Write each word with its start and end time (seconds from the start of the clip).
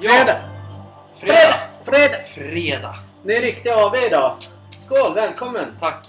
Fredag! 0.00 0.40
Fredag! 1.20 1.60
Fredag! 1.84 2.18
Fredag. 2.34 2.94
Det 3.24 3.36
är 3.36 3.42
riktig 3.42 3.70
AV 3.70 3.94
idag. 3.96 4.36
Skål, 4.70 5.14
välkommen! 5.14 5.64
Tack. 5.80 6.06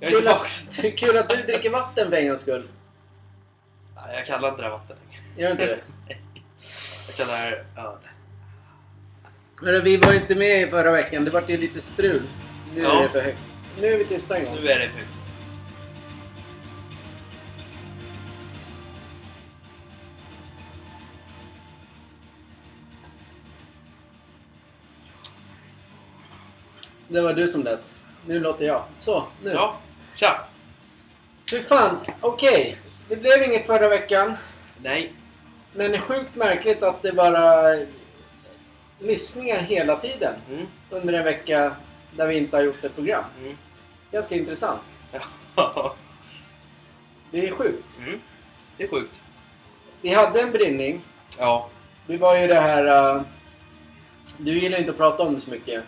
Jag 0.00 0.12
är 0.12 0.16
Kul 0.16 0.28
att, 0.28 0.78
kul 0.96 1.18
att 1.18 1.28
du 1.28 1.36
dricker 1.36 1.70
vatten 1.70 2.10
för 2.10 2.16
en 2.16 2.28
gångs 2.28 2.40
skull. 2.40 2.68
Nej, 3.96 4.16
Jag 4.16 4.26
kallar 4.26 4.48
inte 4.48 4.62
det 4.62 4.68
vatten 4.68 4.96
längre. 5.10 5.22
Gör 5.36 5.50
inte 5.50 5.66
det? 5.66 5.78
Jag 7.08 7.26
kallar 7.26 7.50
det 7.50 7.80
öl. 7.80 7.96
Hörru, 9.62 9.80
vi 9.80 9.96
var 9.96 10.12
inte 10.12 10.34
med 10.34 10.70
förra 10.70 10.90
veckan. 10.92 11.24
Det 11.24 11.30
vart 11.30 11.48
ju 11.48 11.56
lite 11.56 11.80
strul. 11.80 12.22
Nu 12.74 12.82
Ja. 12.82 12.98
är 12.98 13.02
det 13.02 13.08
för 13.08 13.20
högt. 13.20 13.38
Nu 13.80 13.86
är 13.86 13.98
vi 13.98 14.04
tysta 14.04 14.36
en 14.38 14.44
gång. 14.44 14.54
Nu 14.62 14.70
är 14.70 14.78
det 14.78 14.88
för... 14.88 15.17
Det 27.08 27.20
var 27.20 27.32
du 27.32 27.48
som 27.48 27.62
lät. 27.62 27.94
Nu 28.26 28.40
låter 28.40 28.66
jag. 28.66 28.82
Så, 28.96 29.24
nu. 29.42 29.50
Ja, 29.50 29.76
tja! 30.16 30.40
Hur 31.52 31.60
fan, 31.60 31.96
okej. 32.20 32.78
Det 33.08 33.16
blev 33.16 33.42
inget 33.42 33.66
förra 33.66 33.88
veckan. 33.88 34.34
Nej. 34.82 35.12
Men 35.72 36.00
sjukt 36.00 36.34
märkligt 36.34 36.82
att 36.82 37.02
det 37.02 37.12
bara 37.12 37.76
lyssningar 38.98 39.60
hela 39.60 39.96
tiden. 39.96 40.34
Mm. 40.50 40.66
Under 40.90 41.14
en 41.14 41.24
vecka 41.24 41.72
där 42.10 42.26
vi 42.26 42.36
inte 42.36 42.56
har 42.56 42.62
gjort 42.62 42.84
ett 42.84 42.94
program. 42.94 43.24
Mm. 43.40 43.56
Ganska 44.10 44.34
intressant. 44.34 44.82
Ja. 45.12 45.94
Det 47.30 47.48
är 47.48 47.52
sjukt. 47.52 47.98
Mm. 47.98 48.20
Det 48.76 48.84
är 48.84 48.88
sjukt. 48.88 49.20
Vi 50.00 50.14
hade 50.14 50.40
en 50.40 50.52
brinning. 50.52 51.00
Ja. 51.38 51.68
Det 52.06 52.16
var 52.16 52.36
ju 52.36 52.46
det 52.46 52.60
här... 52.60 53.14
Uh, 53.16 53.22
du 54.38 54.58
gillar 54.58 54.78
inte 54.78 54.90
att 54.90 54.96
prata 54.96 55.22
om 55.22 55.34
det 55.34 55.40
så 55.40 55.50
mycket. 55.50 55.84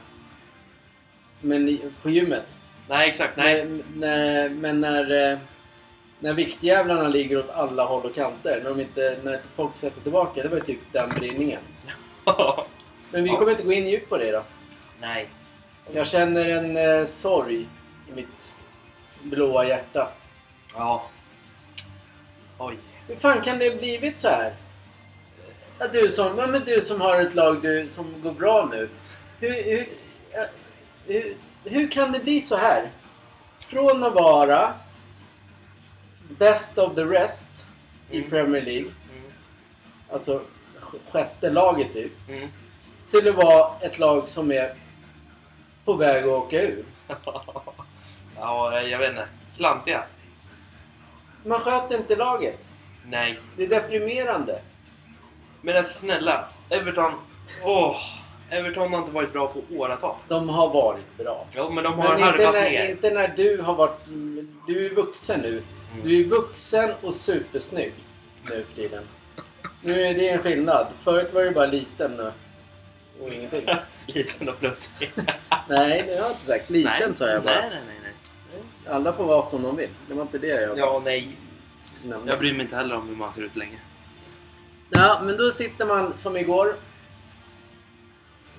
Men 1.40 1.78
på 2.02 2.10
gymmet. 2.10 2.46
Nej, 2.88 3.08
exakt. 3.10 3.36
Nej. 3.36 3.64
Men, 3.64 3.84
när, 3.94 4.48
men 4.48 4.80
när, 4.80 5.32
eh, 5.32 5.38
när 6.18 6.34
viktjävlarna 6.34 7.08
ligger 7.08 7.38
åt 7.38 7.50
alla 7.50 7.84
håll 7.84 8.04
och 8.06 8.14
kanter. 8.14 8.60
När, 8.64 8.70
de 8.70 8.80
inte, 8.80 9.18
när 9.22 9.40
folk 9.56 9.76
sätter 9.76 10.00
tillbaka. 10.00 10.42
Det 10.42 10.48
var 10.48 10.56
ju 10.56 10.62
typ 10.64 10.80
den 10.92 11.10
brinningen. 11.10 11.60
Men 13.10 13.24
vi 13.24 13.30
Ja. 13.30 13.38
kommer 13.38 13.50
inte 13.50 13.62
gå 13.62 13.72
in 13.72 13.88
djupt 13.88 14.08
på 14.08 14.16
det 14.18 14.30
då. 14.32 14.42
Nej. 15.00 15.28
Jag 15.92 16.06
känner 16.06 16.48
en 16.48 16.76
eh, 16.76 17.04
sorg 17.06 17.66
i 18.10 18.14
mitt 18.14 18.52
blåa 19.22 19.64
hjärta. 19.66 20.08
Ja. 20.74 21.06
Oj. 22.58 22.76
Hur 23.08 23.16
fan 23.16 23.40
kan 23.40 23.58
det 23.58 23.68
ha 23.70 23.76
blivit 23.76 24.18
så 24.18 24.28
här? 24.28 24.52
Att 25.78 25.92
du 25.92 26.08
som, 26.08 26.38
ja, 26.38 26.46
men 26.46 26.64
du 26.64 26.80
som 26.80 27.00
har 27.00 27.20
ett 27.20 27.34
lag 27.34 27.62
du, 27.62 27.88
som 27.88 28.14
går 28.22 28.32
bra 28.32 28.68
nu. 28.72 28.88
Hur, 29.40 29.62
hur, 29.64 29.86
hur, 31.12 31.36
hur 31.64 31.90
kan 31.90 32.12
det 32.12 32.18
bli 32.18 32.40
så 32.40 32.56
här? 32.56 32.88
Från 33.58 34.04
att 34.04 34.12
vara 34.14 34.72
best 36.38 36.78
of 36.78 36.94
the 36.94 37.04
rest 37.04 37.66
i 38.10 38.18
Mm. 38.18 38.30
Premier 38.30 38.62
League, 38.62 38.90
Mm. 39.16 39.30
alltså 40.12 40.42
sj- 40.80 40.98
sjätte 41.12 41.50
laget 41.50 41.92
typ, 41.92 42.12
Mm. 42.28 42.48
till 43.10 43.28
att 43.28 43.34
vara 43.34 43.70
ett 43.80 43.98
lag 43.98 44.28
som 44.28 44.52
är 44.52 44.74
på 45.84 45.92
väg 45.94 46.24
att 46.24 46.30
åka 46.30 46.60
ur. 46.62 46.84
ja, 48.36 48.80
jag 48.80 48.98
vet 48.98 49.10
inte. 49.10 49.28
Klantiga? 49.56 50.04
Man 51.44 51.60
sköter 51.60 51.96
inte 51.96 52.16
laget. 52.16 52.58
Nej. 53.06 53.38
Det 53.56 53.62
är 53.64 53.68
deprimerande. 53.68 54.60
Men 55.62 55.76
alltså 55.76 55.98
snälla. 55.98 56.44
Everton. 56.68 57.12
Åh. 57.62 57.96
Everton 58.50 58.92
har 58.92 59.00
inte 59.00 59.12
varit 59.12 59.32
bra 59.32 59.48
på 59.48 59.62
åratal. 59.76 60.16
De 60.28 60.48
har 60.48 60.68
varit 60.72 61.16
bra. 61.18 61.46
Jo, 61.56 61.70
men 61.70 61.84
de 61.84 61.98
har 61.98 62.18
Men 62.18 62.28
inte 62.28 62.52
när, 62.52 62.70
ner. 62.70 62.90
inte 62.90 63.10
när 63.10 63.28
du 63.36 63.58
har 63.62 63.74
varit... 63.74 64.00
Du 64.66 64.86
är 64.86 64.94
vuxen 64.94 65.40
nu. 65.40 65.62
Mm. 65.92 66.08
Du 66.08 66.20
är 66.20 66.24
vuxen 66.24 66.90
och 67.02 67.14
supersnygg 67.14 67.92
nu 68.50 68.64
för 68.68 68.74
tiden. 68.74 69.02
Nu 69.82 70.02
är 70.02 70.14
det 70.14 70.28
en 70.28 70.38
skillnad. 70.38 70.86
Förut 71.02 71.34
var 71.34 71.42
du 71.42 71.50
bara 71.50 71.66
liten 71.66 72.20
och, 72.20 72.32
och 73.20 73.32
ingenting. 73.32 73.66
Liten 74.06 74.48
och 74.48 74.58
plufsig. 74.58 75.10
Nej, 75.68 76.02
det 76.06 76.12
har 76.16 76.22
jag 76.22 76.30
inte 76.30 76.44
sagt. 76.44 76.70
Liten 76.70 76.92
nej. 77.00 77.14
sa 77.14 77.28
jag 77.28 77.42
bara. 77.42 77.54
Nej, 77.54 77.70
nej, 77.70 77.80
nej. 77.86 78.12
nej. 78.54 78.94
Alla 78.94 79.12
får 79.12 79.24
vara 79.24 79.42
som 79.42 79.62
de 79.62 79.76
vill. 79.76 79.90
Det 80.08 80.14
var 80.14 80.22
inte 80.22 80.38
det 80.38 80.46
jag 80.62 80.78
Ja, 80.78 81.02
nej. 81.04 81.36
nämnde. 82.04 82.30
Jag 82.32 82.38
bryr 82.38 82.52
mig 82.52 82.60
inte 82.62 82.76
heller 82.76 82.96
om 82.96 83.08
hur 83.08 83.16
man 83.16 83.32
ser 83.32 83.42
ut 83.42 83.56
länge. 83.56 83.78
Ja, 84.90 85.20
men 85.22 85.36
då 85.36 85.50
sitter 85.50 85.86
man 85.86 86.16
som 86.16 86.36
igår. 86.36 86.74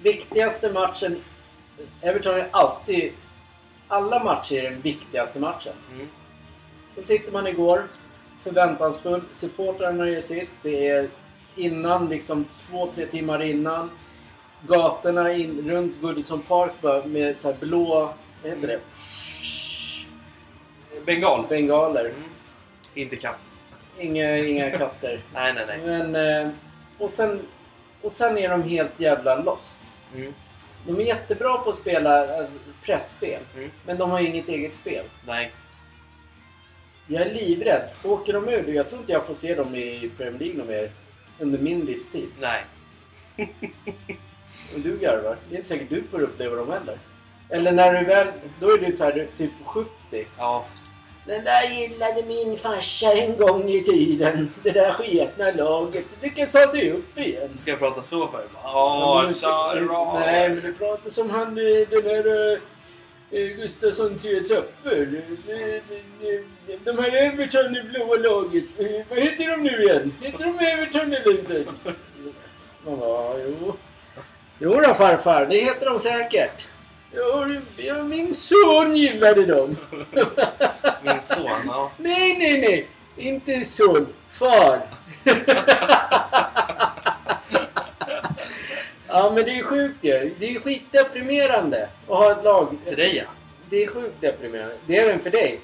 Viktigaste 0.03 0.71
matchen. 0.73 1.21
Everton 2.01 2.35
är 2.35 2.47
alltid... 2.51 3.11
Alla 3.87 4.23
matcher 4.23 4.55
är 4.55 4.69
den 4.71 4.81
viktigaste 4.81 5.39
matchen. 5.39 5.73
Mm. 5.93 6.07
Då 6.95 7.01
sitter 7.01 7.31
man 7.31 7.47
igår. 7.47 7.83
Förväntansfull. 8.43 9.21
Supportrarna 9.31 10.09
gör 10.09 10.21
sitt. 10.21 10.49
Det 10.61 10.87
är 10.87 11.07
innan, 11.55 12.09
liksom 12.09 12.45
två, 12.59 12.87
tre 12.95 13.05
timmar 13.05 13.41
innan. 13.41 13.89
Gatorna 14.67 15.33
in, 15.33 15.69
runt 15.71 16.01
Goodison 16.01 16.41
Park 16.41 16.71
bara 16.81 17.05
med 17.05 17.39
så 17.39 17.51
här 17.51 17.57
blå... 17.59 18.13
Vad 18.43 18.51
heter 18.51 18.67
det? 18.67 18.79
Bengal. 21.05 21.45
Bengaler. 21.49 22.05
Mm. 22.05 22.23
Inte 22.93 23.15
katt. 23.15 23.53
Inga, 23.99 24.37
inga 24.37 24.71
katter. 24.77 25.19
Nej, 25.33 25.53
nej, 25.53 25.65
nej. 25.67 25.79
Men... 25.85 26.15
eh, 26.45 26.51
Och 26.97 27.09
sen, 27.09 27.39
och 28.01 28.11
sen 28.11 28.37
är 28.37 28.49
de 28.49 28.63
helt 28.63 28.99
jävla 28.99 29.35
lost. 29.35 29.79
Mm. 30.15 30.33
De 30.87 30.99
är 30.99 31.03
jättebra 31.03 31.57
på 31.57 31.69
att 31.69 31.75
spela 31.75 32.37
alltså, 32.37 32.53
pressspel 32.83 33.39
Mm. 33.55 33.71
Men 33.85 33.97
de 33.97 34.11
har 34.11 34.19
ju 34.19 34.27
inget 34.27 34.47
eget 34.47 34.73
spel. 34.73 35.05
Nej. 35.27 35.51
Jag 37.07 37.21
är 37.21 37.33
livrädd. 37.33 37.89
Åker 38.03 38.33
de 38.33 38.49
ur? 38.49 38.73
Jag 38.73 38.89
tror 38.89 39.01
inte 39.01 39.11
jag 39.11 39.25
får 39.25 39.33
se 39.33 39.55
dem 39.55 39.75
i 39.75 40.11
Premier 40.17 40.39
League 40.39 40.57
någon 40.57 40.67
mer 40.67 40.91
under 41.39 41.59
min 41.59 41.79
livstid. 41.79 42.29
Nej. 42.39 42.65
Och 44.75 44.79
du 44.79 44.97
garvar. 44.97 45.37
Det 45.49 45.55
är 45.55 45.57
inte 45.57 45.69
säkert 45.69 45.89
du 45.89 46.03
får 46.03 46.21
uppleva 46.21 46.55
dem 46.55 46.71
heller. 46.71 46.97
Eller 47.49 47.71
när 47.71 47.99
du 47.99 48.05
väl... 48.05 48.27
Då 48.59 48.71
är 48.71 48.77
du 48.77 48.95
så 48.95 49.03
här, 49.03 49.27
typ 49.35 49.51
70. 49.65 49.89
Ja. 50.37 50.65
Den 51.25 51.43
där 51.43 51.63
gillade 51.63 52.23
min 52.23 52.57
farsa 52.57 53.13
en 53.13 53.37
gång 53.37 53.69
i 53.69 53.83
tiden. 53.83 54.51
Det 54.63 54.71
där 54.71 54.91
sketna 54.91 55.51
laget. 55.51 56.05
Lyckas 56.21 56.53
han 56.53 56.71
sig 56.71 56.91
upp 56.91 57.17
igen. 57.17 57.57
Ska 57.61 57.71
jag 57.71 57.79
prata 57.79 58.03
så 58.03 58.27
för? 58.27 58.43
Ja, 58.63 59.21
men- 59.25 59.33
Sarah. 59.35 60.19
Nej, 60.19 60.49
men 60.49 60.61
du 60.61 60.73
pratar 60.73 61.09
som 61.09 61.29
han, 61.29 61.47
eh, 61.57 61.87
den 61.89 62.03
här 62.05 62.51
eh, 63.31 63.39
Gustafsson 63.57 64.17
tre 64.17 64.41
trappor. 64.41 65.21
Eh, 65.47 65.75
eh, 65.75 66.41
De 66.83 66.97
här 66.97 67.15
Everton 67.15 67.75
i 67.77 67.83
blåa 67.83 68.15
laget. 68.17 68.63
Eh, 68.77 68.85
Vad 69.09 69.19
heter 69.19 69.47
de 69.51 69.63
nu 69.63 69.83
igen? 69.83 70.13
Heter 70.21 70.45
de 70.45 70.65
Everton 70.65 71.13
eller 71.13 71.31
inte? 71.39 71.63
Bara, 72.85 73.39
jo. 73.39 73.73
Jo 74.59 74.81
då 74.87 74.93
farfar, 74.93 75.45
det 75.45 75.57
heter 75.57 75.85
de 75.85 75.99
säkert. 75.99 76.67
Ja, 77.13 78.03
min 78.03 78.33
son 78.33 78.95
gillade 78.95 79.45
dem. 79.45 79.77
Min 81.03 81.21
son, 81.21 81.49
ja. 81.67 81.91
Nej, 81.97 82.37
nej, 82.37 82.61
nej. 82.61 82.87
Inte 83.17 83.63
son. 83.63 84.07
Far. 84.29 84.81
ja, 89.07 89.31
men 89.35 89.45
det 89.45 89.59
är 89.59 89.63
sjukt 89.63 90.03
ju. 90.03 90.35
Det 90.39 90.55
är 90.55 90.59
skitdeprimerande 90.59 91.89
att 92.07 92.17
ha 92.17 92.31
ett 92.31 92.43
lag. 92.43 92.77
Till 92.85 92.97
dig 92.97 93.15
ja. 93.15 93.23
Det 93.69 93.83
är 93.83 93.87
sjukt 93.87 94.21
deprimerande. 94.21 94.75
Det 94.85 94.97
är 94.97 95.07
även 95.07 95.19
för 95.19 95.29
dig. 95.29 95.59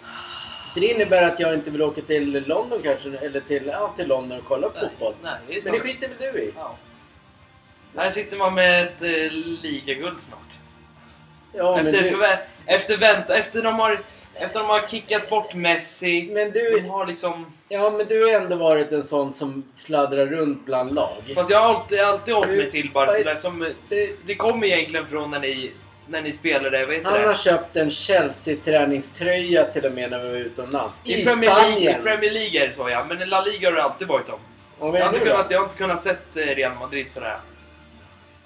För 0.74 0.80
det 0.80 0.88
innebär 0.88 1.24
att 1.24 1.40
jag 1.40 1.54
inte 1.54 1.72
vill 1.72 1.82
åka 1.82 2.02
till 2.02 2.44
London 2.48 2.80
kanske, 2.84 3.10
eller 3.10 3.40
till, 3.40 3.66
ja, 3.66 3.94
till 3.96 4.08
London 4.08 4.40
och 4.40 4.46
kolla 4.46 4.70
på 4.70 4.80
fotboll. 4.80 5.14
Nej, 5.22 5.34
det 5.48 5.64
Men 5.64 5.74
det 5.74 5.80
skiter 5.80 6.08
väl 6.08 6.18
du 6.34 6.40
i? 6.40 6.54
Ja. 6.56 6.78
Här 7.96 8.12
sitter 8.12 8.38
man 8.38 8.54
med 8.54 8.84
ett 8.84 9.02
eh, 9.02 9.32
ligaguld 9.62 10.20
snart. 10.20 10.57
Ja, 11.54 11.80
efter, 11.80 11.92
du, 11.92 11.98
förvä- 12.10 12.38
efter, 12.66 12.98
vänta, 12.98 13.38
efter, 13.38 13.62
de 13.64 13.80
har, 13.80 14.00
efter 14.36 14.60
de 14.60 14.70
har 14.70 14.88
kickat 14.88 15.30
bort 15.30 15.54
Messi. 15.54 16.30
men 16.34 16.52
du, 16.52 16.80
De 16.80 16.90
har 16.90 17.06
liksom... 17.06 17.46
ja, 17.70 17.90
men 17.90 18.08
du 18.08 18.24
har 18.26 18.32
ändå 18.42 18.56
varit 18.56 18.92
en 18.92 19.04
sån 19.04 19.34
som 19.34 19.64
fladdrar 19.86 20.26
runt 20.26 20.66
bland 20.66 20.96
lag. 20.96 21.18
Fast 21.36 21.50
jag 21.50 21.60
har 21.60 21.76
alltid, 21.76 22.00
alltid 22.00 22.34
hållit 22.34 22.50
mig 22.50 22.58
Du- 22.66 22.72
till 22.72 22.92
Barcelona. 22.92 23.38
Som, 23.40 23.74
det, 23.90 24.10
det 24.26 24.36
kommer 24.36 24.68
egentligen 24.68 25.08
från 25.08 25.32
när 25.32 25.40
ni, 25.40 25.72
när 26.08 26.22
ni 26.22 26.34
spelade, 26.34 26.86
vad 26.86 26.96
heter 26.96 27.10
Han 27.12 27.22
har 27.22 27.28
det? 27.30 27.36
köpt 27.38 27.76
en 27.76 27.90
Chelsea-träningströja 27.90 29.64
till 29.66 29.86
och 29.86 29.92
med 29.92 30.12
när 30.12 30.20
vi 30.20 30.30
var 30.30 30.36
utomlands. 30.38 31.00
I, 31.04 31.22
I 31.22 31.26
Premier, 31.26 31.50
League, 31.50 31.70
I 31.70 31.74
Spanien! 31.74 32.04
Premier 32.04 32.32
League 32.32 32.64
är 32.64 32.68
det 32.68 32.74
så 32.74 32.90
ja, 32.90 33.06
men 33.10 33.22
i 33.22 33.26
La 33.26 33.42
Liga 33.42 33.70
har 33.70 33.76
det 33.76 33.84
alltid 33.84 34.08
varit 34.08 34.26
vad 34.80 34.98
Jag 35.00 35.06
har, 35.06 35.14
inte 35.14 35.26
kunnat, 35.26 35.46
jag 35.52 35.60
har 35.60 35.66
inte 35.66 35.78
kunnat 35.78 36.04
sett 36.04 36.38
eh, 36.38 36.42
Real 36.42 36.72
Madrid 36.80 37.12
sådär. 37.12 37.38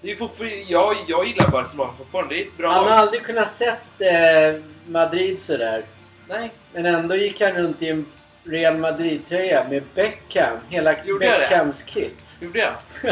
Det 0.04 0.12
är 0.12 0.16
fortfarande, 0.16 0.56
jag, 0.56 0.96
jag 1.08 1.28
gillar 1.28 1.48
Barcelona 1.48 1.94
fortfarande. 1.98 2.36
Det 2.36 2.42
är 2.42 2.46
ett 2.46 2.58
bra 2.58 2.72
Han 2.72 2.84
har 2.88 2.92
aldrig 2.92 3.24
kunnat 3.24 3.52
sett 3.52 3.82
eh, 4.00 4.62
Madrid 4.86 5.42
sådär. 5.42 5.84
Nej, 6.28 6.52
Men 6.74 6.86
ändå 6.86 7.16
gick 7.16 7.42
han 7.42 7.52
runt 7.52 7.82
i 7.82 7.90
en 7.90 8.06
Real 8.44 8.78
Madrid-tröja 8.78 9.66
med 9.70 9.84
Beckham. 9.96 10.58
Hela 10.70 11.04
Gjorde 11.04 11.26
jag 11.26 11.40
det? 11.40 11.40
Beckhams 11.40 11.84
kit. 11.84 12.38
gjorde 12.40 12.60
jag? 12.60 12.74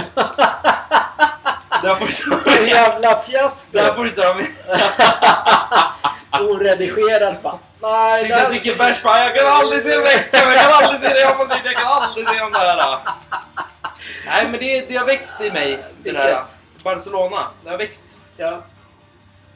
Får 1.97 2.05
du 2.05 2.11
ta 2.11 2.39
Så 2.39 2.51
jävla 2.63 3.21
fiasko! 3.21 3.69
Där 3.71 3.93
får 3.93 4.03
du 4.03 4.09
ta 4.09 4.33
med. 4.33 4.45
Oredigerat 6.49 7.43
bara. 7.43 7.59
Nej, 7.81 8.23
Sitta 8.23 8.43
och 8.43 8.49
dricka 8.49 8.75
bärs 8.75 8.97
fan, 8.97 9.19
jag 9.19 9.35
kan 9.35 9.47
aldrig 9.47 9.83
se 9.83 9.89
Beckham, 9.99 10.51
jag 10.51 10.61
kan 10.61 10.71
aldrig 10.83 11.01
se 11.01 11.15
Real 11.15 11.37
Madrid, 11.37 11.61
jag 11.65 11.75
kan 11.75 11.87
aldrig 11.87 12.27
se 12.27 12.37
de 12.39 12.51
där. 12.51 12.97
Nej 14.25 14.47
men 14.47 14.59
det, 14.59 14.89
det 14.89 14.95
har 14.97 15.05
växt 15.05 15.41
i 15.41 15.51
mig, 15.51 15.77
det 16.03 16.11
där. 16.11 16.43
Barcelona, 16.83 17.47
det 17.63 17.69
har 17.69 17.77
växt. 17.77 18.05
Ja. 18.37 18.61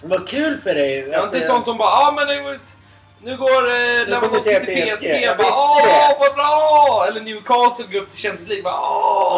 Vad 0.04 0.28
kul 0.28 0.58
för 0.64 0.76
dig. 0.76 0.98
Jag 1.00 1.20
är 1.22 1.24
inte 1.26 1.38
det- 1.38 1.44
sånt 1.44 1.66
som 1.66 1.78
bara 1.78 1.90
ah, 1.90 2.12
men 2.12 2.28
det, 2.28 2.60
nu 3.26 3.38
går 3.38 3.70
eh, 3.72 4.08
Lewandowski 4.08 4.56
till 4.66 4.84
PSG. 4.84 4.98
PSG. 4.98 5.22
Jag 5.24 5.38
bara, 5.38 5.48
Åh, 5.48 5.78
det." 5.86 6.16
vad 6.20 6.34
bra! 6.36 7.06
Eller 7.08 7.22
Newcastle 7.22 7.86
går 7.92 8.00
upp 8.02 8.12
till 8.12 8.20
Champions 8.20 8.48
League. 8.50 8.64
Bara, 8.64 8.80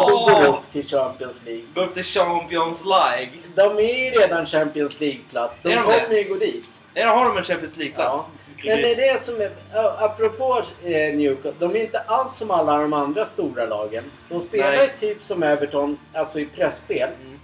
Och 0.04 0.10
då 0.10 0.18
går 0.24 0.42
du 0.42 0.48
Åh! 0.48 0.54
upp 0.58 0.70
till 0.72 0.88
Champions 0.88 1.42
League. 1.44 1.62
Går 1.74 1.82
upp 1.84 1.94
till 1.94 2.04
Champions 2.04 2.84
League. 2.84 3.28
De 3.54 3.78
är 3.78 4.04
ju 4.04 4.10
redan 4.10 4.46
Champions 4.46 5.00
League-plats. 5.00 5.60
De 5.62 5.68
de 5.68 5.82
kommer 5.82 6.08
det? 6.08 6.18
ju 6.20 6.28
gå 6.28 6.34
dit. 6.34 6.80
Eller 6.94 7.06
har 7.08 7.24
de 7.24 7.36
en 7.36 7.44
Champions 7.44 7.76
League-plats? 7.76 8.18
Ja. 8.18 8.26
Men 8.64 8.82
det 8.82 8.92
är 8.92 9.12
det 9.14 9.22
som 9.22 9.40
är... 9.40 9.50
Apropå 9.98 10.62
eh, 10.84 10.90
Newcastle. 11.16 11.52
De 11.58 11.70
är 11.76 11.80
inte 11.80 11.98
alls 11.98 12.34
som 12.36 12.50
alla 12.50 12.76
de 12.78 12.92
andra 12.92 13.24
stora 13.24 13.66
lagen. 13.66 14.04
De 14.28 14.40
spelar 14.40 14.72
ju 14.72 14.88
typ 15.00 15.24
som 15.24 15.42
Everton, 15.42 15.98
alltså 16.14 16.40
i 16.40 16.46
pressspel. 16.46 17.08
Mm. 17.24 17.35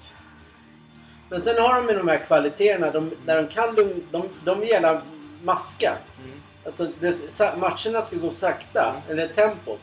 Men 1.32 1.40
sen 1.40 1.62
har 1.62 1.74
de 1.74 1.88
ju 1.88 1.98
de 1.98 2.08
här 2.08 2.18
kvaliteterna 2.18 2.90
de, 2.90 3.10
där 3.26 3.36
de 3.42 3.48
kan 3.48 3.74
lugn, 3.74 4.02
de, 4.10 4.28
de 4.44 4.64
gillar 4.64 5.00
maska. 5.42 5.96
Mm. 6.24 6.42
Alltså 6.66 6.88
det, 7.00 7.12
sa, 7.12 7.56
matcherna 7.56 8.02
ska 8.02 8.16
gå 8.16 8.30
sakta, 8.30 8.96
eller 9.08 9.28
tempot. 9.28 9.80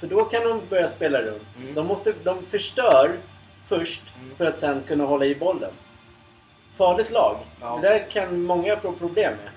För 0.00 0.06
då 0.06 0.24
kan 0.24 0.44
de 0.44 0.60
börja 0.70 0.88
spela 0.88 1.22
runt. 1.22 1.56
Mm. 1.60 1.74
De, 1.74 1.86
måste, 1.86 2.14
de 2.24 2.46
förstör 2.46 3.12
först 3.68 4.02
Mm. 4.22 4.36
för 4.36 4.44
att 4.44 4.58
sen 4.58 4.82
kunna 4.86 5.04
hålla 5.04 5.24
i 5.24 5.34
bollen. 5.34 5.70
Farligt 6.76 7.10
lag. 7.10 7.36
Ja. 7.60 7.78
Det 7.82 7.88
där 7.88 8.10
kan 8.10 8.42
många 8.42 8.76
få 8.76 8.92
problem 8.92 9.32
med. 9.44 9.52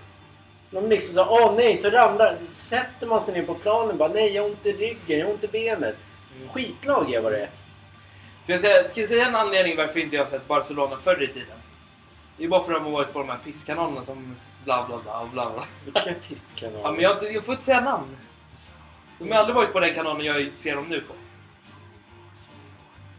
De 0.72 0.90
liksom 0.90 1.16
så 1.16 1.26
åh 1.30 1.54
nej, 1.56 1.78
så 1.78 1.90
ramlar... 1.90 2.38
Sätter 2.52 3.08
man 3.08 3.22
sig 3.22 3.34
ner 3.34 3.44
på 3.44 3.54
planen 3.54 3.98
bara 3.98 4.10
nej, 4.10 4.32
jag 4.36 4.44
har 4.44 4.50
ont 4.50 4.66
i 4.66 4.72
ryggen, 4.72 5.20
jag 5.20 5.26
har 5.26 5.34
ont 5.34 5.44
i 5.44 5.48
benet. 5.48 5.96
Mm. 6.36 6.50
Skitlag 6.50 7.14
är 7.14 7.22
vad 7.22 7.32
det 7.32 7.40
är. 7.40 7.50
Ska 8.44 8.54
jag, 8.54 8.62
säga, 8.62 8.88
ska 8.88 9.00
jag 9.00 9.10
säga 9.10 9.28
en 9.28 9.36
anledning 9.36 9.78
varför 9.78 10.00
inte 10.00 10.16
jag 10.16 10.24
har 10.24 10.30
sett 10.30 10.48
Barcelona 10.48 10.98
förr 11.04 11.24
i 11.24 11.28
tiden? 11.28 11.58
Det 12.38 12.44
är 12.44 12.48
bara 12.48 12.64
för 12.64 12.74
att 12.74 12.80
de 12.80 12.86
har 12.86 12.92
varit 12.92 13.14
på 13.14 13.20
de 13.20 13.30
här 13.30 13.38
pisskanalerna 13.38 14.04
som 14.04 14.36
bla 14.64 14.86
bla 14.88 14.98
bla 14.98 15.26
bla 15.32 15.50
bla. 15.50 15.64
Vilka 15.86 16.22
fiskkanaler. 16.22 16.80
Ja, 16.84 16.92
men 16.92 17.02
jag, 17.02 17.34
jag 17.34 17.44
får 17.44 17.54
inte 17.54 17.66
säga 17.66 17.82
namn. 17.82 18.18
De 19.20 19.32
har 19.32 19.40
aldrig 19.40 19.56
varit 19.56 19.74
på 19.74 19.80
den 19.80 19.94
kanalen 19.94 20.26
jag 20.26 20.52
ser 20.56 20.76
dem 20.76 20.86
nu 20.90 21.02
på. 21.02 21.14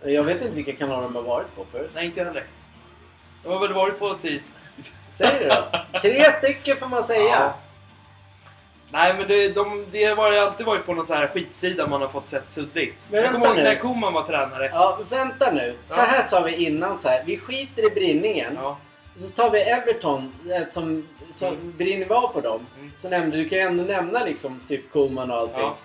Jag 0.08 0.24
vet 0.24 0.42
inte 0.42 0.56
vilka 0.56 0.72
kanaler 0.72 1.02
de 1.02 1.14
har 1.14 1.22
varit 1.22 1.56
på 1.56 1.64
förut. 1.72 1.90
Nej, 1.94 2.04
inte 2.04 2.20
jag 2.20 2.26
heller. 2.26 2.44
De 3.42 3.48
har 3.48 3.60
väl 3.60 3.72
varit 3.72 3.98
på 3.98 4.14
typ... 4.14 4.42
Säg 5.12 5.38
det 5.38 5.48
då. 5.48 5.98
Tre 6.00 6.32
stycken 6.32 6.76
får 6.76 6.88
man 6.88 7.04
säga. 7.04 7.30
Ja. 7.30 7.54
Nej, 8.94 9.14
men 9.18 9.28
det, 9.28 9.48
de, 9.48 9.86
det 9.92 10.04
har 10.04 10.32
alltid 10.32 10.66
varit 10.66 10.86
på 10.86 10.94
någon 10.94 11.06
sån 11.06 11.16
här 11.16 11.26
skitsida 11.26 11.86
man 11.86 12.00
har 12.00 12.08
fått 12.08 12.28
sett 12.28 12.52
suddigt. 12.52 12.94
Men 13.10 13.22
jag 13.22 13.32
kommer 13.32 13.46
ihåg 13.46 13.56
när 13.56 13.74
Koman 13.74 14.12
var 14.12 14.22
tränare. 14.22 14.70
Ja, 14.72 14.98
vänta 15.10 15.50
nu. 15.50 15.74
Så 15.82 16.00
Ja. 16.00 16.04
här 16.04 16.26
sa 16.26 16.40
vi 16.42 16.66
innan 16.66 16.98
så 16.98 17.08
här. 17.08 17.22
Vi 17.26 17.38
skiter 17.38 17.86
i 17.86 17.90
brinningen. 17.90 18.58
Ja. 18.62 18.78
Så 19.16 19.28
tar 19.28 19.50
vi 19.50 19.58
Everton 19.60 20.32
eh, 20.50 20.66
som, 20.68 21.08
som 21.30 21.48
Mm. 21.48 21.74
brinner 21.76 22.06
var 22.06 22.28
på 22.28 22.40
dem. 22.40 22.66
Mm. 22.78 22.92
Så 22.98 23.08
nämnde 23.08 23.36
du 23.36 23.48
kan 23.48 23.58
ju 23.58 23.64
ändå 23.64 23.84
nämna 23.84 24.24
liksom 24.24 24.60
typ 24.68 24.92
Koman 24.92 25.30
och 25.30 25.36
allting. 25.36 25.60
Ja. 25.60 25.76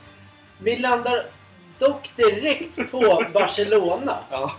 Vi 0.57 0.75
landar 0.77 1.25
dock 1.79 2.11
direkt 2.15 2.91
på 2.91 3.23
Barcelona. 3.33 4.17
Ja. 4.31 4.51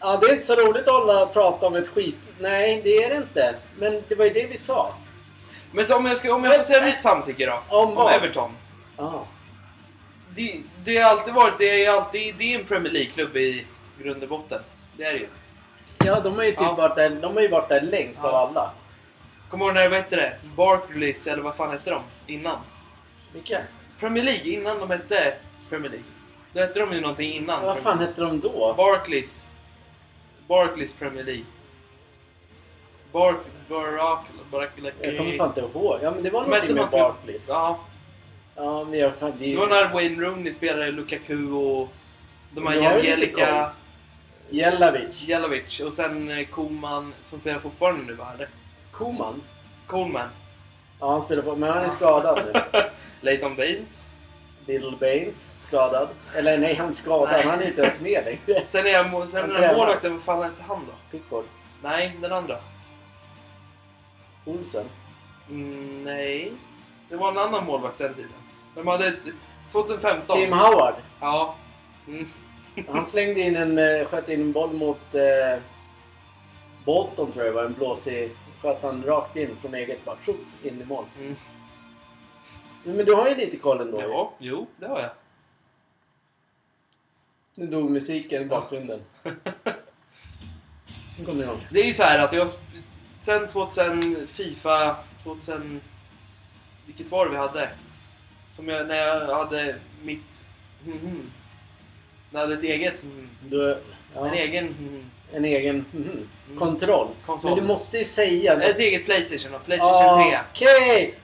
Ja, 0.00 0.16
det 0.16 0.26
är 0.26 0.32
inte 0.32 0.46
så 0.46 0.54
roligt 0.54 0.88
att 0.88 0.94
hålla 0.94 1.26
prata 1.26 1.66
om 1.66 1.74
ett 1.74 1.88
skit. 1.88 2.30
Nej, 2.38 2.80
det 2.84 3.04
är 3.04 3.10
det 3.10 3.16
inte. 3.16 3.54
Men 3.78 4.02
det 4.08 4.14
var 4.14 4.24
ju 4.24 4.30
det 4.30 4.46
vi 4.46 4.56
sa. 4.56 4.92
Men 5.72 5.86
så 5.86 5.96
om 5.96 6.06
jag, 6.06 6.18
ska, 6.18 6.34
om 6.34 6.44
jag 6.44 6.56
får 6.56 6.62
säga 6.62 6.84
mitt 6.84 7.02
samtycke 7.02 7.46
då? 7.46 7.76
Om 7.76 7.94
vad? 7.94 8.12
Everton. 8.14 8.50
Ja. 8.96 9.26
Det, 10.34 10.60
det 10.84 10.96
har 10.96 11.10
alltid 11.10 11.34
varit... 11.34 11.58
Det 11.58 11.84
är, 11.84 11.90
alltid, 11.90 12.34
det 12.38 12.54
är 12.54 12.58
en 12.58 12.64
Premier 12.64 12.92
League-klubb 12.92 13.36
i 13.36 13.66
grund 14.02 14.22
och 14.22 14.28
botten. 14.28 14.60
Det 14.96 15.04
är 15.04 15.12
det 15.12 15.18
ju. 15.18 15.28
Ja, 16.04 16.20
de 16.20 16.34
har 16.36 16.42
ju 16.44 16.50
typ 16.50 16.60
Ja. 16.60 16.74
varit 16.74 16.96
där, 16.96 17.10
de 17.10 17.34
har 17.34 17.42
ju 17.42 17.48
varit 17.48 17.68
där 17.68 17.80
längst 17.80 18.20
Ja. 18.22 18.28
av 18.28 18.34
alla. 18.34 18.70
Kommer 19.48 19.64
du 19.64 19.68
ihåg 19.70 19.74
när, 19.74 19.88
vad 19.88 19.98
hette 19.98 20.16
det? 20.16 20.36
Barclays, 20.56 21.26
eller 21.26 21.42
vad 21.42 21.54
fan 21.56 21.70
hette 21.70 21.90
de? 21.90 22.02
Innan? 22.26 22.58
Vilka? 23.32 23.58
Premier 24.00 24.24
League, 24.24 24.52
innan 24.52 24.78
de 24.78 24.90
hette 24.90 25.34
Premier 25.68 25.90
League. 25.90 26.06
Då 26.52 26.60
hette 26.60 26.78
de 26.80 26.92
ju 26.92 27.00
någonting 27.00 27.32
innan. 27.34 27.62
Vad 27.64 27.78
fan 27.78 27.98
hette 27.98 28.20
de 28.22 28.40
då? 28.40 28.74
Barclays. 28.76 29.48
Barclays 30.48 30.92
Premier 30.94 31.24
League. 31.24 31.44
Bark... 33.12 33.36
Barack... 33.68 34.24
Barack... 34.50 34.70
Jag 35.00 35.16
kommer 35.16 35.36
fan 35.36 35.48
inte 35.48 35.60
ihåg. 35.60 35.98
Ja, 36.02 36.10
men 36.10 36.22
det 36.22 36.30
var 36.30 36.42
någonting 36.42 36.74
med 36.74 36.82
något- 36.82 36.90
Barclays. 36.90 37.48
Ja. 37.48 37.78
Ja, 38.56 38.84
men 38.84 38.98
jag. 38.98 39.12
Det, 39.20 39.32
Det 39.38 39.52
är 39.52 39.56
var 39.56 39.66
när 39.66 39.88
Wayne 39.88 40.22
Rooney 40.24 40.52
spelade 40.52 40.90
Lukaku 40.90 41.52
och 41.52 41.88
de 42.50 42.66
här 42.66 42.92
Angelica 42.96 43.70
Jelavic. 44.50 45.20
Jelavic 45.20 45.80
och 45.80 45.92
sen 45.92 46.30
eh, 46.30 46.46
Koman 46.46 47.12
som 47.24 47.40
spelar 47.40 47.58
fortfarande 47.58 48.04
nu 48.06 48.12
va? 48.12 48.26
Eller? 48.34 48.48
Koman? 48.90 49.42
Coleman. 49.86 50.28
Ja, 51.00 51.10
han 51.12 51.22
spelar 51.22 51.42
på... 51.42 51.56
Men 51.56 51.70
han 51.70 51.84
är 51.84 51.88
skadad 51.88 52.42
nu. 52.52 52.60
Leighton 53.20 53.56
Baines. 53.56 54.06
Little 54.66 54.96
Baines, 55.00 55.62
skadad. 55.62 56.08
Eller 56.34 56.58
nej, 56.58 56.74
han 56.74 56.88
är 56.88 56.92
skadad. 56.92 57.28
Nej. 57.32 57.42
Han 57.46 57.60
är 57.62 57.66
inte 57.66 57.80
ens 57.80 58.00
med 58.00 58.24
längre. 58.24 58.62
Sen 58.66 58.86
är 58.86 58.90
jag, 58.90 59.30
sen 59.30 59.48
den 59.48 59.62
här 59.62 59.76
målvakten, 59.76 60.12
vad 60.12 60.22
fan 60.22 60.42
hette 60.42 60.62
han 60.68 60.86
då? 60.86 60.92
Pickford. 61.18 61.44
Nej, 61.82 62.16
den 62.20 62.32
andra. 62.32 62.56
Olsen. 64.44 64.86
Mm, 65.50 66.04
nej. 66.04 66.52
Det 67.08 67.16
var 67.16 67.32
en 67.32 67.38
annan 67.38 67.64
målvakt 67.66 67.98
den 67.98 68.14
tiden. 68.14 68.30
De 68.74 68.86
hade 68.86 69.06
ett... 69.06 69.22
2015. 69.72 70.36
Tim 70.36 70.52
Howard. 70.52 70.94
Ja. 71.20 71.54
Mm. 72.08 72.28
Han 72.88 73.06
slängde 73.06 73.40
in 73.40 73.56
en... 73.56 73.78
eh, 73.78 74.06
sköt 74.06 74.28
in 74.28 74.40
en 74.40 74.52
boll 74.52 74.72
mot... 74.72 75.14
Eh, 75.14 75.62
Bolton 76.84 77.32
tror 77.32 77.44
jag 77.44 77.52
var. 77.52 77.64
En 77.64 77.74
blåsig... 77.74 78.30
Sköt 78.62 78.82
han 78.82 79.02
rakt 79.02 79.36
in 79.36 79.56
från 79.60 79.74
eget 79.74 80.04
bara. 80.04 80.16
Tjopp, 80.22 80.36
in 80.62 80.80
i 80.82 80.84
mål. 80.84 81.04
Mm. 81.18 81.36
Men 82.84 83.06
du 83.06 83.14
har 83.14 83.28
ju 83.28 83.34
lite 83.34 83.56
koll 83.56 83.80
ändå. 83.80 84.00
Ja, 84.00 84.32
jo, 84.38 84.66
det 84.76 84.86
har 84.86 85.00
jag. 85.00 85.10
Nu 87.54 87.66
dog 87.66 87.90
musiken 87.90 88.42
i 88.42 88.46
bakgrunden. 88.46 89.00
Nu 91.18 91.24
kommer 91.26 91.42
igång. 91.42 91.66
Det 91.70 91.80
är 91.80 91.84
ju 91.84 91.92
så 91.92 92.02
här 92.02 92.18
att 92.18 92.32
jag... 92.32 92.48
Sen 93.20 93.48
2000 93.48 94.26
Fifa... 94.26 94.96
2000... 95.22 95.80
Vilket 96.86 97.10
var 97.10 97.24
det 97.24 97.30
vi 97.30 97.36
hade? 97.36 97.68
Som 98.56 98.68
jag, 98.68 98.86
när 98.86 98.96
jag 98.96 99.36
hade 99.36 99.74
mitt... 100.02 100.24
Mhm. 100.84 101.30
När 102.30 102.40
jag 102.40 102.46
hade 102.46 102.54
ett 102.58 102.64
eget... 102.64 103.02
mhm. 103.02 103.28
Du, 103.48 103.78
ja, 104.14 104.26
En 104.28 104.34
egen... 104.34 104.64
mhm. 104.66 105.10
en 105.32 105.44
egen 105.44 105.84
mhm, 105.92 106.28
kontroll. 106.58 107.08
Konsol. 107.26 107.50
Men 107.50 107.60
du 107.60 107.66
måste 107.66 107.98
ju 107.98 108.04
säga... 108.04 108.62
Ett 108.62 108.78
eget 108.78 109.04
Playstation 109.04 109.54
och 109.54 109.64
Playstation 109.64 110.30
3. 110.30 110.38
Okej! 110.50 111.14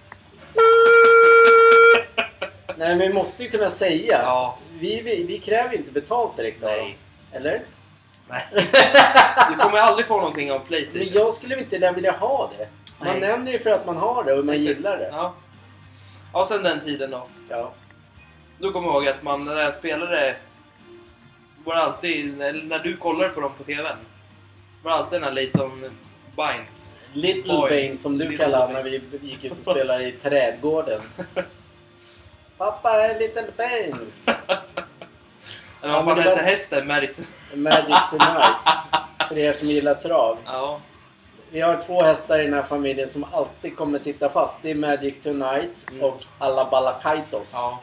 Nej, 2.78 2.96
men 2.96 2.98
vi 2.98 3.14
måste 3.14 3.42
ju 3.42 3.50
kunna 3.50 3.70
säga. 3.70 4.22
Ja. 4.22 4.58
Vi, 4.78 5.00
vi, 5.00 5.22
vi 5.22 5.38
kräver 5.38 5.76
inte 5.76 5.92
betalt 5.92 6.36
direkt 6.36 6.64
av 6.64 6.76
dem. 6.76 6.92
Eller? 7.32 7.62
Nej. 8.28 8.46
Du 9.50 9.56
kommer 9.56 9.78
aldrig 9.78 10.06
få 10.06 10.16
någonting 10.16 10.52
av 10.52 10.58
Men 10.58 10.66
Playstation. 10.66 11.08
jag 11.14 11.32
skulle 11.34 11.58
inte 11.58 11.92
vilja 11.92 12.12
ha 12.12 12.50
det. 12.58 12.68
Man 12.98 13.08
Nej. 13.08 13.20
nämner 13.20 13.52
ju 13.52 13.58
för 13.58 13.70
att 13.70 13.86
man 13.86 13.96
har 13.96 14.24
det 14.24 14.32
och 14.32 14.44
man 14.44 14.54
Exakt. 14.54 14.76
gillar 14.76 14.96
det. 14.98 15.08
Ja. 15.12 15.34
Ja, 16.32 16.44
sen 16.44 16.62
den 16.62 16.80
tiden 16.80 17.10
då. 17.10 17.26
Ja. 17.48 17.72
Då 18.58 18.72
kommer 18.72 18.88
jag 18.88 18.94
ihåg 18.96 19.08
att 19.08 19.22
man, 19.22 19.44
när 19.44 19.60
jag 19.60 19.74
spelade, 19.74 20.36
var 21.64 21.74
alltid, 21.74 22.38
när 22.38 22.78
du 22.78 22.96
kollade 22.96 23.28
på 23.28 23.40
dem 23.40 23.50
på 23.58 23.64
TVn, 23.64 23.96
var 24.82 24.92
alltid 24.92 25.12
den 25.12 25.24
här 25.24 25.32
Leighton 25.32 25.80
Bynes. 26.36 26.92
Little 27.12 27.52
Oj. 27.56 27.70
Bane 27.70 27.96
som 27.96 28.18
du 28.18 28.24
Little 28.28 28.36
kallar 28.44 28.60
Bane. 28.66 28.72
när 28.72 28.82
vi 28.82 29.02
gick 29.22 29.44
ut 29.44 29.52
och 29.52 29.72
spelade 29.76 30.04
i 30.08 30.12
trädgården. 30.12 31.00
Pappa 32.58 32.90
är 32.90 33.18
Little 33.18 33.44
Banes. 33.56 34.26
Eller 35.86 35.94
Ja, 35.98 36.02
vad 36.02 36.16
men 36.16 36.24
fan 36.24 36.24
det 36.24 36.30
hette 36.42 36.50
hästen? 36.50 36.86
Magic 36.86 37.10
Tonight. 38.10 38.66
För 39.28 39.38
er 39.38 39.52
som 39.52 39.68
gillar 39.68 39.94
trav. 39.94 40.38
Ja. 40.44 40.80
Vi 41.50 41.60
har 41.60 41.76
två 41.86 42.02
hästar 42.02 42.38
i 42.38 42.44
den 42.44 42.54
här 42.54 42.62
familjen 42.62 43.08
som 43.08 43.24
alltid 43.32 43.76
kommer 43.76 43.98
sitta 43.98 44.28
fast. 44.28 44.58
Det 44.62 44.70
är 44.70 44.74
Magic 44.74 45.14
Tonight 45.22 45.86
Mm. 45.90 46.04
och 46.04 46.22
Alla 46.38 46.64
Balakaitos. 46.70 47.52
Ja. 47.54 47.80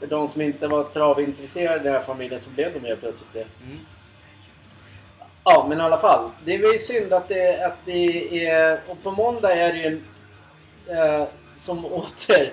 För 0.00 0.06
de 0.06 0.28
som 0.28 0.42
inte 0.42 0.68
var 0.68 0.84
travintresserade 0.84 1.80
i 1.80 1.82
den 1.82 1.92
här 1.92 2.02
familjen 2.02 2.40
så 2.40 2.50
blev 2.50 2.72
de 2.80 2.86
helt 2.88 3.00
plötsligt 3.00 3.32
det. 3.32 3.46
Mm. 3.64 3.78
Ja, 5.44 5.66
men 5.68 5.78
i 5.78 5.82
alla 5.82 5.98
fall. 5.98 6.30
Det 6.44 6.54
är 6.54 6.58
väl 6.58 6.78
synd 6.78 7.12
att 7.12 7.28
det, 7.28 7.66
att 7.66 7.76
det 7.84 8.46
är... 8.48 8.80
Och 8.88 9.02
på 9.02 9.10
måndag 9.10 9.54
är 9.56 9.72
det 9.72 9.78
ju. 9.78 10.02
Eh, 10.96 11.24
som 11.58 11.84
åter... 11.92 12.52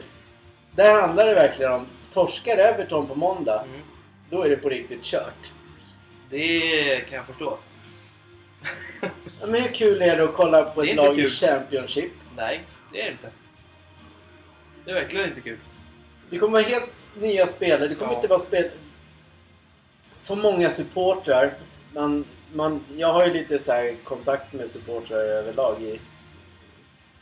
Där 0.76 1.02
handlar 1.02 1.26
det 1.26 1.34
verkligen 1.34 1.72
om... 1.72 1.88
Torskar 2.14 2.58
Everton 2.58 3.08
på 3.08 3.16
måndag, 3.16 3.64
Mm. 3.66 3.82
Då 4.34 4.42
är 4.44 4.50
det 4.50 4.56
på 4.58 4.70
riktigt 4.70 5.04
kört. 5.04 5.52
Det 6.30 7.00
kan 7.10 7.18
jag 7.18 7.26
förstå. 7.26 7.58
Ja, 9.42 9.48
men 9.48 9.62
hur 9.62 9.70
kul 9.70 10.02
är 10.02 10.18
det 10.18 10.24
att 10.24 10.34
kolla 10.36 10.64
på 10.64 10.82
Det 10.82 10.88
är 10.88 10.90
ett 10.90 10.92
inte 10.92 11.04
lag 11.04 11.20
i 11.20 11.22
kul. 11.22 11.32
Championship? 11.32 12.12
Nej, 12.36 12.64
det 12.92 13.02
är 13.02 13.06
det 13.06 13.12
inte. 13.12 13.30
Det 14.86 14.92
är 14.92 14.96
verkligen 14.96 15.30
inte 15.30 15.42
kul. 15.42 15.58
Det 16.30 16.38
kommer 16.38 16.54
vara 16.54 16.64
helt 16.64 17.12
nya 17.16 17.48
spelare. 17.48 17.88
Det 17.88 17.96
kommer 17.96 18.12
Ja. 18.12 18.16
inte 18.16 18.28
vara 18.28 18.40
spel... 18.40 18.70
Så 20.18 20.36
många 20.36 20.70
supportrar. 20.70 21.54
Man, 21.94 22.26
man, 22.54 22.84
jag 22.98 23.14
har 23.14 23.26
ju 23.26 23.34
lite 23.34 23.60
så 23.60 23.72
här 23.72 23.96
kontakt 24.04 24.54
med 24.54 24.72
supportrar 24.72 25.18
överlag. 25.18 25.82
I... 25.82 26.00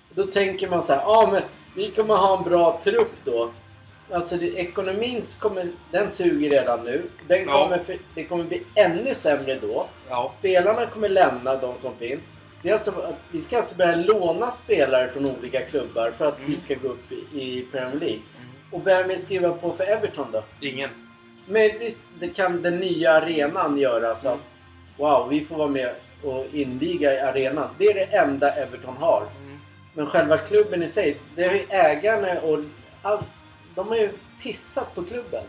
Då 0.10 0.24
tänker 0.24 0.70
man 0.70 0.84
så 0.84 0.94
här, 0.94 1.02
ja 1.02 1.30
men 1.32 1.44
vi 1.76 1.92
kommer 1.92 2.16
ha 2.16 2.38
en 2.38 2.44
bra 2.44 2.80
trupp 2.84 3.14
då. 3.26 3.52
Alltså 4.12 4.38
det, 4.38 4.48
ekonomin 4.48 5.22
kommer, 5.40 5.68
den 5.92 6.12
suger 6.12 6.50
redan 6.50 6.86
nu. 6.86 7.02
Den 7.28 7.46
Ja. 7.46 7.52
kommer, 7.64 7.78
för, 7.80 7.98
det 8.16 8.24
kommer 8.24 8.44
bli 8.44 8.64
ännu 8.76 9.14
sämre 9.16 9.56
då. 9.62 9.88
Ja. 10.10 10.32
Spelarna 10.40 10.86
kommer 10.86 11.10
lämna 11.10 11.56
de 11.56 11.76
som 11.78 11.96
finns. 11.96 12.30
Det 12.62 12.70
är 12.70 12.74
alltså, 12.74 13.14
vi 13.32 13.42
ska 13.42 13.58
alltså 13.58 13.76
börja 13.76 13.96
låna 13.96 14.52
spelare 14.52 15.10
från 15.10 15.26
olika 15.40 15.62
klubbar 15.62 16.12
för 16.18 16.26
att 16.26 16.40
Mm. 16.40 16.52
vi 16.52 16.58
ska 16.60 16.76
gå 16.76 16.88
upp 16.88 17.12
i, 17.12 17.42
i 17.42 17.66
Premier 17.72 18.00
League. 18.00 18.20
Och 18.72 18.88
vem 18.88 19.08
vill 19.08 19.22
skriva 19.22 19.54
på 19.54 19.72
för 19.74 19.84
Everton 19.84 20.28
då? 20.32 20.44
Ingen. 20.62 20.90
Möjligtvis 21.46 22.02
det 22.20 22.28
kan 22.28 22.62
den 22.62 22.78
nya 22.78 23.12
arenan 23.14 23.78
göra 23.78 24.16
så 24.16 24.28
att 24.28 24.34
Mm. 24.34 24.42
wow, 25.12 25.30
vi 25.30 25.46
får 25.46 25.56
vara 25.56 25.68
med 25.68 25.92
och 26.24 26.46
inviga 26.54 27.14
i 27.14 27.20
arenan. 27.20 27.68
Det 27.78 27.86
är 27.86 27.94
det 27.94 28.04
enda 28.18 28.52
Everton 28.52 28.96
har. 29.00 29.24
Mm. 29.42 29.60
Men 29.94 30.06
själva 30.08 30.38
klubben 30.38 30.84
i 30.84 30.88
sig, 30.88 31.18
det 31.36 31.44
har 31.48 31.54
ju 31.54 31.66
ägarna 31.70 32.40
och 32.42 32.60
all, 33.02 33.20
de 33.76 33.88
har 33.88 33.96
ju 33.96 34.12
pissat 34.44 34.96
på 34.96 35.04
klubben. 35.04 35.44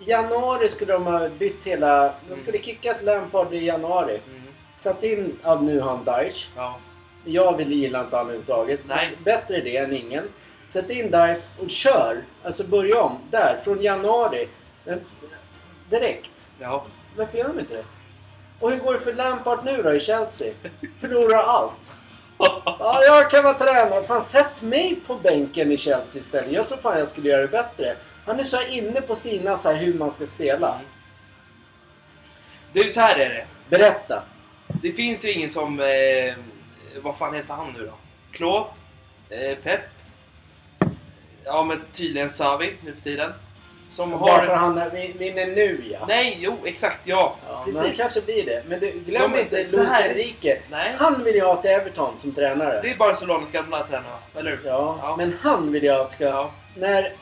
I 0.00 0.10
januari 0.10 0.68
skulle 0.68 0.92
de 0.92 1.06
ha 1.06 1.28
bytt 1.28 1.64
hela... 1.64 2.14
De 2.28 2.36
skulle 2.36 2.58
kickat 2.58 3.02
Lampard 3.02 3.54
i 3.54 3.64
januari. 3.64 4.20
Mm. 4.30 4.42
Satt 4.76 5.04
in 5.04 5.38
ja, 5.42 5.60
nu 5.60 5.80
han 5.80 6.04
Daesh. 6.04 6.48
Ja. 6.56 6.78
Jag 7.24 7.56
vill 7.56 7.72
gilla 7.72 8.00
inte 8.00 8.16
han 8.16 8.24
överhuvudtaget. 8.26 8.80
Nej. 8.86 9.16
Bättre 9.24 9.60
det 9.60 9.76
än 9.76 9.92
ingen. 9.92 10.24
Sätt 10.68 10.90
in 10.90 11.10
Dice 11.10 11.46
och 11.58 11.70
kör. 11.70 12.24
Alltså 12.42 12.64
börja 12.64 13.02
om. 13.02 13.18
Där, 13.30 13.60
från 13.64 13.82
januari. 13.82 14.48
Men, 14.84 15.00
direkt. 15.90 16.50
Ja. 16.58 16.86
Varför 17.16 17.38
gör 17.38 17.48
de 17.48 17.60
inte 17.60 17.74
det? 17.74 17.84
Och 18.60 18.70
hur 18.70 18.78
går 18.78 18.92
det 18.92 19.00
för 19.00 19.12
Lampard 19.12 19.64
nu 19.64 19.82
då 19.82 19.94
i 19.94 20.00
Chelsea? 20.00 20.52
Förlorar 21.00 21.42
allt. 21.42 21.94
Ja, 22.38 23.00
jag 23.06 23.30
kan 23.30 23.44
vara 23.44 23.54
tränare. 23.54 24.02
Fan, 24.02 24.22
sätt 24.22 24.62
mig 24.62 24.96
på 25.06 25.14
bänken 25.14 25.72
i 25.72 25.76
Chelsea 25.76 26.20
istället. 26.20 26.52
Jag 26.52 26.68
tror 26.68 26.78
fan 26.78 26.98
jag 26.98 27.08
skulle 27.08 27.28
göra 27.28 27.42
det 27.42 27.48
bättre. 27.48 27.96
Han 28.26 28.40
är 28.40 28.44
så 28.44 28.62
inne 28.62 29.00
på 29.00 29.14
sina 29.14 29.56
så 29.56 29.68
här 29.68 29.76
hur 29.76 29.94
man 29.94 30.10
ska 30.10 30.26
spela. 30.26 30.80
Ju 32.72 32.88
så 32.88 33.00
här 33.00 33.16
är 33.18 33.28
det. 33.28 33.46
Berätta. 33.68 34.22
Det 34.66 34.92
finns 34.92 35.24
ju 35.24 35.32
ingen 35.32 35.50
som... 35.50 35.80
Eh, 35.80 36.34
vad 37.02 37.16
fan 37.16 37.34
heter 37.34 37.54
han 37.54 37.72
nu 37.78 37.86
då? 37.86 37.92
Klo? 38.30 38.66
Eh, 39.28 39.56
Pep? 39.62 39.80
Ja, 41.44 41.64
men 41.64 41.78
tydligen 41.92 42.30
Savi 42.30 42.74
nu 42.80 42.92
för 42.92 43.00
tiden. 43.00 43.32
Som 43.94 44.10
Bara 44.10 44.40
för 44.40 44.46
har... 44.46 44.54
att 44.54 44.58
han 44.58 44.90
vi- 44.94 45.14
vinner 45.18 45.46
nu 45.46 45.84
ja. 45.92 45.98
Nej, 46.08 46.38
jo, 46.40 46.56
exakt, 46.64 47.00
ja. 47.04 47.36
Ja, 47.48 47.62
men 47.66 47.74
Precis. 47.74 47.98
kanske 47.98 48.20
blir 48.20 48.44
det. 48.46 48.62
Men 48.66 48.80
du, 48.80 48.90
glöm 48.90 49.32
De- 49.32 49.40
inte 49.40 49.64
Luis 49.64 49.88
här- 49.92 50.08
Enrique. 50.08 50.58
Nej. 50.70 50.94
Han 50.98 51.24
vill 51.24 51.34
jag 51.36 51.46
ha 51.46 51.56
till 51.62 51.70
Everton 51.70 52.18
som 52.18 52.32
tränare. 52.32 52.80
Det 52.82 52.90
är 52.90 52.96
Barcelonas 52.96 53.52
gamla 53.52 53.86
tränare, 53.86 54.16
eller 54.36 54.50
hur? 54.50 54.60
Ja, 54.64 54.98
Ja. 55.02 55.16
men 55.16 55.36
han 55.42 55.72
vill 55.72 55.84
jag 55.84 56.00
att 56.00 56.10
ska... 56.10 56.24
Ja. 56.24 56.50
När... 56.76 57.12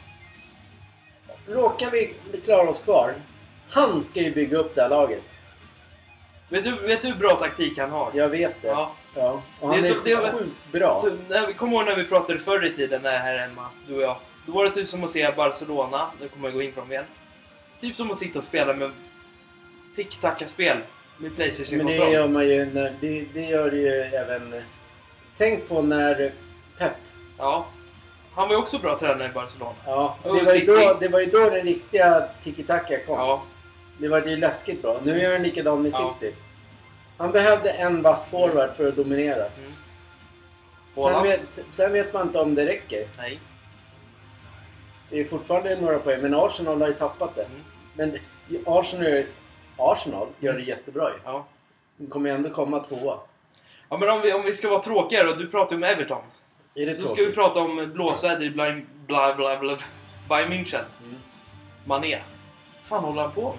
Råkar 1.48 1.90
vi 1.90 2.14
klara 2.44 2.68
oss 2.68 2.78
kvar. 2.78 3.14
Han 3.70 4.04
ska 4.04 4.20
ju 4.20 4.34
bygga 4.34 4.58
upp 4.58 4.74
det 4.74 4.82
här 4.82 4.88
laget. 4.88 5.22
Vet, 6.48 6.64
du, 6.64 6.70
vet 6.86 7.02
du 7.02 7.08
hur 7.08 7.14
bra 7.14 7.36
taktik 7.36 7.78
han 7.78 7.90
har? 7.90 8.10
Jag 8.14 8.28
vet 8.28 8.62
det. 8.62 8.68
Ja. 8.68 8.92
Ja. 9.14 9.42
Och 9.60 9.68
han 9.68 9.80
Det 9.80 9.88
är, 9.88 9.90
är 9.90 9.94
så- 10.30 10.38
sjukt 10.38 10.72
bra. 10.72 10.94
Så, 10.94 11.10
när 11.28 11.52
kommer 11.52 11.72
ihåg 11.76 11.84
när 11.86 11.96
vi 11.96 12.04
pratade 12.04 12.38
förr 12.38 12.64
i 12.66 12.70
tiden 12.70 13.02
när 13.02 13.18
här 13.18 13.38
hemma, 13.38 13.66
du 13.86 13.96
och 13.96 14.02
jag. 14.02 14.16
Då 14.46 14.52
var 14.52 14.64
det 14.64 14.70
typ 14.70 14.88
som 14.88 15.04
att 15.04 15.10
se 15.10 15.32
Barcelona, 15.36 16.10
nu 16.20 16.28
kommer 16.28 16.48
jag 16.48 16.54
gå 16.54 16.62
in 16.62 16.72
på 16.72 16.80
dem 16.80 16.92
igen. 16.92 17.04
Typ 17.78 17.96
som 17.96 18.10
att 18.10 18.16
sitta 18.16 18.38
och 18.38 18.44
spela 18.44 18.72
med 18.72 18.90
tick-tacka-spel 19.96 20.76
med 20.76 20.86
Men 21.16 21.30
det 21.30 21.36
Playstation-kontroll. 21.36 22.12
gör 22.12 22.28
man 22.28 22.48
ju 22.48 22.64
när... 22.64 22.94
Det, 23.00 23.24
det 23.34 23.44
gör 23.44 23.72
ju 23.72 23.88
även... 23.88 24.62
Tänk 25.36 25.68
på 25.68 25.82
när 25.82 26.32
Pep... 26.78 26.92
Ja. 27.38 27.66
Han 28.34 28.48
var 28.48 28.54
ju 28.54 28.60
också 28.60 28.78
bra 28.78 28.98
tränare 28.98 29.28
i 29.28 29.32
Barcelona. 29.32 29.74
Ja, 29.86 30.16
det 30.22 30.28
var, 30.28 30.54
ju 30.54 30.66
då, 30.66 30.96
det 31.00 31.08
var 31.08 31.20
ju 31.20 31.26
då 31.26 31.50
den 31.50 31.64
riktiga 31.66 32.28
tiki-taka 32.42 33.06
kom. 33.06 33.18
Ja. 33.18 33.42
Det 33.98 34.08
var 34.08 34.22
ju 34.22 34.36
läskigt 34.36 34.82
bra. 34.82 35.00
Nu 35.04 35.22
gör 35.22 35.32
han 35.32 35.42
likadan 35.42 35.82
med 35.82 35.92
Ja. 35.92 36.16
City. 36.20 36.34
Han 37.16 37.32
behövde 37.32 37.70
en 37.70 38.02
vass 38.02 38.26
forward 38.26 38.70
för 38.76 38.88
att 38.88 38.96
dominera. 38.96 39.44
Mm. 39.46 39.72
Sen 40.94 41.22
vet, 41.22 41.60
sen 41.70 41.92
vet 41.92 42.12
man 42.12 42.26
inte 42.26 42.38
om 42.38 42.54
det 42.54 42.66
räcker. 42.66 43.06
Nej. 43.18 43.38
Det 45.12 45.20
är 45.20 45.24
fortfarande 45.24 45.80
några 45.80 45.98
poäng, 45.98 46.22
men 46.22 46.34
Arsenal 46.34 46.80
har 46.80 46.88
ju 46.88 46.94
tappat 46.94 47.34
det. 47.34 47.44
Mm. 47.44 47.62
Men 47.94 48.18
Arsenal, 48.66 49.24
Arsenal 49.76 50.28
gör 50.38 50.54
det 50.54 50.62
jättebra 50.62 51.10
ju. 51.10 51.16
Ja. 51.24 51.46
De 51.96 52.06
kommer 52.06 52.30
ju 52.30 52.36
ändå 52.36 52.50
komma 52.50 52.78
tvåa. 52.78 53.18
Ja 53.88 53.98
men 53.98 54.10
om 54.10 54.20
vi, 54.20 54.32
om 54.32 54.42
vi 54.42 54.54
ska 54.54 54.68
vara 54.68 54.82
tråkiga 54.82 55.24
då, 55.24 55.32
du 55.32 55.46
pratar 55.46 55.70
ju 55.70 55.76
om 55.76 55.82
Everton. 55.84 56.22
Är 56.74 56.86
det 56.86 56.94
Då 56.94 57.06
ska 57.06 57.08
vi 57.08 57.16
tråkigt? 57.16 57.34
prata 57.34 57.60
om 57.60 57.90
blåsväder 57.94 58.46
i 58.46 58.50
bla 58.50 58.80
bla 59.06 59.34
bla 59.34 59.58
bla 59.58 59.78
Bayern 60.28 60.52
München. 60.52 60.84
Mm. 61.04 61.16
Mané. 61.84 62.18
Fan 62.84 63.04
håller 63.04 63.22
han 63.22 63.32
på 63.32 63.54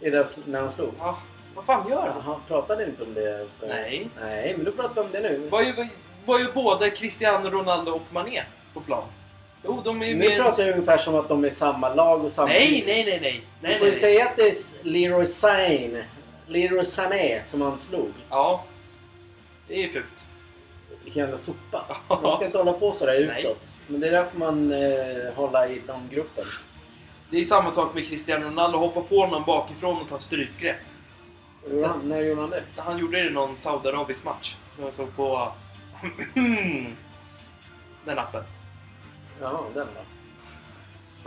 med? 0.00 0.08
Är 0.08 0.18
det 0.18 0.38
när 0.46 0.60
han 0.60 0.70
slog? 0.70 0.92
Ja, 0.98 1.18
vad 1.54 1.64
fan 1.64 1.88
gör 1.88 2.10
han? 2.14 2.22
Han 2.22 2.40
pratade 2.48 2.86
inte 2.86 3.02
om 3.02 3.14
det. 3.14 3.48
För... 3.58 3.66
Nej. 3.66 4.08
Nej, 4.20 4.54
men 4.56 4.64
då 4.64 4.72
pratar 4.72 4.94
vi 4.94 5.00
om 5.00 5.08
det 5.12 5.20
nu. 5.20 5.48
Var 5.48 5.62
ju, 5.62 5.74
var 6.24 6.38
ju 6.38 6.52
både 6.52 6.90
Cristiano 6.90 7.50
Ronaldo 7.50 7.92
och 7.92 8.02
Mané 8.12 8.42
på 8.74 8.80
plan. 8.80 9.04
Jo, 9.64 9.80
de 9.84 10.02
är 10.02 10.06
Nu 10.06 10.14
mer... 10.14 10.36
pratar 10.36 10.64
vi 10.64 10.72
ungefär 10.72 10.98
som 10.98 11.14
att 11.14 11.28
de 11.28 11.44
är 11.44 11.50
samma 11.50 11.94
lag 11.94 12.24
och 12.24 12.32
samma... 12.32 12.48
Nej, 12.48 12.82
nej, 12.86 13.04
nej, 13.04 13.20
nej. 13.20 13.44
Du 13.60 13.68
nej, 13.68 13.78
får 13.78 13.86
ju 13.86 13.92
nej. 13.92 14.00
säga 14.00 14.24
att 14.28 14.36
det 14.36 14.42
är 14.42 14.54
Leroy 14.82 15.26
Sané. 15.26 16.04
Leroy 16.46 16.84
Sané 16.84 17.44
som 17.44 17.60
han 17.60 17.78
slog. 17.78 18.12
Ja. 18.30 18.64
Det 19.68 19.84
är 19.84 19.88
fult. 19.88 20.26
Vilken 21.04 21.20
jävla 21.22 21.36
sopa. 21.36 21.84
Man 22.22 22.36
ska 22.36 22.44
inte 22.44 22.58
hålla 22.58 22.72
på 22.72 22.92
sådär 22.92 23.26
Nej. 23.32 23.42
utåt. 23.42 23.60
Men 23.86 24.00
det 24.00 24.06
är 24.06 24.10
därför 24.12 24.38
man 24.38 24.72
eh, 24.72 25.34
hålla 25.36 25.68
i 25.68 25.82
de 25.86 26.08
gruppen. 26.10 26.44
Det 27.30 27.38
är 27.40 27.44
samma 27.44 27.72
sak 27.72 27.94
med 27.94 28.08
Cristiano 28.08 28.46
Ronaldo. 28.46 28.78
Hoppa 28.78 29.00
på 29.00 29.16
honom 29.20 29.42
bakifrån 29.46 30.00
och 30.00 30.08
ta 30.08 30.18
strypgrepp. 30.18 30.76
Gjorde 31.70 31.86
han- 31.86 32.08
När 32.08 32.20
gjorde 32.20 32.40
han 32.40 32.50
det? 32.50 32.62
Han 32.76 32.98
gjorde 32.98 33.20
det 33.20 33.26
i 33.26 33.30
någon 33.30 33.58
Saudiarabisk 33.58 34.24
match. 34.24 34.56
Som 34.76 34.84
jag 34.84 34.94
såg 34.94 35.16
på... 35.16 35.52
den 38.04 38.18
appen. 38.18 38.42
Jaha, 39.40 39.60
den 39.74 39.86
då. 39.94 40.00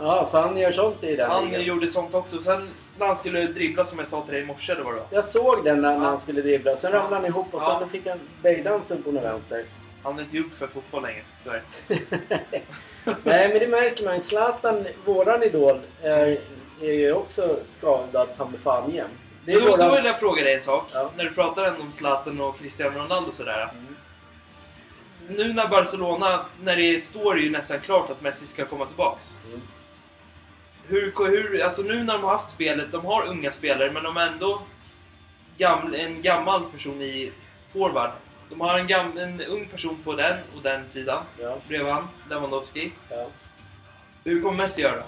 Ja, 0.04 0.24
så 0.24 0.38
han 0.40 0.58
gör 0.58 0.72
sånt 0.72 1.04
i 1.04 1.16
den 1.16 1.30
Han 1.30 1.44
ligan. 1.44 1.62
gjorde 1.62 1.88
sånt 1.88 2.14
också. 2.14 2.42
Sen 2.42 2.68
när 2.98 3.06
han 3.06 3.16
skulle 3.16 3.46
dribbla 3.46 3.84
som 3.84 3.98
jag 3.98 4.08
sa 4.08 4.22
till 4.22 4.32
dig 4.34 4.42
i 4.42 4.46
morse, 4.46 4.74
det 4.74 4.82
var 4.82 4.92
va? 4.92 5.00
Jag 5.10 5.24
såg 5.24 5.64
den 5.64 5.80
när, 5.82 5.98
när 5.98 6.06
han 6.06 6.18
skulle 6.18 6.40
dribbla. 6.42 6.76
Sen 6.76 6.92
ramlade 6.92 7.14
han 7.16 7.26
ihop 7.26 7.46
och 7.54 7.60
Ja. 7.62 7.78
sen 7.80 7.88
fick 7.88 8.06
han 8.06 8.18
böjdansen 8.42 9.02
på 9.02 9.10
den 9.10 9.22
vänster. 9.22 9.64
Han 10.02 10.18
är 10.18 10.22
inte 10.22 10.36
gjord 10.36 10.52
för 10.58 10.66
fotboll 10.66 11.02
längre, 11.02 11.22
tyvärr. 11.44 11.62
Nej, 13.22 13.48
men 13.48 13.58
det 13.58 13.68
märker 13.68 14.04
man. 14.04 14.20
Zlatan, 14.20 14.86
våran 15.04 15.42
idol, 15.42 15.80
är, 16.02 16.38
är 16.80 16.92
ju 16.92 17.12
också 17.12 17.58
skadad 17.64 18.28
som 18.36 18.52
fan 18.64 18.90
jämt. 18.90 19.10
Det 19.44 19.52
är 19.52 19.56
Men 19.56 19.64
då, 19.66 19.76
då 19.76 19.82
våran... 19.84 19.96
vill 19.96 20.04
jag 20.04 20.20
fråga 20.20 20.42
dig 20.44 20.54
en 20.54 20.62
sak. 20.62 20.84
Ja. 20.92 21.10
När 21.16 21.24
du 21.24 21.30
pratar 21.30 21.64
ändå 21.64 21.80
om 21.82 21.92
Zlatan 21.92 22.40
och 22.40 22.58
Cristiano 22.58 22.98
Ronaldo 22.98 23.28
och 23.28 23.34
sådär. 23.34 23.62
Mm. 23.72 23.87
Nu 25.28 25.52
när 25.52 25.68
Barcelona, 25.68 26.44
när 26.62 26.76
det 26.76 27.00
står 27.00 27.38
ju 27.38 27.50
nästan 27.50 27.80
klart 27.80 28.10
att 28.10 28.22
Messi 28.22 28.46
ska 28.46 28.64
komma 28.64 28.86
tillbaks. 28.86 29.34
Mm. 29.46 29.60
Hur, 30.88 31.12
hur, 31.28 31.62
alltså 31.62 31.82
nu 31.82 32.04
när 32.04 32.12
de 32.12 32.24
har 32.24 32.32
haft 32.32 32.48
spelet, 32.48 32.92
de 32.92 33.04
har 33.04 33.26
unga 33.26 33.52
spelare 33.52 33.90
men 33.90 34.02
de 34.02 34.16
har 34.16 34.26
ändå 34.26 34.62
gaml, 35.56 35.94
en 35.94 36.22
gammal 36.22 36.62
person 36.72 37.02
i 37.02 37.32
forward. 37.72 38.10
De 38.50 38.60
har 38.60 38.78
en, 38.78 38.86
gam, 38.86 39.18
en 39.18 39.40
ung 39.40 39.66
person 39.66 39.98
på 40.04 40.14
den 40.14 40.36
och 40.56 40.62
den 40.62 40.88
sidan. 40.88 41.22
Ja, 41.40 41.56
Bredvid 41.68 41.92
han, 41.92 42.08
Lewandowski. 42.30 42.92
ja. 43.10 43.26
Hur 44.24 44.42
kommer 44.42 44.56
Messi 44.56 44.82
göra? 44.82 45.02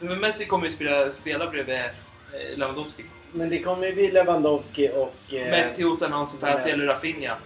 För 0.00 0.16
Messi 0.16 0.46
kommer 0.46 0.64
ju 0.64 0.70
spela, 0.72 1.12
spela 1.12 1.50
bredvid 1.50 1.76
eh, 1.76 1.86
Lewandowski. 2.56 3.04
Men 3.32 3.48
det 3.48 3.62
kommer 3.62 3.86
ju 3.86 3.94
bli 3.94 4.10
Lewandowski 4.10 4.90
och... 4.94 5.34
Eh, 5.34 5.50
Messi 5.50 5.84
och 5.84 5.98
sen 5.98 6.10
Fati 6.10 6.36
Messi. 6.40 6.70
eller 6.70 6.86
Rafinha. 6.86 7.36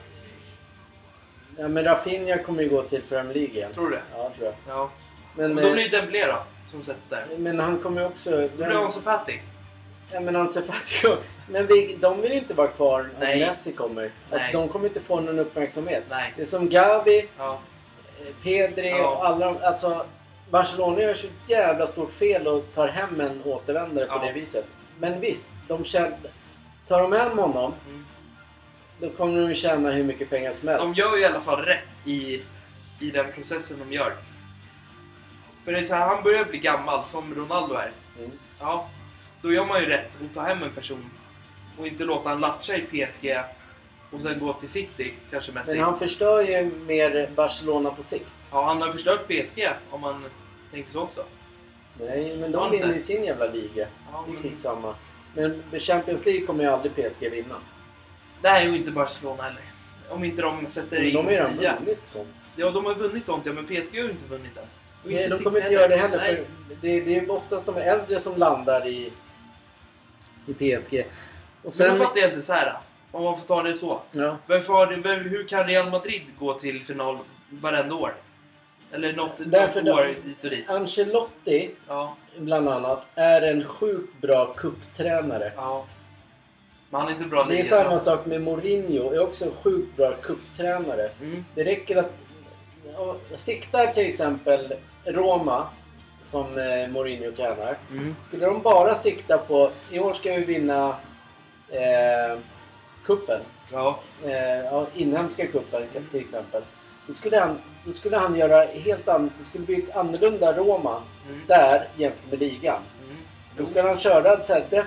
Ja, 1.59 1.69
men 1.69 1.85
Rafinha 1.85 2.39
kommer 2.39 2.63
ju 2.63 2.69
gå 2.69 2.83
till 2.83 3.03
Premier 3.03 3.35
League 3.35 3.55
igen. 3.55 3.73
Tror 3.75 3.91
du 3.91 3.97
det? 3.97 4.03
Ja, 4.17 4.31
tror 4.37 4.47
jag. 4.47 4.55
Ja. 4.77 4.91
Men, 5.37 5.57
Och 5.57 5.63
då 5.63 5.69
eh, 5.69 5.75
blir 5.75 5.89
det 5.91 5.97
Dembélé 6.01 6.27
då, 6.27 6.37
som 6.71 6.83
sätts 6.83 7.09
där. 7.09 7.25
men 7.39 7.61
han 7.61 7.79
kommer 7.79 8.01
ju 8.01 8.07
också... 8.07 8.31
Då 8.31 8.49
blir 8.57 8.85
Ansu 8.85 9.01
Fati. 9.01 9.41
Ja, 10.13 10.21
men 10.21 10.37
Ansu 10.37 10.63
Fati... 10.63 11.17
Men 11.49 11.67
vi, 11.67 11.97
de 12.01 12.21
vill 12.21 12.33
inte 12.33 12.55
vara 12.55 12.69
kvar 12.69 13.09
Nej. 13.21 13.41
Messi 13.41 13.73
kommer. 13.73 14.03
Alltså, 14.31 14.47
Nej. 14.47 14.53
de 14.53 14.69
kommer 14.69 14.87
inte 14.89 15.01
få 15.01 15.21
någon 15.21 15.39
uppmärksamhet. 15.39 16.05
Nej. 16.11 16.33
Det 16.37 16.43
är 16.43 16.47
som 16.47 16.69
Gavi, 16.69 17.29
Ja. 17.39 17.59
eh, 18.21 18.27
Pedri 18.43 18.89
Ja. 18.91 19.09
och 19.09 19.27
alla 19.27 19.47
de... 19.47 19.59
Alltså, 19.63 20.05
Barcelona 20.51 21.01
gör 21.03 21.15
så 21.15 21.27
jävla 21.47 21.87
stort 21.87 22.13
fel 22.13 22.47
och 22.47 22.65
tar 22.75 22.89
hem 22.89 23.21
en 23.21 23.43
återvändare 23.45 24.07
på 24.07 24.15
Ja. 24.15 24.27
det 24.27 24.33
viset. 24.33 24.67
Men 24.99 25.21
visst, 25.21 25.49
de 25.69 25.85
känner... 25.85 26.13
Tar 26.89 27.03
de 27.03 27.13
hem 27.13 27.39
honom 27.39 27.73
Mm. 27.89 28.07
Då 29.05 29.11
kommer 29.11 29.41
de 29.41 29.49
ju 29.49 29.55
tjäna 29.55 29.91
hur 29.91 30.05
mycket 30.05 30.31
pengar 30.31 30.53
som 30.53 30.67
De 30.67 30.73
helst. 30.73 30.97
gör 30.97 31.17
ju 31.17 31.23
i 31.23 31.25
alla 31.25 31.41
fall 31.41 31.63
rätt 31.65 31.85
i, 32.05 32.43
i 33.01 33.11
den 33.11 33.27
processen 33.35 33.77
de 33.89 33.95
gör. 33.95 34.13
För 35.65 35.73
det 35.73 35.79
är 35.79 35.83
så 35.83 35.95
här, 35.95 36.07
han 36.07 36.23
börjar 36.23 36.45
bli 36.45 36.59
gammal 36.59 37.07
som 37.07 37.35
Ronaldo 37.35 37.75
är. 37.75 37.93
Mm. 38.19 38.31
Ja, 38.61 38.89
då 39.43 39.53
gör 39.53 39.65
man 39.65 39.81
ju 39.81 39.87
rätt 39.87 40.19
att 40.27 40.35
ta 40.35 40.41
hem 40.43 40.63
en 40.63 40.71
person 40.71 41.11
och 41.79 41.87
inte 41.87 42.05
låta 42.05 42.29
han 42.29 42.41
latcha 42.41 42.75
i 42.77 42.83
PSG 43.07 43.37
och 44.11 44.23
sen 44.23 44.39
gå 44.41 44.53
till 44.53 44.69
City, 44.69 45.15
kanske 45.31 45.53
Messi. 45.53 45.73
Men 45.75 45.85
han 45.85 45.99
förstör 45.99 46.41
ju 46.41 46.71
mer 46.87 47.29
Barcelona 47.37 47.91
på 47.91 48.03
sikt. 48.03 48.35
Ja, 48.51 48.65
han 48.67 48.83
har 48.83 48.93
förstört 48.93 49.29
PSG 49.29 49.69
om 49.91 50.01
man 50.01 50.25
tänker 50.71 50.91
så 50.93 51.01
också. 51.01 51.25
Nej, 52.01 52.37
men 52.37 52.53
de 52.53 52.71
vinner 52.71 52.95
ju 52.95 53.01
sin 53.01 53.25
jävla 53.25 53.47
liga. 53.47 53.87
Ja, 54.13 54.25
Det 54.27 54.31
är 54.31 54.35
men- 54.35 54.43
skitsamma. 54.43 54.95
Men 55.35 55.63
Champions 55.81 56.25
League 56.27 56.47
kommer 56.47 56.65
ju 56.65 56.71
aldrig 56.71 56.93
PSG 56.95 57.29
vinna. 57.31 57.55
Nej, 58.45 58.69
och 58.71 58.77
inte 58.77 58.91
Barcelona 58.91 59.43
heller. 59.43 59.63
Om 60.09 60.25
inte 60.25 60.43
de 60.43 60.67
sätter 60.69 60.97
Men 60.97 61.07
in 61.07 61.15
de 61.15 61.25
har 61.25 61.33
ju 61.33 61.37
redan 61.39 61.53
nya. 61.57 61.77
vunnit 61.79 62.07
sånt. 62.07 62.29
Ja, 62.57 62.71
de 62.71 62.85
har 62.87 62.95
vunnit 62.95 63.27
sånt 63.27 63.47
ja, 63.47 63.53
men 63.53 63.65
PSG 63.67 63.97
har 63.99 64.05
ju 64.05 64.11
inte 64.11 64.27
vunnit 64.29 64.57
än. 64.57 64.63
Och 65.05 65.11
Nej, 65.11 65.29
de 65.29 65.39
kommer 65.39 65.61
inte 65.61 65.73
göra 65.73 65.89
det 65.89 65.97
heller. 65.97 66.19
För 66.19 66.45
det, 66.81 67.01
det 67.01 67.17
är 67.17 67.21
ju 67.23 67.29
oftast 67.29 67.67
de 67.67 67.77
äldre 67.77 68.21
som 68.21 68.37
landar 68.37 68.87
i, 68.87 69.13
i 70.47 70.55
PSG. 70.55 70.99
Och 71.01 71.07
Men 71.63 71.73
sen... 71.73 71.99
då 71.99 72.05
fattar 72.05 72.21
jag 72.21 72.31
inte 72.31 72.43
så 72.43 72.53
här. 72.53 72.77
Om 73.11 73.23
man 73.25 73.37
får 73.39 73.47
ta 73.47 73.63
det 73.63 73.75
så. 73.75 74.01
Ja, 74.13 74.37
Varför 74.47 74.87
det- 75.03 75.29
hur 75.29 75.45
kan 75.49 75.65
Real 75.67 75.91
Madrid 75.91 76.23
gå 76.39 76.55
till 76.59 76.83
final 76.85 77.19
varenda 77.51 77.95
år? 77.95 78.15
Eller 78.93 79.13
något, 79.13 79.33
Därför 79.39 79.83
något 79.83 79.97
de- 79.97 80.03
år 80.03 80.15
dit 80.25 80.45
och 80.45 80.51
dit. 80.51 80.71
Ancelotti, 80.71 81.71
Ja, 81.89 82.17
bland 82.39 82.69
annat, 82.69 83.07
är 83.15 83.43
en 83.43 83.65
sjukt 83.65 84.21
bra 84.21 84.55
kupptränare. 84.55 85.53
ja. 85.57 85.85
Men 86.95 87.01
han 87.01 87.11
är 87.11 87.15
inte 87.15 87.25
bra 87.29 87.45
Det 87.45 87.61
är 87.61 87.65
samma 87.65 87.99
sak 87.99 88.27
med 88.27 88.43
Mourinho, 88.43 89.13
är 89.13 89.23
också 89.23 89.45
en 89.45 89.51
sjukt 89.63 89.97
bra 89.97 90.13
kupptränare. 90.13 91.11
Mm. 91.23 91.45
Det 91.55 91.65
räcker 91.65 91.97
att... 91.97 92.11
Siktar 93.37 93.87
till 93.87 94.07
exempel 94.07 94.75
Roma, 95.05 95.67
som 96.23 96.59
eh, 96.59 96.89
Mourinho 96.89 97.33
tränar. 97.33 97.77
Mm. 97.91 98.17
Skulle 98.23 98.47
de 98.47 98.63
bara 98.63 98.95
sikta 98.95 99.39
på 99.39 99.71
i 99.93 99.99
år 99.99 100.15
ska 100.15 100.33
vi 100.33 100.45
vinna 100.45 100.97
eh, 101.71 102.39
kuppen, 103.05 103.41
Ja. 103.73 103.99
eh, 104.25 104.83
inhemska 104.95 105.47
kuppen 105.47 105.83
till 106.11 106.21
exempel. 106.21 106.63
Då 107.07 107.13
skulle 107.13 107.39
han, 107.39 107.59
då 107.85 107.93
skulle 107.93 108.17
han 108.17 108.37
göra 108.37 108.65
helt 108.65 109.09
an, 109.09 109.31
det 109.39 109.45
skulle 109.45 109.65
bli 109.65 109.83
ett 109.83 109.97
annorlunda 109.97 110.53
Roma 110.53 111.03
Mm. 111.29 111.41
där 111.47 111.89
jämfört 111.97 112.31
med 112.31 112.39
ligan. 112.39 112.83
Mm. 113.05 113.17
Då 113.57 113.65
skulle 113.65 113.83
han 113.83 113.99
köra 113.99 114.45
så 114.45 114.53
här 114.53 114.65
def, 114.71 114.87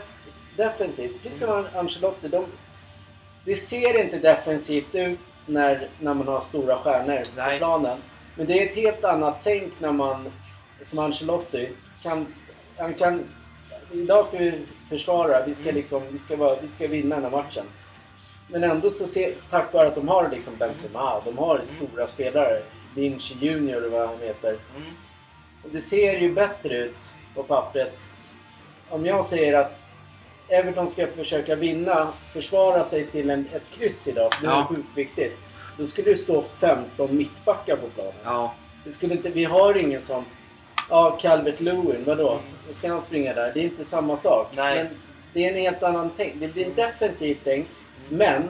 defensivt, 0.57 1.23
precis 1.23 1.39
som 1.39 1.49
An- 1.49 1.67
Ancelotti. 1.75 2.27
De, 2.27 2.45
det 3.45 3.55
ser 3.55 4.03
inte 4.03 4.17
defensivt 4.19 4.95
ut 4.95 5.19
när, 5.45 5.87
när 5.99 6.13
man 6.13 6.27
har 6.27 6.41
stora 6.41 6.77
stjärnor 6.77 7.21
Nej. 7.35 7.51
på 7.51 7.57
planen. 7.57 7.97
Men 8.35 8.47
det 8.47 8.61
är 8.61 8.65
ett 8.69 8.75
helt 8.75 9.03
annat 9.03 9.37
tänk 9.43 9.79
när 9.79 9.91
man, 9.91 10.31
som 10.81 10.99
Ancelotti, 10.99 11.69
kan... 12.03 12.33
Han 12.77 12.93
kan 12.93 13.23
idag 13.91 14.25
ska 14.25 14.37
vi 14.37 14.59
försvara, 14.89 15.45
vi 15.45 15.53
ska, 15.53 15.63
Mm. 15.63 15.75
liksom, 15.75 16.03
vi 16.11 16.19
ska, 16.19 16.35
vara, 16.35 16.55
vi 16.61 16.69
ska 16.69 16.87
vinna 16.87 17.15
den 17.15 17.23
här 17.23 17.31
matchen. 17.31 17.65
Men 18.47 18.63
ändå 18.63 18.89
så 18.89 19.07
ser, 19.07 19.33
tack 19.49 19.73
vare 19.73 19.87
att 19.87 19.95
de 19.95 20.07
har 20.07 20.29
liksom 20.29 20.55
Benzema, 20.57 21.21
de 21.25 21.37
har 21.37 21.61
stora 21.63 22.07
spelare. 22.07 22.61
Vinci 22.95 23.35
Junior 23.41 23.85
och 23.85 23.91
vad 23.91 24.07
han 24.07 24.19
heter. 24.21 24.49
Mm. 24.49 24.87
Och 25.63 25.69
det 25.71 25.81
ser 25.81 26.19
ju 26.19 26.33
bättre 26.33 26.77
ut 26.77 27.11
på 27.35 27.43
pappret. 27.43 27.99
Om 28.89 29.05
jag 29.05 29.25
säger 29.25 29.53
att 29.53 29.79
Everton 30.49 30.89
ska 30.89 31.07
försöka 31.07 31.55
vinna, 31.55 32.07
försvara 32.33 32.83
sig 32.83 33.05
till 33.07 33.29
en, 33.29 33.45
ett 33.53 33.69
kryss 33.69 34.07
idag, 34.07 34.33
för 34.33 34.41
det 34.41 34.47
är 34.47 34.51
Ja. 34.51 34.65
sjukt 34.69 34.87
viktigt. 34.97 35.37
Då 35.77 35.85
skulle 35.85 36.09
det 36.09 36.15
stå 36.17 36.41
15 36.59 37.17
mittbackar 37.17 37.75
på 37.75 37.87
planen. 37.87 38.13
Ja. 38.23 38.53
Det 38.83 38.91
skulle 38.91 39.13
inte, 39.13 39.29
vi 39.29 39.43
har 39.43 39.77
ingen 39.77 40.01
som... 40.01 40.25
Ja, 40.89 41.17
Calvert 41.21 41.59
Lewin, 41.59 42.03
vadå? 42.05 42.39
Ska 42.71 42.89
han 42.91 43.01
springa 43.01 43.33
där? 43.33 43.51
Det 43.53 43.59
är 43.59 43.63
inte 43.63 43.85
samma 43.85 44.17
sak. 44.17 44.47
Nej. 44.55 44.75
Men 44.77 44.87
det 45.33 45.45
är 45.45 45.49
en 45.53 45.57
helt 45.59 45.83
annan 45.83 46.09
tänk. 46.17 46.33
Det 46.35 46.47
blir 46.47 46.65
en 46.65 46.75
defensivt 46.75 47.39
tänk. 47.43 47.67
Men 48.09 48.43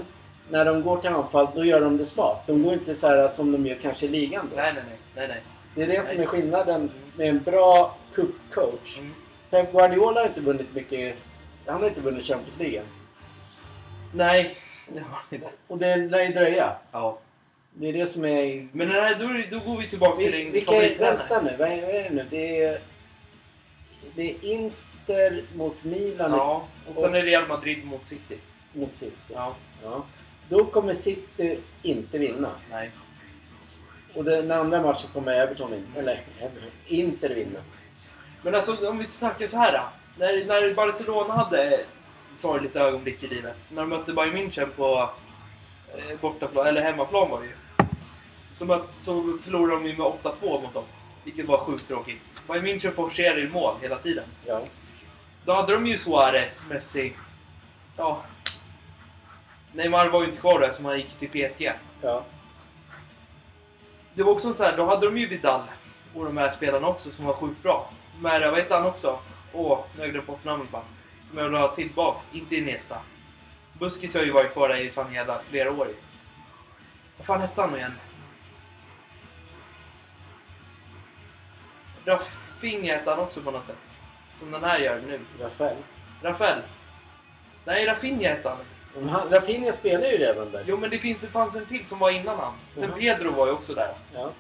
när 0.50 0.66
de 0.66 0.82
går 0.84 0.98
till 0.98 1.10
anfall, 1.10 1.48
då 1.56 1.66
gör 1.66 1.82
de 1.82 1.98
det 1.98 2.06
smart. 2.06 2.44
De 2.48 2.64
går 2.64 2.74
inte 2.74 2.96
så 2.96 3.08
här 3.08 3.28
som 3.28 3.52
de 3.52 3.66
gör 3.68 3.76
kanske 3.76 4.06
i 4.06 4.10
ligan 4.10 4.50
då. 4.52 4.62
Nej, 4.62 4.74
nej, 4.74 4.84
nej. 5.16 5.28
nej. 5.28 5.42
Det 5.76 5.84
är 5.84 5.88
det 5.88 6.06
som 6.06 6.20
är 6.22 6.26
skillnaden 6.26 6.92
med 7.16 7.30
en 7.30 7.40
bra 7.44 7.96
cupcoach. 8.14 8.98
Mm. 8.98 9.14
Pep 9.50 9.72
Guardiola 9.72 10.20
har 10.22 10.28
inte 10.28 10.42
vunnit 10.42 10.74
mycket. 10.76 11.16
Han 11.68 11.82
har 11.82 11.90
inte 11.90 12.02
vunnit 12.02 12.26
Champions 12.26 12.60
League 12.60 12.80
än. 12.80 12.86
Nej, 14.14 14.58
det 14.94 15.00
har 15.00 15.20
ni 15.30 15.36
inte. 15.38 15.50
Och 15.68 15.78
det 15.78 15.96
lär 15.96 16.22
ju 16.22 16.34
dröja. 16.34 16.76
Ja. 16.92 17.20
Det 17.74 17.90
är 17.90 17.94
det 17.94 18.08
som 18.08 18.26
är... 18.26 18.68
Men 18.72 18.90
här, 18.92 19.16
då, 19.20 19.58
då 19.58 19.72
går 19.72 19.78
vi 19.80 19.88
tillbaka 19.88 20.16
till 20.16 20.32
Vi, 20.32 20.44
din 20.44 20.52
vi 20.52 20.62
kan, 20.62 20.74
favorittränare. 20.74 21.18
vänta 21.18 21.42
nu, 21.42 21.56
vad 21.60 21.68
är, 21.68 21.82
vad 21.82 21.96
är 21.96 22.04
det 22.04 22.10
nu? 22.10 22.26
Det 22.30 22.64
är, 22.64 22.80
det 24.16 24.22
är 24.32 24.46
Inter 24.46 25.42
mot 25.56 25.84
Milan 25.84 26.32
Ja, 26.32 26.68
och 26.90 26.98
sen 26.98 27.16
är 27.16 27.22
Real 27.22 27.48
Madrid 27.48 27.86
mot 27.86 28.08
City. 28.08 28.38
mot 28.74 28.96
City. 28.96 29.16
Ja. 29.34 29.56
Ja. 29.84 30.06
Då 30.50 30.66
kommer 30.66 30.94
City 30.94 31.60
inte 31.82 32.18
vinna. 32.18 32.50
Nej. 32.72 32.92
Och 34.14 34.24
den 34.24 34.52
andra 34.52 34.82
matchen 34.82 35.10
kommer 35.14 35.32
Everton 35.34 35.72
vinna. 35.72 36.00
Eller 36.00 36.22
Everton, 36.42 36.70
Inter 36.88 37.30
vinna. 37.30 37.60
Men 38.42 38.56
alltså 38.56 38.90
om 38.90 38.98
vi 38.98 39.06
snackar 39.06 39.48
så 39.48 39.58
här 39.58 39.72
då. 39.74 39.84
När, 40.20 40.46
när 40.46 40.74
Barcelona 40.74 41.34
hade 41.34 41.80
sorgligt 42.36 42.76
ögonblick 42.76 43.24
i 43.24 43.28
livet. 43.28 43.58
När 43.70 43.82
de 43.82 43.90
mötte 43.90 44.14
Bayern 44.14 44.38
München 44.38 44.70
på 44.76 45.10
eh, 45.98 46.20
bortaplan, 46.22 46.68
eller 46.68 46.82
hemmaplan 46.82 47.30
var 47.30 47.40
det 47.40 47.46
ju. 47.46 47.54
Så, 48.54 48.66
möt, 48.66 48.82
så 48.96 49.38
förlorade 49.44 49.82
de 49.82 49.90
ju 49.90 49.98
med 49.98 50.08
8-2 50.08 50.62
mot 50.62 50.74
dem. 50.74 50.84
Vilket 51.24 51.46
var 51.46 51.58
sjukt 51.58 51.88
tråkigt. 51.88 52.22
Bayern 52.48 52.66
München 52.66 52.92
forcerade 52.92 53.42
ju 53.42 53.50
mål 53.50 53.74
hela 53.82 53.98
tiden. 53.98 54.24
Ja. 54.46 54.62
Då 55.46 55.54
hade 55.54 55.74
de 55.74 55.88
ju 55.88 55.98
Suarez, 55.98 56.66
Messi. 56.70 57.14
Ja. 57.98 58.22
Neymar 59.74 60.10
var 60.10 60.22
ju 60.22 60.28
inte 60.28 60.40
kvar 60.40 60.60
där 60.60 60.74
som 60.74 60.86
han 60.86 60.98
gick 60.98 61.20
till 61.20 61.50
PSG. 61.50 61.72
ja. 62.02 62.24
Det 64.14 64.24
var 64.24 64.32
också 64.32 64.54
så 64.54 64.64
här, 64.64 64.78
då 64.78 64.86
hade 64.86 65.06
de 65.06 65.18
ju 65.18 65.28
Vidal 65.28 65.62
och 66.16 66.26
de 66.26 66.38
här 66.38 66.52
spelarna 66.52 66.88
också 66.88 67.12
som 67.12 67.26
var 67.26 67.34
sjukt 67.34 67.64
bra. 67.64 67.90
Mera, 68.20 68.52
vad 68.52 68.60
hette 68.60 68.76
han 68.76 68.86
också? 68.86 69.20
Åh, 69.60 69.80
nu 69.94 70.00
har 70.00 70.06
jag 70.06 70.12
glömt 70.12 70.28
bort 70.28 70.44
namnet 70.44 70.72
bara. 70.72 70.84
Som 71.30 71.38
jag 71.38 71.46
vill 71.46 71.54
ha 71.54 71.76
tillbaks, 71.76 72.30
inte 72.34 72.56
Iniesta. 72.56 72.98
Buskis 73.74 74.16
har 74.16 74.24
ju 74.24 74.32
varit 74.32 74.54
kvar 74.54 74.70
där 74.70 74.76
i 74.78 74.90
fan 74.90 75.14
jävla 75.14 75.40
flera 75.50 75.72
år. 75.72 75.88
Vad 77.18 77.28
fan 77.28 77.42
hette 77.42 77.62
han 77.62 77.72
nu 77.72 77.78
igen? 77.78 77.94
Rafinha 82.06 82.94
hette 82.96 83.10
han 83.10 83.20
också 83.20 83.42
på 83.42 83.52
något 83.52 83.68
sätt. 83.68 83.78
Som 84.40 84.52
den 84.52 84.64
här 84.64 84.80
gör 84.80 85.02
nu. 85.08 85.20
Rafael. 85.42 85.78
Rafael. 86.22 86.62
Nej, 87.66 87.86
Rafinha 87.86 88.30
hette 88.30 88.50
han. 88.50 88.58
Men 88.96 89.10
han- 89.10 89.30
Rafinha 89.30 89.72
spelar 89.74 90.08
ju 90.08 90.18
redan 90.18 90.52
där. 90.52 90.64
Jo, 90.68 90.78
men 90.78 90.90
det 90.90 91.00
finns, 91.00 91.22
det 91.22 91.28
fanns 91.28 91.56
en 91.56 91.66
till 91.66 91.88
som 91.88 92.00
var 92.00 92.12
innan 92.12 92.40
han. 92.40 92.54
Sen 92.76 92.84
Jaha. 92.84 92.98
Pedro 93.16 93.32
var 93.32 93.48
ju 93.48 93.52
också 93.54 93.74
där. 93.74 93.94
Ja. 94.14 94.32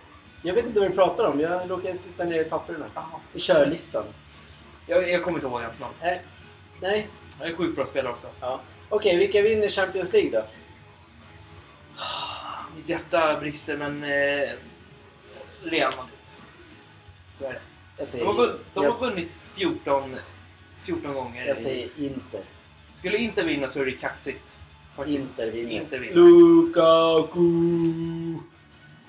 Jag 0.41 0.53
vet 0.53 0.65
inte 0.65 0.79
vad 0.79 0.89
du 0.91 0.95
pratar 0.95 1.23
om. 1.23 1.39
Jag 1.39 1.71
råkade 1.71 1.97
titta 1.97 2.23
ner 2.23 2.41
i 2.41 2.43
papperna. 2.49 2.85
I 3.33 3.39
körlistan. 3.39 4.03
Jag, 4.87 5.09
jag 5.09 5.23
kommer 5.23 5.37
inte 5.37 5.47
ihåg 5.47 5.61
hans 5.61 5.79
namn. 5.79 5.93
Nej. 6.01 6.21
Nej. 6.81 7.07
Han 7.39 7.47
är 7.47 7.53
sjukt 7.55 7.75
bra 7.75 7.85
spelare 7.85 8.13
också. 8.13 8.27
Ja. 8.41 8.59
Okej, 8.89 9.17
vilka 9.17 9.41
vinner 9.41 9.67
Champions 9.69 10.13
League 10.13 10.31
då? 10.31 10.45
Mitt 12.75 12.89
hjärta 12.89 13.39
brister, 13.39 13.77
men... 13.77 14.03
Eh, 14.03 14.49
Real 15.63 15.93
Madrid. 15.97 16.13
Så 17.39 17.45
är 17.45 17.53
det. 17.53 17.59
Jag 17.97 18.05
De 18.07 18.11
säger, 18.11 18.25
har, 18.25 18.33
vunn, 18.33 18.59
de 18.73 18.85
har 18.85 18.97
vunnit 18.99 19.31
14, 19.53 20.15
14 20.83 21.13
gånger. 21.13 21.45
jag 21.47 21.57
i- 21.57 21.63
säger 21.63 21.89
Inter. 21.97 22.41
Skulle 22.93 23.17
inte 23.17 23.43
vinna 23.43 23.69
så 23.69 23.81
är 23.81 23.85
det 23.85 23.91
kaxigt. 23.91 24.59
faktiskt. 24.95 25.17
Inter 25.19 25.51
vinner. 25.51 25.71
Inte 25.71 25.97
vinner. 25.97 26.15
Lukaku! 26.15 27.39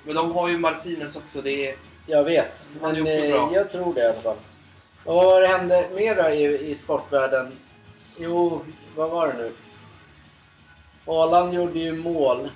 Men 0.04 0.14
de 0.14 0.32
har 0.32 0.48
ju 0.48 0.58
Martinez 0.58 1.16
också. 1.16 1.42
Det 1.42 1.68
är... 1.70 1.76
Jag 2.06 2.24
vet, 2.24 2.66
Han 2.80 2.90
är 2.90 2.94
men 2.94 3.02
också 3.02 3.16
eh, 3.24 3.30
bra. 3.32 3.50
jag 3.54 3.70
tror 3.70 3.94
det 3.94 4.00
i 4.00 4.04
alla 4.04 4.20
fall. 4.20 4.36
Och 5.08 5.14
vad 5.14 5.44
hände 5.44 5.88
mer 5.94 6.22
då 6.22 6.28
i, 6.28 6.70
i 6.70 6.74
sportvärlden? 6.74 7.52
Jo, 8.18 8.64
vad 8.96 9.10
var 9.10 9.28
det 9.28 9.34
nu? 9.34 9.52
Haaland 11.06 11.54
gjorde 11.54 11.78
ju 11.78 11.96
mål 11.96 12.48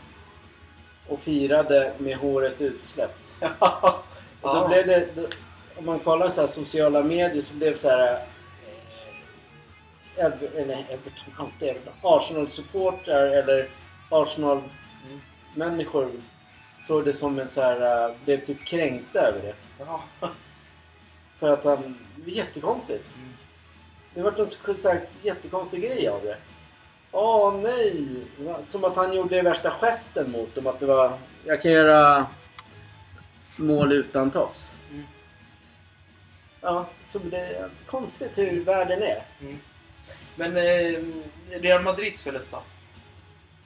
och 1.09 1.21
firade 1.21 1.93
med 1.99 2.17
håret 2.17 2.61
utsläppt. 2.61 3.39
Och 4.41 4.55
då 4.55 4.69
blev 4.69 4.87
det, 4.87 5.09
då, 5.15 5.27
om 5.77 5.87
man 5.87 5.99
kollar 5.99 6.29
så 6.29 6.41
här 6.41 6.49
sociala 6.49 7.03
medier 7.03 7.43
så 7.43 7.55
blev 7.55 7.75
så 7.75 7.89
här... 7.89 8.19
Eh, 10.17 10.27
eller 10.57 10.87
Everton, 10.89 11.35
alltid 11.37 11.69
Everton. 11.69 11.93
Arsenal-supportrar 12.03 13.27
eller 13.27 13.69
Arsenal-människor 14.11 16.11
såg 16.83 17.05
det 17.05 17.13
som 17.13 17.39
en 17.39 17.49
så 17.49 17.63
här... 17.63 18.09
eh, 18.09 18.15
blev 18.25 18.45
typ 18.45 18.65
kränkta 18.65 19.21
över 19.21 19.41
det. 19.43 19.55
Ja. 19.79 20.03
För 21.43 21.53
att 21.53 21.65
han... 21.65 21.99
Det 22.17 22.23
var 22.23 22.37
jättekonstigt. 22.37 23.15
Mm. 23.17 23.29
Det 24.15 24.23
var 24.23 24.41
en 24.71 24.77
så 24.77 24.89
här 24.89 25.01
jättekonstig 25.23 25.83
grej 25.83 26.09
av 26.09 26.23
det. 26.23 26.37
Åh 27.13 27.55
nej! 27.57 28.07
Som 28.67 28.85
att 28.85 28.97
han 28.97 29.13
gjorde 29.13 29.43
värsta 29.43 29.71
gesten 29.81 30.31
mot 30.31 30.55
dem. 30.55 30.67
Att 30.67 30.81
det 30.81 30.87
var... 30.87 31.13
Jag 31.45 31.63
kan 31.63 31.73
göra 31.73 32.27
mål 33.57 33.93
utan 33.93 34.31
tofs. 34.31 34.77
Mm. 34.91 35.05
Ja, 36.61 36.87
så 37.09 37.19
det 37.19 37.37
är 37.37 37.69
konstigt 37.87 38.39
hur 38.39 38.65
världen 38.65 39.03
är. 39.03 39.23
Mm. 39.41 39.59
Men 40.35 40.57
eh, 40.57 41.03
Real 41.61 41.83
Madrids 41.83 42.23
förlust 42.23 42.51
då? 42.51 42.63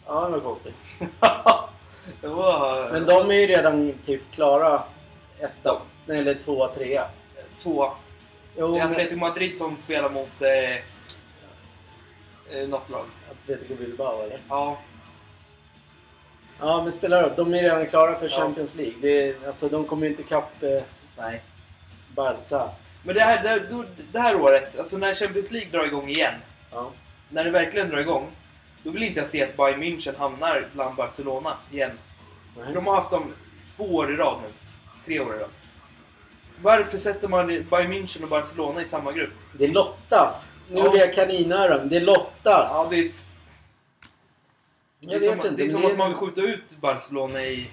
Ja, 0.07 0.25
det 0.25 0.31
var 0.31 0.41
konstigt. 0.41 0.77
det 2.21 2.29
var... 2.29 2.91
Men 2.93 3.07
de 3.07 3.31
är 3.31 3.35
ju 3.35 3.47
redan 3.47 3.93
typ 4.07 4.33
klara 4.33 4.83
etta. 5.39 5.83
Eller 6.09 6.35
tvåa, 6.35 6.69
trea. 6.69 7.09
Två. 7.59 7.92
Jo, 8.57 8.73
Det 8.73 8.79
är 8.79 8.85
men... 8.85 8.90
Atletico 8.90 9.16
Madrid 9.16 9.59
som 9.59 9.77
spelar 9.79 10.11
mot 10.11 10.42
eh, 10.42 10.75
eh, 12.61 12.69
något 12.69 12.90
lag. 12.90 13.05
Atletico 13.31 13.75
Bilbao 13.75 14.23
eller? 14.23 14.38
Ja. 14.49 14.79
Ja, 16.61 16.83
men 16.83 16.92
spelar 16.92 17.23
upp. 17.23 17.37
De 17.37 17.55
är 17.55 17.62
redan 17.62 17.87
klara 17.87 18.19
för 18.19 18.29
Ja. 18.31 18.37
Champions 18.37 18.75
League. 18.75 18.95
Det 19.01 19.29
är, 19.29 19.47
alltså, 19.47 19.69
de 19.69 19.85
kommer 19.85 20.07
ju 20.07 20.11
inte 20.11 20.23
ikapp 20.23 20.62
eh, 20.62 20.83
Nej. 21.19 21.42
Barca. 22.14 22.69
Men 23.03 23.14
det 23.14 23.21
här, 23.21 23.42
det, 23.42 23.85
det 24.12 24.21
här 24.21 24.40
året, 24.40 24.79
alltså 24.79 24.99
när 24.99 25.14
Champions 25.14 25.51
League 25.51 25.71
drar 25.71 25.87
igång 25.87 26.09
igen. 26.09 26.35
Ja. 26.73 26.90
När 27.29 27.45
det 27.45 27.51
verkligen 27.51 27.88
drar 27.88 27.99
igång. 27.99 28.27
Då 28.83 28.90
vill 28.90 29.03
inte 29.03 29.21
jag 29.21 29.29
se 29.29 29.42
att 29.45 29.57
Bayern 29.57 29.83
München 29.83 30.19
hamnar 30.19 30.66
bland 30.73 30.95
Barcelona 30.97 31.57
igen. 31.71 31.90
Nej. 32.57 32.75
De 32.75 32.87
har 32.87 32.95
haft 32.95 33.11
dem 33.11 33.33
två 33.77 33.85
år 33.85 34.12
i 34.12 34.16
rad 34.16 34.38
nu. 34.42 34.49
Tre 35.05 35.21
år 35.21 35.37
i 35.37 35.38
rad. 35.38 35.51
Varför 36.62 36.99
sätter 36.99 37.29
man 37.29 37.47
Bayern 37.47 37.92
München 37.92 38.23
och 38.23 38.29
Barcelona 38.29 38.83
i 38.83 38.88
samma 38.88 39.12
grupp? 39.12 39.33
Det 39.59 39.66
lottas. 39.69 40.47
Nu 40.71 40.79
Ja. 40.79 40.85
gjorde 40.85 40.99
jag 40.99 41.14
kaninöron. 41.14 41.88
Det 41.88 42.01
lottas. 42.01 42.71
Ja, 42.73 42.87
det 42.90 42.97
är, 42.99 43.11
det 45.01 45.14
är 45.14 45.21
som, 45.21 45.57
det 45.57 45.64
är 45.64 45.69
som 45.71 45.81
det- 45.83 45.87
att 45.92 45.99
man 45.99 46.09
vill 46.09 46.16
skjuta 46.19 46.40
ut 46.42 46.77
Barcelona 46.81 47.42
i... 47.42 47.71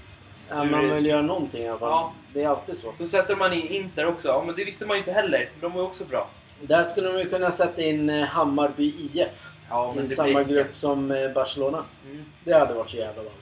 Ja, 0.50 0.64
man 0.64 0.90
vill 0.90 1.06
göra 1.06 1.22
någonting 1.22 1.62
i 1.64 1.68
alla 1.68 1.80
fall. 1.80 1.90
Ja. 1.90 2.14
Det 2.34 2.44
är 2.44 2.48
alltid 2.50 2.78
så. 2.78 2.94
Så 2.98 3.08
sätter 3.08 3.36
man 3.36 3.54
in 3.54 3.68
Inter 3.68 4.06
också. 4.06 4.28
Ja, 4.28 4.44
men 4.46 4.56
det 4.56 4.64
visste 4.66 4.86
man 4.86 4.98
ju 4.98 5.00
inte 5.00 5.12
heller. 5.12 5.50
De 5.62 5.72
var 5.74 5.82
ju 5.82 5.88
också 5.88 6.06
bra. 6.06 6.28
Där 6.62 6.84
skulle 6.84 7.08
de 7.12 7.20
ju 7.20 7.30
kunna 7.30 7.52
sätta 7.52 7.82
in 7.82 8.10
eh, 8.10 8.24
Hammarby 8.28 8.94
IF. 9.14 9.30
Ja, 9.70 9.96
I 10.06 10.10
samma 10.10 10.44
grupp 10.44 10.76
som 10.76 11.12
eh, 11.12 11.32
Barcelona. 11.32 11.84
Mm. 12.06 12.26
Det 12.44 12.54
hade 12.54 12.74
varit 12.74 12.90
så 12.90 12.98
jävla 12.98 13.24
ballt. 13.24 13.36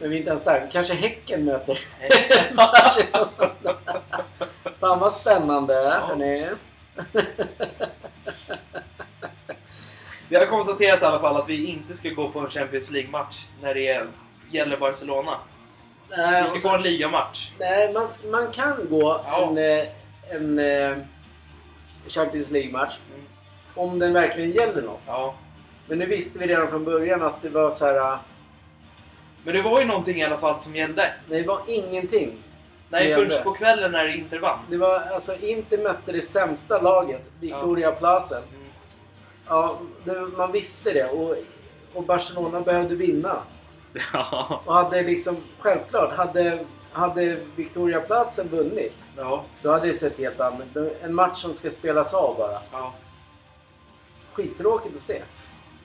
Men 0.00 0.10
vi 0.10 0.16
är 0.16 0.18
inte 0.18 0.30
ens 0.30 0.44
där. 0.44 0.68
Kanske 0.72 0.94
Häcken 0.94 1.44
möter. 1.44 1.78
Barcelona. 2.56 3.30
Fan 4.80 4.98
vad 4.98 5.12
spännande. 5.12 5.74
Ja. 5.74 5.90
hörni. 6.06 6.48
Vi 10.28 10.36
har 10.36 10.46
konstaterat 10.46 11.02
i 11.02 11.04
alla 11.04 11.20
fall 11.20 11.36
att 11.36 11.48
vi 11.48 11.66
inte 11.66 11.94
ska 11.94 12.10
gå 12.10 12.28
på 12.28 12.38
en 12.40 12.50
Champions 12.50 12.90
League-match 12.90 13.46
när 13.62 13.74
det 13.74 14.06
gäller 14.50 14.76
Barcelona. 14.76 15.38
Nej, 16.10 16.42
Vi 16.42 16.48
ska 16.48 16.56
och 16.58 16.62
gå 16.62 16.68
så- 16.68 16.74
en 16.74 16.82
ligamatch. 16.82 17.50
Nej, 17.58 17.92
man, 17.92 18.08
man 18.30 18.50
kan 18.52 18.72
gå 18.90 19.20
Ja. 19.24 19.48
en, 19.50 19.58
eh, 19.58 19.86
en 20.30 20.58
eh, 20.58 20.96
Champions 22.08 22.50
League-match. 22.50 22.98
Mm. 23.14 23.26
Om 23.74 23.98
den 23.98 24.12
verkligen 24.12 24.50
gäller 24.52 24.82
något. 24.82 25.00
Ja. 25.06 25.34
Men 25.86 25.98
nu 25.98 26.06
visste 26.06 26.38
vi 26.38 26.46
redan 26.46 26.68
från 26.68 26.84
början 26.84 27.22
att 27.22 27.42
det 27.42 27.48
var 27.48 27.70
så 27.70 27.86
här. 27.86 28.18
Men 29.46 29.54
det 29.54 29.62
var 29.62 29.80
ju 29.80 29.86
någonting 29.86 30.18
i 30.20 30.24
alla 30.24 30.38
fall 30.38 30.60
som 30.60 30.76
gällde. 30.76 31.12
Det 31.28 31.42
var 31.42 31.60
ingenting. 31.66 32.32
Nej, 32.88 33.14
först 33.14 33.44
på 33.44 33.52
kvällen 33.52 33.92
när 33.92 34.16
Inter 34.16 34.38
vann. 34.38 34.58
Det 34.70 34.76
var 34.76 35.00
alltså 35.00 35.36
inte 35.40 35.78
mötte 35.78 36.12
det 36.12 36.22
sämsta 36.22 36.80
laget, 36.80 37.22
Victoria 37.40 37.92
Plazen. 37.92 38.42
Mm. 38.42 38.66
Ja, 39.48 39.78
det, 40.04 40.20
man 40.36 40.52
visste 40.52 40.92
det 40.92 41.04
och, 41.10 41.34
och 41.94 42.02
Barcelona 42.02 42.60
behövde 42.60 42.94
vinna. 42.94 43.36
Ja. 44.12 44.62
Och 44.64 44.74
hade 44.74 45.02
liksom, 45.02 45.36
självklart, 45.58 46.12
hade, 46.16 46.58
hade 46.92 47.38
Victoria 47.56 48.00
Plazen 48.00 48.48
vunnit, 48.48 49.06
Ja. 49.16 49.44
då 49.62 49.70
hade 49.72 49.86
det 49.86 49.94
sett 49.94 50.18
helt 50.18 50.40
annorlunda 50.40 50.90
En 51.02 51.14
match 51.14 51.36
som 51.42 51.54
ska 51.54 51.70
spelas 51.70 52.14
av 52.14 52.36
bara. 52.38 52.58
ja. 52.72 52.92
Skittråkigt 54.32 54.94
att 54.94 55.00
se. 55.02 55.22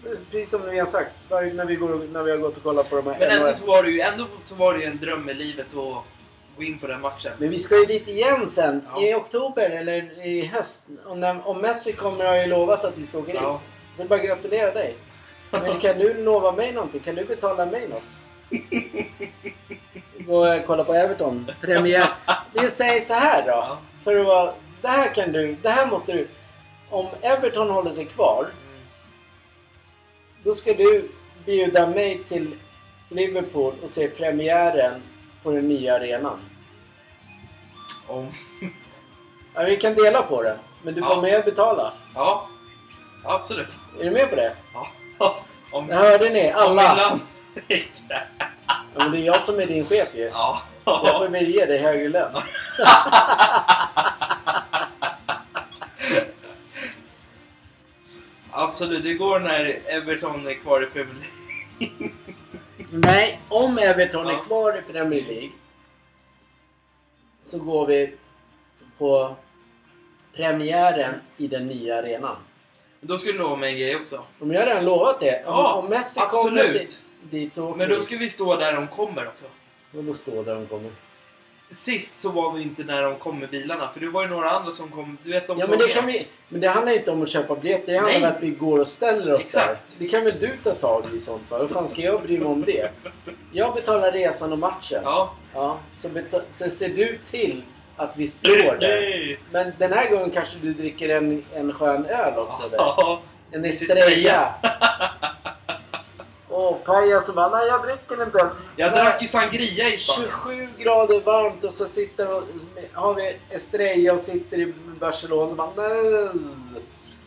Precis 0.03 0.49
som 0.49 0.69
vi 0.69 0.79
har 0.79 0.85
sagt, 0.85 1.11
varje- 1.29 1.53
när 1.53 1.65
vi, 1.65 1.75
går, 1.75 2.07
när 2.13 2.23
vi 2.23 2.31
har 2.31 2.37
gått 2.37 2.57
och 2.57 2.63
kollat 2.63 2.89
på 2.89 2.95
de 2.95 3.05
här 3.07 3.19
Men 3.19 3.29
ändå 3.31 3.53
så 3.53 3.65
var 3.65 3.83
det 3.83 3.89
ju 3.91 3.99
ändå 4.01 4.27
så 4.43 4.55
var 4.55 4.73
det 4.73 4.79
ju 4.79 4.85
en 4.85 4.97
dröm 4.97 5.29
i 5.29 5.33
livet 5.33 5.67
att 5.67 6.03
gå 6.57 6.63
in 6.63 6.79
på 6.79 6.87
den 6.87 7.01
matchen. 7.01 7.31
Men 7.37 7.49
vi 7.49 7.59
ska 7.59 7.79
ju 7.79 7.85
dit 7.85 8.07
igen 8.07 8.49
sen, 8.49 8.81
Ja. 8.95 9.01
i 9.01 9.13
oktober 9.13 9.69
eller 9.69 10.25
i 10.27 10.45
höst. 10.45 10.87
Om, 11.05 11.19
när, 11.19 11.47
om 11.47 11.61
Messi 11.61 11.93
kommer 11.93 12.25
har 12.25 12.33
jag 12.33 12.43
ju 12.43 12.49
lovat 12.49 12.85
att 12.85 12.97
vi 12.97 13.05
ska 13.05 13.17
åka 13.17 13.31
dit. 13.31 13.41
Ja. 13.41 13.59
Jag 13.97 14.03
vill 14.03 14.09
bara 14.09 14.19
gratulera 14.19 14.71
dig. 14.71 14.95
Men 15.51 15.79
kan 15.79 15.97
du 15.99 16.23
lova 16.23 16.51
mig 16.51 16.71
någonting? 16.71 16.99
Kan 16.99 17.15
du 17.15 17.25
betala 17.25 17.65
mig 17.65 17.87
något? 17.87 18.03
Gå 20.17 20.47
och 20.55 20.65
kolla 20.65 20.83
på 20.83 20.93
Everton. 20.93 21.51
Premiär. 21.61 22.09
Vi 22.53 22.69
säger 22.69 22.99
så 23.01 23.13
här 23.13 23.43
då. 23.47 23.77
För 24.03 24.19
att 24.19 24.25
vara... 24.25 24.53
Det 24.81 24.87
här 24.87 25.13
kan 25.13 25.31
du... 25.31 25.55
Det 25.61 25.69
här 25.69 25.85
måste 25.85 26.11
du... 26.13 26.27
Om 26.89 27.07
Everton 27.21 27.69
håller 27.69 27.91
sig 27.91 28.05
kvar. 28.05 28.47
Då 30.51 30.55
ska 30.55 30.73
du 30.73 31.09
bjuda 31.45 31.87
mig 31.87 32.23
till 32.27 32.55
Liverpool 33.09 33.73
och 33.83 33.89
se 33.89 34.07
premiären 34.07 35.01
på 35.43 35.51
den 35.51 35.67
nya 35.67 35.95
arenan. 35.95 36.39
Om... 38.07 38.27
Ja, 39.55 39.63
vi 39.63 39.77
kan 39.77 39.95
dela 39.95 40.21
på 40.21 40.43
det. 40.43 40.57
Men 40.83 40.93
du 40.93 41.01
får 41.01 41.15
Ja. 41.15 41.21
med 41.21 41.39
och 41.39 41.45
betala. 41.45 41.93
Ja. 42.15 42.47
Absolut. 43.25 43.69
Är 43.99 44.03
du 44.03 44.11
med 44.11 44.29
på 44.29 44.35
det? 44.35 44.53
Ja. 45.19 45.35
Om, 45.71 45.87
Det 45.87 45.95
hörde 45.95 46.29
ni, 46.29 46.53
om 46.53 46.59
alla. 46.61 46.93
Milan... 46.93 47.19
Ja, 48.07 48.23
men 48.95 49.11
det 49.11 49.17
är 49.17 49.23
jag 49.25 49.41
som 49.41 49.59
är 49.59 49.65
din 49.65 49.85
chef 49.85 50.07
ju. 50.15 50.23
ja. 50.33 50.61
Så 50.83 51.01
jag 51.05 51.17
får 51.17 51.27
väl 51.27 51.47
ge 51.49 51.65
dig 51.65 51.77
högre 51.77 52.09
lön. 52.09 52.31
Absolut, 58.71 59.05
vi 59.05 59.13
går 59.13 59.39
när 59.39 59.79
Everton 59.85 60.47
är 60.47 60.53
kvar 60.53 60.83
i 60.83 60.85
Premier 60.85 61.15
League. 61.79 62.09
Nej, 62.91 63.41
om 63.49 63.77
Everton 63.77 64.27
Ja. 64.27 64.37
är 64.37 64.41
kvar 64.43 64.77
i 64.77 64.91
Premier 64.91 65.23
League 65.23 65.49
så 67.41 67.59
går 67.59 67.85
vi 67.87 68.13
på 68.97 69.35
premiären 70.35 71.13
i 71.37 71.47
den 71.47 71.67
nya 71.67 71.97
arenan. 71.97 72.35
Men 72.99 73.07
Då 73.07 73.17
skulle 73.17 73.33
du 73.33 73.39
lova 73.39 73.55
mig 73.55 73.73
en 73.73 73.79
grej 73.79 73.95
också. 73.95 74.23
Om 74.39 74.51
jag 74.51 74.61
har 74.61 74.67
redan 74.67 74.85
lovat 74.85 75.19
det. 75.19 75.35
Om, 75.45 75.53
Ja, 75.53 75.73
om 75.73 75.89
Messi 75.89 76.19
absolut. 76.19 76.63
kommer 76.63 76.79
dit, 76.79 77.05
dit 77.21 77.53
så 77.53 77.65
åker 77.67 77.77
Men 77.77 77.89
då 77.89 78.01
ska 78.01 78.17
vi 78.17 78.29
stå 78.29 78.55
där 78.55 78.73
de 78.73 78.87
kommer 78.87 79.27
också. 79.27 79.45
Och 79.97 80.03
då 80.03 80.13
står 80.13 80.43
där 80.43 80.55
de 80.55 80.67
kommer. 80.67 80.91
Sist 81.71 82.19
så 82.19 82.29
var 82.29 82.53
vi 82.53 82.61
inte 82.61 82.83
när 82.83 83.03
de 83.03 83.15
kom 83.15 83.39
med 83.39 83.49
bilarna, 83.49 83.89
för 83.93 83.99
det 83.99 84.09
var 84.09 84.23
ju 84.23 84.29
några 84.29 84.49
andra 84.49 84.71
som 84.71 84.89
kom. 84.89 85.17
Du 85.23 85.31
vet 85.31 85.47
de 85.47 85.57
Ja, 85.59 85.65
som 85.65 85.71
men 85.71 85.79
det 85.87 85.93
kan 85.93 86.05
vi... 86.05 86.27
Men 86.49 86.61
det 86.61 86.67
handlar 86.67 86.93
inte 86.93 87.11
om 87.11 87.21
att 87.23 87.29
köpa 87.29 87.55
biljetter. 87.55 87.93
Det 87.93 87.99
handlar 87.99 88.29
om 88.29 88.35
att 88.35 88.43
vi 88.43 88.49
går 88.49 88.79
och 88.79 88.87
ställer 88.87 89.33
oss 89.33 89.45
Exakt. 89.45 89.67
där. 89.67 90.05
Det 90.05 90.07
kan 90.07 90.23
väl 90.23 90.39
du 90.39 90.49
ta 90.63 90.71
tag 90.71 91.03
i 91.15 91.19
sånt 91.19 91.49
fall? 91.49 91.61
Hur 91.61 91.67
fan 91.67 91.87
ska 91.87 92.01
jag 92.01 92.21
bry 92.21 92.37
mig 92.37 92.47
om 92.47 92.61
det? 92.65 92.89
Jag 93.51 93.73
betalar 93.73 94.11
resan 94.11 94.51
och 94.51 94.59
matchen. 94.59 95.01
Ja. 95.03 95.33
Ja, 95.53 95.77
så, 95.95 96.09
så 96.51 96.69
ser 96.69 96.89
du 96.89 97.17
till 97.25 97.61
att 97.95 98.17
vi 98.17 98.27
står 98.27 98.79
där. 98.79 99.37
Men 99.51 99.71
den 99.77 99.93
här 99.93 100.09
gången 100.09 100.29
kanske 100.29 100.57
du 100.61 100.73
dricker 100.73 101.09
en, 101.09 101.43
en 101.53 101.73
skön 101.73 102.05
öl 102.05 102.33
också 102.37 102.69
där. 102.69 103.17
En 103.51 103.65
Estrella. 103.65 104.53
Åh, 106.53 106.77
pajas 106.85 107.25
som 107.25 107.35
bara, 107.35 107.49
nej 107.49 107.67
jag 107.67 107.81
dricker 107.83 108.23
inte. 108.23 108.49
Jag 108.75 108.91
drack 108.91 109.21
ju 109.21 109.27
sangria 109.27 109.89
i 109.93 109.97
Spanien. 109.97 110.31
27 110.45 110.67
grader 110.77 111.21
varmt 111.21 111.63
och 111.63 111.73
så 111.73 111.85
sitter 111.85 112.35
och, 112.37 112.43
har 112.93 113.13
vi 113.13 113.37
Estrella 113.49 114.13
och 114.13 114.19
sitter 114.19 114.57
i 114.59 114.73
Barcelona 114.99 115.63
och 115.63 115.73
bara, 115.75 115.87
nej. 115.87 116.29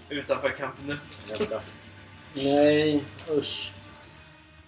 Utanför 0.09 0.49
Camp. 0.49 0.75
Jävla- 1.39 1.61
Nej, 2.35 3.05
usch. 3.31 3.73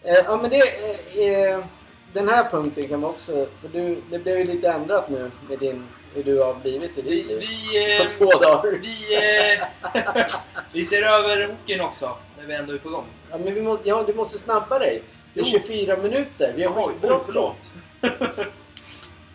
Eh, 0.02 0.14
ja 0.24 0.36
men 0.42 0.50
det... 0.50 0.56
Eh, 0.58 1.50
eh, 1.54 1.64
den 2.12 2.28
här 2.28 2.50
punkten 2.50 2.88
kan 2.88 3.00
man 3.00 3.10
också... 3.10 3.46
För 3.60 3.68
du, 3.68 3.96
det 4.10 4.18
blev 4.18 4.38
ju 4.38 4.44
lite 4.44 4.68
ändrat 4.68 5.08
nu 5.10 5.30
med 5.48 5.58
din... 5.58 5.84
Hur 6.16 6.22
du 6.24 6.40
har 6.42 6.54
blivit 6.54 6.98
i 6.98 7.02
ditt 7.02 7.26
liv. 7.26 7.38
vi, 7.40 7.98
På 7.98 8.04
eh, 8.04 8.08
två 8.08 8.38
dagar. 8.38 8.78
vi, 8.82 9.16
eh, 9.54 10.24
vi 10.72 10.86
ser 10.86 11.02
över 11.02 11.46
hockeyn 11.46 11.80
också, 11.80 12.16
när 12.38 12.46
vi 12.46 12.54
ändå 12.54 12.72
är 12.72 12.78
på 12.78 12.88
gång. 12.88 13.04
Ja, 13.30 13.38
men 13.38 13.54
vi 13.54 13.62
må, 13.62 13.78
ja, 13.84 14.04
du 14.06 14.14
måste 14.14 14.38
snabba 14.38 14.78
dig. 14.78 15.02
Det 15.34 15.40
är 15.40 15.44
Jo. 15.44 15.50
24 15.50 15.96
minuter. 15.96 16.52
Vi 16.56 16.62
har 16.64 16.86
Oj, 16.88 16.94
oj, 17.02 17.18
förlåt. 17.26 17.56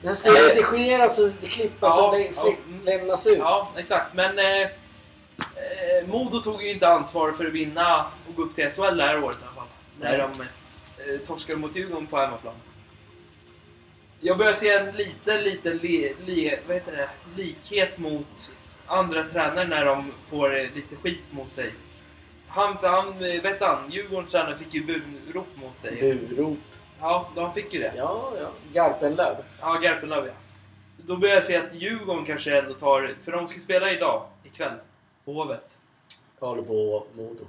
Den 0.02 0.16
ska 0.16 0.30
redigeras 0.32 1.20
och 1.20 1.30
klippas 1.42 1.98
Ja, 1.98 2.08
och 2.08 2.18
lä- 2.18 2.30
ja, 2.36 2.54
lämnas 2.86 3.28
ut. 3.28 3.38
Ja, 3.38 3.72
exakt. 3.78 4.14
Men 4.14 4.40
eh, 4.40 4.62
eh, 4.62 4.68
Modo 6.08 6.40
tog 6.42 6.64
ju 6.64 6.72
inte 6.72 6.88
ansvar 6.88 7.32
för 7.32 7.46
att 7.46 7.52
vinna 7.52 8.06
och 8.30 8.36
gå 8.36 8.42
upp 8.44 8.56
till 8.56 8.70
SHL 8.72 8.98
det 8.98 9.04
här 9.04 9.24
året 9.24 9.38
i 9.38 9.44
alla 9.44 9.54
fall. 9.56 9.68
När 10.00 10.18
de 10.18 10.42
eh, 11.14 11.20
torskade 11.28 11.58
mot 11.60 11.76
Djurgården 11.76 12.08
på 12.08 12.18
hemmaplan. 12.18 12.54
Jag 14.24 14.38
börjar 14.38 14.54
se 14.54 14.70
en 14.70 14.96
liten, 14.96 15.44
liten 15.44 15.78
li, 15.78 16.16
li, 16.26 16.60
vad 16.68 16.76
heter 16.76 16.92
det? 16.92 17.10
likhet 17.36 17.98
mot 17.98 18.54
andra 18.86 19.24
tränare 19.24 19.68
när 19.68 19.86
de 19.86 20.12
får 20.30 20.58
eh, 20.58 20.64
lite 20.76 20.96
skit 20.96 21.24
mot 21.32 21.54
sig. 21.54 21.74
Han, 22.48 22.78
han, 22.82 23.08
eh, 23.08 23.42
vet 23.42 23.62
han, 23.62 23.92
Djurgårdens 23.92 24.32
tränare 24.32 24.58
fick 24.58 24.74
ju 24.74 24.86
burop 24.86 25.48
mot 25.56 25.82
sig. 25.82 26.18
Burop. 26.30 26.58
Ja, 27.00 27.32
de 27.36 27.54
fick 27.54 27.74
ju 27.74 27.80
det. 27.80 27.94
Ja, 27.98 28.34
ja. 28.40 28.52
Garpenlöv. 28.74 29.36
Ja, 29.62 29.80
Garpenlöv 29.84 30.28
ja. 30.28 30.34
Då 30.98 31.18
börjar 31.18 31.36
jag 31.36 31.44
se 31.44 31.56
att 31.56 31.76
Djurgården 31.76 32.26
kanske 32.26 32.60
ändå 32.60 32.74
tar... 32.74 33.16
För 33.24 33.32
de 33.32 33.48
ska 33.48 33.60
spela 33.60 33.92
idag, 33.92 34.28
ikväll. 34.44 34.78
På 35.26 35.34
Hovet. 35.34 35.78
Jag 36.40 36.48
håller 36.48 36.64
på 36.64 37.06
Modo. 37.14 37.48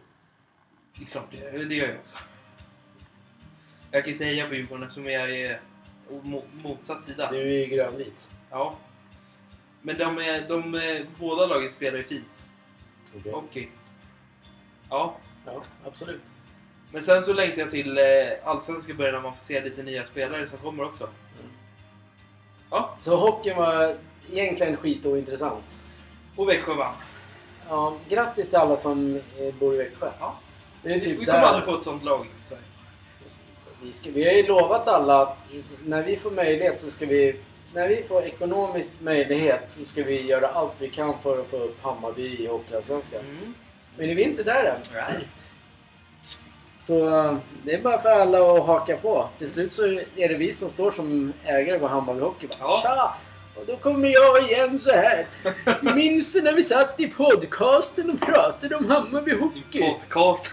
Det 0.96 1.02
är 1.04 1.06
klart 1.06 1.26
det. 1.30 1.64
Det 1.64 1.74
gör 1.74 1.88
jag 1.88 1.96
också. 1.96 2.16
Jag 3.90 4.04
kan 4.04 4.12
inte 4.12 4.24
heja 4.24 4.48
på 4.48 4.54
Djurgården 4.54 4.82
eftersom 4.82 5.10
jag 5.10 5.36
är 5.36 5.60
mo- 6.22 6.62
motsatt 6.62 7.04
sida. 7.04 7.30
Du 7.32 7.38
är 7.38 7.44
ju 7.46 7.66
grönvit. 7.66 8.28
Ja. 8.50 8.74
Men 9.82 9.98
de, 9.98 10.18
är, 10.18 10.48
de 10.48 10.74
är, 10.74 11.06
båda 11.18 11.46
lagen 11.46 11.72
spelar 11.72 11.98
ju 11.98 12.04
fint. 12.04 12.44
Okej. 13.18 13.32
Okej. 13.34 13.70
Ja. 14.90 15.16
Ja, 15.46 15.62
absolut. 15.86 16.20
Men 16.92 17.02
sen 17.02 17.22
så 17.22 17.32
längtar 17.32 17.58
jag 17.62 17.70
till 17.70 17.98
eh, 17.98 18.04
Allsvenskan 18.44 18.96
börjar 18.96 19.12
när 19.12 19.20
man 19.20 19.32
får 19.32 19.40
se 19.40 19.60
lite 19.60 19.82
nya 19.82 20.06
spelare 20.06 20.46
som 20.48 20.58
kommer 20.58 20.84
också. 20.84 21.04
Mm. 21.04 21.50
Ja. 22.70 22.94
Så 22.98 23.16
hockeyn 23.16 23.56
var 23.56 23.96
egentligen 24.32 24.76
skitointressant. 24.76 25.78
Och 26.36 26.48
Växjö 26.48 26.74
vann. 26.74 26.94
Ja, 27.68 27.96
grattis 28.08 28.50
till 28.50 28.58
alla 28.58 28.76
som 28.76 29.16
eh, 29.16 29.54
bor 29.58 29.74
i 29.74 29.78
Växjö. 29.78 30.10
Ja. 30.20 30.36
Det 30.82 30.92
är 30.94 31.00
typ 31.00 31.06
Vi 31.20 31.24
kommer 31.26 31.38
där. 31.40 31.46
aldrig 31.46 31.64
få 31.64 31.76
ett 31.76 31.82
sånt 31.82 32.04
lag. 32.04 32.26
Vi, 33.82 33.92
ska, 33.92 34.10
vi 34.10 34.24
har 34.24 34.32
ju 34.32 34.46
lovat 34.46 34.88
alla 34.88 35.22
att 35.22 35.38
när 35.84 36.02
vi 36.02 36.16
får 36.16 36.30
möjlighet 36.30 36.78
så 36.78 36.90
ska 36.90 37.06
vi... 37.06 37.36
När 37.74 37.88
vi 37.88 38.02
får 38.02 38.22
ekonomisk 38.22 38.90
möjlighet 38.98 39.68
så 39.68 39.84
ska 39.84 40.02
vi 40.02 40.22
göra 40.22 40.48
allt 40.48 40.74
vi 40.78 40.88
kan 40.88 41.14
för 41.22 41.40
att 41.40 41.46
få 41.46 41.56
upp 41.56 41.82
Hammarby 41.82 42.42
i 42.42 42.46
Hockeyallsvenskan. 42.46 43.20
Mm. 43.20 43.54
Men 43.96 44.10
är 44.10 44.14
vi 44.14 44.22
inte 44.22 44.42
där 44.42 44.64
än. 44.64 44.80
Nej. 44.94 45.28
Så 46.80 47.24
eh, 47.24 47.36
det 47.62 47.74
är 47.74 47.82
bara 47.82 47.98
för 47.98 48.08
alla 48.08 48.38
att 48.38 48.66
haka 48.66 48.96
på. 48.96 49.28
Till 49.38 49.48
slut 49.48 49.72
så 49.72 49.84
är 50.16 50.28
det 50.28 50.36
vi 50.36 50.52
som 50.52 50.68
står 50.68 50.90
som 50.90 51.32
ägare 51.44 51.78
på 51.78 51.86
Hammarby 51.86 52.20
Hockey. 52.20 52.46
Bara, 52.46 52.58
Ja. 52.60 52.80
Tja! 52.82 53.14
Och 53.54 53.66
då 53.66 53.76
kommer 53.76 54.08
jag 54.08 54.50
igen 54.50 54.78
så 54.78 54.90
här. 54.92 55.26
Minns 55.94 56.32
du 56.32 56.42
när 56.42 56.54
vi 56.54 56.62
satt 56.62 57.00
i 57.00 57.06
podcasten 57.06 58.10
och 58.10 58.20
pratade 58.20 58.76
om 58.76 58.90
Hammarby 58.90 59.34
Hockey? 59.34 59.80
Podcast. 59.80 60.52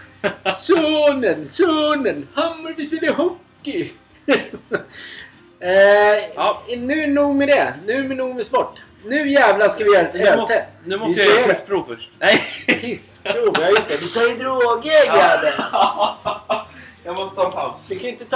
Sonen, 0.54 1.48
sonen, 1.48 2.28
Hammarby 2.34 2.84
spelar 2.84 3.14
hockey. 3.14 3.92
eh, 5.60 5.70
Ja. 6.34 6.62
Nu 6.76 7.02
är 7.02 7.06
nog 7.06 7.36
med 7.36 7.48
det. 7.48 7.74
Nu 7.86 7.92
är 7.92 8.02
det 8.08 8.14
nog 8.14 8.34
med 8.34 8.44
sport. 8.44 8.82
Nu 9.04 9.28
jävlar 9.30 9.68
ska 9.68 9.84
vi 9.84 9.90
göra 9.94 10.06
ett 10.06 10.14
Nu 10.14 10.36
måste, 10.36 10.54
öltätt. 10.54 10.68
nu 10.84 10.96
måste 10.96 11.22
jag 11.22 11.40
göra 11.40 11.48
pissprov 11.48 11.84
först. 11.88 12.10
Nej. 12.18 12.36
Kissprov, 12.80 13.54
ja 13.60 13.68
just 13.68 13.88
det. 13.88 14.00
Du 14.00 14.06
tar 14.08 14.22
ju 14.22 14.34
droger 14.36 15.06
grabben. 15.06 15.52
jag 17.04 17.18
måste 17.18 17.36
ta 17.36 17.46
en 17.46 17.52
paus. 17.52 17.86
Vi 17.88 17.94
kan 17.94 18.04
ju 18.04 18.10
inte. 18.10 18.26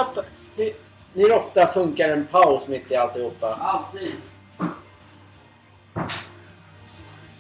Hur, 0.57 0.73
hur 1.15 1.33
ofta 1.33 1.67
funkar 1.67 2.09
en 2.09 2.27
paus 2.27 2.69
mitt 2.69 2.93
i 2.93 2.97
alltihopa? 2.97 3.55
Alltid. 3.61 4.13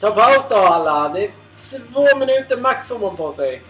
Ta 0.00 0.10
paus 0.10 0.46
då 0.48 0.56
alla. 0.56 1.08
Det 1.08 1.24
är 1.24 1.30
två 1.92 2.18
minuter 2.18 2.56
max 2.56 2.88
får 2.88 2.98
man 2.98 3.16
på 3.16 3.32
sig. 3.32 3.62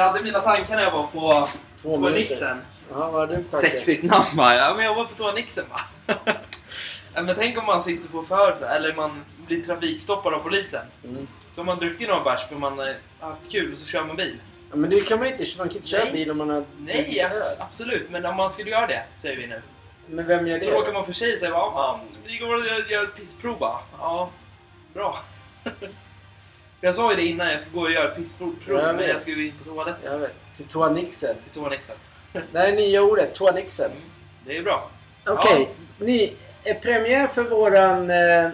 Jag, 0.00 0.08
hade 0.08 0.24
mina 0.24 0.40
tankar 0.40 0.76
när 0.76 0.82
jag 0.82 0.90
var 0.90 1.06
på 1.06 1.48
Två. 1.82 2.08
Nixen. 2.08 2.60
Ja, 2.92 3.10
vad 3.10 3.28
du 3.28 3.44
för? 3.50 3.58
Sexigt 3.58 4.02
namn 4.02 4.24
va? 4.36 4.54
Ja, 4.54 4.74
men 4.76 4.84
jag 4.84 4.94
var 4.94 5.04
på 5.04 5.14
Toa 5.14 5.32
Nixen 5.32 5.64
va? 5.70 5.80
ja, 7.14 7.22
men 7.22 7.34
tänk 7.36 7.58
om 7.58 7.66
man 7.66 7.82
sitter 7.82 8.08
på 8.08 8.24
här, 8.30 8.76
eller 8.76 8.94
man 8.94 9.24
blir 9.46 9.62
trafikstoppad 9.62 10.34
av 10.34 10.38
polisen. 10.38 10.86
Mm. 11.04 11.28
Så 11.52 11.60
har 11.60 11.66
man 11.66 11.78
druckit 11.78 12.08
någon 12.08 12.24
bärs 12.24 12.48
för 12.48 12.56
man 12.56 12.78
har 12.78 12.94
haft 13.20 13.50
kul 13.52 13.72
och 13.72 13.78
så 13.78 13.86
kör 13.86 14.04
man 14.04 14.16
bil. 14.16 14.36
Ja, 14.70 14.76
men 14.76 14.90
det 14.90 15.00
kan 15.00 15.18
man 15.18 15.28
inte. 15.28 15.44
Man 15.58 15.68
kan 15.68 15.76
inte 15.76 15.88
köra 15.88 16.04
Nej. 16.04 16.12
bil 16.12 16.30
om 16.30 16.38
man 16.38 16.50
har 16.50 16.64
Nej, 16.78 17.26
abs- 17.30 17.56
absolut. 17.58 18.10
Men 18.10 18.26
om 18.26 18.36
man 18.36 18.50
skulle 18.50 18.70
göra 18.70 18.86
det, 18.86 19.02
säger 19.18 19.36
vi 19.36 19.46
nu. 19.46 19.62
Men 20.06 20.26
vem 20.26 20.46
gör 20.46 20.58
det? 20.58 20.64
Så 20.64 20.70
råkar 20.70 20.92
man 20.92 21.06
för 21.06 21.12
sig 21.12 21.38
säga 21.38 21.50
ja, 21.50 21.72
man, 21.74 22.18
vi 22.26 22.36
går 22.38 22.54
och 22.54 22.66
gör, 22.66 22.90
gör 22.90 23.04
ett 23.04 23.16
pissprov 23.16 23.58
bara. 23.58 23.78
Ja, 23.98 24.30
bra. 24.94 25.18
jag 26.80 26.94
sa 26.94 27.10
ju 27.10 27.16
det 27.16 27.24
innan, 27.24 27.50
jag 27.50 27.60
skulle 27.60 27.74
gå 27.76 27.82
och 27.82 27.90
göra 27.92 28.08
pissprov 28.08 28.54
Ja, 28.68 28.74
jag 28.74 28.96
men 28.96 29.08
jag 29.08 29.20
skulle 29.22 29.44
in 29.44 29.52
på 29.58 29.64
toaletten. 29.64 30.12
Jag 30.12 30.18
vet. 30.18 30.34
Till 30.56 30.66
Toa 30.66 30.90
Nixen. 30.90 31.34
Till 31.44 31.60
Toa 31.60 31.68
Nixen. 31.68 31.96
Det 32.32 32.42
här 32.58 32.68
är 32.68 32.76
nya 32.76 33.02
ordet. 33.02 33.34
Toa 33.34 33.52
Nixen. 33.52 33.90
Mm, 33.90 34.02
det 34.46 34.56
är 34.56 34.62
bra. 34.62 34.90
Okej. 35.26 35.70
Ni, 35.98 36.34
är 36.64 36.74
premiär 36.74 37.26
för 37.26 37.42
våran 37.42 38.10
eh, 38.10 38.50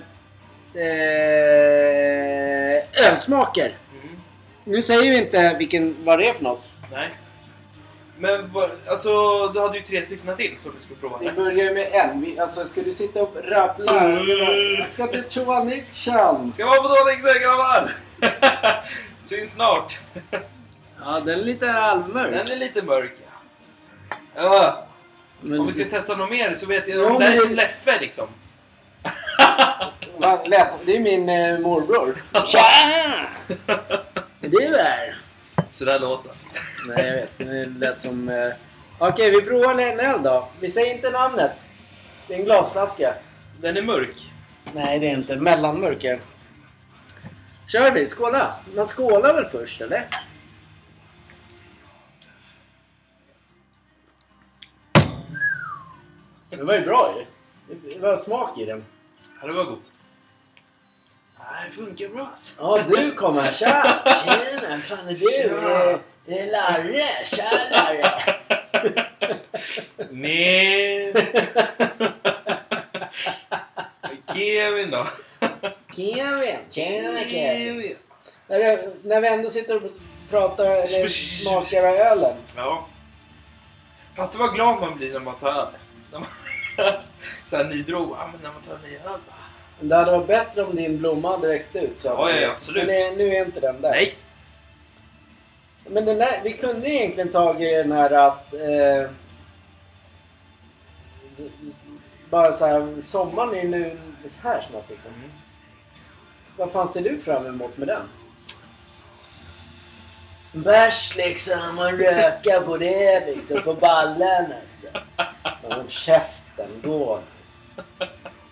eh, 1.97 3.09
ölsmaker. 3.09 3.75
Mm, 4.03 4.17
Nu 4.65 4.83
säger 4.83 5.11
vi 5.11 5.19
inte 5.19 5.57
vilken, 5.59 5.97
vad 6.05 6.19
det 6.19 6.29
är 6.29 6.35
för 6.35 6.45
något. 6.45 6.71
nej. 6.93 7.09
Men 8.19 8.51
alltså, 8.87 9.11
du 9.49 9.61
hade 9.61 9.77
ju 9.79 9.83
tre 9.83 10.05
stycken 10.05 10.37
till 10.37 10.55
som 10.59 10.73
du 10.75 10.81
skulle 10.81 11.01
prova. 11.01 11.19
Vi 11.19 11.33
börjar 11.33 11.65
ju 11.65 11.75
med 11.75 11.89
en. 11.93 12.21
Vi, 12.21 12.39
alltså, 12.39 12.67
ska 12.67 12.83
du 12.83 12.93
sitta 12.93 13.23
och 13.23 13.37
rabbla? 13.45 14.01
Mm. 14.01 14.91
Ska 14.91 15.07
till 15.07 15.23
Nixen. 15.65 16.53
Ska 16.53 16.67
vara 16.67 16.83
på 16.83 16.89
Toa 16.89 17.05
Nixen 17.05 17.43
grabbar! 17.43 17.91
Syns 19.25 19.53
snart. 19.53 19.99
Ja, 21.01 21.21
den 21.21 21.41
är 21.41 21.45
lite 21.45 21.67
halvmörk. 21.67 22.33
Den 22.33 22.51
är 22.51 22.57
lite 22.57 22.83
mörk. 22.83 23.13
ja. 23.19 24.15
Ja. 24.35 24.87
Men, 25.41 25.61
Om 25.61 25.67
vi 25.67 25.73
ska 25.73 25.85
testa 25.85 26.17
något 26.17 26.31
mer 26.31 26.55
så 26.55 26.67
vet 26.67 26.89
jag, 26.89 26.99
Jo, 26.99 27.19
det 27.19 27.25
här 27.25 27.33
är 27.33 27.39
som 27.39 27.55
Leffe 27.55 28.01
liksom. 28.01 28.27
Det 30.85 30.97
är 30.97 31.01
min 31.01 31.29
eh, 31.29 31.59
morbror. 31.59 32.23
Tja! 32.47 32.63
Du 34.41 34.77
är. 34.77 35.19
Så 35.71 35.85
där 35.85 35.99
låter 35.99 36.29
det. 36.29 36.35
Nej, 36.95 37.07
jag 37.07 37.15
vet. 37.15 37.39
Det 37.39 37.87
lät 37.87 38.01
som... 38.01 38.29
Eh... 38.29 38.53
Okej, 38.99 39.31
vi 39.31 39.43
provar 39.43 39.79
en 39.79 40.01
öl 40.01 40.23
då. 40.23 40.49
Vi 40.61 40.71
säger 40.71 40.95
inte 40.95 41.11
namnet. 41.11 41.53
Det 42.29 42.35
är 42.35 42.39
en 42.39 42.45
glasflaska. 42.45 43.15
Den 43.61 43.77
är 43.77 43.83
mörk. 43.83 44.33
Nej, 44.73 44.99
det 44.99 45.07
är 45.07 45.11
inte. 45.11 45.37
Mellanmörk 45.37 46.05
är. 46.05 46.19
Kör 47.69 47.93
vi, 47.93 48.07
skåla! 48.09 48.57
Man 48.77 48.87
skålar 48.87 49.35
väl 49.35 49.45
först, 49.45 49.81
eller? 49.81 50.07
Det 56.49 56.63
var 56.65 56.75
ju 56.75 56.81
bra 56.85 57.15
ju. 57.19 57.25
Det 57.91 57.99
var 57.99 58.17
smak 58.17 58.59
i 58.59 58.65
den. 58.65 58.85
Ja, 59.41 59.47
det 59.47 59.53
var 59.53 59.65
gott. 59.65 59.83
Ja, 61.39 61.45
det 61.67 61.77
funkar 61.77 62.09
bra 62.09 62.27
alltså. 62.27 62.55
Ja, 62.59 62.85
du 62.89 63.13
kommer. 63.13 63.53
Tja! 63.53 64.03
Tjena! 64.25 64.79
Fan 64.79 65.09
är 65.09 65.11
du? 65.11 65.17
Tja. 65.17 65.99
Det 66.27 66.39
är 66.39 66.53
Larre. 66.53 67.03
Tja 67.25 67.51
Larre! 67.71 68.35
Nej. 70.11 71.13
Kevin 74.35 74.91
då? 74.91 75.07
Kevin! 75.95 76.57
Tjena 76.71 77.21
Kevin! 77.29 77.97
När, 78.49 79.21
vi 79.21 79.29
ändå 79.29 79.51
sitter 79.51 79.85
och 79.85 79.91
pratar 80.31 80.65
eller 80.65 81.09
smakar 81.09 81.85
av 81.85 81.95
ölen. 81.95 82.37
Ja. 82.57 82.87
Fatta 84.15 84.39
vad 84.39 84.55
glad 84.55 84.81
man 84.81 84.97
blir 84.97 85.13
när 85.13 85.21
man 85.21 85.35
tar 85.35 85.49
öl. 85.49 85.67
När 86.13 86.19
man 86.19 87.69
nydrog. 87.69 88.17
Ja, 88.19 88.29
men 88.33 88.41
när 88.43 88.53
man 88.53 88.63
tar 88.63 88.89
ny 88.89 88.95
öl. 88.97 89.21
Det 89.81 89.97
hade 89.97 90.11
varit 90.11 90.27
bättre 90.27 90.65
om 90.65 90.77
din 90.77 90.99
blomma 90.99 91.31
hade 91.31 91.49
växt 91.49 91.77
ut. 91.77 92.01
Så 92.01 92.09
Ja, 92.09 92.31
ja, 92.31 92.51
absolut. 92.51 92.87
Men 92.87 93.15
nu 93.15 93.37
är 93.37 93.45
inte 93.45 93.61
den 93.61 93.81
där. 93.81 93.91
Nej. 93.91 94.15
Men 95.89 96.05
den 96.05 96.19
där, 96.19 96.41
vi 96.45 96.53
kunde 96.53 96.91
egentligen 96.91 97.29
tagit 97.29 97.71
den 97.71 97.93
här 97.93 98.11
att... 98.11 98.55
Eh, 98.55 99.11
bara 102.31 102.53
så 102.53 102.67
här, 102.67 103.01
sommaren 103.01 103.55
är 103.55 103.65
nu 103.65 103.99
här 104.43 104.67
snart 104.71 104.91
liksom. 104.91 105.11
Mm. 105.19 105.31
Vad 106.57 106.73
fan 106.73 106.89
ser 106.89 107.01
du 107.01 107.21
fram 107.21 107.47
emot 107.47 107.77
med 107.77 107.89
den? 107.89 108.03
Bärs 110.53 111.17
liksom 111.17 111.79
och 111.79 111.93
röka 111.93 112.61
på 112.61 112.77
det 112.77 113.27
liksom. 113.27 113.63
På 113.63 113.75
ballen 113.75 114.53
alltså. 114.63 114.87
Håll 115.63 115.89
käften, 115.89 116.69
gå. 116.85 117.21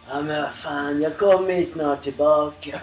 Ja 0.09 0.21
men 0.21 0.43
vad 0.43 0.53
fan, 0.53 1.03
jag 1.03 1.19
kommer 1.19 1.53
ju 1.53 1.65
snart 1.65 2.03
tillbaka. 2.03 2.81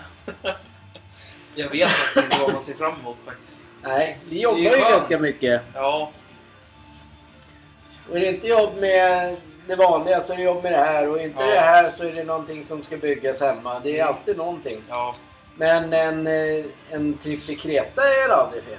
Jag 1.55 1.69
vet 1.69 1.89
faktiskt 1.89 2.25
inte 2.25 2.39
vad 2.39 2.53
man 2.53 2.63
ser 2.63 2.73
fram 2.73 2.99
emot 2.99 3.17
faktiskt. 3.25 3.59
Nej, 3.81 4.17
vi 4.29 4.35
Det 4.35 4.41
jobbar 4.41 4.59
ju 4.59 4.69
ganska 4.91 5.19
mycket. 5.19 5.61
Ja, 5.73 6.11
Och 8.09 8.15
är 8.17 8.19
det 8.21 8.27
inte 8.27 8.47
jobb 8.47 8.77
med 8.79 9.35
det 9.71 9.75
vanliga 9.77 10.21
så 10.21 10.33
är 10.33 10.37
det 10.37 10.43
jobb 10.43 10.63
med 10.63 10.71
det 10.71 10.77
här. 10.77 11.09
Och 11.09 11.21
inte 11.21 11.43
Ja. 11.43 11.47
det 11.49 11.59
här 11.59 11.89
så 11.89 12.03
är 12.03 12.13
det 12.13 12.23
någonting 12.23 12.63
som 12.63 12.83
ska 12.83 12.97
byggas 12.97 13.41
hemma. 13.41 13.79
Det 13.79 13.99
är 13.99 14.05
alltid 14.05 14.37
någonting. 14.37 14.81
ja. 14.89 15.13
Men 15.55 15.93
en, 15.93 16.27
eh, 16.27 16.65
en 16.89 17.17
trip 17.17 17.45
till 17.45 17.59
Kreta 17.59 18.01
är 18.01 18.29
aldrig 18.29 18.63
fel. 18.63 18.77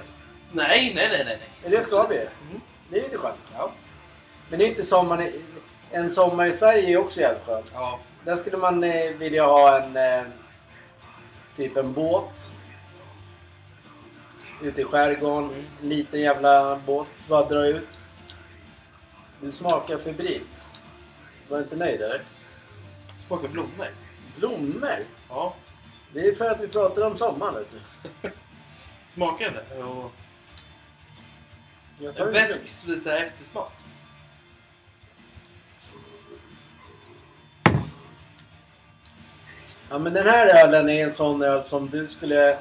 Nej, 0.51 0.91
nej, 0.95 1.09
nej, 1.09 1.23
nej. 1.25 1.39
Men 1.61 1.71
det 1.71 1.81
ska 1.81 2.03
vi. 2.07 2.15
Mm. 2.17 2.61
Det 2.89 2.97
är 2.99 3.03
lite 3.03 3.17
skönt. 3.17 3.35
Ja. 3.57 3.71
Men 4.49 4.59
det 4.59 4.65
är 4.65 4.69
inte 4.69 4.83
sommar. 4.83 5.29
En 5.91 6.09
sommar 6.09 6.45
i 6.45 6.51
Sverige 6.51 6.83
är 6.83 6.89
ju 6.89 6.97
också 6.97 7.21
jävligt 7.21 7.45
skönt. 7.45 7.71
Ja. 7.73 7.99
Där 8.23 8.35
skulle 8.35 8.57
man 8.57 8.83
eh, 8.83 9.11
vilja 9.17 9.45
ha 9.45 9.81
en... 9.81 9.97
Eh, 9.97 10.23
typ 11.57 11.77
en 11.77 11.93
båt. 11.93 12.49
Ute 14.61 14.81
i 14.81 14.83
skärgården. 14.83 15.49
Mm. 15.49 15.65
En 15.81 15.89
liten 15.89 16.19
jävla 16.21 16.75
båt 16.85 17.09
som 17.15 17.29
bara 17.29 17.45
drar 17.45 17.63
ut. 17.63 17.89
Du 19.41 19.51
smakar 19.51 19.97
febrilt. 19.97 20.62
Var 21.49 21.59
inte 21.59 21.75
nöjd 21.75 22.01
eller? 22.01 22.21
Smakar 23.27 23.47
blommor. 23.47 23.87
Blommor? 24.35 25.05
Ja. 25.29 25.55
Det 26.13 26.27
är 26.27 26.35
för 26.35 26.49
att 26.49 26.61
vi 26.61 26.67
pratar 26.67 27.01
om 27.01 27.17
sommaren 27.17 27.53
vet 27.53 27.75
du. 28.21 28.29
Smakar 29.07 29.51
det? 29.51 29.83
Och 29.83 30.11
en 32.15 32.33
besk 32.33 32.87
lite 32.87 33.17
eftersmak. 33.17 33.71
Ja 39.89 39.99
men 39.99 40.13
den 40.13 40.27
här 40.27 40.65
ölen 40.65 40.89
är 40.89 41.03
en 41.03 41.11
sån 41.11 41.41
öl 41.41 41.63
som 41.63 41.89
du 41.89 42.07
skulle... 42.07 42.57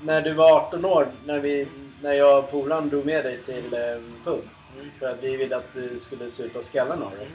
När 0.00 0.22
du 0.22 0.32
var 0.32 0.52
18 0.52 0.84
år, 0.84 1.08
när, 1.24 1.40
vi, 1.40 1.68
när 2.02 2.12
jag 2.12 2.38
och 2.38 2.50
polaren 2.50 2.88
drog 2.88 3.06
med 3.06 3.24
dig 3.24 3.38
till 3.38 3.74
eh, 3.74 3.80
pub. 4.24 4.48
Mm. 4.74 4.90
För 4.98 5.06
att 5.06 5.22
vi 5.22 5.36
ville 5.36 5.56
att 5.56 5.74
du 5.74 5.98
skulle 5.98 6.30
supa 6.30 6.62
skallen 6.62 7.02
av 7.02 7.10
dig. 7.10 7.28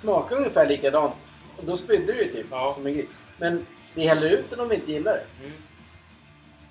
Smakar 0.00 0.36
ungefär 0.36 0.68
likadant. 0.68 1.14
Och 1.56 1.64
då 1.64 1.76
spydde 1.76 2.12
du 2.12 2.22
ju 2.22 2.32
typ 2.32 2.46
Ja. 2.50 2.72
som 2.74 2.86
en 2.86 2.94
gris. 2.94 3.08
Men 3.38 3.66
vi 3.94 4.06
häller 4.06 4.28
ut 4.30 4.50
den 4.50 4.60
om 4.60 4.68
vi 4.68 4.74
inte 4.74 4.92
gillar 4.92 5.12
det. 5.12 5.44
Mm. 5.46 5.56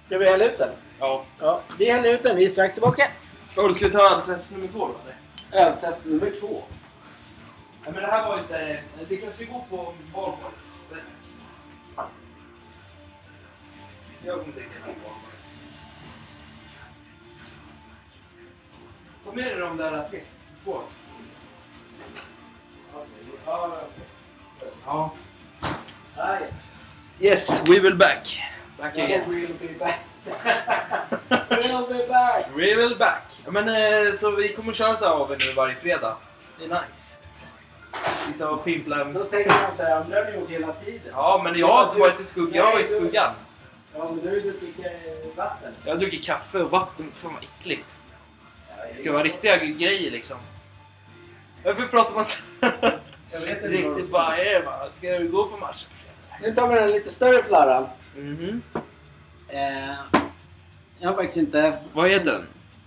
Ska 0.05 0.17
vi 0.17 0.29
hälla 0.29 0.45
ut 0.45 0.57
den? 0.57 0.69
Ja. 0.99 1.25
Ja, 1.39 1.61
vi 1.79 1.91
häller 1.91 2.13
ut 2.13 2.23
den. 2.23 2.35
Vi 2.35 2.45
är 2.45 2.49
strax 2.49 2.73
tillbaka. 2.73 3.11
Och 3.55 3.63
då 3.63 3.73
ska 3.73 3.85
vi 3.87 3.91
ta 3.91 4.21
test 4.21 4.51
nummer 4.51 4.67
två 4.67 4.79
då 4.87 4.93
eller? 5.03 5.65
Öltest 5.67 6.05
nummer 6.05 6.31
två. 6.39 6.63
Ja, 7.85 7.91
men 7.91 8.01
det 8.01 8.07
här 8.07 8.27
var 8.29 8.39
inte... 8.39 8.79
Det 9.09 9.17
kanske 9.17 9.45
går 9.45 9.63
på 9.69 9.75
valborg. 10.13 10.53
Jag 14.25 14.39
kommer 14.39 14.53
på 14.53 14.59
valborg. 14.83 15.21
Ta 19.25 19.31
med 19.31 19.45
dig 19.45 19.59
de 19.59 19.77
där. 19.77 20.09
Två. 20.63 20.81
Ja. 24.85 25.11
Yes, 27.19 27.61
we 27.65 27.79
will 27.79 27.95
back. 27.95 28.27
Back 28.77 28.97
again. 28.97 29.23
We'll 29.29 29.47
be 29.59 29.73
back. 29.79 29.99
we'll 31.49 31.87
be 31.87 32.07
back. 32.07 32.55
We 32.55 32.75
will 32.75 32.95
back. 32.97 33.23
Men, 33.47 33.69
eh, 33.69 34.13
så 34.13 34.31
vi 34.31 34.53
kommer 34.53 34.73
köra 34.73 34.97
så 34.97 35.05
här 35.05 35.11
av 35.11 35.29
nu 35.29 35.37
varje 35.57 35.75
fredag. 35.75 36.17
Det 36.57 36.65
är 36.65 36.67
nice. 36.67 37.17
Sitta 38.27 38.49
och 38.49 38.65
pimpla. 38.65 39.03
Då 39.03 39.19
tänker 39.19 39.49
man 39.49 39.77
såhär, 39.77 39.95
andra 39.95 40.23
har 40.23 40.31
gjort 40.31 40.49
hela 40.49 40.73
tiden. 40.73 41.11
Ja, 41.11 41.41
men 41.43 41.59
jag 41.59 41.67
har 41.67 41.85
inte 41.85 41.99
varit 41.99 42.19
i 42.19 42.25
skuggan. 42.25 42.53
Jag 42.53 42.63
har 42.63 42.71
varit 42.73 42.85
i 42.85 42.89
skuggan. 42.89 43.33
Ja, 43.95 44.11
men 44.11 44.19
du 44.23 44.27
har 44.27 44.35
ju 44.35 44.41
druckit 44.41 44.79
eh, 44.79 45.35
vatten. 45.35 45.73
Jag 45.85 45.93
har 45.93 45.99
druckit 45.99 46.25
kaffe 46.25 46.59
och 46.59 46.71
vatten. 46.71 47.11
Fan 47.15 47.33
vad 47.33 47.43
äckligt. 47.43 47.89
Det 48.89 48.95
ska 48.95 49.11
vara 49.11 49.23
riktiga 49.23 49.57
grejer 49.57 50.11
liksom. 50.11 50.37
Varför 51.65 51.87
pratar 51.87 52.15
man 52.15 52.25
så? 52.25 52.43
Jag 53.31 53.39
vet 53.39 53.49
inte. 53.49 53.67
Riktigt 53.67 54.09
bara, 54.11 54.37
eh, 54.37 54.65
va, 54.65 54.89
ska 54.89 55.19
du 55.19 55.27
gå 55.31 55.47
på 55.47 55.57
matchen? 55.57 55.89
Nu 56.41 56.55
tar 56.55 56.67
vi 56.67 56.75
den 56.75 56.91
lite 56.91 57.09
större 57.11 57.43
flarran. 57.43 57.87
Mhm. 58.15 58.61
Eh, 59.47 59.95
jag 60.99 61.09
har 61.09 61.15
faktiskt 61.15 61.37
inte... 61.37 61.77
Vad 61.93 62.09
heter 62.09 62.31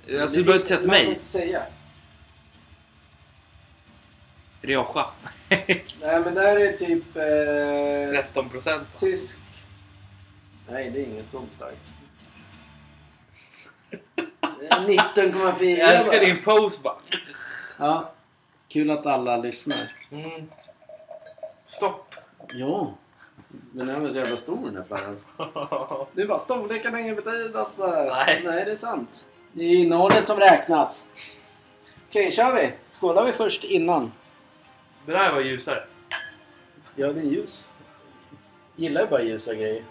den? 0.07 0.21
Alltså 0.21 0.37
du 0.39 0.45
behöver 0.45 0.59
inte 0.61 0.69
säga 0.69 0.81
till 0.81 0.91
mig. 0.91 1.07
inte 1.07 1.25
säga. 1.25 1.63
Rioja. 4.63 5.07
Nej, 5.49 5.85
men 6.01 6.35
där 6.35 6.57
är 6.57 6.73
typ... 6.77 7.17
Eh, 7.17 8.23
13 8.23 8.49
procent. 8.49 8.89
tysk... 8.99 9.39
Nej, 10.71 10.91
det 10.91 11.01
är 11.01 11.05
ingen 11.05 11.27
sån 11.27 11.47
stark. 11.51 11.75
Eh, 14.71 14.77
19,4 14.77 15.65
Jag 15.79 15.95
älskar 15.95 16.19
bara. 16.19 16.27
din 16.27 16.43
pose 16.43 16.83
bara. 16.83 16.97
Ja. 17.79 18.13
Kul 18.69 18.91
att 18.91 19.07
alla 19.07 19.37
lyssnar. 19.37 19.93
Mm. 20.11 20.49
Stopp. 21.65 22.15
Ja. 22.55 22.95
Men 23.73 23.87
den 23.87 23.97
är 23.97 24.01
väl 24.01 24.11
så 24.11 24.17
jävla 24.19 24.37
stor 24.37 24.67
den 24.67 24.77
här 24.77 24.85
flarran. 24.85 25.21
Det 26.13 26.23
är 26.23 26.27
bara 26.27 26.39
storleken 26.39 26.93
har 26.93 27.01
ingen 27.01 27.17
betydelse. 27.17 27.87
Nej. 27.87 28.43
Nej, 28.45 28.65
det 28.65 28.71
är 28.71 28.77
sant. 28.77 29.25
Det 29.53 29.65
är 29.65 29.75
innehållet 29.75 30.27
som 30.27 30.39
räknas. 30.39 31.05
Okej, 32.09 32.31
kör 32.33 32.55
vi. 32.55 32.73
Skålar 32.89 33.25
vi 33.25 33.33
först 33.33 33.65
innan. 33.65 34.13
Det 35.07 35.13
där 35.13 35.33
var 35.33 35.41
ljusare. 35.41 35.85
Ja, 36.97 37.13
det 37.13 37.21
är 37.21 37.25
ljus. 37.25 37.69
Gillar 38.77 39.01
ju 39.01 39.07
bara 39.07 39.23
ljusa 39.23 39.55
grejer. 39.55 39.83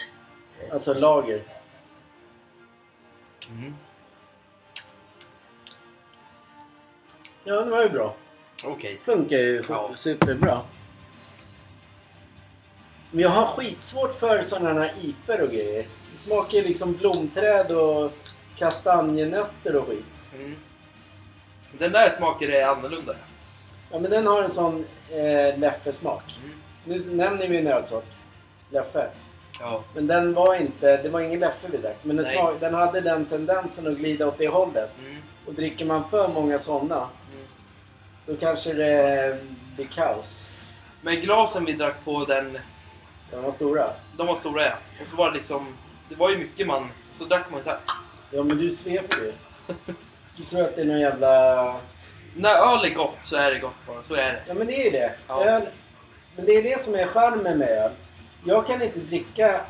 Alltså 0.71 0.93
lager. 0.93 1.41
Mm. 3.49 3.75
Ja, 7.43 7.55
det 7.61 7.71
var 7.71 7.83
ju 7.83 7.89
bra. 7.89 8.15
Okej. 8.65 8.99
Funkar 9.05 9.37
ju 9.37 9.63
Ja. 9.69 9.89
superbra. 9.95 10.61
Men 13.11 13.19
jag 13.21 13.29
har 13.29 13.45
skitsvårt 13.45 14.19
för 14.19 14.41
sådana 14.41 14.81
här 14.81 14.93
iper 15.01 15.41
och 15.41 15.49
grejer. 15.49 15.85
Det 16.13 16.17
smakar 16.17 16.57
ju 16.57 16.63
liksom 16.63 16.93
blomträd 16.93 17.71
och 17.71 18.11
kastanjenötter 18.57 19.75
och 19.75 19.87
skit. 19.87 20.05
Mm. 20.35 20.55
Den 21.71 21.91
där 21.91 22.09
smaken 22.09 22.51
är 22.51 22.67
annorlunda. 22.67 23.15
Ja, 23.91 23.99
men 23.99 24.11
den 24.11 24.27
har 24.27 24.43
en 24.43 24.51
sån 24.51 24.85
eh, 25.09 25.59
Leffe-smak. 25.59 26.39
Mm. 26.43 26.55
Nu 26.83 27.15
nämner 27.15 27.47
vi 27.47 27.57
en 27.57 27.67
ölsort. 27.67 28.05
Leffe. 28.69 29.09
Ja. 29.59 29.83
Men 29.95 30.07
den 30.07 30.33
var 30.33 30.55
inte, 30.55 30.97
det 31.03 31.09
var 31.09 31.19
ingen 31.19 31.39
Leffe 31.39 31.67
vi 31.71 31.77
drack. 31.77 31.97
Men 32.01 32.15
den, 32.15 32.25
Nej. 32.25 32.35
smak, 32.35 32.59
den 32.59 32.73
hade 32.73 33.01
den 33.01 33.25
tendensen 33.25 33.87
att 33.87 33.97
glida 33.97 34.27
åt 34.27 34.37
det 34.37 34.47
hållet. 34.47 34.91
Mm. 34.99 35.17
Och 35.45 35.53
dricker 35.53 35.85
man 35.85 36.09
för 36.09 36.27
många 36.27 36.59
sådana, 36.59 36.95
Mm. 36.95 37.36
Då 38.27 38.35
kanske 38.35 38.73
det 38.73 39.37
blir 39.75 39.85
kaos. 39.87 40.45
Men 41.01 41.21
glasen 41.21 41.65
vi 41.65 41.73
drack 41.73 42.05
på 42.05 42.25
den, 42.25 42.59
De 43.31 43.43
var 43.43 43.51
stora. 43.51 43.89
de 44.17 44.27
var 44.27 44.35
stora 44.35 44.65
ja. 44.65 44.73
Och 45.01 45.07
så 45.07 45.15
var 45.15 45.31
det 45.31 45.37
liksom, 45.37 45.67
det 46.09 46.15
var 46.15 46.29
ju 46.29 46.37
mycket 46.37 46.67
man, 46.67 46.89
så 47.13 47.25
drack 47.25 47.45
man 47.51 47.63
så 47.63 47.69
här. 47.69 47.79
Ja, 48.31 48.43
men 48.43 48.57
du 48.57 48.71
sveper 48.71 49.17
ju. 49.17 49.33
Du 50.35 50.43
tror 50.43 50.61
att 50.63 50.75
det 50.75 50.81
är 50.81 50.85
någon 50.85 50.99
jävla... 50.99 51.75
När 52.35 52.55
öl 52.55 52.85
är 52.85 52.93
gott 52.95 53.17
så 53.23 53.35
är 53.35 53.51
det 53.51 53.59
gott 53.59 53.75
bara, 53.87 54.03
så 54.03 54.13
är 54.15 54.31
det. 54.33 54.41
Ja, 54.47 54.53
men 54.53 54.67
det 54.67 54.81
är 54.81 54.83
ju 54.83 54.89
det. 54.89 55.13
Ja. 55.27 55.43
Öl... 55.45 55.61
Men 56.35 56.45
det 56.45 56.51
är 56.51 56.63
det 56.63 56.81
som 56.81 56.95
är 56.95 57.07
charmen 57.07 57.57
med 57.59 57.69
öl. 57.69 57.91
Jag 58.43 58.67
kan 58.67 58.81
inte 58.81 58.99
dricka... 58.99 59.61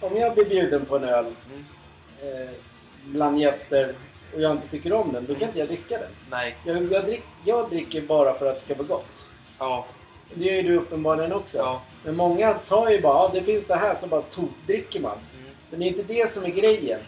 Om 0.00 0.16
jag 0.16 0.34
blir 0.34 0.44
bjuden 0.44 0.84
på 0.84 0.96
en 0.96 1.04
öl 1.04 1.24
Mm. 1.50 1.64
eh, 2.22 2.50
bland 3.04 3.40
gäster 3.40 3.94
och 4.34 4.40
jag 4.40 4.52
inte 4.52 4.68
tycker 4.68 4.92
om 4.92 5.12
den, 5.12 5.26
då 5.26 5.34
kan 5.34 5.48
inte 5.48 5.58
jag 5.58 5.68
dricka 5.68 5.98
den. 5.98 6.10
Nej. 6.30 6.56
Jag, 6.64 6.92
jag, 6.92 7.04
drick, 7.04 7.22
jag 7.44 7.70
dricker 7.70 8.02
bara 8.02 8.34
för 8.34 8.46
att 8.46 8.54
det 8.54 8.60
ska 8.60 8.74
vara 8.74 8.88
gott. 8.88 9.30
Ja. 9.58 9.86
Det 10.34 10.44
gör 10.44 10.54
ju 10.54 10.62
du 10.62 10.76
uppenbarligen 10.76 11.32
också. 11.32 11.58
Ja. 11.58 11.82
Men 12.04 12.16
många 12.16 12.54
tar 12.54 12.90
ju 12.90 13.00
bara, 13.00 13.14
ja, 13.14 13.30
det 13.34 13.42
finns 13.42 13.66
det 13.66 13.76
här, 13.76 13.96
så 14.00 14.06
bara 14.06 14.22
tokdricker 14.22 15.00
man. 15.00 15.18
Mm. 15.38 15.50
Men 15.70 15.80
det 15.80 15.86
är 15.86 15.88
inte 15.88 16.02
det 16.02 16.30
som 16.30 16.44
är 16.44 16.50
grejen. 16.50 17.00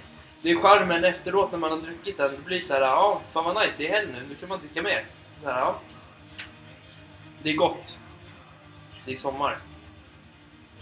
Det 0.42 0.50
är 0.50 0.56
charmen 0.56 1.04
efteråt 1.04 1.52
när 1.52 1.58
man 1.58 1.70
har 1.70 1.78
druckit 1.78 2.16
den. 2.16 2.30
Det 2.30 2.42
blir 2.44 2.60
så 2.60 2.74
här, 2.74 2.80
ja, 2.80 3.20
fan 3.32 3.44
vad 3.44 3.54
nice, 3.54 3.74
det 3.76 3.88
är 3.88 3.92
helg 3.92 4.08
nu, 4.12 4.18
nu 4.28 4.34
kan 4.34 4.48
man 4.48 4.58
dricka 4.60 4.82
mer. 4.82 5.06
Så 5.42 5.48
här, 5.48 5.60
ja. 5.60 5.76
Det 7.42 7.50
är 7.50 7.54
gott. 7.54 7.98
Det 9.04 9.12
är 9.12 9.16
sommar. 9.16 9.58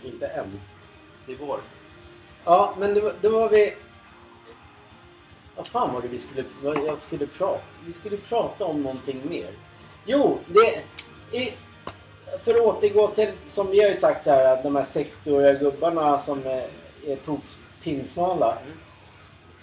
Inte 0.05 0.27
än. 0.27 0.61
Det 1.27 1.33
är 1.33 1.37
vår. 1.37 1.61
Ja, 2.45 2.75
men 2.79 2.95
då, 2.95 3.13
då 3.21 3.29
var 3.29 3.49
vi... 3.49 3.75
Vad 5.57 5.67
fan 5.67 5.95
var 5.95 6.03
det 6.03 6.09
vi 6.09 6.19
skulle... 6.19 6.45
Jag 6.87 6.99
skulle 6.99 7.27
prata... 7.27 7.63
Vi 7.87 7.93
skulle 7.93 8.17
prata 8.17 8.65
om 8.65 8.83
någonting 8.83 9.21
mer. 9.29 9.51
Jo, 10.07 10.39
det... 10.47 10.83
I, 11.39 11.53
för 12.45 12.55
att 12.55 12.61
återgå 12.61 13.07
till, 13.07 13.31
som 13.49 13.71
vi 13.71 13.81
har 13.81 13.89
ju 13.89 13.95
sagt 13.95 14.25
så 14.25 14.31
här, 14.31 14.53
att 14.53 14.63
de 14.63 14.77
här 14.77 14.83
60-åriga 14.83 15.53
gubbarna 15.53 16.19
som 16.19 16.47
är, 16.47 16.67
är 17.07 17.17
tok 17.17 17.41
pinsmala. 17.83 18.53
Mm. 18.53 18.77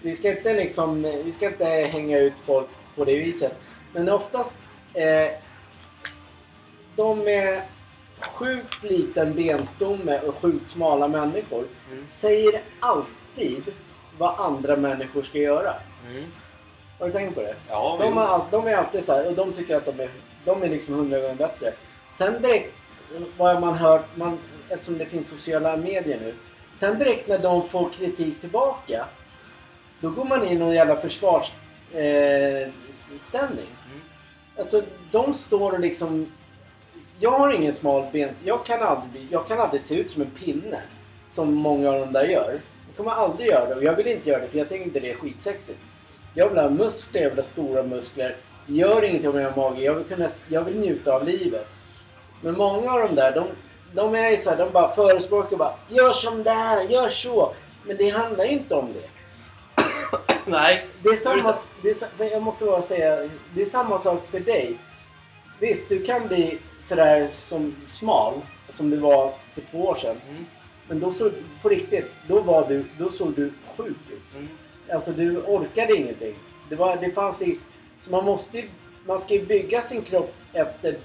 vi 0.01 0.15
ska 0.15 0.29
inte 0.29 0.53
liksom, 0.53 1.01
vi 1.25 1.31
ska 1.31 1.47
inte 1.47 1.65
hänga 1.65 2.19
ut 2.19 2.33
folk 2.45 2.67
på 2.95 3.05
det 3.05 3.19
viset. 3.19 3.53
Men 3.93 4.09
oftast, 4.09 4.57
eh, 4.93 5.31
de 6.95 7.19
med 7.19 7.61
sjukt 8.21 8.83
liten 8.83 9.35
benstomme 9.35 10.19
och 10.19 10.35
sjukt 10.35 10.69
smala 10.69 11.07
människor 11.07 11.65
Mm. 11.91 12.07
säger 12.07 12.61
alltid 12.79 13.63
vad 14.17 14.39
andra 14.39 14.75
människor 14.75 15.21
ska 15.21 15.37
göra. 15.37 15.73
Mm. 16.09 16.23
Har 16.99 17.07
du 17.07 17.13
tänkt 17.13 17.35
på 17.35 17.41
det? 17.41 17.55
Ja, 17.69 17.97
De, 18.01 18.17
har, 18.17 18.45
de 18.51 18.67
är 18.67 18.75
alltid 18.75 19.03
så 19.03 19.13
här, 19.13 19.27
och 19.27 19.33
de 19.33 19.53
tycker 19.53 19.75
att 19.75 19.85
de 19.85 19.99
är, 19.99 20.09
de 20.45 20.63
är 20.63 20.69
liksom 20.69 20.95
hundra 20.95 21.19
gånger 21.19 21.35
bättre. 21.35 21.73
Sen 22.11 22.41
direkt, 22.41 22.73
vad 23.37 23.61
man 23.61 23.73
hört, 23.73 24.05
man, 24.15 24.37
eftersom 24.69 24.97
det 24.97 25.05
finns 25.05 25.27
sociala 25.27 25.77
medier 25.77 26.19
nu. 26.21 26.33
Sen 26.75 26.99
direkt 26.99 27.27
när 27.27 27.39
de 27.39 27.69
får 27.69 27.89
kritik 27.89 28.39
tillbaka, 28.41 29.05
då 29.99 30.09
går 30.09 30.25
man 30.25 30.47
in 30.47 30.51
i 30.51 30.59
någon 30.59 30.73
jävla 30.73 30.95
försvarsställning. 30.95 31.55
Eh. 32.53 33.51
Mm. 33.91 34.01
Alltså, 34.57 34.81
de 35.11 35.33
står 35.33 35.73
och 35.73 35.79
liksom... 35.79 36.31
Jag 37.19 37.31
har 37.31 37.53
ingen 37.53 37.73
smal 37.73 38.05
ben. 38.11 38.29
Jag 38.43 38.65
kan 38.65 38.83
aldrig, 38.83 39.11
bli, 39.11 39.27
jag 39.31 39.47
kan 39.47 39.59
aldrig 39.59 39.81
se 39.81 39.95
ut 39.95 40.11
som 40.11 40.21
en 40.21 40.29
pinne. 40.29 40.81
Som 41.29 41.53
många 41.53 41.89
av 41.89 41.99
de 41.99 42.13
där 42.13 42.23
gör. 42.23 42.59
Kommer 42.97 43.11
aldrig 43.11 43.49
göra 43.49 43.65
det 43.65 43.75
och 43.75 43.83
jag 43.83 43.95
vill 43.95 44.07
inte 44.07 44.29
göra 44.29 44.41
det 44.41 44.47
för 44.47 44.57
jag 44.57 44.69
tycker 44.69 44.85
inte 44.85 44.99
det 44.99 45.11
är 45.11 45.15
skitsexigt. 45.15 45.79
Jag 46.33 46.49
vill 46.49 46.57
ha 46.57 46.69
muskler, 46.69 47.21
jag 47.21 47.29
vill 47.29 47.39
ha 47.39 47.43
stora 47.43 47.83
muskler. 47.83 48.35
Gör 48.65 49.03
ingenting 49.03 49.29
om 49.29 49.39
jag 49.39 49.51
har 49.51 49.69
mage. 49.69 49.81
Jag 49.81 49.93
vill, 49.93 50.03
kunna, 50.03 50.29
jag 50.47 50.61
vill 50.61 50.79
njuta 50.79 51.13
av 51.13 51.25
livet. 51.25 51.67
Men 52.41 52.57
många 52.57 52.91
av 52.91 52.99
de 52.99 53.15
där, 53.15 53.31
de, 53.31 53.47
de 53.93 54.15
är 54.15 54.29
ju 54.29 54.37
så 54.37 54.49
här, 54.49 54.57
de 54.57 54.71
bara 54.71 54.95
förespråkar 54.95 55.57
bara 55.57 55.73
Gör 55.87 56.11
som 56.11 56.43
det 56.43 56.51
här, 56.51 56.83
gör 56.83 57.09
så. 57.09 57.53
Men 57.83 57.97
det 57.97 58.09
handlar 58.09 58.45
inte 58.45 58.75
om 58.75 58.93
det. 58.93 59.09
Nej. 60.45 60.85
Det 61.03 61.09
är 61.09 61.15
samma, 61.15 61.55
det 61.81 61.89
är, 62.19 62.31
jag 62.31 62.41
måste 62.41 62.65
bara 62.65 62.81
säga, 62.81 63.29
det 63.55 63.61
är 63.61 63.65
samma 63.65 63.99
sak 63.99 64.27
för 64.31 64.39
dig. 64.39 64.77
Visst, 65.59 65.89
du 65.89 66.03
kan 66.03 66.27
bli 66.27 66.59
sådär 66.79 67.27
som 67.31 67.75
smal, 67.85 68.33
som 68.69 68.89
du 68.89 68.97
var 68.97 69.33
för 69.53 69.61
två 69.71 69.85
år 69.85 69.95
sedan. 69.95 70.15
Mm. 70.29 70.45
Men 70.87 70.99
då 70.99 71.11
såg, 71.11 71.31
på 71.61 71.69
riktigt, 71.69 72.05
då, 72.27 72.39
var 72.41 72.67
du, 72.67 72.85
då 72.97 73.09
såg 73.09 73.33
du 73.33 73.51
sjuk 73.77 73.97
ut. 74.11 74.35
Mm. 74.35 74.47
Alltså 74.93 75.11
du 75.11 75.37
orkade 75.37 75.95
ingenting. 75.97 76.35
Det, 76.69 76.75
var, 76.75 76.97
det 77.01 77.11
fanns 77.11 77.39
det, 77.39 77.55
så 78.01 78.11
man 78.11 78.25
måste 78.25 78.63
man 79.05 79.19
ska 79.19 79.33
ju 79.33 79.45
bygga 79.45 79.81
sin 79.81 80.01
kropp 80.01 80.33
efter 80.53 80.97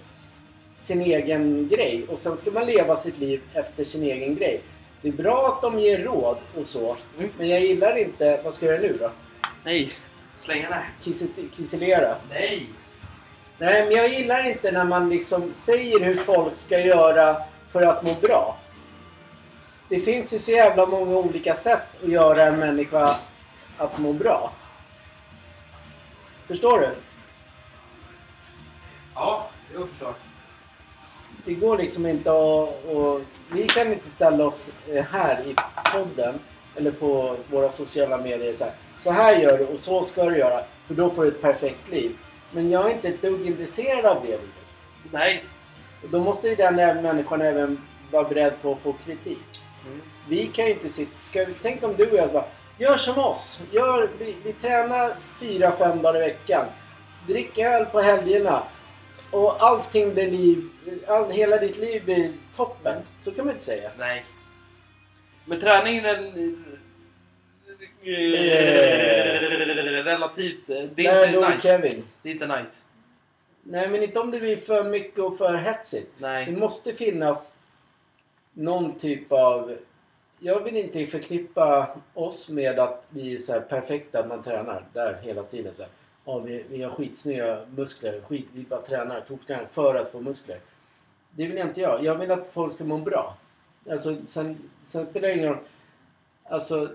sin 0.79 1.01
egen 1.01 1.69
grej 1.69 2.05
och 2.09 2.19
sen 2.19 2.37
ska 2.37 2.51
man 2.51 2.67
leva 2.67 2.97
sitt 2.97 3.19
liv 3.19 3.41
efter 3.55 3.85
sin 3.85 4.03
egen 4.03 4.35
grej. 4.35 4.61
Det 5.03 5.09
är 5.09 5.13
bra 5.13 5.47
att 5.47 5.63
de 5.63 5.79
ger 5.79 5.99
råd 6.05 6.37
och 6.59 6.67
så, 6.67 6.97
Mm. 7.19 7.31
men 7.39 7.49
jag 7.49 7.61
gillar 7.61 7.97
inte, 7.99 8.41
vad 8.45 8.55
ska 8.55 8.67
jag 8.67 8.75
göra 8.75 8.83
nu 8.93 8.97
då? 9.01 9.11
Nej. 9.65 9.91
Slänga 10.37 10.69
det. 10.71 10.83
Kisselera? 11.57 12.15
Nej. 12.31 12.67
Nej, 13.59 13.85
men 13.85 13.93
jag 13.97 14.09
gillar 14.09 14.49
inte 14.49 14.73
när 14.73 14.85
man 14.85 15.09
liksom 15.09 15.51
säger 15.53 16.01
hur 16.01 16.15
folk 16.17 16.57
ska 16.57 16.81
göra 16.81 17.37
för 17.73 17.83
att 17.83 18.05
må 18.05 18.15
bra. 18.23 18.59
Det 19.93 20.01
finns 20.01 20.35
ju 20.35 20.39
så 20.39 20.51
jävla 20.51 20.87
många 20.87 21.17
olika 21.17 21.55
sätt 21.55 22.03
att 22.03 22.09
göra 22.09 22.43
en 22.43 22.59
människa 22.59 23.17
att 23.79 23.99
må 23.99 24.13
bra. 24.13 24.53
Förstår 26.47 26.81
du? 26.81 26.89
Ja, 29.15 29.49
jag 29.75 29.89
förstår. 29.89 30.15
Det 31.45 31.55
går 31.55 31.79
liksom 31.79 32.07
inte 32.07 32.31
att... 32.31 32.85
Och 32.85 33.21
vi 33.53 33.69
kan 33.69 33.93
inte 33.93 34.11
ställa 34.11 34.45
oss 34.45 34.71
eh, 34.89 35.05
här 35.05 35.41
i 35.47 35.55
podden 35.93 36.39
eller 36.77 36.91
på 36.91 37.37
våra 37.51 37.71
sociala 37.71 38.19
medier 38.19 38.55
så 38.55 38.65
här. 38.65 38.75
Så 38.99 39.11
här 39.11 39.37
gör 39.37 39.59
du 39.59 39.65
och 39.65 39.79
så 39.79 40.05
ska 40.05 40.25
du 40.25 40.39
göra 40.39 40.65
för 40.87 40.95
då 40.95 41.11
får 41.11 41.23
du 41.23 41.29
ett 41.29 41.43
perfekt 41.43 41.91
liv. 41.91 42.17
Men 42.51 42.71
jag 42.71 42.91
är 42.91 42.95
inte 42.95 43.09
ett 43.09 43.23
dugg 43.23 43.47
intresserad 43.47 44.05
av 44.05 44.27
det. 44.27 44.41
Nej. 45.11 45.45
Då 46.11 46.19
måste 46.19 46.49
ju 46.49 46.55
den 46.55 46.75
människan 46.77 47.41
även 47.41 47.83
vara 48.11 48.29
beredd 48.29 48.53
på 48.63 48.73
att 48.73 48.79
få 48.79 48.93
kritik. 48.93 49.62
Mm. 49.87 50.01
Vi 50.29 50.47
kan 50.47 50.65
ju 50.65 50.73
inte 50.73 50.89
sitta... 50.89 51.13
Ska 51.23 51.47
tänk 51.63 51.83
om 51.83 51.95
du 51.97 52.11
och 52.11 52.17
jag 52.17 52.33
bara... 52.33 52.45
Gör 52.79 52.97
som 52.97 53.19
oss. 53.19 53.61
Gör, 53.71 54.09
vi, 54.19 54.37
vi 54.45 54.53
tränar 54.53 55.15
fyra, 55.41 55.73
fem 55.73 56.03
dagar 56.03 56.21
i 56.21 56.25
veckan. 56.25 56.67
Drick 57.27 57.59
öl 57.59 57.85
på 57.85 58.01
helgerna. 58.01 58.63
Och 59.31 59.63
allting 59.63 60.15
blir 60.15 60.31
liv... 60.31 60.69
All, 61.09 61.31
hela 61.31 61.57
ditt 61.57 61.79
liv 61.79 62.05
blir 62.05 62.33
toppen. 62.57 63.03
Så 63.19 63.31
kan 63.33 63.45
man 63.45 63.55
inte 63.55 63.65
säga. 63.65 63.91
Nej. 63.99 64.25
Men 65.45 65.61
träningen 65.61 66.05
är... 66.05 66.23
Relativt... 70.05 70.67
Det 70.67 70.89
Där 70.95 71.17
är 71.17 71.27
inte 71.27 71.49
nice. 71.49 71.69
Kevin. 71.69 72.05
Det 72.23 72.29
är 72.29 72.33
inte 72.33 72.61
nice. 72.61 72.85
Nej, 73.63 73.89
men 73.89 74.03
inte 74.03 74.21
om 74.21 74.31
det 74.31 74.41
blir 74.41 74.57
för 74.57 74.85
mycket 74.85 75.19
och 75.19 75.39
för 75.39 75.55
hetsigt. 75.55 76.11
Det 76.19 76.27
Nej. 76.27 76.53
måste 76.53 76.95
finnas 76.95 77.57
någon 78.53 78.95
typ 78.95 79.33
av... 79.33 79.77
Jag 80.39 80.65
vill 80.65 80.77
inte 80.77 81.07
förknippa 81.07 81.97
oss 82.15 82.49
med 82.49 82.79
att 82.79 83.07
vi 83.11 83.35
är 83.35 83.39
så 83.39 83.61
perfekta, 83.61 84.19
att 84.19 84.29
man 84.29 84.43
tränar 84.43 84.85
där 84.93 85.19
hela 85.23 85.43
tiden. 85.43 85.75
Så 85.75 85.83
här. 85.83 85.91
Ja, 86.25 86.39
vi, 86.39 86.65
vi 86.69 86.83
har 86.83 86.91
skitsnygga 86.91 87.67
muskler, 87.77 88.21
skit, 88.21 88.47
vi 88.53 88.63
bara 88.63 88.81
tränar, 88.81 89.21
toktränar 89.21 89.67
för 89.73 89.95
att 89.95 90.13
få 90.13 90.21
muskler. 90.21 90.59
Det 91.31 91.47
vill 91.47 91.57
jag 91.57 91.69
inte 91.69 91.81
göra. 91.81 92.03
Jag 92.03 92.15
vill 92.15 92.31
att 92.31 92.49
folk 92.53 92.73
ska 92.73 92.85
må 92.85 92.99
bra. 92.99 93.37
Alltså, 93.91 94.17
sen, 94.27 94.71
sen 94.83 95.07
spelar 95.07 95.29
det 95.29 95.35
ingen 95.35 95.49
roll. 95.49 95.59
Alltså, 96.45 96.89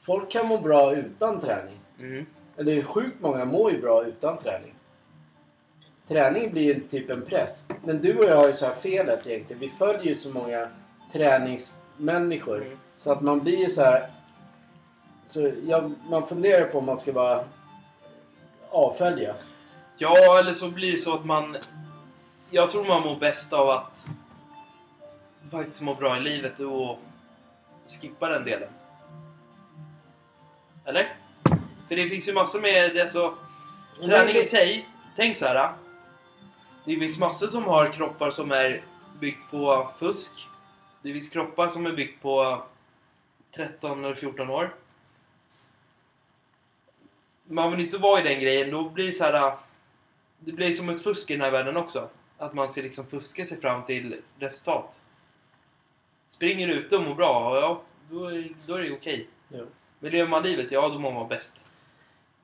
folk 0.00 0.30
kan 0.30 0.46
må 0.46 0.60
bra 0.60 0.94
utan 0.94 1.40
träning. 1.40 1.78
Mm. 1.98 2.26
Eller 2.56 2.82
sjukt 2.82 3.20
många 3.20 3.44
mår 3.44 3.72
ju 3.72 3.80
bra 3.80 4.04
utan 4.04 4.38
träning. 4.38 4.74
Träning 6.08 6.52
blir 6.52 6.62
ju 6.62 6.80
typ 6.80 7.10
en 7.10 7.22
press. 7.22 7.66
Men 7.84 8.00
du 8.00 8.18
och 8.18 8.24
jag 8.24 8.36
har 8.36 8.46
ju 8.46 8.52
så 8.52 8.66
här 8.66 8.74
felet 8.74 9.26
egentligen. 9.26 9.60
Vi 9.60 9.68
följer 9.68 10.04
ju 10.04 10.14
så 10.14 10.30
många 10.30 10.68
träningsmänniskor. 11.12 12.62
Mm. 12.62 12.78
Så 12.96 13.12
att 13.12 13.20
man 13.20 13.40
blir 13.40 13.58
ju 13.58 13.68
så 13.68 13.82
här... 13.82 14.10
Så 15.26 15.52
jag, 15.64 15.94
man 16.10 16.26
funderar 16.26 16.64
på 16.64 16.78
om 16.78 16.86
man 16.86 16.98
ska 16.98 17.12
bara 17.12 17.44
avfölja. 18.70 19.34
Ja, 19.98 20.38
eller 20.38 20.52
så 20.52 20.68
blir 20.68 20.92
det 20.92 20.98
så 20.98 21.14
att 21.14 21.24
man... 21.24 21.56
Jag 22.50 22.70
tror 22.70 22.84
man 22.84 23.02
mår 23.02 23.16
bäst 23.16 23.52
av 23.52 23.70
att 23.70 24.06
faktiskt 25.50 25.82
må 25.82 25.94
bra 25.94 26.16
i 26.16 26.20
livet 26.20 26.60
och 26.60 26.98
skippa 28.00 28.28
den 28.28 28.44
delen. 28.44 28.68
Eller? 30.84 31.16
För 31.88 31.96
det 31.96 32.08
finns 32.08 32.28
ju 32.28 32.32
massor 32.32 32.60
med... 32.60 32.94
Det, 32.94 33.02
alltså, 33.02 33.34
träning 34.06 34.36
i 34.36 34.44
sig, 34.44 34.88
tänk 35.16 35.36
så 35.36 35.46
här. 35.46 35.72
Det 36.88 36.96
finns 36.96 37.18
massor 37.18 37.46
som 37.46 37.64
har 37.64 37.92
kroppar 37.92 38.30
som 38.30 38.52
är 38.52 38.82
byggt 39.20 39.50
på 39.50 39.90
fusk. 39.98 40.48
Det 41.02 41.12
finns 41.12 41.28
kroppar 41.28 41.68
som 41.68 41.86
är 41.86 41.92
byggt 41.92 42.22
på 42.22 42.62
13 43.54 44.04
eller 44.04 44.14
14 44.14 44.50
år. 44.50 44.74
Man 47.44 47.70
vill 47.70 47.80
inte 47.80 47.98
vara 47.98 48.20
i 48.20 48.24
den 48.24 48.40
grejen, 48.40 48.70
då 48.70 48.88
blir 48.88 49.06
det 49.06 49.12
så 49.12 49.24
här. 49.24 49.56
Det 50.38 50.52
blir 50.52 50.72
som 50.72 50.88
ett 50.88 51.02
fusk 51.02 51.30
i 51.30 51.34
den 51.34 51.42
här 51.42 51.50
världen 51.50 51.76
också. 51.76 52.08
Att 52.38 52.54
man 52.54 52.68
ska 52.68 52.82
liksom 52.82 53.06
fuska 53.06 53.44
sig 53.46 53.60
fram 53.60 53.84
till 53.84 54.20
resultat. 54.38 55.02
Springer 56.30 56.66
du 56.66 56.74
ute 56.74 56.96
och 56.96 57.02
mår 57.02 57.14
bra, 57.14 57.60
ja, 57.60 57.82
då 58.10 58.26
är, 58.26 58.48
då 58.66 58.74
är 58.74 58.82
det 58.82 58.92
okej. 58.92 59.26
Ja. 59.48 59.64
Men 59.98 60.12
lever 60.12 60.30
man 60.30 60.42
livet, 60.42 60.72
ja 60.72 60.88
då 60.88 60.98
mår 60.98 61.12
man 61.12 61.28
bäst. 61.28 61.56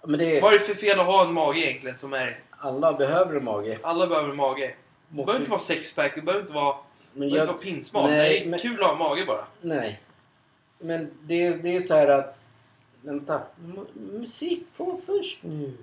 Men 0.03 0.19
det 0.19 0.41
Vad 0.41 0.53
är, 0.53 0.57
är 0.57 0.59
det 0.59 0.67
för 0.67 0.75
fel 0.75 1.01
att 1.01 1.07
ha 1.07 1.25
en 1.25 1.33
mage 1.33 1.61
egentligen 1.61 1.99
som 1.99 2.13
är... 2.13 2.41
alla 2.65 2.93
behöver 2.93 3.35
en 3.37 3.45
mage. 3.45 3.79
Alla 3.83 4.07
behöver 4.07 4.29
en 4.31 4.37
mage. 4.37 4.75
Det 5.09 5.15
behöver 5.25 5.39
inte 5.39 5.51
vara 5.51 5.61
sexpack, 5.61 6.15
det 6.15 6.23
behöver 6.23 6.43
inte 6.43 6.53
vara, 6.55 6.77
men 7.13 7.23
inte 7.25 7.37
jag, 7.39 7.47
vara 7.47 7.57
pinsmal. 7.57 8.11
Nej, 8.11 8.41
det 8.41 8.47
är 8.47 8.51
men- 8.51 8.59
kul 8.59 8.81
att 8.81 8.87
ha 8.87 8.93
en 8.93 8.99
mage 8.99 9.25
bara. 9.25 9.45
nej. 9.61 10.01
Men 10.79 11.11
det, 11.23 11.51
det 11.51 11.77
är 11.77 11.81
så 11.81 11.95
här 11.95 12.09
att... 12.09 12.39
Vänta. 13.01 13.43
Musik 13.95 14.63
på 14.77 15.01
först 15.07 15.39
nu. 15.43 15.77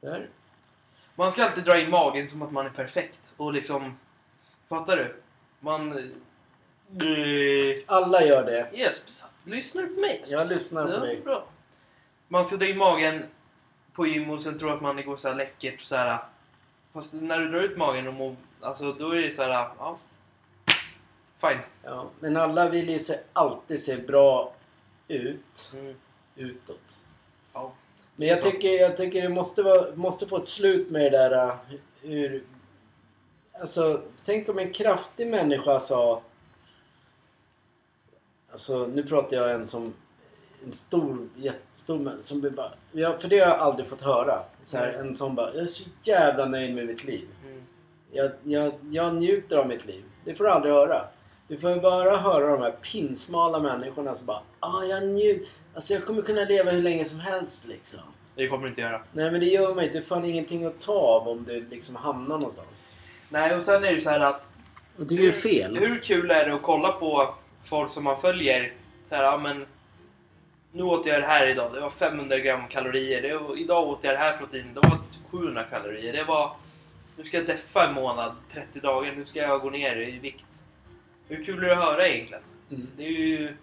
Där. 0.00 0.28
Man 1.14 1.32
ska 1.32 1.44
alltid 1.44 1.64
dra 1.64 1.80
in 1.80 1.90
magen 1.90 2.28
som 2.28 2.42
att 2.42 2.52
man 2.52 2.66
är 2.66 2.70
perfekt. 2.70 3.20
Och 3.36 3.52
liksom... 3.52 3.98
Fattar 4.68 4.96
du? 4.96 5.16
Man... 5.60 5.92
Eh, 5.98 7.82
Alla 7.86 8.24
gör 8.24 8.44
det. 8.44 8.68
Yes, 8.78 9.26
lyssnar 9.44 9.82
du 9.82 9.94
på 9.94 10.00
mig? 10.00 10.22
Jag 10.26 10.48
lyssnar 10.48 10.84
på 10.98 11.04
dig. 11.04 11.20
Bra. 11.24 11.44
Man 12.28 12.46
ska 12.46 12.56
dra 12.56 12.66
in 12.66 12.78
magen 12.78 13.24
på 13.98 14.06
gym 14.06 14.30
och 14.30 14.40
sen 14.40 14.58
tro 14.58 14.68
att 14.68 14.80
man 14.80 15.04
går 15.04 15.16
så 15.16 15.28
här 15.28 15.34
läckert 15.34 15.80
så 15.80 15.96
här. 15.96 16.18
Fast 16.92 17.14
när 17.14 17.38
du 17.38 17.48
drar 17.48 17.62
ut 17.62 17.76
magen 17.76 18.08
och 18.08 18.14
mår, 18.14 18.36
alltså 18.60 18.92
då 18.92 19.10
är 19.10 19.22
det 19.22 19.32
så 19.32 19.42
här, 19.42 19.50
ja. 19.78 19.98
Fine. 21.40 21.58
Ja, 21.82 22.10
men 22.20 22.36
alla 22.36 22.68
vill 22.68 22.88
ju 22.88 22.98
se, 22.98 23.18
alltid 23.32 23.80
se 23.82 23.96
bra 23.96 24.54
ut 25.08 25.72
Mm. 25.74 25.94
utåt. 26.36 26.98
Ja. 27.52 27.72
Men 28.16 28.28
jag 28.28 28.38
Så. 28.38 28.50
tycker, 28.50 28.68
jag 28.68 28.96
tycker 28.96 29.22
det 29.22 29.28
måste, 29.28 29.62
vara, 29.62 29.94
måste 29.94 30.26
få 30.26 30.36
ett 30.36 30.46
slut 30.46 30.90
med 30.90 31.12
det 31.12 31.28
där 31.28 31.46
uh, 31.46 31.54
hur... 32.00 32.44
Alltså, 33.60 34.02
tänk 34.24 34.48
om 34.48 34.58
en 34.58 34.72
kraftig 34.72 35.26
människa 35.26 35.80
sa... 35.80 36.22
Alltså, 38.52 38.86
nu 38.86 39.02
pratar 39.02 39.36
jag 39.36 39.50
en 39.50 39.66
som 39.66 39.94
en 40.64 40.72
stor, 40.72 41.28
jättestor 41.36 41.98
män- 41.98 42.22
som 42.22 42.40
blir 42.40 42.50
bara... 42.50 42.72
Ja, 42.92 43.18
för 43.18 43.28
det 43.28 43.38
har 43.38 43.48
jag 43.48 43.58
aldrig 43.58 43.88
fått 43.88 44.00
höra. 44.00 44.42
Så 44.64 44.76
här, 44.76 44.92
en 44.92 45.14
sån 45.14 45.34
bara, 45.34 45.54
jag 45.54 45.62
är 45.62 45.66
så 45.66 45.84
jävla 46.02 46.44
nöjd 46.46 46.74
med 46.74 46.86
mitt 46.86 47.04
liv. 47.04 47.28
Mm. 47.46 47.62
Jag, 48.12 48.30
jag, 48.42 48.72
jag 48.90 49.14
njuter 49.14 49.56
av 49.56 49.68
mitt 49.68 49.86
liv. 49.86 50.04
Det 50.24 50.34
får 50.34 50.44
du 50.44 50.50
aldrig 50.50 50.74
höra. 50.74 51.04
Du 51.48 51.58
får 51.58 51.70
ju 51.70 51.80
bara 51.80 52.16
höra 52.16 52.46
de 52.56 52.62
här 52.62 52.70
pinsmala 52.70 53.60
människorna 53.60 54.14
som 54.14 54.26
bara 54.26 54.40
ah, 54.60 54.84
jag 54.84 55.08
njut. 55.08 55.48
Alltså 55.74 55.94
jag 55.94 56.04
kommer 56.04 56.22
kunna 56.22 56.44
leva 56.44 56.70
hur 56.70 56.82
länge 56.82 57.04
som 57.04 57.20
helst 57.20 57.68
liksom. 57.68 58.00
Det 58.34 58.48
kommer 58.48 58.62
du 58.62 58.68
inte 58.68 58.80
göra. 58.80 59.02
Nej 59.12 59.30
men 59.30 59.40
det 59.40 59.46
gör 59.46 59.74
mig 59.74 59.86
inte. 59.86 59.98
Det 59.98 60.04
är 60.04 60.06
fan 60.06 60.24
ingenting 60.24 60.64
att 60.64 60.80
ta 60.80 60.92
av 60.92 61.28
om 61.28 61.44
du 61.44 61.66
liksom 61.70 61.96
hamnar 61.96 62.36
någonstans. 62.36 62.92
Nej, 63.28 63.54
och 63.54 63.62
sen 63.62 63.84
är 63.84 63.92
det 63.94 64.00
så 64.00 64.10
här 64.10 64.20
att 64.20 64.52
Jag 64.96 65.08
tycker 65.08 65.22
det 65.22 65.28
är 65.28 65.32
fel. 65.32 65.76
Hur 65.76 65.98
kul 65.98 66.30
är 66.30 66.46
det 66.46 66.54
att 66.54 66.62
kolla 66.62 66.92
på 66.92 67.34
folk 67.62 67.90
som 67.90 68.04
man 68.04 68.16
följer? 68.16 68.72
Så 69.08 69.14
här, 69.14 69.22
ja, 69.22 69.38
men 69.38 69.66
nu 70.78 70.84
åt 70.84 71.06
jag 71.06 71.22
det 71.22 71.26
här 71.26 71.46
idag. 71.46 71.72
Det 71.72 71.80
var 71.80 71.90
500 71.90 72.38
gram 72.38 72.68
kalorier. 72.68 73.22
Det 73.22 73.38
var, 73.38 73.58
idag 73.58 73.88
åt 73.88 73.98
jag 74.02 74.14
det 74.14 74.18
här 74.18 74.36
proteinet. 74.36 74.74
Det 74.74 74.88
var 74.88 74.98
700 75.30 75.64
kalorier. 75.64 76.12
Det 76.12 76.24
var... 76.24 76.56
Nu 77.16 77.24
ska 77.24 77.36
jag 77.36 77.46
deffa 77.46 77.88
en 77.88 77.94
månad, 77.94 78.32
30 78.50 78.80
dagar. 78.80 79.12
Nu 79.12 79.26
ska 79.26 79.40
jag 79.40 79.60
gå 79.60 79.70
ner 79.70 79.96
i 79.96 80.18
vikt. 80.18 80.46
Hur 81.28 81.44
kul 81.44 81.64
är 81.64 81.68
det 81.68 81.72
att 81.72 81.84
höra 81.84 82.08
egentligen? 82.08 82.42
Mm. 82.70 82.86
Det 82.96 83.04
är 83.04 83.10
ju... 83.10 83.56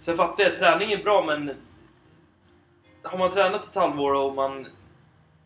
Sen 0.00 0.16
fattar 0.16 0.44
jag, 0.44 0.58
träning 0.58 0.92
är 0.92 1.02
bra 1.02 1.24
men... 1.26 1.54
Har 3.02 3.18
man 3.18 3.30
tränat 3.30 3.64
ett 3.64 3.74
halvår 3.74 4.14
och 4.14 4.34
man 4.34 4.66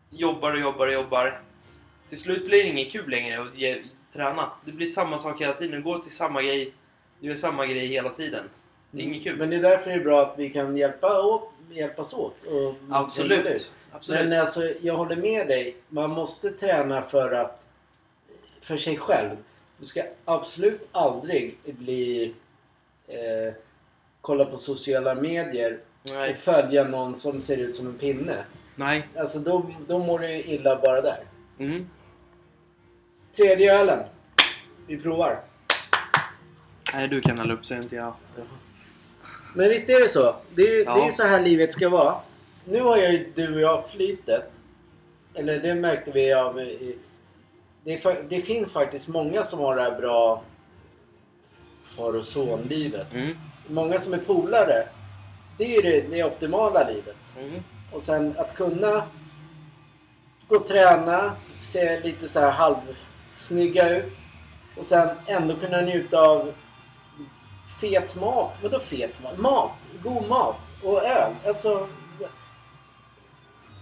jobbar 0.09 0.51
och 0.51 0.59
jobbar 0.59 0.87
och 0.87 0.93
jobbar. 0.93 1.41
Till 2.09 2.19
slut 2.19 2.45
blir 2.45 2.63
det 2.63 2.69
inget 2.69 2.91
kul 2.91 3.09
längre 3.09 3.41
att 3.41 3.57
ge, 3.57 3.83
träna. 4.13 4.51
Det 4.65 4.71
blir 4.71 4.87
samma 4.87 5.19
sak 5.19 5.41
hela 5.41 5.53
tiden. 5.53 5.75
Du 5.75 5.81
går 5.81 5.99
till 5.99 6.15
samma 6.15 6.41
grej. 6.41 6.73
Du 7.19 7.27
gör 7.27 7.35
samma 7.35 7.65
grej 7.65 7.87
hela 7.87 8.09
tiden. 8.09 8.43
Det 8.91 9.01
är 9.01 9.05
inget 9.05 9.23
kul. 9.23 9.37
Men 9.37 9.49
det 9.49 9.55
är 9.55 9.61
därför 9.61 9.89
det 9.89 9.95
är 9.95 10.03
bra 10.03 10.21
att 10.21 10.39
vi 10.39 10.49
kan 10.49 10.77
hjälpa 10.77 11.21
åt, 11.21 11.49
hjälpas 11.71 12.13
åt. 12.13 12.43
Och. 12.43 12.75
Absolut. 12.89 13.73
Absolut. 13.91 14.29
Men 14.29 14.39
alltså, 14.39 14.73
jag 14.81 14.97
håller 14.97 15.15
med 15.15 15.47
dig. 15.47 15.75
Man 15.89 16.09
måste 16.09 16.51
träna 16.51 17.01
för 17.01 17.31
att... 17.31 17.65
För 18.61 18.77
sig 18.77 18.97
själv. 18.97 19.37
Du 19.77 19.85
ska 19.85 20.03
absolut 20.25 20.87
aldrig 20.91 21.57
bli... 21.65 22.33
Eh, 23.07 23.53
kolla 24.21 24.45
på 24.45 24.57
sociala 24.57 25.15
medier 25.15 25.79
och 26.03 26.09
Nej. 26.09 26.35
följa 26.35 26.83
någon 26.83 27.15
som 27.15 27.41
ser 27.41 27.57
ut 27.57 27.75
som 27.75 27.87
en 27.87 27.97
pinne. 27.97 28.45
Nej. 28.75 29.07
Alltså 29.15 29.39
då, 29.39 29.71
då 29.87 29.99
mår 29.99 30.19
du 30.19 30.35
illa 30.35 30.79
bara 30.81 31.01
där. 31.01 31.23
Mm. 31.59 31.89
Tredje 33.35 33.79
ölen. 33.79 33.99
Vi 34.87 34.99
provar. 34.99 35.39
Nej, 36.93 37.07
du 37.07 37.21
kan 37.21 37.37
hälla 37.37 37.53
upp 37.53 37.65
så 37.65 37.75
inte 37.75 37.95
jag. 37.95 38.13
Men 39.55 39.69
visst 39.69 39.89
är 39.89 40.01
det 40.01 40.09
så? 40.09 40.35
Det 40.55 40.61
är, 40.61 40.85
Ja. 40.85 40.95
det 40.95 41.07
är 41.07 41.11
så 41.11 41.23
här 41.23 41.41
livet 41.41 41.73
ska 41.73 41.89
vara. 41.89 42.15
Nu 42.65 42.81
har 42.81 42.97
jag 42.97 43.13
ju 43.13 43.31
du 43.35 43.55
och 43.55 43.61
jag 43.61 43.89
flytet. 43.89 44.51
Eller 45.33 45.59
det 45.59 45.75
märkte 45.75 46.11
vi 46.11 46.33
av... 46.33 46.55
Det, 47.83 47.97
fa- 47.97 48.25
det 48.29 48.41
finns 48.41 48.71
faktiskt 48.71 49.07
många 49.07 49.43
som 49.43 49.59
har 49.59 49.75
det 49.75 49.81
här 49.81 49.99
bra 49.99 50.43
far 51.85 52.15
och 52.15 52.25
son-livet. 52.25 53.07
Mm. 53.13 53.37
Många 53.67 53.99
som 53.99 54.13
är 54.13 54.17
polare. 54.17 54.87
Det 55.57 55.63
är 55.63 55.69
ju 55.69 55.81
det, 55.81 56.01
det 56.09 56.23
optimala 56.23 56.87
livet. 56.89 57.33
Mm. 57.39 57.63
Och 57.91 58.01
sen 58.01 58.33
att 58.37 58.55
kunna 58.55 59.03
gå 60.47 60.55
och 60.55 60.67
träna, 60.67 61.35
se 61.61 61.99
lite 61.99 62.27
så 62.27 62.39
här 62.39 62.51
halvsnygga 62.51 63.89
ut. 63.97 64.17
Och 64.77 64.85
sen 64.85 65.09
ändå 65.27 65.55
kunna 65.55 65.81
njuta 65.81 66.19
av 66.21 66.53
fet 67.81 68.15
mat. 68.15 68.59
Vadå 68.61 68.79
fet 68.79 69.23
mat? 69.23 69.37
Mat! 69.37 69.89
God 70.03 70.27
mat! 70.27 70.71
Och 70.83 71.03
öl. 71.03 71.33
Alltså... 71.45 71.87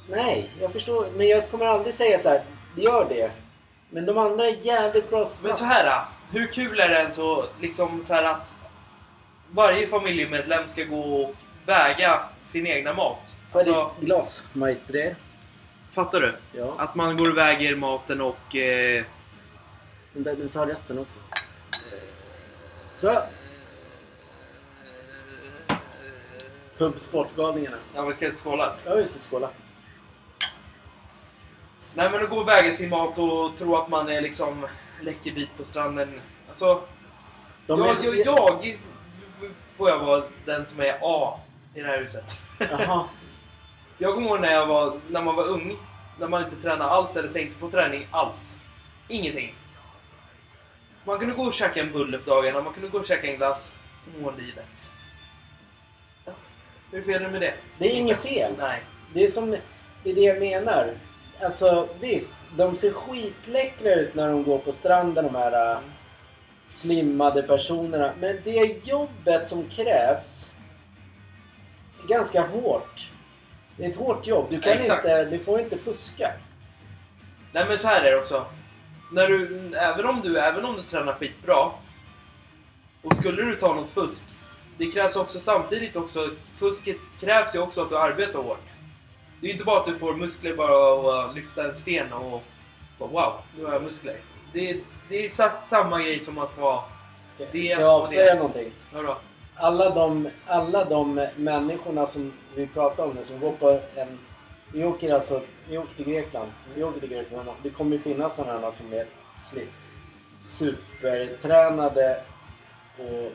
Nej, 0.09 0.49
jag 0.61 0.71
förstår. 0.73 1.07
Men 1.15 1.27
jag 1.27 1.49
kommer 1.51 1.65
aldrig 1.65 1.93
säga 1.93 2.17
så 2.17 2.29
här. 2.29 2.43
Gör 2.75 3.05
det. 3.09 3.31
Men 3.89 4.05
de 4.05 4.17
andra 4.17 4.45
är 4.47 4.55
jävligt 4.65 5.09
bra 5.09 5.17
Men 5.19 5.25
snabbt. 5.27 5.55
så 5.55 5.65
här, 5.65 6.01
hur 6.31 6.47
kul 6.47 6.79
är 6.79 6.89
det 6.89 6.99
än 7.01 7.11
så, 7.11 7.45
liksom 7.61 8.01
så 8.03 8.13
här 8.13 8.23
att 8.23 8.55
varje 9.51 9.87
familjemedlem 9.87 10.69
ska 10.69 10.83
gå 10.83 10.99
och 11.23 11.35
väga 11.65 12.21
sin 12.41 12.67
egna 12.67 12.93
mat? 12.93 13.37
Vad 13.51 13.67
är 13.67 13.71
Alltså, 13.73 13.91
ditt 13.99 14.05
glas, 14.07 14.43
maestrer? 14.53 15.15
fattar 15.91 16.19
du? 16.19 16.35
Ja. 16.51 16.73
Att 16.77 16.95
man 16.95 17.17
går 17.17 17.29
och 17.31 17.37
väger 17.37 17.75
maten 17.75 18.21
och... 18.21 18.55
Eh, 18.55 19.03
Men 20.13 20.23
Du 20.23 20.47
tar 20.49 20.65
resten 20.67 20.99
också. 20.99 21.19
Så. 22.95 23.21
Pub 26.77 26.99
Sportgalningarna. 26.99 27.77
ja, 27.95 28.05
vi 28.05 28.13
ska 28.13 28.25
inte 28.25 28.41
skåla. 28.41 28.73
Ja, 28.85 28.95
just 28.95 29.13
det. 29.13 29.19
Skåla. 29.19 29.49
Nej, 31.93 32.09
men 32.11 32.23
att 32.23 32.29
gå 32.29 32.43
väga 32.43 32.73
sin 32.73 32.89
mat 32.89 33.19
och 33.19 33.57
tro 33.57 33.75
att 33.75 33.89
man 33.89 34.09
är 34.09 34.21
liksom 34.21 34.67
läckerbit 35.01 35.49
på 35.57 35.63
stranden. 35.63 36.21
Alltså, 36.49 36.81
De 37.67 37.79
jag, 37.79 38.05
är... 38.05 38.25
jag, 38.25 38.65
jag 38.65 38.77
får 39.77 39.89
jag 39.89 39.99
vara 39.99 40.23
den 40.45 40.65
som 40.65 40.79
är 40.79 40.97
A 41.01 41.39
i 41.73 41.81
det 41.81 41.87
här 41.87 42.01
huset. 42.01 42.37
Jaha. 42.59 43.05
Jag 43.97 44.13
kommer 44.13 44.27
ihåg 44.27 44.39
när, 44.39 44.51
jag 44.51 44.67
var, 44.67 44.99
när 45.09 45.21
man 45.21 45.35
var 45.35 45.43
ung, 45.43 45.77
när 46.19 46.27
man 46.27 46.43
inte 46.43 46.55
tränade 46.55 46.89
alls 46.89 47.15
eller 47.15 47.29
tänkte 47.29 47.59
på 47.59 47.69
träning 47.69 48.07
alls. 48.11 48.57
Ingenting. 49.07 49.55
Man 51.03 51.19
kunde 51.19 51.35
gå 51.35 51.43
och 51.43 51.53
käka 51.53 51.81
en 51.81 51.91
bulle 51.91 52.17
på 52.17 52.29
dagarna, 52.29 52.61
man 52.61 52.73
kunde 52.73 52.89
gå 52.89 52.97
och 52.97 53.05
käka 53.05 53.27
en 53.27 53.37
glass. 53.37 53.75
Må 54.19 54.31
livet. 54.31 54.91
Ja. 56.95 57.01
Hur 57.01 57.13
fel 57.13 57.21
är 57.21 57.25
det 57.25 57.31
med 57.31 57.41
det? 57.41 57.53
Det 57.77 57.91
är 57.91 57.95
inget 57.95 58.21
fel. 58.21 58.51
Nej. 58.57 58.81
Det 59.13 59.23
är 59.23 59.27
som... 59.27 59.55
Det 60.03 60.11
är 60.11 60.15
det 60.15 60.21
jag 60.21 60.39
menar. 60.39 60.93
Alltså 61.41 61.89
visst, 61.99 62.37
de 62.57 62.75
ser 62.75 62.91
skitläckra 62.91 63.93
ut 63.93 64.15
när 64.15 64.27
de 64.27 64.43
går 64.43 64.57
på 64.57 64.71
stranden 64.71 65.25
de 65.25 65.35
här 65.35 65.71
äh, 65.71 65.79
slimmade 66.65 67.43
personerna. 67.43 68.11
Men 68.19 68.37
det 68.43 68.87
jobbet 68.87 69.47
som 69.47 69.63
krävs 69.69 70.53
är 72.03 72.07
ganska 72.07 72.41
hårt. 72.41 73.09
Det 73.77 73.85
är 73.85 73.89
ett 73.89 73.95
hårt 73.95 74.27
jobb. 74.27 74.47
Du 74.49 74.61
kan 74.61 74.73
Exakt. 74.73 75.05
inte... 75.05 75.25
Du 75.25 75.39
får 75.39 75.59
inte 75.59 75.77
fuska. 75.77 76.31
Nej 77.51 77.65
men 77.67 77.77
så 77.77 77.87
här 77.87 78.03
är 78.03 78.11
det 78.11 78.17
också. 78.17 78.45
När 79.11 79.27
du, 79.27 79.71
även, 79.75 80.05
om 80.05 80.21
du, 80.21 80.39
även 80.39 80.65
om 80.65 80.75
du 80.75 80.81
tränar 80.81 81.13
skitbra 81.13 81.71
och 83.01 83.15
skulle 83.15 83.43
du 83.43 83.55
ta 83.55 83.73
något 83.73 83.89
fusk. 83.89 84.25
Det 84.77 84.85
krävs 84.91 85.15
också 85.15 85.39
samtidigt 85.39 85.95
också, 85.95 86.29
fusket 86.57 86.97
krävs 87.19 87.55
ju 87.55 87.59
också 87.59 87.81
att 87.81 87.89
du 87.89 87.97
arbetar 87.97 88.39
hårt. 88.39 88.59
Det 89.41 89.45
är 89.45 89.47
ju 89.47 89.53
inte 89.53 89.65
bara 89.65 89.79
att 89.79 89.85
du 89.85 89.99
får 89.99 90.13
muskler 90.13 90.55
bara 90.55 91.19
att 91.25 91.35
lyfta 91.35 91.63
en 91.69 91.75
sten 91.75 92.13
och 92.13 92.43
bara, 92.99 93.09
wow, 93.09 93.33
nu 93.57 93.65
har 93.65 93.73
jag 93.73 93.83
muskler. 93.83 94.17
Det, 94.53 94.69
är- 94.69 94.79
det 95.09 95.15
är 95.21 95.25
exakt 95.25 95.67
samma 95.67 96.01
grej 96.01 96.19
som 96.23 96.37
att 96.37 96.57
ha, 96.57 96.87
Ska, 97.27 97.43
Det 97.51 97.67
ska 97.71 97.81
jag 97.81 97.89
avslöja 97.89 98.33
det. 98.33 98.35
någonting? 98.39 98.71
vadå? 98.93 99.17
alla 99.55 99.89
de, 99.89 100.29
alla 100.47 100.85
de 100.85 101.27
människorna 101.35 102.07
som 102.07 102.33
vi 102.55 102.67
pratar 102.67 103.03
om 103.03 103.09
nu 103.15 103.23
som 103.23 103.39
går 103.39 103.51
på 103.51 103.79
en... 103.95 104.19
Vi 104.73 104.83
åker 104.85 105.13
alltså 105.13 105.41
vi 105.69 105.77
åker 105.77 105.95
till 105.95 106.05
Grekland. 106.05 106.51
Vi 106.75 106.83
åker 106.83 106.99
till 106.99 107.09
Grekland. 107.09 107.49
Det 107.63 107.69
kommer 107.69 107.97
finnas 107.97 108.35
sådana 108.35 108.71
som 108.71 108.93
är 108.93 109.05
supertränade. 110.39 112.21
Och, 112.97 113.31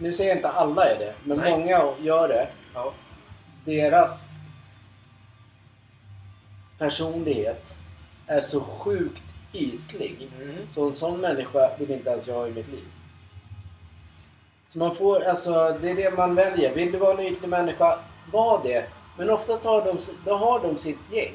nu 0.00 0.12
säger 0.12 0.30
jag 0.30 0.38
inte 0.38 0.48
alla 0.48 0.84
är 0.84 0.98
det, 0.98 1.14
men 1.24 1.38
Nej. 1.38 1.50
många 1.50 1.92
gör 2.00 2.28
det. 2.28 2.48
Ja. 2.74 2.92
Deras 3.64 4.28
personlighet 6.78 7.74
är 8.26 8.40
så 8.40 8.60
sjukt 8.60 9.22
ytlig. 9.52 10.28
Mm. 10.42 10.56
Så 10.70 10.86
en 10.86 10.94
sån 10.94 11.20
människa 11.20 11.70
vill 11.78 11.90
inte 11.90 12.10
ens 12.10 12.28
jag 12.28 12.34
ha 12.34 12.48
i 12.48 12.52
mitt 12.52 12.68
liv. 12.68 12.84
Så 14.68 14.78
man 14.78 14.94
får, 14.94 15.24
alltså 15.24 15.78
det 15.80 15.90
är 15.90 15.96
det 15.96 16.16
man 16.16 16.34
väljer. 16.34 16.74
Vill 16.74 16.92
du 16.92 16.98
vara 16.98 17.12
en 17.12 17.26
ytlig 17.26 17.48
människa, 17.48 17.98
var 18.32 18.60
det. 18.64 18.86
Men 19.18 19.30
oftast 19.30 19.64
har 19.64 19.84
de, 19.84 19.98
då 20.24 20.36
har 20.36 20.60
de 20.60 20.76
sitt 20.76 21.12
gäng. 21.12 21.34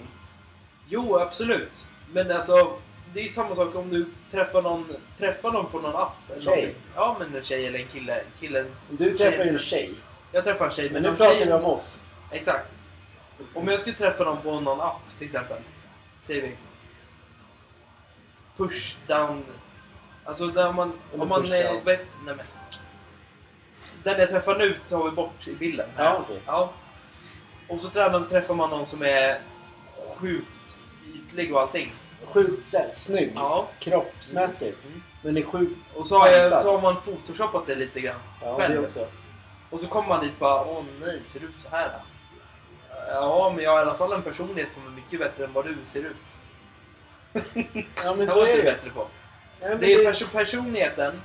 Jo, 0.87 1.17
absolut. 1.17 1.87
Men 2.13 2.31
alltså, 2.31 2.73
det 3.13 3.19
är 3.19 3.29
samma 3.29 3.55
sak 3.55 3.75
om 3.75 3.89
du 3.89 4.05
träffar 4.35 4.61
någon, 4.61 4.95
träffar 5.17 5.51
någon 5.51 5.65
på 5.65 5.79
någon 5.79 5.95
app. 5.95 6.15
eller 6.31 6.41
Tjej. 6.41 6.55
någonting. 6.55 6.75
Ja, 6.95 7.15
men 7.19 7.35
en 7.35 7.43
tjej 7.43 7.67
eller 7.67 7.79
en 7.79 7.87
kille. 7.87 8.21
Killen. 8.39 8.65
Du 8.89 9.17
träffar 9.17 9.43
ju 9.43 9.49
en 9.49 9.59
tjej. 9.59 9.93
Jag 10.31 10.43
träffar 10.43 10.65
en 10.65 10.71
tjej, 10.71 10.89
Men 10.89 11.03
nu 11.03 11.09
om 11.09 11.15
pratar 11.15 11.45
vi 11.45 11.53
om 11.53 11.65
oss. 11.65 11.99
Exakt. 12.31 12.67
Om 13.53 13.67
jag 13.67 13.79
skulle 13.79 13.95
träffa 13.95 14.23
någon 14.23 14.41
på 14.41 14.59
någon 14.59 14.81
app 14.81 15.01
till 15.17 15.25
exempel. 15.27 15.57
Säger 16.23 16.41
vi. 16.41 16.51
Push 18.57 18.95
down. 19.07 19.45
Alltså 20.23 20.47
där 20.47 20.71
man... 20.71 20.93
Eller 21.13 21.23
Om 21.23 21.29
man 21.29 21.41
down. 21.41 21.51
vet, 21.85 22.01
nej 22.25 22.35
men. 22.35 22.45
Den 24.03 24.19
jag 24.19 24.29
träffar 24.29 24.57
nu 24.57 24.75
tar 24.89 25.03
vi 25.03 25.11
bort 25.11 25.47
i 25.47 25.53
bilden. 25.53 25.89
Ja, 25.97 26.17
okej. 26.25 26.41
ja. 26.45 26.73
Och 27.67 27.81
så 27.81 27.89
tränar, 27.89 28.21
träffar 28.21 28.53
man 28.53 28.69
någon 28.69 28.85
som 28.85 29.01
är 29.01 29.39
sjukt 30.15 30.79
ytlig 31.15 31.53
och 31.55 31.61
allting. 31.61 31.93
Sjukt 32.27 32.73
snygg. 32.93 33.31
Ja. 33.35 33.67
Kroppsmässigt. 33.79 34.77
Mm. 34.87 35.03
Men 35.21 35.37
är 35.37 35.43
sjukt... 35.43 35.79
Och 35.95 36.07
så 36.07 36.17
har, 36.19 36.27
jag, 36.27 36.61
så 36.61 36.71
har 36.71 36.81
man 36.81 37.01
photoshopat 37.01 37.65
sig 37.65 37.75
lite 37.75 37.99
grann. 37.99 38.19
Ja, 38.41 38.57
Själv. 38.57 38.73
det 38.75 38.81
också. 38.85 39.07
Och 39.69 39.79
så 39.79 39.87
kommer 39.87 40.09
man 40.09 40.23
dit 40.23 40.31
och 40.33 40.39
bara 40.39 40.65
åh 40.65 40.83
nej, 41.01 41.19
ser 41.23 41.39
du 41.39 41.45
ut 41.45 41.59
så 41.61 41.69
här 41.69 41.87
då? 41.89 41.99
Ja, 43.11 43.53
men 43.55 43.63
jag 43.63 43.71
har 43.71 43.79
i 43.79 43.81
alla 43.81 43.95
fall 43.95 44.13
en 44.13 44.21
personlighet 44.21 44.73
som 44.73 44.85
är 44.87 44.89
mycket 44.91 45.19
bättre 45.19 45.45
än 45.45 45.53
vad 45.53 45.65
du 45.65 45.75
ser 45.85 45.99
ut. 45.99 46.35
Ja 48.03 48.15
men 48.15 48.19
Det 48.19 48.29
så 48.29 48.45
är 48.45 48.57
det. 48.57 48.63
bättre 48.63 48.89
på. 48.89 49.07
Ja, 49.61 49.75
Det 49.75 49.93
är 49.93 49.97
det- 49.97 50.09
perso- 50.11 50.31
personligheten 50.31 51.21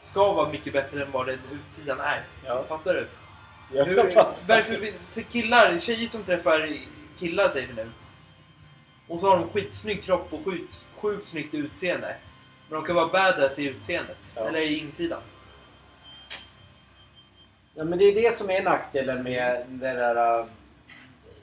ska 0.00 0.32
vara 0.32 0.48
mycket 0.48 0.72
bättre 0.72 1.02
än 1.02 1.12
vad 1.12 1.26
den 1.26 1.38
utsidan 1.52 2.00
är. 2.00 2.22
Ja. 2.46 2.64
Fattar 2.68 2.94
du? 2.94 3.06
Jag 3.76 3.84
Hur, 3.84 4.10
fattar. 4.10 4.34
varför 4.48 4.76
vi, 5.14 5.22
killar, 5.24 5.78
tjejer 5.78 6.08
som 6.08 6.22
träffar 6.22 6.76
killar 7.18 7.48
säger 7.48 7.66
vi 7.66 7.74
nu. 7.74 7.90
Och 9.08 9.20
så 9.20 9.28
har 9.30 9.36
de 9.36 9.48
skitsnygg 9.48 10.02
kropp 10.02 10.32
och 10.32 10.44
sjukt, 10.44 10.88
sjukt 10.96 11.26
snyggt 11.26 11.54
utseende. 11.54 12.16
Men 12.68 12.78
de 12.80 12.86
kan 12.86 12.96
vara 12.96 13.08
badass 13.08 13.58
i 13.58 13.66
utseendet. 13.68 14.16
Ja. 14.34 14.48
Eller 14.48 14.60
i 14.60 14.78
insidan. 14.78 15.20
Ja, 17.74 17.84
men 17.84 17.98
det 17.98 18.04
är 18.04 18.14
det 18.14 18.34
som 18.36 18.50
är 18.50 18.62
nackdelen 18.62 19.22
med 19.22 19.64
det 19.68 19.92
där... 19.92 20.38
äh, 20.40 20.46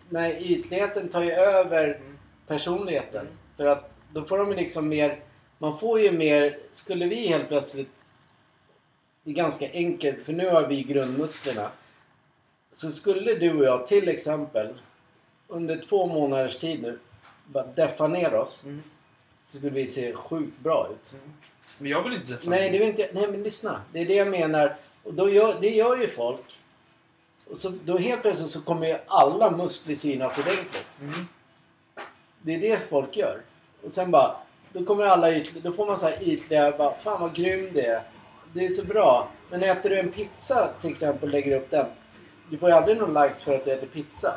När 0.09 0.43
ytligheten 0.43 1.09
tar 1.09 1.21
ju 1.21 1.31
över 1.31 1.85
Mm. 1.85 2.17
personligheten. 2.47 3.21
Mm. 3.21 3.33
För 3.57 3.65
att 3.65 3.91
då 4.13 4.23
får 4.25 4.37
de 4.37 4.49
ju 4.49 4.55
liksom 4.55 4.89
mer... 4.89 5.19
Man 5.57 5.77
får 5.79 5.99
ju 5.99 6.11
mer... 6.11 6.57
Skulle 6.71 7.05
vi 7.07 7.27
helt 7.27 7.47
plötsligt... 7.47 8.05
Det 9.23 9.31
är 9.31 9.35
ganska 9.35 9.71
enkelt, 9.71 10.25
för 10.25 10.33
nu 10.33 10.49
har 10.49 10.67
vi 10.67 10.83
grundmusklerna. 10.83 11.71
Så 12.71 12.91
skulle 12.91 13.33
du 13.35 13.53
och 13.57 13.63
jag 13.65 13.87
till 13.87 14.07
exempel 14.09 14.73
under 15.47 15.77
två 15.77 16.07
månaders 16.07 16.55
tid 16.57 16.81
nu 16.81 16.99
bara 17.45 17.63
deffa 17.65 18.07
ner 18.07 18.33
oss 18.33 18.63
Mm. 18.63 18.83
så 19.43 19.57
skulle 19.57 19.71
vi 19.71 19.87
se 19.87 20.13
sjukt 20.13 20.59
bra 20.59 20.87
ut. 20.91 21.13
Men 21.77 21.91
jag 21.91 22.03
vill 22.03 22.13
inte 22.13 22.27
träffa 22.27 22.49
Nej, 22.49 22.69
det 22.71 22.79
vill 22.79 22.87
inte, 22.87 23.09
nej 23.13 23.27
men 23.27 23.43
lyssna. 23.43 23.81
Det 23.91 23.99
är 23.99 24.05
det 24.05 24.13
jag 24.15 24.27
menar. 24.27 24.75
Och 25.03 25.13
då 25.13 25.29
gör, 25.29 25.55
det 25.61 25.69
gör 25.69 25.97
ju 25.97 26.07
folk. 26.07 26.59
Och 27.49 27.57
så, 27.57 27.69
då 27.85 27.97
helt 27.97 28.21
plötsligt 28.21 28.49
så 28.51 28.61
kommer 28.61 28.87
ju 28.87 28.97
alla 29.07 29.51
muskler 29.51 29.95
synas 29.95 30.37
ordentligt. 30.37 30.99
Mm. 31.01 31.27
Det 32.41 32.55
är 32.55 32.59
det 32.59 32.79
folk 32.89 33.17
gör. 33.17 33.41
Och 33.83 33.91
sen 33.91 34.11
bara, 34.11 34.35
då 34.73 34.85
kommer 34.85 35.03
alla 35.05 35.35
ytliga, 35.35 35.63
då 35.63 35.71
får 35.71 35.85
man 35.85 35.97
så 35.97 36.05
här 36.05 36.23
ytliga, 36.23 36.77
bara, 36.77 36.93
fan 36.93 37.21
vad 37.21 37.35
grym 37.35 37.69
det 37.73 37.85
är. 37.85 38.01
Det 38.53 38.65
är 38.65 38.69
så 38.69 38.85
bra. 38.85 39.29
Men 39.49 39.63
äter 39.63 39.89
du 39.89 39.99
en 39.99 40.11
pizza 40.11 40.69
till 40.81 40.89
exempel 40.91 41.29
och 41.29 41.33
lägger 41.33 41.57
upp 41.57 41.69
den. 41.71 41.85
Du 42.49 42.57
får 42.57 42.69
ju 42.69 42.75
aldrig 42.75 42.97
någon 42.97 43.23
likes 43.23 43.41
för 43.41 43.55
att 43.55 43.65
du 43.65 43.71
äter 43.71 43.87
pizza. 43.87 44.33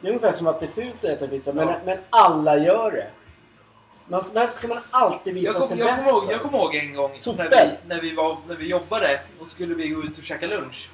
Det 0.00 0.06
är 0.08 0.10
ungefär 0.10 0.32
som 0.32 0.46
att 0.46 0.60
det 0.60 0.66
är 0.66 0.70
fult 0.70 1.04
att 1.04 1.10
äta 1.10 1.28
pizza, 1.28 1.52
men, 1.52 1.68
Ja. 1.68 1.74
men 1.84 1.98
alla 2.10 2.56
gör 2.58 2.90
det. 2.90 3.06
Man, 4.08 4.22
varför 4.34 4.52
ska 4.52 4.68
man 4.68 4.78
alltid 4.90 5.34
visa 5.34 5.52
kom, 5.52 5.62
sig 5.68 5.78
jag, 5.78 5.86
bäst? 5.96 6.08
ihåg, 6.08 6.24
jag 6.32 6.40
kommer 6.42 6.58
ihåg 6.58 6.74
en 6.74 6.94
gång 6.94 7.10
när 7.36 7.50
vi, 7.50 7.76
när, 7.88 8.00
vi 8.00 8.14
var, 8.14 8.36
när 8.48 8.56
vi 8.56 8.66
jobbade 8.68 9.20
och 9.40 9.48
skulle 9.48 9.74
vi 9.74 9.88
gå 9.88 10.02
ut 10.02 10.18
och 10.18 10.24
käka 10.24 10.46
lunch. 10.46 10.90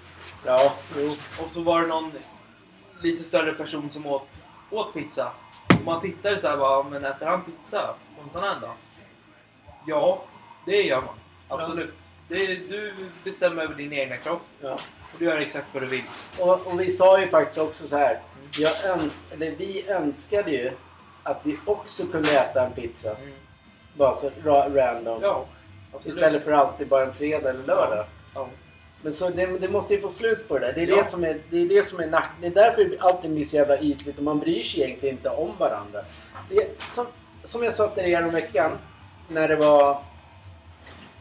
Ja, 0.47 0.73
jo. 0.99 1.11
Och 1.45 1.51
så 1.51 1.61
var 1.63 1.81
det 1.81 1.87
någon 1.87 2.13
lite 3.03 3.25
större 3.25 3.53
person 3.53 3.91
som 3.91 4.07
åt, 4.07 4.29
åt 4.71 4.95
pizza. 4.95 5.33
Och 5.69 5.85
man 5.85 6.01
tittade 6.01 6.39
så 6.39 6.49
här 6.49 6.57
bara, 6.57 6.83
men 6.83 7.05
äter 7.05 7.27
han 7.27 7.43
pizza? 7.43 7.95
På 8.17 8.23
en 8.23 8.31
sån 8.33 8.43
här 8.43 8.61
dag? 8.61 8.75
Ja, 9.87 10.23
det 10.67 10.83
gör 10.83 11.01
man. 11.01 11.15
Absolut. 11.49 11.95
Det, 12.29 12.35
är- 12.45 12.57
du 12.69 12.95
bestämmer 13.25 13.63
över 13.63 13.75
din 13.75 13.93
egna 13.93 14.17
kropp 14.17 14.43
Ja. 14.61 14.73
och 14.73 15.19
du 15.19 15.25
gör 15.25 15.37
exakt 15.37 15.67
vad 15.75 15.83
du 15.83 15.87
vill. 15.87 16.03
Och, 16.39 16.67
och 16.67 16.81
vi 16.81 16.89
sa 16.89 17.21
ju 17.21 17.29
faktiskt 17.29 17.59
också 17.59 17.89
så 17.89 17.97
här. 17.97 18.21
Jag 18.59 18.85
öns 18.85 19.25
eller 19.31 19.51
vi 19.51 19.89
önskade 19.89 20.51
ju 20.51 20.71
att 21.23 21.47
vi 21.47 21.59
också 21.65 22.07
kunde 22.07 22.31
äta 22.31 22.67
en 22.67 22.73
pizza. 22.73 23.11
Mm. 23.17 23.33
Bara 23.95 24.13
så 24.15 24.31
ra- 24.31 24.75
random. 24.75 25.19
Ja, 25.23 25.47
absolut. 25.93 26.17
Istället 26.17 26.45
för 26.45 26.53
alltid 26.53 26.89
bara 26.89 27.05
en 27.07 27.15
fredag 27.15 27.51
eller 27.51 27.65
lördag. 27.67 28.05
Ja. 28.35 28.49
Men 29.03 29.13
så 29.13 29.31
det, 29.31 29.59
det 29.59 29.69
måste 29.69 29.95
ju 29.95 30.01
få 30.01 30.09
slut 30.09 30.49
på 30.49 30.59
det 30.59 30.67
där. 30.67 30.73
Det 30.73 30.83
är 30.83 30.87
Ja. 30.87 30.97
det 30.97 31.05
som 31.05 31.25
är, 31.25 31.41
det 31.51 31.57
är, 31.59 31.69
det 31.69 31.83
som 31.87 32.01
är 32.01 32.07
nack... 32.07 32.31
Det 32.41 32.47
är 32.47 32.51
därför 32.51 32.97
allting 33.01 33.35
blir 33.35 33.45
så 33.45 33.57
jävla 33.57 33.79
ytligt 33.81 34.19
och 34.19 34.25
man 34.25 34.39
bryr 34.41 34.63
sig 34.63 34.81
egentligen 34.83 35.17
inte 35.17 35.29
om 35.31 35.57
varandra. 35.59 36.01
Det 36.51 36.69
som, 36.89 37.07
som 37.43 37.63
jag 37.65 37.75
sa 37.75 37.89
till 37.89 38.03
dig 38.03 38.31
veckan 38.31 38.79
när 39.29 39.49
det 39.49 39.57
var 39.57 40.03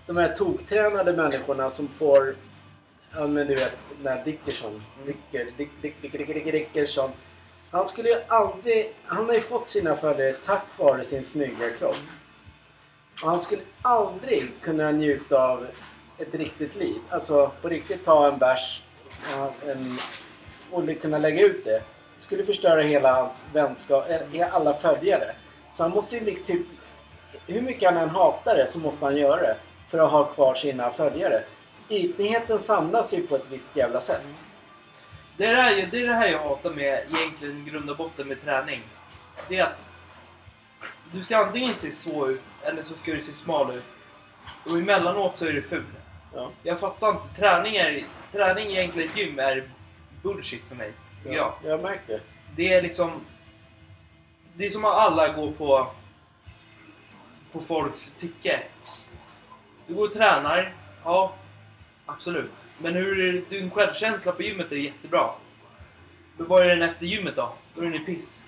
de 0.05 0.17
här 0.17 0.32
toktränade 0.32 1.13
människorna 1.13 1.69
som 1.69 1.88
får 1.88 2.36
Ja 3.14 3.28
men 3.28 3.47
du 3.47 3.55
vet, 3.55 3.91
den 4.01 4.14
här 4.14 4.24
Dickerson. 4.26 4.84
Dicker, 5.05 5.45
Dick, 5.57 5.70
Dick, 5.82 6.01
Dick, 6.01 6.12
Dick, 6.12 6.28
Dick, 6.28 6.51
Dickerson. 6.51 7.12
Han 7.72 7.86
skulle 7.86 8.09
ju 8.09 8.16
aldrig... 8.28 8.93
Han 9.05 9.26
har 9.26 9.34
ju 9.34 9.41
fått 9.41 9.70
sina 9.70 9.95
följare 9.95 10.34
tack 10.34 10.66
vare 10.78 11.03
sin 11.03 11.24
snygga 11.24 11.70
kropp. 11.70 11.95
Och 13.24 13.30
han 13.30 13.39
skulle 13.39 13.62
aldrig 13.82 14.51
kunna 14.62 14.91
njuta 14.91 15.47
av 15.47 15.68
ett 16.18 16.36
riktigt 16.36 16.76
liv. 16.76 16.97
Alltså 17.09 17.51
på 17.62 17.70
riktigt 17.70 18.05
ta 18.05 18.28
en 18.28 18.39
bärs 18.39 18.82
en, 19.68 19.97
och 20.72 21.01
kunna 21.01 21.18
lägga 21.18 21.41
ut 21.41 21.66
det. 21.66 21.82
Det 22.16 22.22
skulle 22.22 22.45
förstöra 22.45 22.82
hela 22.82 23.14
hans 23.14 23.45
vänskap, 23.53 24.09
eh, 24.09 24.55
alla 24.55 24.74
följare. 24.74 25.36
Så 25.72 25.84
han 25.84 25.91
måste 25.91 26.18
ju 26.18 26.36
typ... 26.36 26.68
Hur 27.47 27.62
mycket 27.62 27.89
han 27.89 27.97
än 27.97 28.09
hatar 28.09 28.55
det 28.55 28.68
så 28.68 28.80
måste 28.80 29.05
han 29.05 29.18
göra 29.18 29.41
det. 29.41 29.55
För 29.88 29.99
att 29.99 30.12
ha 30.12 30.24
kvar 30.26 30.53
sina 30.53 30.91
följare. 30.91 31.43
Ytligheten 31.92 32.60
samlas 32.60 33.14
ju 33.14 33.28
på 33.28 33.36
ett 33.36 33.48
visst 33.50 33.76
jävla 33.76 34.02
sätt. 34.02 34.22
Det 35.38 35.46
är 35.46 35.56
det, 35.56 35.62
här, 35.62 35.88
det 35.92 36.02
är 36.02 36.08
det 36.08 36.14
här 36.14 36.30
jag 36.30 36.39
hatar 36.39 36.70
med 36.70 37.04
egentligen 37.16 37.66
grund 37.66 37.89
och 37.89 37.98
botten 37.98 38.28
med 38.28 38.42
träning. 38.42 38.82
Det 39.50 39.58
är 39.58 39.64
att 39.64 39.88
du 41.12 41.24
ska 41.24 41.38
antingen 41.38 41.76
se 41.76 41.92
så 41.92 42.28
ut 42.30 42.42
eller 42.64 42.84
så 42.84 42.96
ska 42.96 43.14
du 43.14 43.22
se 43.22 43.34
smal 43.34 43.76
ut. 43.76 43.84
Och 44.66 44.78
emellanåt 44.78 45.38
så 45.38 45.46
är 45.46 45.54
du 45.54 45.62
ful. 45.62 45.86
Ja. 46.36 46.50
Jag 46.64 46.80
fattar 46.80 47.10
inte. 47.10 47.42
Träning, 47.42 47.76
är, 47.76 48.06
träning 48.32 48.68
egentligen 48.68 49.10
ett 49.10 49.18
gym 49.18 49.39
är 49.39 49.70
bullshit 50.22 50.68
för 50.68 50.76
mig. 50.76 50.94
Tycker 51.24 51.36
jag. 51.36 51.54
Ja, 51.64 51.70
jag 51.70 51.82
märkte 51.82 52.14
det. 52.14 52.22
Det 52.56 52.74
är 52.74 52.82
liksom... 52.82 53.26
Det 54.54 54.66
är 54.66 54.70
som 54.70 54.86
att 54.86 54.98
alla 54.98 55.34
går 55.34 55.52
på... 55.52 55.88
På 57.52 57.62
folks 57.62 58.14
tycke. 58.14 58.60
Du 59.88 59.94
går 59.94 60.08
och 60.08 60.14
tränar. 60.14 60.74
Ja, 61.04 61.34
absolut. 62.14 62.68
Men 62.78 62.93
hur 62.93 63.20
är 63.20 63.41
din 63.49 63.72
självkänsla 63.72 64.32
på 64.32 64.43
gymmet 64.43 64.72
är 64.72 64.76
jättebra. 64.76 65.30
Hur 66.38 66.45
var 66.45 66.64
den 66.64 66.82
efter 66.82 67.05
gymmet 67.05 67.36
då? 67.36 67.53
Då 67.76 67.82
är 67.82 67.86
den 67.86 67.95
i 67.95 67.99
piss. 67.99 68.41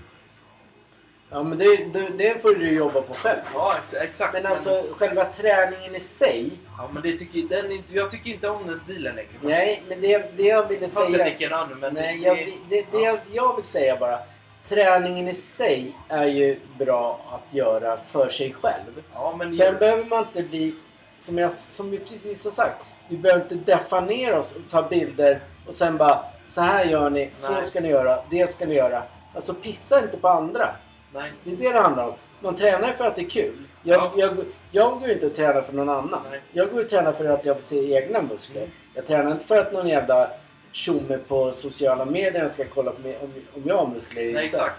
Ja, 1.29 1.43
men 1.43 1.57
det, 1.57 1.93
det, 1.93 2.09
det 2.17 2.41
får 2.41 2.55
du 2.55 2.71
jobba 2.71 3.01
på 3.01 3.13
själv. 3.13 3.39
Ja, 3.53 3.75
ex- 3.83 3.93
exakt. 3.93 4.33
Men 4.33 4.45
alltså 4.45 4.83
själva 4.95 5.25
träningen 5.25 5.95
i 5.95 5.99
sig. 5.99 6.51
Ja, 6.77 6.89
men 6.93 7.03
det 7.03 7.17
tycker, 7.17 7.41
den, 7.41 7.65
är 7.65 7.75
inte- 7.75 7.95
jag 7.95 8.11
tycker 8.11 8.29
inte 8.31 8.49
om 8.49 8.67
den 8.67 8.79
stilen 8.79 9.15
längre. 9.15 9.29
Nej, 9.41 9.83
men 9.89 10.01
det, 10.01 10.37
det 10.37 10.43
jag 10.43 10.67
ville 10.67 10.87
Fast 10.87 11.09
jag 11.17 11.37
säga... 11.37 11.55
annan, 11.57 11.79
men... 11.79 11.93
Nej, 11.93 12.17
det- 12.19 12.23
jag, 12.27 12.37
det, 12.69 12.85
det 12.91 12.97
ja. 12.99 13.05
jag, 13.05 13.19
jag 13.31 13.55
vill 13.55 13.65
säga 13.65 13.97
bara. 13.99 14.19
Träningen 14.65 15.27
i 15.27 15.33
sig 15.33 15.95
är 16.09 16.25
ju 16.25 16.59
bra 16.79 17.19
att 17.29 17.53
göra 17.53 17.97
för 17.97 18.29
sig 18.29 18.53
själv. 18.53 19.03
Ja, 19.13 19.35
men... 19.37 19.51
Sen 19.51 19.77
behöver 19.79 20.03
man 20.05 20.19
inte 20.27 20.43
bli, 20.43 20.75
som, 21.17 21.37
jag, 21.37 21.53
som 21.53 21.91
vi 21.91 21.99
precis 21.99 22.43
har 22.43 22.51
sagt, 22.51 22.85
vi 23.09 23.17
behöver 23.17 23.43
inte 23.43 23.55
deffa 23.55 24.01
ner 24.01 24.33
oss 24.33 24.55
och 24.55 24.61
ta 24.71 24.81
bilder 24.81 25.39
och 25.67 25.75
sen 25.75 25.97
bara 25.97 26.19
så 26.45 26.61
här 26.61 26.85
gör 26.85 27.09
ni, 27.09 27.29
så 27.33 27.53
Nej. 27.53 27.63
ska 27.63 27.79
ni 27.81 27.89
göra, 27.89 28.19
det 28.29 28.49
ska 28.49 28.65
ni 28.65 28.75
göra. 28.75 29.03
Alltså 29.35 29.53
pissa 29.53 29.99
inte 30.03 30.17
på 30.17 30.27
andra. 30.27 30.69
Nej. 31.13 31.31
Det 31.43 31.51
är 31.51 31.55
det 31.55 31.71
det 31.71 31.79
handlar 31.79 32.03
om. 32.07 32.13
Man 32.39 32.55
tränar 32.55 32.91
för 32.93 33.05
att 33.05 33.15
det 33.15 33.21
är 33.21 33.29
kul. 33.29 33.53
Jag, 33.83 33.99
Ja. 34.01 34.11
jag, 34.15 34.37
jag 34.71 34.99
går 34.99 35.07
ju 35.07 35.13
inte 35.13 35.25
och 35.25 35.35
tränar 35.35 35.61
för 35.61 35.73
någon 35.73 35.89
annan. 35.89 36.19
Nej. 36.31 36.41
Jag 36.51 36.71
går 36.71 36.81
och 36.81 36.89
tränar 36.89 37.11
för 37.11 37.25
att 37.25 37.45
jag 37.45 37.55
vill 37.55 37.63
se 37.63 37.93
egna 37.95 38.21
muskler. 38.21 38.67
Jag 38.93 39.07
tränar 39.07 39.31
inte 39.31 39.45
för 39.45 39.59
att 39.59 39.73
någon 39.73 39.87
jävla 39.87 40.29
tjomme 40.71 41.17
på 41.17 41.51
sociala 41.51 42.05
medier 42.05 42.49
ska 42.49 42.63
kolla 42.73 42.91
på 42.91 43.01
mig, 43.01 43.17
om, 43.21 43.33
om 43.55 43.61
jag 43.65 43.77
har 43.77 43.87
muskler 43.87 44.21
eller 44.21 44.29
inte. 44.29 44.41
exakt. 44.57 44.75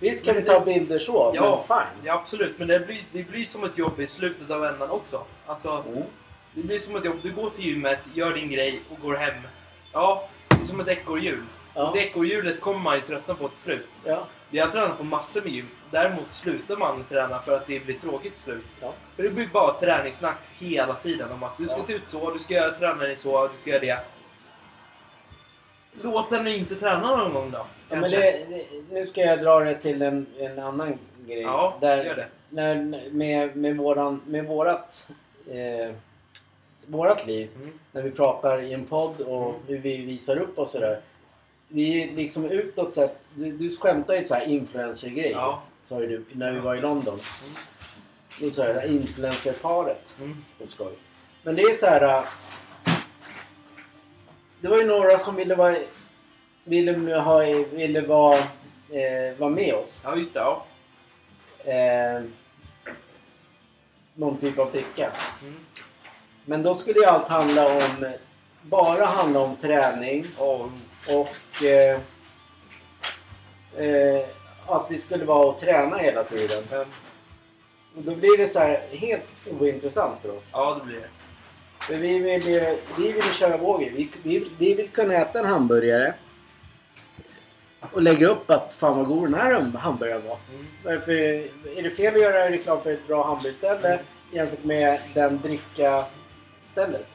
Visst 0.00 0.24
kan 0.24 0.34
Men 0.34 0.44
vi 0.44 0.50
det- 0.50 0.54
ta 0.58 0.64
bilder 0.64 0.98
så, 0.98 1.32
Ja. 1.34 1.64
men 1.68 1.78
fine. 1.78 2.06
Ja, 2.06 2.14
absolut. 2.14 2.58
Men 2.58 2.68
det 2.68 2.80
blir, 2.80 3.00
det 3.12 3.22
blir 3.22 3.44
som 3.44 3.64
ett 3.64 3.78
jobb 3.78 4.00
i 4.00 4.06
slutet 4.06 4.50
av 4.50 4.64
ändan 4.64 4.90
också. 4.90 5.22
Alltså, 5.46 5.82
Mm. 5.88 6.02
Det 6.60 6.66
blir 6.66 6.78
som 6.78 6.96
ett 6.96 7.04
jobb. 7.04 7.16
Du 7.22 7.32
går 7.32 7.50
till 7.50 7.64
gymmet, 7.64 7.98
gör 8.14 8.32
din 8.34 8.50
grej 8.50 8.80
och 8.90 8.98
går 9.00 9.14
hem. 9.14 9.34
Ja, 9.92 10.28
det 10.48 10.62
är 10.62 10.66
som 10.66 10.80
ett 10.80 10.88
ekorrhjul. 10.88 11.42
Ja. 11.74 11.90
Det 11.94 12.00
ekorrhjulet 12.00 12.60
kommer 12.60 12.78
man 12.80 12.94
ju 12.94 13.00
tröttna 13.00 13.34
på 13.34 13.48
till 13.48 13.58
slut. 13.58 13.86
Ja. 14.04 14.26
Jag 14.50 14.64
har 14.66 14.72
tränat 14.72 14.98
på 14.98 15.04
massor 15.04 15.42
med 15.42 15.52
gym. 15.52 15.68
Däremot 15.90 16.32
slutar 16.32 16.76
man 16.76 17.04
träna 17.08 17.38
för 17.42 17.56
att 17.56 17.66
det 17.66 17.80
blir 17.80 17.98
tråkigt 17.98 18.32
till 18.34 18.42
slut. 18.42 18.64
Ja. 18.80 18.92
För 19.16 19.22
det 19.22 19.30
blir 19.30 19.46
bara 19.46 19.80
träningssnack 19.80 20.38
hela 20.58 20.94
tiden 20.94 21.32
om 21.32 21.42
att 21.42 21.58
du 21.58 21.68
ska 21.68 21.78
Ja. 21.78 21.84
se 21.84 21.92
ut 21.94 22.08
så, 22.08 22.30
du 22.30 22.38
ska 22.38 22.70
träna 22.78 23.02
dig 23.02 23.16
så, 23.16 23.48
du 23.48 23.58
ska 23.58 23.70
göra 23.70 23.80
det. 23.80 23.98
Låt 26.02 26.30
den 26.30 26.46
inte 26.46 26.74
träna 26.74 27.16
någon 27.16 27.32
gång 27.34 27.50
då. 27.50 27.66
Ja, 27.88 27.96
men 27.96 28.10
det, 28.10 28.46
nu 28.90 29.06
ska 29.06 29.20
jag 29.20 29.42
dra 29.42 29.60
det 29.60 29.74
till 29.74 30.02
en, 30.02 30.26
en 30.38 30.58
annan 30.58 30.98
grej. 31.26 31.42
Ja, 31.42 31.78
där, 31.80 32.04
gör 32.04 32.16
det. 32.16 32.26
När, 32.50 32.74
med, 33.12 33.56
med, 33.56 33.76
våran, 33.76 34.20
med 34.26 34.44
vårat, 34.44 35.08
eh, 35.50 35.94
vårat 36.88 37.26
liv, 37.26 37.50
Mm. 37.56 37.78
när 37.92 38.02
vi 38.02 38.10
pratar 38.10 38.60
i 38.62 38.72
en 38.72 38.86
podd 38.86 39.20
och 39.20 39.48
Mm. 39.48 39.60
hur 39.66 39.78
vi 39.78 39.96
visar 39.96 40.36
upp 40.36 40.58
oss 40.58 40.70
sådär. 40.70 41.00
Vi 41.68 42.02
är 42.02 42.16
liksom 42.16 42.44
utåt 42.50 42.94
sett, 42.94 43.20
du, 43.34 43.52
du 43.52 43.70
skämtar 43.76 44.14
ju 44.14 44.24
så 44.24 44.34
här 44.34 44.46
influencer-grej. 44.46 45.30
Ja. 45.30 45.62
Sa 45.80 46.00
ju 46.00 46.06
du 46.08 46.24
när 46.32 46.52
vi 46.52 46.60
var 46.60 46.74
i 46.74 46.80
London. 46.80 47.18
Ni 48.40 48.50
sa 48.50 48.62
här 48.62 48.86
influencerparet. 48.86 50.16
Mm. 50.18 50.44
Det 50.58 50.64
är 50.64 50.68
skoj. 50.68 50.92
Men 51.42 51.54
det 51.54 51.62
är 51.62 51.72
så 51.72 51.86
här. 51.86 52.24
det 54.60 54.68
var 54.68 54.76
ju 54.78 54.86
några 54.86 55.18
som 55.18 55.36
ville 55.36 55.54
vara, 55.54 55.76
ville 56.64 57.16
ha, 57.16 57.38
ville 57.72 58.00
vara, 58.00 58.38
eh, 58.90 59.38
vara 59.38 59.50
med 59.50 59.74
oss. 59.74 60.00
Ja, 60.04 60.16
just 60.16 60.34
det. 60.34 60.40
Ja. 60.40 60.64
Eh, 61.72 62.22
någon 64.14 64.38
typ 64.38 64.58
av 64.58 64.70
bricka. 64.72 65.12
Mm. 65.42 65.56
Men 66.48 66.62
då 66.62 66.74
skulle 66.74 66.98
ju 66.98 67.04
allt 67.04 67.28
handla 67.28 67.66
om, 67.66 68.06
bara 68.62 69.04
handla 69.04 69.40
om 69.40 69.56
träning 69.56 70.26
Ja, 70.38 70.70
och 71.08 71.64
eh, 71.64 72.00
eh, 73.86 74.28
att 74.66 74.86
vi 74.90 74.98
skulle 74.98 75.24
vara 75.24 75.46
och 75.46 75.58
träna 75.58 75.96
hela 75.96 76.24
tiden. 76.24 76.64
men, 76.70 76.80
Och 77.96 78.02
då 78.02 78.14
blir 78.14 78.38
det 78.38 78.46
så 78.46 78.58
här 78.58 78.80
helt 78.90 79.32
ointressant 79.60 80.20
för 80.22 80.36
oss. 80.36 80.48
ja, 80.52 80.78
det 80.80 80.86
blir 80.86 81.00
det. 81.00 81.08
För 81.80 81.94
vi 81.94 82.18
vill 82.18 82.46
ju 82.46 82.78
vi 82.98 83.12
vill 83.12 83.32
köra 83.32 83.56
vår 83.56 83.78
grej. 83.78 83.92
Vi, 83.96 84.10
vi, 84.22 84.50
vi 84.58 84.74
vill 84.74 84.88
kunna 84.88 85.14
äta 85.14 85.38
en 85.38 85.44
hamburgare 85.44 86.14
och 87.92 88.02
lägga 88.02 88.28
upp 88.28 88.50
att 88.50 88.74
fan 88.74 88.98
vad 88.98 89.06
god 89.06 89.24
den 89.24 89.34
här 89.34 89.60
hamburgaren 89.78 90.22
var. 90.28 90.38
Mm. 90.54 90.66
Varför 90.84 91.12
är 91.78 91.82
det 91.82 91.90
fel 91.90 92.14
att 92.14 92.20
göra 92.20 92.50
reklam 92.50 92.82
för 92.82 92.92
ett 92.92 93.06
bra 93.06 93.26
hamburgerställe 93.26 93.98
jämfört 94.32 94.64
med 94.64 95.00
den 95.14 95.38
dricka-stället? 96.74 97.06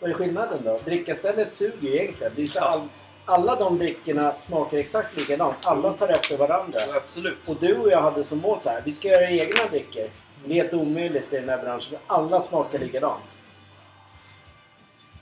Vad 0.00 0.10
är 0.10 0.14
skillnaden 0.14 0.60
då? 0.64 0.80
Drickastället 0.84 1.54
suger 1.54 1.88
ju 1.88 1.96
egentligen. 1.96 2.32
Det 2.36 2.42
är 2.42 2.46
så 2.46 2.60
all, 2.60 2.88
alla 3.24 3.56
de 3.56 3.78
brickorna 3.78 4.36
smakar 4.36 4.78
exakt 4.78 5.16
likadant. 5.16 5.56
Alla 5.62 5.92
tar 5.92 6.08
efter 6.08 6.38
varandra. 6.38 6.78
Ja, 6.88 6.96
absolut. 6.96 7.48
Och 7.48 7.56
du 7.60 7.76
och 7.76 7.90
jag 7.90 8.00
hade 8.02 8.24
som 8.24 8.38
mål 8.38 8.60
så 8.60 8.70
här. 8.70 8.82
Vi 8.84 8.92
ska 8.92 9.08
göra 9.08 9.30
egna 9.30 9.66
drickor. 9.70 10.10
Det 10.44 10.50
är 10.50 10.54
helt 10.54 10.74
omöjligt 10.74 11.32
i 11.32 11.36
den 11.40 11.48
här 11.48 11.62
branschen. 11.62 11.98
Alla 12.06 12.40
smakar 12.40 12.78
likadant. 12.78 13.36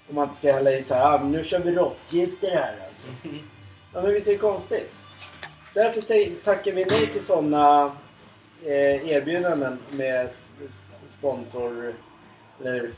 Om 0.09 0.15
man 0.15 0.25
inte 0.25 0.37
ska 0.37 0.53
hälla 0.53 0.71
i 0.73 0.83
så 0.83 0.95
här. 0.95 1.15
Ah, 1.15 1.19
men 1.19 1.31
nu 1.33 1.45
kör 1.45 1.59
vi 1.59 1.71
råttgifter 1.75 2.51
här 2.51 2.75
alltså. 2.87 3.09
Mm. 3.25 3.39
Ja, 3.95 4.03
men 4.03 4.13
visst 4.13 4.29
är 4.29 4.33
det 4.33 4.39
konstigt? 4.39 4.95
Därför 5.75 6.01
säger, 6.01 6.33
tackar 6.45 6.73
vi 6.73 6.85
nej 6.85 7.07
till 7.07 7.25
sådana 7.25 7.85
eh, 8.65 9.09
erbjudanden 9.11 9.79
med 9.91 10.27
sp- 10.27 10.71
sponsor... 11.07 11.95
Eller 12.61 12.91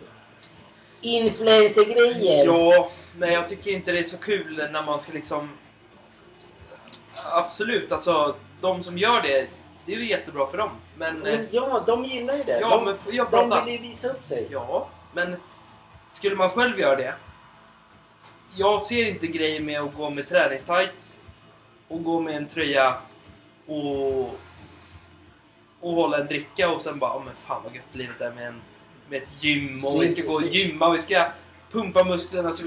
influencergrejer. 1.05 2.47
Ja, 2.47 2.91
men 3.17 3.33
jag 3.33 3.49
tycker 3.49 3.71
inte 3.71 3.93
det 3.93 3.99
är 3.99 4.05
så 4.05 4.19
kul 4.19 4.69
när 4.73 4.83
man 4.83 5.01
ska 5.01 5.13
liksom... 5.13 5.51
Absolut, 7.33 7.93
alltså 7.93 8.37
de 8.61 8.83
som 8.83 8.99
gör 8.99 9.23
det, 9.23 9.49
det 9.87 9.95
är 9.95 9.97
ju 9.97 10.09
jättebra 10.09 10.47
för 10.47 10.59
dem. 10.59 10.71
Men... 10.97 11.19
Men 11.19 11.49
ja, 11.51 11.85
de 11.87 12.05
gillar 12.05 12.37
ju 12.37 12.45
det. 12.45 12.61
Ja, 12.61 12.69
de, 12.69 12.85
men 12.85 12.97
får 12.97 13.15
jag 13.15 13.31
de 13.31 13.65
vill 13.65 13.75
ju 13.75 13.81
visa 13.81 14.09
upp 14.09 14.25
sig. 14.25 14.49
Ja, 14.51 14.89
men 15.13 15.37
skulle 16.09 16.37
man 16.37 16.51
själv 16.51 16.81
göra 16.81 16.97
det? 16.97 17.15
Jag 18.57 18.81
ser 18.83 19.07
inte 19.07 19.27
grejen 19.27 19.65
med 19.65 19.81
att 19.81 19.95
gå 19.95 20.11
med 20.11 20.29
träningstights 20.29 21.17
och 21.89 22.05
gå 22.05 22.21
med 22.21 22.37
en 22.37 22.47
tröja 22.47 22.95
och, 23.67 24.21
och 25.81 25.93
hålla 25.93 26.19
en 26.19 26.27
dricka 26.27 26.71
och 26.71 26.83
sen 26.83 26.99
bara, 26.99 27.17
oh, 27.17 27.25
men 27.25 27.35
fan 27.35 27.63
vad 27.65 27.75
gött 27.75 27.85
livet 27.93 28.21
är 28.21 28.31
med, 28.31 28.49
en, 28.49 28.63
med 29.09 29.23
ett 29.23 29.45
gym 29.45 29.85
och 29.85 30.03
vi 30.03 30.09
ska 30.09 30.23
gå 30.23 30.35
och 30.35 30.43
gymma 30.47 30.87
och 30.89 30.95
vi 30.95 30.99
ska 30.99 31.25
pumpa 31.71 32.05
musklerna. 32.05 32.53
Så, 32.53 32.65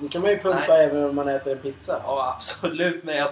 Det 0.00 0.08
kan 0.08 0.22
man 0.22 0.30
ju 0.30 0.36
pumpa 0.38 0.64
Nej. 0.68 0.84
även 0.84 1.04
om 1.04 1.16
man 1.16 1.28
äter 1.28 1.52
en 1.52 1.58
pizza. 1.58 2.00
ja, 2.04 2.32
absolut, 2.36 3.04
men 3.04 3.16
jag, 3.16 3.28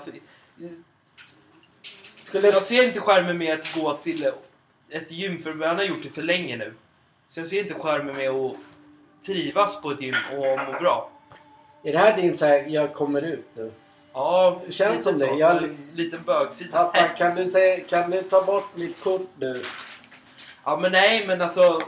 Skulle, 2.23 2.49
jag 2.49 2.63
ser 2.63 2.85
inte 2.87 3.01
skärmen 3.01 3.39
med 3.39 3.55
att 3.61 3.75
gå 3.75 3.93
till 3.97 4.31
ett 4.91 5.11
gym 5.11 5.43
för 5.43 5.55
man 5.55 5.77
har 5.77 5.85
gjort 5.85 6.03
det 6.03 6.11
för 6.11 6.23
länge 6.23 6.57
nu. 6.57 6.75
Så 7.29 7.41
jag 7.41 7.49
ser 7.49 7.59
inte 7.59 7.75
skärmen 7.75 8.17
med 8.17 8.31
att 8.31 8.53
trivas 9.27 9.83
på 9.83 9.91
ett 9.91 10.01
gym 10.01 10.15
och 10.33 10.39
må 10.73 10.79
bra. 10.81 11.11
är 11.85 11.93
det 11.93 11.99
här 11.99 12.17
din 12.23 12.37
så 12.37 12.47
här, 12.47 12.65
jag 12.69 12.95
kommer 12.95 13.23
ut 13.23 13.47
nu? 13.55 13.73
Ja, 14.13 14.63
Känns 14.71 15.03
som 15.03 15.17
så, 15.17 15.21
det. 15.25 15.29
som 15.31 15.37
Jag- 15.39 15.65
en 15.65 15.77
liten 15.95 16.21
bögsida. 16.27 16.71
Pappa, 16.85 17.09
kan 17.09 17.35
du, 17.37 17.47
säga, 17.47 17.81
kan 17.85 18.11
du 18.11 18.23
ta 18.23 18.43
bort 18.45 18.65
mitt 18.75 19.01
kort 19.01 19.29
nu? 19.39 19.63
Ja, 20.65 20.77
men 20.77 20.93
nej, 20.93 21.27
men 21.27 21.43
alltså... 21.43 21.81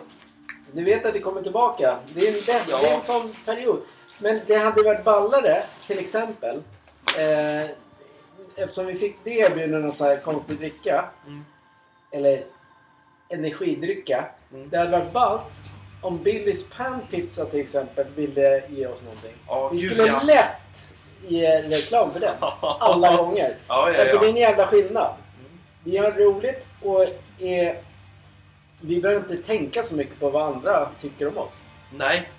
Du 0.73 0.85
vet 0.85 1.07
att 1.07 1.12
det 1.12 1.21
kommer 1.21 1.43
tillbaka. 1.43 1.99
Det 2.14 2.21
är 2.21 2.29
en, 2.29 2.35
det, 2.47 2.62
Ja. 2.71 2.79
det 2.83 2.89
är 2.89 2.97
en 2.97 3.03
sån 3.03 3.35
period. 3.45 3.81
Men 4.19 4.41
det 4.47 4.55
hade 4.57 4.83
varit 4.83 5.05
ballare, 5.05 5.62
till 5.87 5.99
exempel. 5.99 6.62
Eh, 7.19 7.71
eftersom 8.57 8.87
vi 8.87 8.95
fick 8.95 9.16
det 9.25 9.31
erbjudandet 9.31 9.89
av 9.91 9.95
så 9.95 10.05
här 10.05 10.16
konstig 10.16 10.59
dricka. 10.59 11.05
Mm. 11.27 11.45
Eller 12.12 12.45
energidrycka. 13.29 14.25
Mm. 14.53 14.69
Det 14.69 14.79
hade 14.79 14.91
varit 14.91 15.12
ballt 15.12 15.61
om 16.03 16.23
Billys 16.23 16.71
Panpizza 16.71 17.45
till 17.45 17.61
exempel 17.61 18.07
ville 18.14 18.62
ge 18.69 18.87
oss 18.87 19.03
någonting. 19.05 19.35
Ja, 19.47 19.69
Vi 19.69 19.79
skulle 19.79 20.07
ja. 20.07 20.23
lätt 20.23 20.89
ge 21.29 21.62
reklam 21.62 22.12
för 22.12 22.21
den. 22.21 22.35
Alla 22.81 23.16
gånger. 23.16 23.57
Ja, 23.69 23.93
ja, 23.93 24.01
Alltså 24.03 24.19
det 24.19 24.27
är 24.27 24.31
en 24.31 24.37
jävla 24.37 24.66
skillnad. 24.66 25.14
Mm. 25.39 25.59
Vi 25.85 25.97
har 25.97 26.11
roligt 26.12 26.66
och 26.83 27.07
är, 27.39 27.77
vi 28.81 29.01
behöver 29.01 29.20
inte 29.20 29.37
tänka 29.47 29.83
så 29.83 29.95
mycket 29.95 30.20
på 30.20 30.31
vad 30.31 30.55
andra 30.55 30.89
tycker 31.01 31.29
om 31.29 31.39
oss. 31.39 31.66
Nej. 31.91 32.31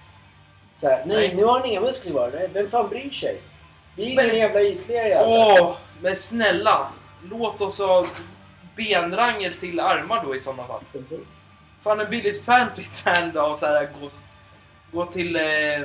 Så 0.76 0.88
här, 0.88 1.06
nej, 1.06 1.18
Nej. 1.18 1.36
nu 1.36 1.44
har 1.44 1.60
ni 1.60 1.70
inga 1.72 1.82
muskler 1.82 2.12
kvar. 2.12 2.48
Vem 2.54 2.70
fan 2.70 2.90
bryr 2.90 3.10
sig? 3.10 3.42
Vi 3.96 4.12
är 4.12 4.16
Men- 4.16 4.38
jävla 4.38 4.62
ytliga 4.62 5.08
jävlar. 5.08 5.60
Åh, 5.62 5.78
men 6.02 6.16
snälla. 6.16 6.88
Låt 7.24 7.62
oss 7.62 7.80
ha 7.80 8.08
benrangel 8.76 9.54
till 9.54 9.80
armar 9.80 10.24
då 10.26 10.36
i 10.36 10.40
sådana 10.40 10.64
fall. 10.68 10.82
Fan, 11.82 12.00
en 12.00 12.10
Billys 12.10 12.42
Panpizza 12.42 13.14
en 13.14 13.32
dag 13.34 13.58
så 13.58 13.66
här, 13.66 13.90
gå, 14.02 14.10
gå 14.92 15.06
till... 15.06 15.36
Eh, 15.36 15.44
eh, 15.44 15.82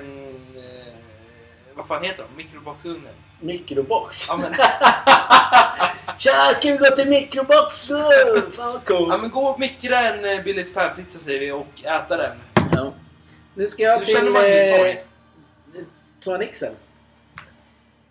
vad 1.74 1.86
fan 1.86 2.04
heter 2.04 2.24
de? 2.30 2.36
Mikroboxugnen. 2.42 3.14
Mikrobox. 3.44 4.26
Ja, 4.28 4.36
men, 4.36 4.54
Tja, 6.18 6.52
ska 6.54 6.70
vi 6.72 6.76
gå 6.76 6.86
till 6.86 7.08
mikrobox 7.08 7.86
då? 7.88 8.10
Fan 8.56 8.72
vad 8.72 8.84
coolt. 8.84 9.08
ja, 9.12 9.16
men 9.16 9.30
gå 9.30 9.46
och 9.46 9.60
mikra 9.60 10.00
en 10.00 10.24
eh, 10.24 10.44
Billys 10.44 10.74
Panpizza 10.74 11.18
säger 11.18 11.40
vi 11.40 11.50
och 11.52 11.84
äta 11.84 12.16
den. 12.16 12.36
Ja. 12.72 12.92
Nu 13.54 13.66
ska 13.66 13.82
jag 13.82 13.98
Nu 13.98 14.04
till 14.04 14.14
känner 14.14 14.30
man 14.30 14.46
ingen 14.46 14.86
eh. 14.86 14.96
Toanixen. 16.20 16.72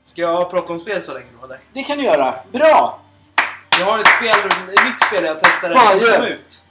Ska 0.03 0.21
jag 0.21 0.51
prata 0.51 0.73
om 0.73 0.79
spel 0.79 1.03
så 1.03 1.13
länge 1.13 1.25
då 1.39 1.45
eller? 1.45 1.59
Det 1.73 1.83
kan 1.83 1.97
du 1.97 2.03
göra. 2.03 2.35
Bra! 2.51 2.99
Jag 3.79 3.85
har 3.85 3.99
ett, 3.99 4.07
spel, 4.17 4.51
ett 4.73 4.85
nytt 4.85 5.01
spel 5.07 5.23
jag 5.23 5.39
testade 5.39 5.75
Fan, 5.75 5.87
som 5.87 5.99
gör. 5.99 6.15
kom 6.15 6.25
ut. 6.25 6.65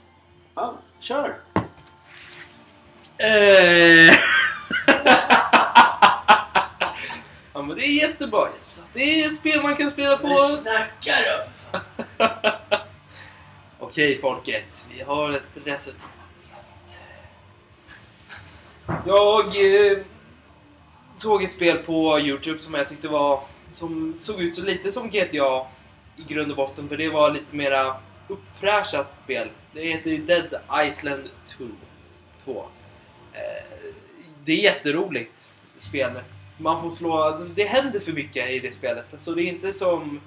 Ja, 0.55 0.73
kör. 0.99 1.35
Eh. 3.17 4.15
ja 7.63 7.67
men 7.67 7.77
det 7.77 7.85
är 7.85 8.09
jättebra 8.09 8.47
Jesper. 8.51 8.85
Det 8.93 9.23
är 9.23 9.27
ett 9.27 9.35
spel 9.35 9.61
man 9.61 9.75
kan 9.75 9.91
spela 9.91 10.17
på... 10.17 10.37
snackar 10.37 11.17
du? 11.23 11.79
Okej 13.79 14.21
folket, 14.21 14.87
vi 14.93 15.01
har 15.01 15.29
ett 15.29 15.57
resultat. 15.65 16.53
Jag 19.05 19.45
eh, 19.45 19.97
såg 21.15 21.43
ett 21.43 21.51
spel 21.51 21.77
på 21.77 22.19
Youtube 22.19 22.59
som 22.59 22.73
jag 22.73 22.89
tyckte 22.89 23.07
var... 23.07 23.43
Som 23.71 24.17
såg 24.19 24.41
ut 24.41 24.55
så 24.55 24.61
lite 24.61 24.91
som 24.91 25.09
GTA 25.09 25.65
i 26.17 26.23
grund 26.27 26.51
och 26.51 26.57
botten. 26.57 26.89
För 26.89 26.97
det 26.97 27.09
var 27.09 27.31
lite 27.31 27.55
mera 27.55 27.95
uppfräschat 28.27 29.19
spel. 29.19 29.49
Det 29.73 29.87
heter 29.87 30.17
Dead 30.17 30.61
Island 30.87 31.29
2. 31.45 31.65
2. 32.37 32.65
Eh, 33.33 33.39
det 34.45 34.51
är 34.51 34.63
jätteroligt 34.63 35.53
spel. 35.77 36.11
Man 36.57 36.81
får 36.81 36.89
slå... 36.89 37.17
alltså, 37.17 37.45
Det 37.45 37.65
händer 37.65 37.99
för 37.99 38.11
mycket 38.11 38.49
i 38.49 38.59
det 38.59 38.73
spelet. 38.73 39.05
Alltså 39.13 39.31
det 39.31 39.41
är 39.43 39.47
inte 39.47 39.73
som 39.73 40.21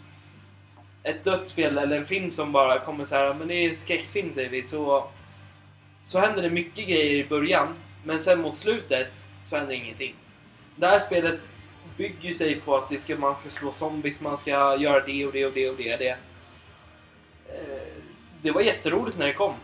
ett 1.02 1.24
dött 1.24 1.48
spel 1.48 1.78
eller 1.78 1.96
en 1.96 2.06
film 2.06 2.32
som 2.32 2.52
bara 2.52 2.78
kommer 2.78 3.04
så 3.04 3.14
här, 3.14 3.30
ah, 3.30 3.34
men 3.34 3.48
det 3.48 3.54
är 3.54 3.74
skräckfilm 3.74 4.32
säger 4.34 4.50
vi, 4.50 4.64
så, 4.64 5.08
så 6.04 6.18
händer 6.18 6.42
det 6.42 6.50
mycket 6.50 6.88
grejer 6.88 7.24
i 7.24 7.28
början. 7.28 7.68
Men 8.04 8.20
sen 8.20 8.40
mot 8.40 8.54
slutet 8.54 9.08
så 9.44 9.56
händer 9.56 9.74
ingenting. 9.74 10.14
Det 10.76 10.86
här 10.86 11.00
spelet 11.00 11.40
bygger 11.96 12.32
sig 12.32 12.60
på 12.60 12.76
att 12.76 12.88
det 12.88 12.98
ska, 12.98 13.16
man 13.16 13.36
ska 13.36 13.50
slå 13.50 13.72
zombies, 13.72 14.20
man 14.20 14.38
ska 14.38 14.50
göra 14.76 15.00
det 15.00 15.26
och 15.26 15.32
det 15.32 15.46
och 15.46 15.52
det 15.52 15.70
och 15.70 15.76
det. 15.76 15.92
och 15.92 15.98
det. 15.98 16.16
Eh, 17.48 17.86
det 18.42 18.50
var 18.50 18.60
jätteroligt 18.60 19.18
när 19.18 19.26
det 19.26 19.32
kom. 19.32 19.54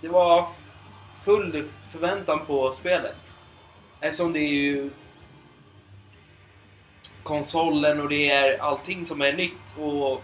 Det 0.00 0.08
var 0.08 0.48
full 1.24 1.64
förväntan 1.92 2.46
på 2.46 2.72
spelet. 2.72 3.16
Eftersom 4.00 4.32
det 4.32 4.38
är 4.38 4.52
ju 4.52 4.90
konsolen 7.24 8.00
och 8.00 8.08
det 8.08 8.30
är 8.30 8.58
allting 8.58 9.04
som 9.04 9.20
är 9.20 9.32
nytt 9.32 9.76
och 9.78 10.22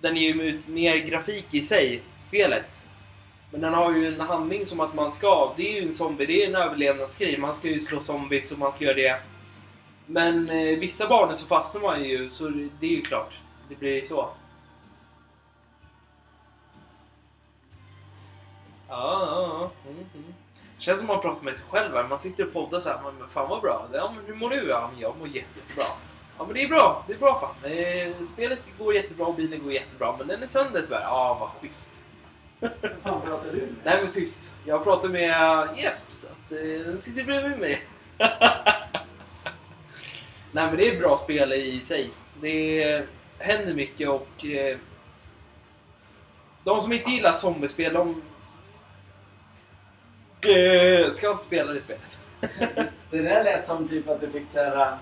den 0.00 0.16
ger 0.16 0.34
ju 0.34 0.42
ut 0.42 0.68
mer 0.68 0.96
grafik 0.96 1.54
i 1.54 1.62
sig, 1.62 2.02
spelet. 2.16 2.80
Men 3.50 3.60
den 3.60 3.74
har 3.74 3.92
ju 3.92 4.06
en 4.06 4.20
handling 4.20 4.66
som 4.66 4.80
att 4.80 4.94
man 4.94 5.12
ska, 5.12 5.52
det 5.56 5.68
är 5.68 5.80
ju 5.80 5.86
en 5.86 5.92
zombie, 5.92 6.26
det 6.26 6.42
är 6.42 6.48
en 6.48 6.54
överlevnadsgrej. 6.54 7.38
Man 7.38 7.54
ska 7.54 7.68
ju 7.68 7.80
slå 7.80 8.00
zombies 8.00 8.52
och 8.52 8.58
man 8.58 8.72
ska 8.72 8.84
göra 8.84 8.94
det. 8.94 9.20
Men 10.06 10.50
eh, 10.50 10.78
vissa 10.78 11.08
banor 11.08 11.32
så 11.32 11.46
fastnar 11.46 11.82
man 11.82 12.04
ju, 12.04 12.30
så 12.30 12.48
det 12.80 12.86
är 12.86 12.90
ju 12.90 13.02
klart. 13.02 13.34
Det 13.68 13.74
blir 13.74 13.94
ju 13.94 14.02
så. 14.02 14.28
Ja, 18.88 19.26
ja, 19.26 19.70
ja. 19.84 19.90
Mm, 19.90 20.04
mm. 20.14 20.15
Känns 20.86 20.98
som 20.98 21.06
man 21.06 21.20
pratar 21.20 21.44
med 21.44 21.56
sig 21.56 21.66
själv 21.70 21.94
här. 21.94 22.04
Man 22.04 22.18
sitter 22.18 22.46
och 22.46 22.52
poddar 22.52 22.80
så 22.80 22.88
här. 22.88 22.98
Men 23.04 23.28
fan 23.28 23.48
vad 23.48 23.62
bra. 23.62 23.88
Ja, 23.92 24.12
men 24.16 24.24
hur 24.26 24.34
mår 24.34 24.50
du? 24.50 24.68
Ja, 24.68 24.90
men 24.92 25.00
jag 25.00 25.18
mår 25.18 25.28
jättebra. 25.28 25.84
Ja, 26.38 26.44
men 26.44 26.54
det 26.54 26.62
är 26.62 26.68
bra. 26.68 27.04
Det 27.06 27.12
är 27.12 27.18
bra 27.18 27.40
fan. 27.40 27.72
Eh, 27.72 28.26
spelet 28.26 28.58
går 28.78 28.94
jättebra 28.94 29.26
och 29.26 29.34
bilen 29.34 29.62
går 29.62 29.72
jättebra. 29.72 30.14
Men 30.18 30.26
den 30.26 30.42
är 30.42 30.46
sönder 30.46 30.82
tyvärr. 30.82 31.00
Ja, 31.00 31.36
vad 31.40 31.48
schysst. 31.48 31.92
Vad 32.60 32.70
fan 33.02 33.20
pratar 33.20 33.52
du 33.52 33.58
med? 33.58 33.74
Nej, 33.84 34.02
men 34.02 34.12
tyst. 34.12 34.52
Jag 34.64 34.84
pratar 34.84 35.08
med 35.08 35.68
Jesp, 35.76 36.12
så 36.12 36.26
att 36.26 36.52
eh, 36.52 36.58
den 36.58 37.00
sitter 37.00 37.24
bredvid 37.24 37.58
mig. 37.58 37.82
Nej, 40.52 40.66
men 40.66 40.76
det 40.76 40.88
är 40.88 40.92
ett 40.92 41.00
bra 41.00 41.18
spel 41.18 41.52
i 41.52 41.80
sig. 41.80 42.10
Det 42.40 43.06
händer 43.38 43.74
mycket 43.74 44.08
och... 44.08 44.44
Eh, 44.44 44.78
de 46.64 46.80
som 46.80 46.92
inte 46.92 47.10
gillar 47.10 47.32
zombiespel, 47.32 47.92
de... 47.92 48.22
Eh, 50.48 51.12
ska 51.12 51.30
inte 51.30 51.44
spela 51.44 51.72
det 51.72 51.80
spelet. 51.80 52.18
Det 53.10 53.22
där 53.22 53.44
lät 53.44 53.66
som 53.66 53.88
typ 53.88 54.08
att 54.08 54.20
du 54.20 54.30
fick 54.30 54.50
så 54.50 54.58
här, 54.58 54.96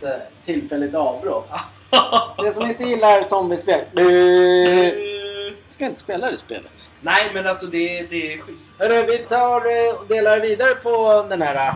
så 0.00 0.06
här, 0.06 0.22
tillfälligt 0.44 0.94
avbrott. 0.94 1.48
Det 2.38 2.52
som 2.52 2.66
inte 2.66 2.84
gillar 2.84 3.22
zombiespel. 3.22 3.80
Eh, 3.80 4.92
Ska 5.68 5.84
inte 5.86 6.00
spela 6.00 6.30
det 6.30 6.36
spelet. 6.36 6.88
Nej, 7.00 7.30
men 7.34 7.46
alltså 7.46 7.66
det, 7.66 8.02
det 8.10 8.32
är 8.32 8.38
schysst. 8.38 8.72
Hörru, 8.78 9.06
vi 9.06 9.18
tar 9.18 9.56
eh, 9.60 9.94
och 10.00 10.06
delar 10.06 10.40
vidare 10.40 10.74
på 10.74 11.26
den 11.28 11.42
här 11.42 11.68
eh, 11.68 11.74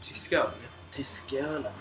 Tyska 0.00 0.36
övningar. 0.36 0.70
tyska 0.90 1.36
ölen. 1.36 1.72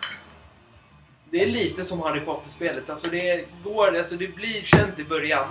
Det 1.32 1.41
är 1.43 1.45
lite 1.47 1.86
som 1.86 2.01
Harry 2.01 2.20
Potter-spelet. 2.20 2.89
Alltså 2.89 3.09
det, 3.09 3.45
går, 3.63 3.97
alltså 3.97 4.15
det 4.15 4.28
blir 4.28 4.61
känt 4.61 4.99
i 4.99 5.03
början. 5.03 5.47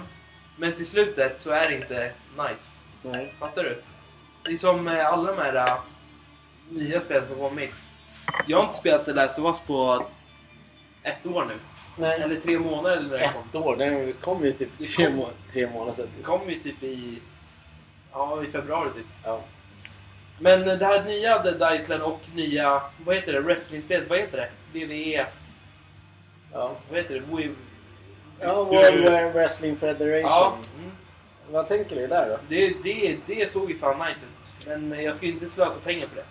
Men 0.56 0.76
till 0.76 0.86
slutet 0.86 1.40
så 1.40 1.50
är 1.50 1.68
det 1.68 1.74
inte 1.74 2.10
nice. 2.36 2.70
Nej. 3.02 3.34
Fattar 3.40 3.62
du? 3.62 3.82
Det 4.44 4.52
är 4.52 4.56
som 4.56 4.88
eh, 4.88 5.06
alla 5.06 5.32
de 5.32 5.38
här 5.42 5.54
äh, 5.56 5.64
nya 6.70 7.00
spel 7.00 7.26
som 7.26 7.36
kommit. 7.36 7.70
Jag 8.46 8.56
har 8.56 8.64
inte 8.64 8.76
spelat 8.76 9.04
The 9.04 9.12
Last 9.12 9.38
of 9.38 9.44
Us 9.46 9.60
på 9.60 10.06
ett 11.02 11.26
år 11.26 11.44
nu. 11.44 11.54
Nej. 11.96 12.20
Eller 12.20 12.36
tre 12.40 12.58
månader 12.58 12.96
eller 12.96 13.08
när 13.08 13.18
det 13.18 13.28
kom. 13.32 13.42
Ett 13.50 13.56
år. 13.56 13.76
Den 13.76 14.12
kom 14.12 14.44
ju 14.44 14.52
typ 14.52 14.68
Det 14.78 14.84
tre, 14.84 15.06
kom- 15.06 15.16
må 15.16 15.28
tre 15.52 15.66
månader 15.70 15.92
sedan. 15.92 16.06
Det 16.10 16.16
Typ. 16.16 16.26
kom 16.26 16.50
ju 16.50 16.60
typ 16.60 16.82
i... 16.82 17.18
Ja, 18.12 18.42
i 18.44 18.46
februari 18.46 18.90
typ. 18.96 19.06
Ja. 19.24 19.40
Men 20.40 20.68
eh, 20.68 20.78
det 20.78 20.84
här 20.86 21.04
nya 21.04 21.38
Dead 21.42 21.76
Island 21.80 22.02
och 22.02 22.20
nya... 22.34 22.82
Vad 23.04 23.14
heter 23.16 23.32
det? 23.32 23.40
Wrestlingspelet. 23.40 24.10
Vad 24.10 24.18
heter 24.18 24.36
det? 24.36 24.78
WWE... 24.78 25.26
Ja. 26.52 26.76
Vad 26.90 26.98
heter 26.98 27.14
det? 27.14 27.36
Wii... 27.36 27.54
ja, 28.40 28.64
World 28.64 29.32
Wrestling 29.34 29.76
Federation. 29.76 30.30
Ja. 30.30 30.56
Mm. 30.78 30.90
Vad 31.50 31.68
tänker 31.68 31.96
du 31.96 32.06
där 32.06 32.28
då? 32.28 32.36
Det, 32.48 32.74
det, 32.82 33.16
det 33.26 33.50
såg 33.50 33.70
ju 33.70 33.78
fan 33.78 34.08
nice 34.08 34.26
ut. 34.26 34.68
Men 34.78 35.02
jag 35.02 35.16
ska 35.16 35.26
inte 35.26 35.48
slösa 35.48 35.80
pengar 35.80 36.06
på 36.06 36.14
det. 36.14 36.24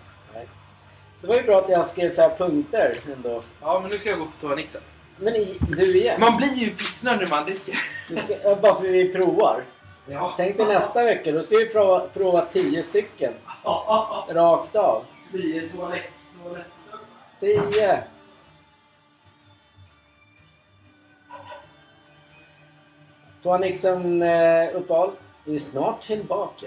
Det 1.20 1.26
var 1.26 1.34
ju 1.34 1.42
bra 1.42 1.58
att 1.58 1.68
jag 1.68 1.86
skrev 1.86 2.10
så 2.10 2.22
här 2.22 2.36
punkter 2.36 2.96
ändå. 3.16 3.42
Ja, 3.60 3.80
men 3.80 3.90
nu 3.90 3.98
ska 3.98 4.10
jag 4.10 4.18
gå 4.18 4.24
på 4.24 4.40
toa 4.40 4.54
Nixon. 4.54 4.82
Men 5.16 5.36
i, 5.36 5.56
du 5.60 5.96
igen? 5.96 6.20
Man 6.20 6.36
blir 6.36 6.54
ju 6.54 6.70
pissnödig 6.70 7.20
när 7.20 7.36
man 7.36 7.44
dricker. 7.44 7.78
Ska, 8.16 8.34
ja, 8.44 8.58
bara 8.62 8.74
för 8.74 8.82
vi 8.82 9.12
provar. 9.12 9.62
Ja. 10.06 10.34
Tänk 10.36 10.56
dig 10.56 10.66
nästa 10.66 11.04
vecka, 11.04 11.32
då 11.32 11.42
ska 11.42 11.56
vi 11.56 11.66
prova, 11.66 12.00
prova 12.14 12.46
tio 12.46 12.82
stycken. 12.82 13.32
Rakt 14.28 14.76
av. 14.76 15.04
Tio 15.32 15.68
toalett. 15.68 16.10
toalett. 16.42 16.66
Tio! 17.40 18.02
Toa 23.42 23.58
Nixon 23.58 24.22
eh, 24.22 24.76
uppehåll. 24.76 25.10
Vi 25.44 25.54
är 25.54 25.58
snart 25.58 26.00
tillbaka. 26.00 26.66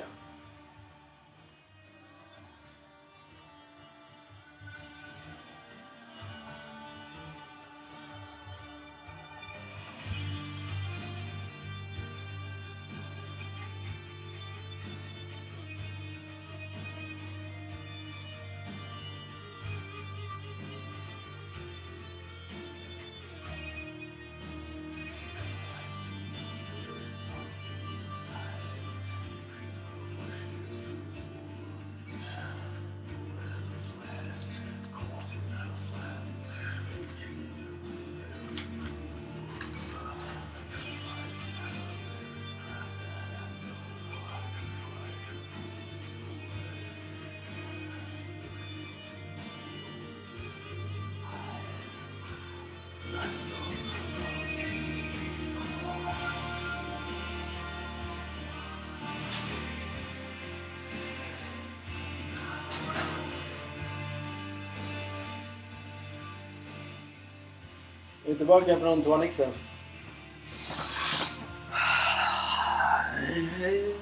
Vi 68.32 68.36
är 68.36 68.38
tillbaka 68.38 68.80
från 68.80 69.04
Toa 69.04 69.28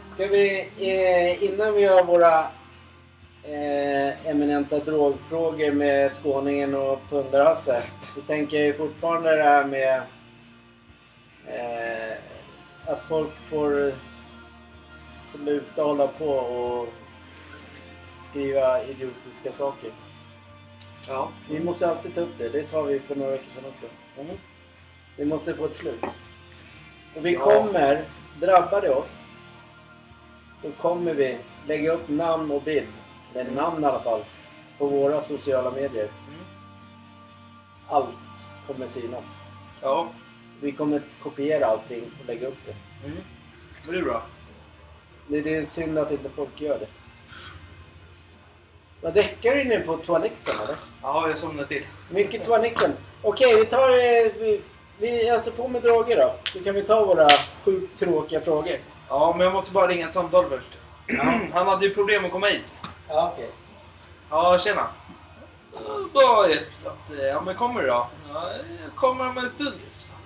Ska 0.06 0.28
vi, 0.28 0.60
eh, 0.78 1.44
innan 1.44 1.74
vi 1.74 1.82
gör 1.82 2.04
våra 2.04 2.40
eh, 3.44 4.28
eminenta 4.30 4.80
drogfrågor 4.80 5.72
med 5.72 6.12
skåningen 6.12 6.76
och 6.76 7.00
pundarhasse 7.10 7.82
så 8.16 8.22
tänker 8.22 8.58
jag 8.58 8.78
fortfarande 8.78 9.36
det 9.36 9.44
här 9.44 9.66
med 9.66 10.02
eh, 11.48 12.18
att 12.86 13.02
folk 13.08 13.34
får 13.50 13.94
sluta 14.90 15.84
hålla 15.84 16.08
på 16.08 16.30
och 16.30 16.88
skriva 18.18 18.84
idiotiska 18.84 19.52
saker. 19.52 19.92
Ja. 21.10 21.30
Vi 21.50 21.60
måste 21.60 21.90
alltid 21.90 22.16
ta 22.16 22.22
upp 22.22 22.38
det. 22.38 22.50
Det 22.50 22.64
sa 22.64 22.82
vi 22.82 23.00
för 23.00 23.16
några 23.16 23.32
veckor 23.32 23.46
sedan 23.56 23.70
också. 23.74 23.86
Mm. 24.22 24.36
Vi 25.18 25.26
måste 25.26 25.56
få 25.56 25.66
ett 25.66 25.74
slut. 25.74 26.04
Och 27.16 27.26
vi 27.26 27.34
Ja. 27.34 27.40
kommer, 27.40 28.04
drabbar 28.40 28.82
det 28.82 28.90
oss, 28.90 29.22
så 30.62 30.72
kommer 30.72 31.14
vi 31.14 31.38
lägga 31.68 31.92
upp 31.94 32.10
namn 32.10 32.52
och 32.52 32.62
bild, 32.64 32.88
eller 33.34 33.52
namn 33.52 33.84
i 33.84 33.86
alla 33.86 34.00
fall, 34.00 34.24
på 34.78 34.88
våra 34.88 35.22
sociala 35.22 35.72
medier. 35.72 36.04
Mm. 36.28 36.40
Allt 37.88 38.48
kommer 38.68 38.88
synas. 38.88 39.38
Ja. 39.82 40.10
Vi 40.62 40.72
kommer 40.72 41.02
kopiera 41.24 41.66
allting 41.66 42.04
och 42.20 42.26
lägga 42.26 42.48
upp 42.48 42.58
det. 42.66 42.76
Mm. 43.08 43.18
Det 43.88 43.98
är 43.98 44.02
bra. 44.04 44.24
Det 45.28 45.42
det 45.42 45.56
är 45.56 45.66
synd 45.66 45.98
att 45.98 46.12
inte 46.12 46.30
folk 46.30 46.62
gör 46.62 46.80
det. 46.80 46.88
Vad 49.02 49.14
däckar 49.14 49.56
du 49.56 49.64
nu 49.64 49.80
på 49.82 49.98
Toanixen 49.98 50.56
eller? 50.64 50.76
Ja, 51.02 51.28
jag 51.30 51.38
somnade 51.38 51.68
till. 51.68 51.86
Mycket 52.10 52.44
Toanixen. 52.46 52.92
Okej, 53.22 53.56
vi 53.60 53.66
tar... 53.66 53.90
eh, 53.90 54.32
Vi, 54.40 54.62
vi 54.98 55.30
öser 55.30 55.52
på 55.52 55.68
med 55.68 55.82
droger 55.82 56.18
då. 56.18 56.36
Så 56.54 56.64
kan 56.64 56.76
vi 56.76 56.84
ta 56.84 57.06
våra 57.06 57.28
sjukt 57.66 58.00
tråkiga 58.00 58.42
frågor. 58.42 58.76
Ja, 59.10 59.34
men 59.38 59.44
jag 59.46 59.54
måste 59.54 59.74
bara 59.74 59.88
ringa 59.88 60.08
ett 60.08 60.14
samtal 60.14 60.46
först. 60.50 60.78
Ja. 61.08 61.24
Han 61.54 61.68
hade 61.68 61.86
ju 61.86 61.94
problem 61.94 62.26
att 62.26 62.32
komma 62.32 62.48
hit. 62.48 62.64
Ja, 63.08 63.32
okej. 63.34 63.50
Ja, 64.30 64.58
tjena. 64.60 64.88
Bra 66.14 66.50
Jesper, 66.50 66.76
så 66.76 66.90
att, 66.90 67.12
eh, 67.20 67.26
ja 67.26 67.42
men 67.42 67.56
kommer 67.56 67.82
du 67.82 67.88
då? 67.88 68.08
Ja, 68.34 68.52
jag 68.84 68.96
kommer 68.96 69.30
om 69.30 69.38
en 69.38 69.50
stund 69.50 69.76
Jesper. 69.84 70.04
så 70.06 70.14
att. 70.16 70.22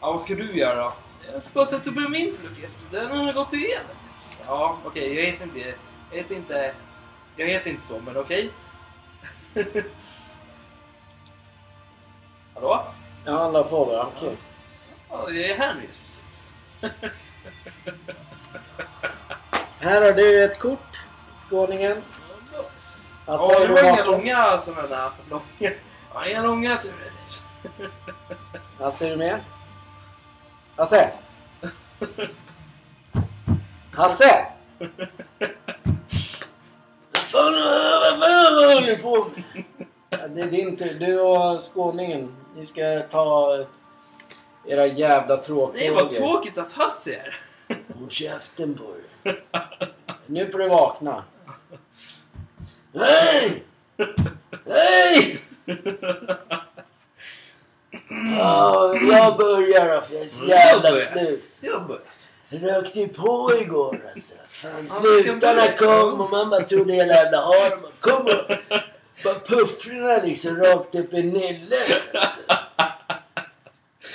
Ja, 0.00 0.12
vad 0.12 0.20
ska 0.20 0.34
du 0.34 0.58
göra 0.58 0.84
då? 0.84 0.92
Jag 1.32 1.42
ska 1.42 1.50
bara 1.54 1.66
sätta 1.66 1.90
upp 1.90 1.96
en 1.96 2.10
minsluk 2.10 2.52
Jesper. 2.62 2.82
Den 2.90 3.10
har 3.10 3.32
gått 3.32 3.52
igenom 3.52 3.86
Jesper. 4.06 4.24
så. 4.24 4.36
Ja, 4.46 4.76
okej, 4.84 5.14
jag 5.14 5.22
heter 5.24 5.44
inte... 5.44 5.74
Jag 6.10 6.16
heter 6.18 6.34
inte... 6.34 6.74
Jag 7.36 7.46
heter 7.46 7.70
inte 7.70 7.86
så, 7.86 8.00
men 8.00 8.16
okej. 8.16 8.50
Hallå? 12.54 12.84
Ja, 13.24 13.38
han 13.38 13.52
la 13.52 13.62
på 13.64 13.84
bara. 13.84 14.06
Okej. 14.06 14.36
Ja, 15.10 15.30
jag 15.30 15.50
är 15.50 15.58
här 15.58 15.74
nu 15.74 15.88
att. 15.92 16.24
Här 19.80 20.00
har 20.02 20.12
du 20.12 20.44
ett 20.44 20.58
kort. 20.58 21.04
Skåningen. 21.36 22.02
Alltså, 23.26 23.52
Ja, 23.52 23.60
är 23.60 23.68
det 23.68 23.74
var 23.74 23.84
inga 23.84 24.04
långa 24.04 24.60
sådana 24.60 25.12
långa... 25.30 25.42
Ja, 26.14 26.26
inga 26.26 26.42
långa 26.42 26.76
turer. 26.76 27.12
Hasse, 28.78 29.06
är 29.06 29.10
du 29.10 29.16
med? 29.16 29.40
Hasse! 30.76 31.12
Hasse! 33.92 34.46
Fan 38.20 38.54
håller 38.54 38.86
du 38.86 38.96
på 38.96 39.26
det 40.10 40.40
är 40.40 40.50
din 40.50 40.76
tur. 40.76 40.94
Du 40.94 41.20
och 41.20 41.60
skåningen. 41.74 42.36
Ni 42.56 42.66
ska 42.66 43.02
ta 43.10 43.58
era 44.66 44.86
jävla 44.86 45.34
Nej, 45.36 45.44
tråkfrågor. 45.44 45.94
vad 45.94 46.10
tråkigt 46.10 46.58
att 46.58 46.72
Hasse 46.72 47.14
är. 47.14 47.36
Håll 47.98 48.10
käften 48.10 48.78
på 48.78 48.84
dig. 48.84 49.36
Nu 50.26 50.50
får 50.50 50.58
du 50.58 50.68
vakna. 50.68 51.24
Hej! 52.94 53.62
Hej! 54.68 55.38
Ja, 58.38 58.94
jag 58.94 59.36
börjar 59.36 59.94
då 59.94 60.00
för 60.00 60.14
jag 60.14 60.24
är 60.24 60.28
så 60.28 60.46
jävla 60.46 60.92
slut. 60.94 61.58
Jag 61.60 61.86
börjar. 61.86 62.31
Rökte 62.60 63.00
ju 63.00 63.08
på 63.08 63.52
igår 63.60 64.10
alltså. 64.14 64.34
Fan, 64.48 64.86
du- 65.02 65.22
kom 65.86 66.20
och 66.20 66.30
man 66.30 66.50
bara 66.50 66.60
trodde 66.62 66.92
hela 66.92 67.14
jävla 67.14 67.38
harmen 67.40 67.90
kom 68.00 68.22
och 68.26 68.56
bara 69.24 69.34
puffrorna 69.34 70.16
liksom 70.24 70.56
rakt 70.56 70.94
upp 70.94 71.14
i 71.14 71.22
nyllet 71.22 71.90
alltså. 72.14 72.40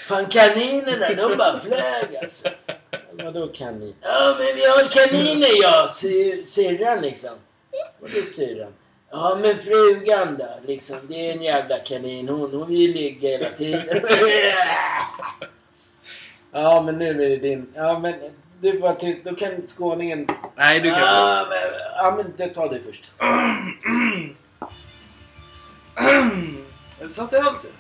Fan 0.08 0.26
kaninerna 0.26 1.10
de 1.30 1.38
bara 1.38 1.60
flög 1.60 2.16
alltså. 2.22 2.50
Vadå 3.12 3.48
kanin? 3.48 3.96
Ja 4.02 4.36
men 4.40 4.56
vi 4.56 4.66
har 4.66 4.84
kaniner 4.92 5.62
jag, 5.62 5.90
sy- 5.90 6.46
syrran 6.46 7.02
liksom. 7.02 7.36
Vadå 8.00 8.22
syrran? 8.22 8.74
Ja 9.12 9.38
men 9.42 9.58
frugan 9.60 10.38
då 10.38 10.50
liksom. 10.68 10.98
Det 11.10 11.30
är 11.30 11.34
en 11.34 11.42
jävla 11.42 11.78
kanin 11.78 12.30
hon. 12.30 12.52
Hon 12.54 12.68
vill 12.68 12.92
ligga 12.92 13.30
hela 13.30 13.50
tiden. 13.50 14.02
Ja 16.62 16.82
men 16.82 16.98
nu 16.98 17.10
är 17.10 17.14
det 17.14 17.38
din. 17.38 17.68
Ja 17.76 18.00
men 18.00 18.14
du 18.62 18.80
vara 18.80 18.96
tyst. 18.96 19.24
Då 19.24 19.36
kan 19.36 19.68
skåningen... 19.68 20.28
Nej, 20.56 20.80
du 20.80 20.92
kan 20.92 21.00
Ja, 21.00 21.48
men, 21.50 21.58
Ja 21.96 22.14
men 22.18 22.34
det 22.38 22.48
tar 22.48 22.70
du 22.70 22.82
först. 22.84 23.12
Jag 27.00 27.12
satt 27.12 27.34
i 27.34 27.38
halsen. 27.38 27.72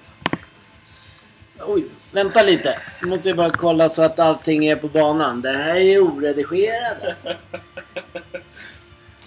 Oj, 1.65 1.86
vänta 2.11 2.43
lite. 2.43 2.80
Nu 3.01 3.09
måste 3.09 3.30
vi 3.30 3.34
bara 3.34 3.49
kolla 3.49 3.89
så 3.89 4.01
att 4.01 4.19
allting 4.19 4.65
är 4.65 4.75
på 4.75 4.88
banan. 4.88 5.41
Det 5.41 5.51
här 5.51 5.75
är. 5.75 5.97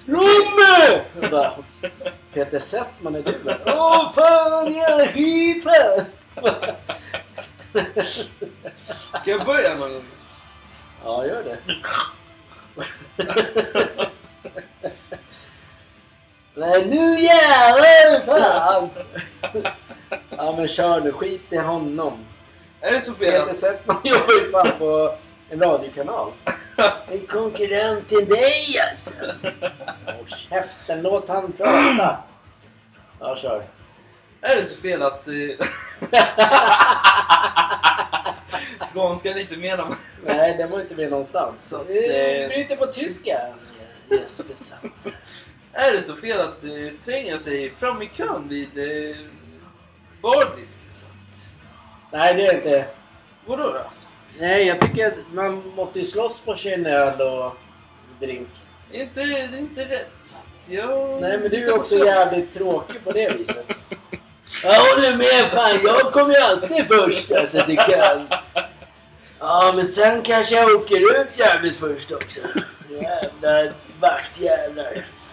Romme! 0.07 1.03
Jag 1.21 1.31
bara, 1.31 1.53
Peter 2.35 2.59
Settman 2.59 3.15
är 3.15 3.23
du? 3.23 3.35
Åh 3.67 4.13
fan 4.13 4.73
jävla 4.73 5.07
skitfan! 5.07 6.05
Kan 9.13 9.23
jag 9.25 9.47
börja 9.47 9.75
någon 9.75 9.93
gång? 9.93 10.05
Ja, 11.05 11.27
gör 11.27 11.43
det. 11.43 11.59
Men 16.55 16.83
nu 16.83 17.21
jävlar 17.21 18.27
fan! 18.27 18.89
Ja 20.31 20.55
men 20.57 20.69
kör 20.69 21.01
nu. 21.01 21.13
Skit 21.13 21.53
i 21.53 21.57
honom. 21.57 22.25
Är 22.81 22.93
det 22.93 23.01
så 23.01 23.15
fel 23.15 23.33
Peter 23.33 23.51
att... 23.51 23.57
Settman 23.57 24.01
jobbar 24.05 24.33
ju 24.33 24.51
fan 24.51 24.79
på 24.79 25.15
en 25.51 25.61
radiokanal. 25.61 26.33
En 27.09 27.27
konkurrent 27.27 28.09
till 28.09 28.29
dig 28.29 28.81
alltså. 28.91 29.15
Håll 30.07 30.27
käften, 30.27 31.03
låt 31.03 31.29
han 31.29 31.53
prata. 31.53 32.17
Ja, 33.21 33.37
kör. 33.37 33.65
Är 34.43 34.57
det 34.57 34.65
så 34.65 34.83
fel 34.83 35.03
att... 35.03 35.29
eh, 35.29 35.35
Skånskan 38.89 39.39
inte 39.39 39.57
menar... 39.57 39.95
Nej, 40.27 40.57
det 40.57 40.67
var 40.67 40.81
inte 40.81 40.95
med 40.95 41.11
någonstans. 41.11 41.69
Så 41.69 41.77
att, 41.77 41.89
eh, 41.89 42.49
bryter 42.49 42.77
på 42.77 42.87
tyska. 42.87 43.41
Jesper 44.11 44.55
satt. 44.55 44.83
Är 45.73 45.93
det 45.93 46.03
så 46.03 46.17
fel 46.17 46.41
att 46.41 46.65
eh, 46.65 46.71
tränga 47.05 47.39
sig 47.39 47.71
fram 47.71 48.03
i 48.03 48.09
kön 48.09 48.49
vid 48.49 48.79
eh, 49.11 49.17
att- 50.23 51.09
Nej, 52.13 52.35
det 52.35 52.47
är 52.47 52.55
inte... 52.55 52.85
Vadå 53.47 53.63
då? 53.63 53.91
Nej, 54.41 54.67
jag 54.67 54.81
tycker 54.81 55.07
att 55.09 55.15
man 55.33 55.73
måste 55.77 55.99
ju 55.99 56.05
slåss 56.05 56.41
på 56.41 56.55
sin 56.57 56.87
öl 56.87 57.21
och 57.21 57.57
drink. 58.21 58.49
Inte, 58.93 59.25
det 59.25 59.41
är 59.41 59.59
inte 59.59 59.85
rätt. 59.89 60.13
Så 60.19 60.37
att 60.39 60.71
jag... 60.71 61.21
Nej, 61.21 61.39
men 61.39 61.51
du 61.51 61.57
är 61.69 61.75
också 61.77 62.05
jävligt 62.07 62.53
tråkig 62.55 63.05
på 63.05 63.13
det 63.13 63.37
viset. 63.39 63.67
Jag 64.63 64.81
håller 64.81 65.17
med 65.17 65.51
fan. 65.53 65.81
Jag 65.85 66.13
kommer 66.13 66.35
ju 66.35 66.41
alltid 66.41 66.87
först 66.89 67.33
alltså 67.33 67.65
till 67.67 67.79
Köln. 67.79 68.29
Ja 69.39 69.73
men 69.77 69.87
sen 69.87 70.23
kanske 70.23 70.55
jag 70.55 70.75
åker 70.75 71.21
ut 71.21 71.39
jävligt 71.39 71.81
först 71.81 72.13
också. 72.13 72.41
Jävla 72.91 73.73
vaktjävlar 74.01 74.85
alltså. 74.85 75.29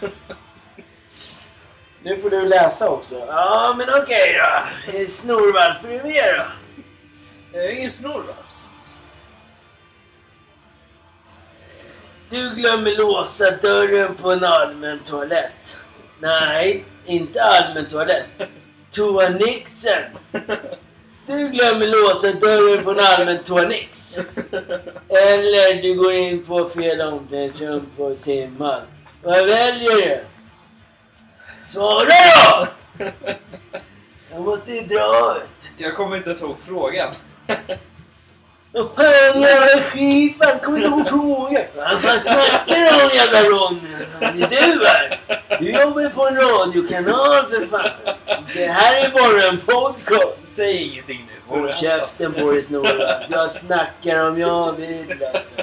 Nu 2.01 2.21
får 2.21 2.29
du 2.29 2.47
läsa 2.47 2.89
också. 2.89 3.15
Ja 3.27 3.75
men 3.77 3.87
okej 4.01 4.39
då. 4.39 4.91
Är 4.91 4.99
det 4.99 5.05
Snorvalp 5.05 5.83
är 5.83 5.89
du 5.89 6.03
med 6.03 6.35
då? 6.37 6.43
Jag 7.51 7.65
är 7.65 7.69
ingen 7.69 7.91
Snorvalp 7.91 8.45
Så 8.49 8.65
att... 8.81 8.99
Du 12.29 12.55
glömmer 12.55 12.97
låsa 12.97 13.51
dörren 13.51 14.15
på 14.15 14.31
en 14.31 14.43
allmän 14.43 14.99
toalett. 14.99 15.83
Nej, 16.19 16.85
inte 17.05 17.43
allmän 17.43 17.87
toalett. 17.87 18.25
Toanixen. 18.91 20.03
Du 21.27 21.49
glömmer 21.49 21.87
låsa 21.87 22.31
dörren 22.31 22.83
på 22.83 22.91
en 22.91 22.99
allmän 22.99 23.43
toanix. 23.43 24.17
Eller 25.09 25.81
du 25.81 25.95
går 25.95 26.13
in 26.13 26.45
på 26.45 26.69
fel 26.69 27.01
omklädningsrum 27.01 27.85
på 27.97 28.15
simhall. 28.15 28.81
Vad 29.23 29.45
väljer 29.45 29.95
du? 29.95 30.19
Svara 31.61 32.05
då! 32.05 32.67
Jag 34.31 34.41
måste 34.41 34.71
ju 34.71 34.81
dra 34.81 35.37
ut. 35.37 35.69
Jag 35.77 35.95
kommer 35.95 36.17
inte 36.17 36.29
ens 36.29 36.41
ihåg 36.41 36.55
frågan. 36.65 37.13
Vad 38.71 38.87
fan 38.95 39.41
jävla 39.41 39.81
skit, 39.81 40.35
inte 40.53 40.85
ihåg 40.85 41.07
frågan. 41.07 41.63
Vad 41.75 42.01
fan 42.01 42.19
snackar 42.19 42.75
du 42.75 43.05
om 43.05 43.11
jävla 43.15 43.41
Ronny? 43.41 43.87
Är 44.21 44.75
du 44.75 44.85
här. 44.87 45.19
Du 45.59 45.71
jobbar 45.71 46.01
ju 46.01 46.09
på 46.09 46.27
en 46.27 46.35
radiokanal 46.35 47.45
för 47.49 47.67
fan. 47.67 47.89
Det 48.53 48.67
här 48.67 49.05
är 49.05 49.09
bara 49.09 49.47
en 49.47 49.57
podcast. 49.59 50.53
Säg 50.55 50.83
ingenting 50.83 51.27
nu. 51.27 51.55
Håll 51.55 51.73
käften 51.73 52.33
på 52.33 52.51
dig 52.51 52.63
Snorre. 52.63 53.25
Jag 53.29 53.51
snackar 53.51 54.27
om 54.27 54.39
jag 54.39 54.73
vill 54.73 55.23
alltså. 55.35 55.61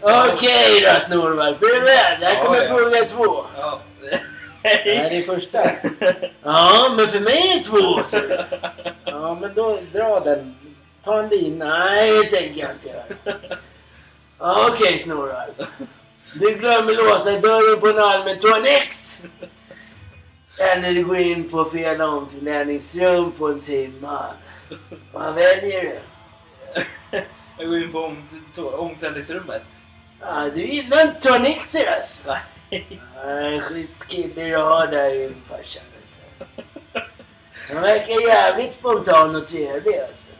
Okej 0.00 0.80
då 0.80 1.00
Snorvalp, 1.00 1.62
är 1.62 1.66
du 1.66 1.80
beredd? 1.80 2.22
Här 2.34 2.42
kommer 2.44 2.62
Ja, 2.62 2.68
fråga 2.68 3.04
två. 3.04 3.46
Ja. 3.56 3.80
Nej, 4.62 4.82
det 4.84 5.16
är 5.16 5.22
första. 5.22 5.58
Ja, 6.42 6.94
men 6.96 7.08
för 7.08 7.20
mig 7.20 7.50
är 7.50 7.56
det 7.58 7.64
två. 7.64 8.02
Så. 8.04 8.18
Ja, 9.04 9.34
men 9.34 9.54
då 9.54 9.78
dra 9.92 10.20
den. 10.20 10.54
Ta 11.06 11.22
en 11.22 11.28
lina. 11.28 11.78
Nej, 11.78 12.10
det 12.10 12.30
tänker 12.30 12.60
jag 12.60 12.70
inte 12.70 12.88
göra. 12.88 14.68
Okej 14.68 14.98
Snorvalp. 14.98 15.62
Du 16.34 16.54
glömmer 16.54 16.92
låsa 16.94 17.40
dörren 17.40 17.80
på 17.80 17.88
en 17.88 17.98
allmän 17.98 18.38
toanex. 18.38 19.22
Eller 20.58 20.92
du 20.92 21.04
går 21.04 21.18
in 21.18 21.48
på 21.48 21.64
fel 21.64 22.00
omklädningsrum 22.00 23.32
på 23.32 23.48
en 23.48 23.60
simhall. 23.60 24.34
Vad 25.12 25.34
väljer 25.34 25.82
du? 25.82 25.98
Jag 27.58 27.68
går 27.68 27.78
in 27.78 27.92
på 27.92 27.98
om, 27.98 28.28
omklädningsrummet. 28.72 29.62
Ja, 30.20 30.50
du 30.54 30.60
gillar 30.60 31.02
inte 31.02 31.20
toanexer 31.20 31.92
alltså? 31.96 32.36
Nej. 32.70 33.00
En 33.24 33.60
schysst 33.60 34.06
kille 34.06 34.44
du 34.44 34.56
har 34.56 34.86
där 34.86 35.10
i 35.10 35.32
farsan 35.48 35.82
alltså. 36.00 36.22
Han 37.72 37.82
verkar 37.82 38.28
jävligt 38.28 38.72
spontan 38.72 39.36
och 39.36 39.46
trevlig 39.46 39.98
alltså. 40.08 40.32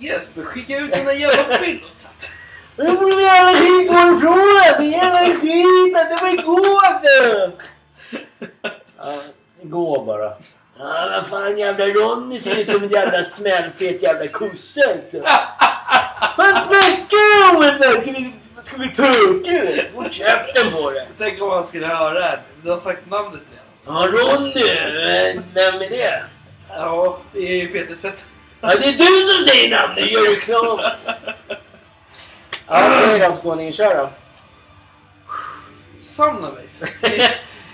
Jesper, 0.00 0.42
skicka 0.42 0.78
ut 0.78 0.90
den 0.92 1.04
där 1.04 1.12
jävla 1.12 1.58
fyllot. 1.58 2.08
Nu 2.76 2.86
får 2.86 3.10
du 3.10 3.22
jävla 3.22 3.52
skit 3.52 3.88
gå 3.88 4.16
ifrån! 4.16 4.62
Är 4.78 4.82
jävla 4.82 5.40
skit! 5.40 5.94
Det 5.94 6.18
var 6.22 6.28
igår! 6.28 6.82
Ja, 8.98 9.14
gå 9.62 10.04
bara. 10.04 10.32
Ja, 10.78 11.10
vad 11.12 11.26
fan 11.26 11.58
jävla 11.58 11.86
Ronny 11.86 12.38
ser 12.38 12.58
ut 12.60 12.68
som 12.68 12.82
en 12.82 12.88
jävla 12.88 13.22
smällfet 13.22 14.02
jävla 14.02 14.28
kossa 14.28 14.80
alltså. 14.90 15.20
Vad 16.36 16.48
snackar 16.48 17.52
du 17.52 17.56
om? 17.56 17.62
Ska 18.62 18.76
vi, 18.76 18.94
ska 18.94 19.02
vi? 19.02 19.88
Håll 19.94 20.10
käften 20.10 20.72
på 20.72 20.90
dig! 20.90 21.08
Tänk 21.18 21.42
om 21.42 21.50
han 21.50 21.66
skulle 21.66 21.86
höra 21.86 22.14
det 22.14 22.24
här. 22.24 22.42
Du 22.62 22.70
har 22.70 22.78
sagt 22.78 23.10
namnet 23.10 23.40
redan. 23.50 23.66
Ja, 23.86 24.06
Ronny. 24.06 24.64
Vem 25.54 25.74
är 25.74 25.90
det? 25.90 26.22
Ja, 26.68 27.18
det 27.32 27.38
är 27.38 27.56
ju 27.56 27.68
Peter 27.68 27.94
Seth. 27.94 28.24
Ja, 28.60 28.68
det 28.68 28.84
är 28.88 28.92
du 28.92 29.32
som 29.34 29.44
säger 29.44 29.70
namnet. 29.70 30.10
Gör 30.10 30.34
reklam 30.34 30.78
alltså. 30.78 31.10
Ja, 32.66 33.02
okej 33.04 33.18
då 33.18 33.32
skåningen. 33.32 33.72
Kör 33.72 33.94
då. 33.96 34.10
Samla 36.00 36.50
mig. 36.50 36.64
Så 36.68 36.84
att- 36.84 36.90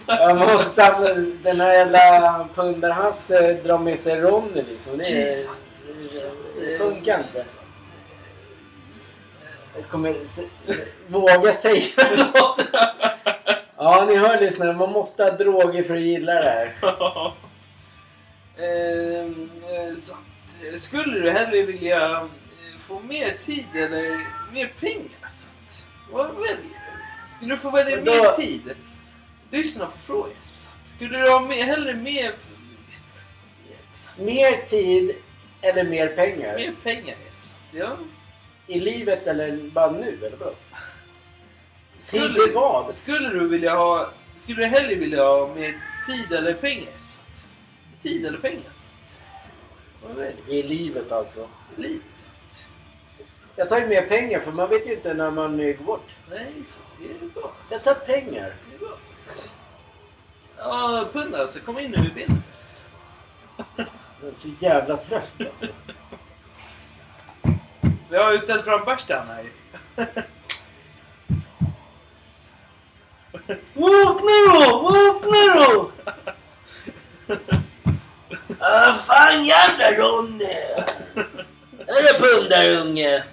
Ja, 0.08 0.34
man 0.34 0.48
måste 0.52 0.70
samla 0.70 1.14
den 1.42 1.60
här 1.60 1.72
jävla 1.74 2.48
pundarhasse 2.54 3.52
drar 3.54 3.78
med 3.78 3.98
sig 3.98 4.20
Ronny 4.20 4.62
liksom. 4.62 4.98
Det, 4.98 5.04
är, 5.04 5.32
det 6.60 6.78
funkar 6.78 7.18
inte. 7.18 7.44
Jag 9.76 9.88
kommer 9.88 10.14
se, 10.24 10.42
våga 11.06 11.52
säga 11.52 11.82
något. 12.16 12.60
Ja, 13.76 14.04
ni 14.08 14.16
hör 14.16 14.40
lyssnare. 14.40 14.72
Man 14.72 14.92
måste 14.92 15.24
ha 15.24 15.30
droger 15.30 15.82
för 15.82 15.94
att 15.94 16.00
gilla 16.02 16.34
det 16.34 16.48
här. 16.50 16.72
Ehm, 18.58 19.50
eh, 19.70 19.94
så 19.94 20.12
eh, 20.12 20.18
skulle 20.76 21.20
du 21.20 21.30
hellre 21.30 21.62
vilja 21.62 22.10
eh, 22.20 22.78
få 22.78 23.00
mer 23.00 23.30
tid 23.42 23.66
eller 23.74 24.20
mer 24.52 24.72
pengar? 24.80 25.28
Så 25.30 25.48
att, 25.66 25.86
vad 26.10 26.26
väljer 26.34 26.56
du? 26.58 27.32
Skulle 27.34 27.54
du 27.54 27.58
få 27.58 27.70
välja 27.70 27.96
då- 27.96 28.12
mer 28.22 28.32
tid? 28.32 28.74
Lyssna 29.50 29.86
på 29.86 29.98
frågan. 29.98 30.32
Så 30.42 30.70
att, 30.84 30.90
skulle 30.90 31.18
du 31.18 31.30
ha 31.30 31.40
mer, 31.40 31.64
hellre 31.64 31.94
mer, 31.94 32.34
Mer 34.18 34.66
tid 34.66 35.16
eller 35.60 35.84
mer 35.84 36.08
pengar? 36.08 36.56
mer 36.56 36.74
pengar? 36.82 37.16
Så 37.30 37.42
att, 37.42 37.58
ja. 37.72 37.96
I 38.66 38.80
livet 38.80 39.26
eller 39.26 39.70
bara 39.70 39.90
nu? 39.90 40.18
Eller 40.26 40.36
vad? 40.36 40.54
Tid 41.92 42.02
Skulle, 42.02 42.34
till 42.34 42.54
vad? 42.54 42.94
skulle 42.94 43.28
du 43.28 43.48
vilja 43.48 43.74
ha... 43.74 44.10
Skulle 44.36 44.62
du 44.62 44.66
hellre 44.66 44.94
vilja 44.94 45.22
ha 45.24 45.54
mer 45.54 45.80
tid 46.06 46.32
eller 46.32 46.54
pengar? 46.54 46.92
Så 46.96 47.08
att, 47.08 47.46
tid 48.02 48.26
eller 48.26 48.38
pengar? 48.38 48.62
Väljer 48.62 48.72
du? 48.72 48.85
I 50.48 50.62
livet 50.62 51.12
alltså. 51.12 51.48
I 51.76 51.80
livet? 51.80 52.28
Jag 53.56 53.68
tar 53.68 53.78
ju 53.80 53.86
mer 53.86 54.02
pengar 54.02 54.40
för 54.40 54.52
man 54.52 54.70
vet 54.70 54.86
ju 54.86 54.92
inte 54.92 55.14
när 55.14 55.30
man 55.30 55.60
eh, 55.60 55.76
går 55.76 55.84
bort. 55.84 56.16
nej, 56.30 56.52
så 56.64 56.80
det 57.00 57.04
är 57.04 57.28
bra. 57.34 57.52
Så 57.62 57.74
Jag 57.74 57.82
tar 57.82 57.94
pengar. 57.94 58.54
Det 58.70 58.74
är 58.76 58.78
bra 58.78 58.96
så. 58.98 59.14
Ja, 60.56 61.08
pundare 61.12 61.48
så 61.48 61.60
kom 61.60 61.78
in 61.78 61.90
nu 61.90 61.96
i 62.08 62.14
bilden. 62.14 62.42
Jag 64.20 64.30
är 64.30 64.34
så 64.34 64.48
jävla 64.58 64.96
trött 64.96 65.32
alltså. 65.38 65.66
Vi 68.10 68.16
har 68.16 68.32
ju 68.32 68.38
ställt 68.38 68.64
fram 68.64 68.84
bärsen 68.84 69.26
här 69.26 69.42
ju. 69.42 69.50
Vakna 73.74 74.32
då! 74.52 74.82
Vakna 74.82 75.54
då! 75.54 75.90
Ah, 78.60 78.94
fan 78.94 79.44
jävla 79.44 79.92
Ronny! 79.92 80.44
Är 81.86 82.02
det 82.02 82.18
pundarunge? 82.18 83.24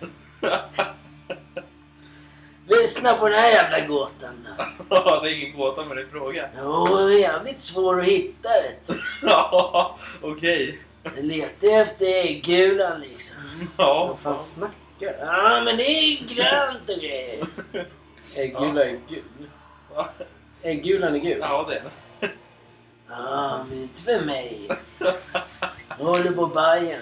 Lyssna 2.67 3.13
på 3.13 3.29
den 3.29 3.39
här 3.39 3.49
jävla 3.51 3.87
gåtan 3.87 4.47
då. 4.57 4.65
Ja, 4.89 5.19
det 5.23 5.29
är 5.29 5.41
ingen 5.41 5.57
gåta 5.57 5.85
med 5.85 5.97
din 5.97 6.09
fråga. 6.11 6.49
Jo, 6.57 6.85
det 6.85 7.13
är 7.13 7.19
jävligt 7.19 7.59
svår 7.59 7.99
att 7.99 8.07
hitta 8.07 8.49
vet 8.49 8.87
du. 8.87 8.99
Ja, 9.27 9.97
okej. 10.21 10.79
Jag 11.15 11.25
letar 11.25 11.81
efter 11.81 12.05
äggulan 12.05 13.01
liksom. 13.01 13.69
Ja, 13.77 14.05
Vad 14.07 14.19
fan 14.19 14.39
snackar 14.39 14.73
du? 14.99 15.15
Ja, 15.19 15.61
men 15.65 15.77
det 15.77 15.83
är 15.83 16.25
grönt 16.35 16.89
och 16.89 17.01
grejer. 17.01 17.45
Äggula 18.35 18.85
är 18.85 18.99
gul. 19.09 19.49
Va? 19.95 20.09
Äggulan 20.61 21.15
är 21.15 21.19
gul. 21.19 21.37
Ja, 21.41 21.65
det 21.69 21.75
är 21.75 21.81
det. 21.83 21.89
Ja, 23.17 23.65
men 23.69 23.77
inte 23.81 24.01
för 24.01 24.21
mig. 24.21 24.69
Jag 25.99 26.05
håller 26.05 26.31
på 26.31 26.47
Bajen. 26.47 27.01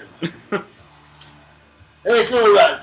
Hej 2.04 2.22
snorvalp! 2.22 2.80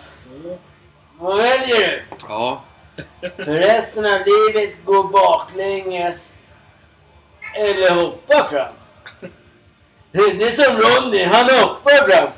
Vad 1.20 1.38
väljer 1.38 1.80
du? 1.80 2.02
Ja. 2.28 2.64
För 3.36 3.54
resten 3.54 4.06
av 4.06 4.20
livet 4.26 4.76
gå 4.86 5.04
baklänges 5.04 6.38
eller 7.56 7.92
hoppa 7.92 8.48
fram? 8.48 8.74
Det 10.12 10.44
är 10.44 10.52
som 10.52 10.78
Ronny, 10.78 11.24
han 11.24 11.50
hoppar 11.50 12.10
fram. 12.10 12.30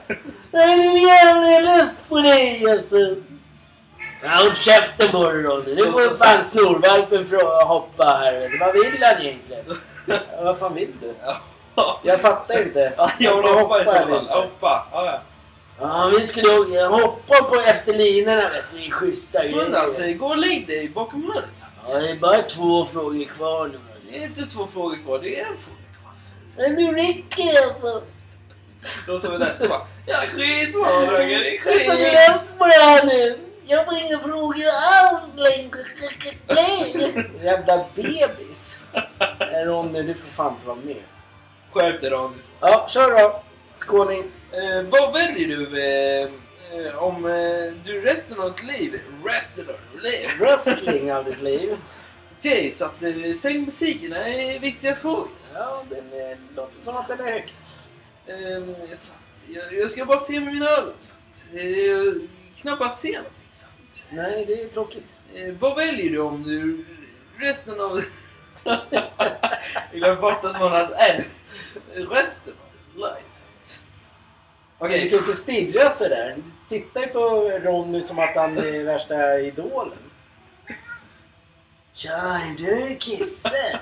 Nej, 0.51 0.77
nu 0.77 0.99
jävlar 0.99 1.49
jag 1.51 1.63
lätt 1.63 2.09
på 2.09 2.21
dig 2.21 2.71
alltså. 2.71 3.15
Ja, 4.23 4.29
håll 4.29 4.55
käften 4.55 5.11
på 5.11 5.31
dig 5.31 5.43
Ronny. 5.43 5.75
Nu 5.75 5.91
får 5.91 6.17
fan 6.17 6.43
snorvalpen 6.43 7.27
hoppa 7.67 8.05
här. 8.05 8.57
Vad 8.59 8.73
vill 8.73 9.03
han 9.03 9.21
egentligen? 9.21 9.65
Ja, 10.05 10.17
vad 10.43 10.57
fan 10.59 10.73
vill 10.75 10.91
du? 11.01 11.13
Ja, 11.75 11.99
Jag 12.03 12.21
fattar 12.21 12.61
inte. 12.61 12.93
jag 13.19 13.35
vill 13.43 13.51
hoppa 13.53 13.81
i 13.81 13.85
så 13.85 13.91
fall. 13.91 14.27
Hoppa. 14.29 14.87
Ja, 15.79 16.11
vi 16.19 16.25
skulle 16.25 16.49
åka- 16.59 16.87
hoppa 16.87 17.43
på 17.43 17.55
efter 17.55 17.93
linorna 17.93 18.41
vet 18.49 18.63
du. 18.73 18.79
Det 18.79 18.85
är 18.87 18.91
schyssta 18.91 19.39
Men 19.55 19.75
alltså, 19.75 20.01
grejer. 20.01 20.17
gå 20.17 20.25
och 20.25 20.37
lägg 20.37 20.67
dig 20.67 20.89
bakom 20.89 21.31
hörnet. 21.33 21.63
Ja, 21.87 21.99
det 21.99 22.09
är 22.09 22.15
bara 22.15 22.41
två 22.41 22.85
frågor 22.85 23.25
kvar 23.25 23.67
nu 23.67 23.79
alltså. 23.95 24.11
Det 24.13 24.17
är 24.19 24.23
inte 24.23 24.43
två 24.45 24.67
frågor 24.67 24.97
kvar, 25.05 25.19
det 25.19 25.39
är 25.39 25.45
en 25.45 25.57
fråga 25.57 25.77
kvar. 26.01 26.13
Men 26.57 26.73
nu 26.75 26.91
räcker 26.95 27.45
det 27.53 27.63
alltså. 27.63 28.01
De 29.07 29.21
som 29.21 29.41
är 29.41 29.45
så 29.59 29.67
bara, 29.67 29.81
ja 30.05 30.15
skitbra 30.35 30.81
Roger, 30.81 31.39
det 31.39 31.49
är 31.49 31.53
Jag 31.53 31.61
skit. 31.61 31.85
glömma 32.11 32.41
på 32.57 32.65
det 32.65 32.73
här 32.85 33.05
nu. 33.05 33.39
Jag 33.65 33.85
får 33.85 33.97
inga 33.97 34.19
frågor 34.19 34.65
alls 34.65 35.23
längre. 35.35 35.79
Jävla 37.43 37.85
bebis. 37.95 38.79
Nej, 39.39 39.65
Ronny, 39.65 40.03
du 40.03 40.13
får 40.13 40.27
fan 40.27 40.53
inte 40.53 40.67
vara 40.67 40.77
med. 40.77 41.03
Skärp 41.71 42.01
dig 42.01 42.09
Ronny. 42.09 42.35
Ja, 42.59 42.87
kör 42.89 43.19
då. 43.19 43.43
Skåning. 43.73 44.23
Eh, 44.51 44.81
vad 44.89 45.13
väljer 45.13 45.47
du 45.47 45.83
eh, 45.83 46.29
eh, 46.85 47.03
om 47.03 47.25
eh, 47.25 47.73
du 47.85 48.01
resten 48.01 48.39
av 48.39 48.51
ditt 48.53 48.63
liv, 48.63 49.01
resten 49.25 49.65
av 49.69 49.99
liv? 50.01 50.29
Wrestling 50.39 51.13
av 51.13 51.25
ditt 51.25 51.41
liv. 51.41 51.77
Okej, 52.39 52.71
så 52.71 52.85
att 52.85 53.03
eh, 53.03 53.33
säng 53.33 53.65
musiken 53.65 54.13
är 54.13 54.59
viktiga 54.59 54.95
frågor. 54.95 55.27
Så. 55.37 55.53
Ja, 55.55 55.83
den 55.89 56.21
eh, 56.31 56.37
låter 56.55 56.79
som 56.81 56.97
att 56.97 57.07
den 57.07 57.19
är 57.19 57.31
högt. 57.31 57.79
Eh, 58.27 58.95
så 58.95 59.13
att, 59.13 59.17
jag, 59.47 59.73
jag 59.73 59.91
ska 59.91 60.05
bara 60.05 60.19
se 60.19 60.39
med 60.39 60.53
mina 60.53 60.69
ögon. 60.69 60.93
Så 60.97 61.13
att, 61.13 61.55
eh, 61.59 61.69
jag 61.69 62.15
knappast 62.57 63.01
se 63.01 63.07
någonting. 63.11 63.33
Så 63.53 63.65
att, 63.65 64.03
Nej, 64.11 64.45
det 64.45 64.61
är 64.63 64.67
tråkigt. 64.67 65.07
eh, 65.35 65.53
vad 65.59 65.75
väljer 65.75 66.09
du 66.11 66.19
om 66.19 66.43
du 66.43 66.85
resten 67.37 67.79
av... 67.81 68.03
glömde 69.93 70.21
bort 70.21 70.45
att 70.45 70.59
man 70.59 70.71
hade 70.71 70.95
en. 70.95 71.23
Resten 72.09 72.53
av 72.53 72.71
ditt 72.73 72.95
liv. 72.95 73.25
Så 73.29 73.43
att, 73.43 73.81
Okej. 74.77 75.03
Du 75.03 75.09
kan 75.09 75.19
inte 75.19 75.33
stirra 75.33 75.89
sådär. 75.89 76.35
Du 76.35 76.79
tittar 76.79 77.01
ju 77.01 77.07
på 77.07 77.19
Ronny 77.63 78.01
som 78.01 78.19
att 78.19 78.35
han 78.35 78.57
är 78.57 78.83
värsta 78.83 79.39
idolen. 79.39 79.97
Tja, 81.93 82.11
är 82.11 82.55
du 82.57 82.99
Kisse? 82.99 83.79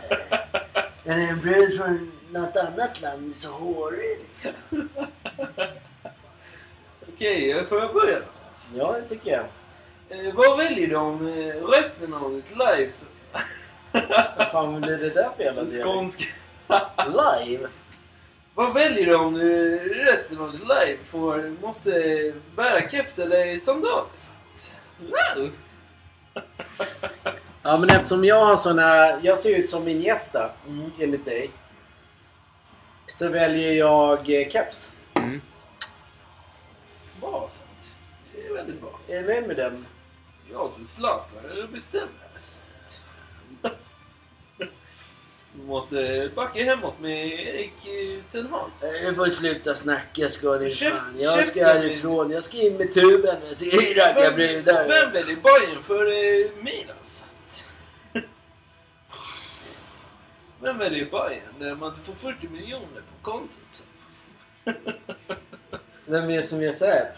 Eller 1.05 1.27
en 1.27 1.41
brud 1.41 1.77
från 1.77 2.11
något 2.29 2.55
annat 2.55 3.01
land 3.01 3.35
så 3.35 3.51
hårig 3.51 4.19
liksom? 4.19 4.89
Okej, 7.07 7.65
får 7.69 7.79
jag 7.79 7.93
börja 7.93 8.19
då? 8.19 8.25
Ja, 8.73 8.95
det 9.01 9.09
tycker 9.09 9.31
jag. 9.31 9.45
Eh, 10.09 10.33
vad 10.33 10.57
väljer 10.57 10.87
du 10.87 10.95
om 10.95 11.27
eh, 11.27 11.67
resten 11.67 12.13
av 12.13 12.31
ditt 12.31 12.57
liv? 12.57 12.93
Vad 14.37 14.51
fan 14.51 14.81
blir 14.81 14.97
det 14.97 15.09
där 15.09 15.29
för 15.37 15.43
jävla 15.43 15.63
dialekt? 15.63 15.83
skånska. 15.85 16.25
Live? 17.07 17.67
Vad 18.53 18.73
väljer 18.73 19.05
du 19.05 19.15
om 19.15 19.33
du 19.33 19.77
resten 19.93 20.39
av 20.39 20.51
ditt 20.51 20.61
liv 20.61 20.97
får, 21.05 21.55
måste 21.61 21.91
bära 22.55 22.89
keps 22.89 23.19
eller 23.19 23.57
sandaler? 23.57 24.05
Wow. 24.99 25.49
Ja, 27.63 27.77
men 27.77 27.89
eftersom 27.89 28.25
jag 28.25 28.45
har 28.45 28.57
såna... 28.57 29.19
Jag 29.21 29.37
ser 29.37 29.57
ut 29.59 29.69
som 29.69 29.83
min 29.83 30.01
gästa, 30.01 30.49
Mm. 30.67 30.91
enligt 30.99 31.25
dig. 31.25 31.51
Så 33.13 33.29
väljer 33.29 33.73
jag 33.73 34.41
eh, 34.41 34.47
keps. 34.49 34.93
Bra 37.21 37.47
sånt. 37.49 37.95
Det 38.35 38.45
är 38.47 38.53
väldigt 38.53 38.81
bra. 38.81 38.99
Är 39.09 39.21
du 39.21 39.27
med 39.27 39.47
med 39.47 39.55
den? 39.57 39.85
Jag 40.51 40.71
som 40.71 40.85
Zlatan 40.85 41.39
jag 41.57 41.69
bestämmer. 41.69 42.07
Du 45.53 45.65
måste 45.67 46.31
backa 46.35 46.63
hemåt 46.63 46.99
med 46.99 47.27
Erik 47.27 47.73
eh, 47.87 48.23
Ten 48.31 48.47
Hag. 48.51 48.69
Du 49.07 49.13
får 49.13 49.25
sluta 49.25 49.75
snacka. 49.75 50.27
Käft- 50.69 50.97
Fan. 50.97 51.15
Jag 51.19 51.33
ska 51.33 51.43
käften. 51.43 51.65
härifrån. 51.65 52.31
Jag 52.31 52.43
ska 52.43 52.57
in 52.57 52.73
med 52.77 52.93
tuben 52.93 53.37
till 53.57 53.95
ragga 53.95 54.31
brudar. 54.31 54.87
Vem 54.87 55.11
väljer 55.11 55.35
Bayern 55.35 55.83
för 55.83 56.05
eh, 56.05 56.63
Milan? 56.63 56.95
Så 57.01 57.25
att- 57.33 57.65
Vem 60.61 60.77
väljer 60.77 61.05
Bayern 61.05 61.53
när 61.59 61.75
man 61.75 61.89
inte 61.89 62.01
får 62.01 62.13
40 62.13 62.47
miljoner 62.47 63.01
på 63.21 63.31
kontot? 63.31 63.83
Vem 66.05 66.29
är 66.29 66.35
det 66.35 66.41
som 66.41 66.61
gör 66.61 66.71
såhär? 66.71 67.11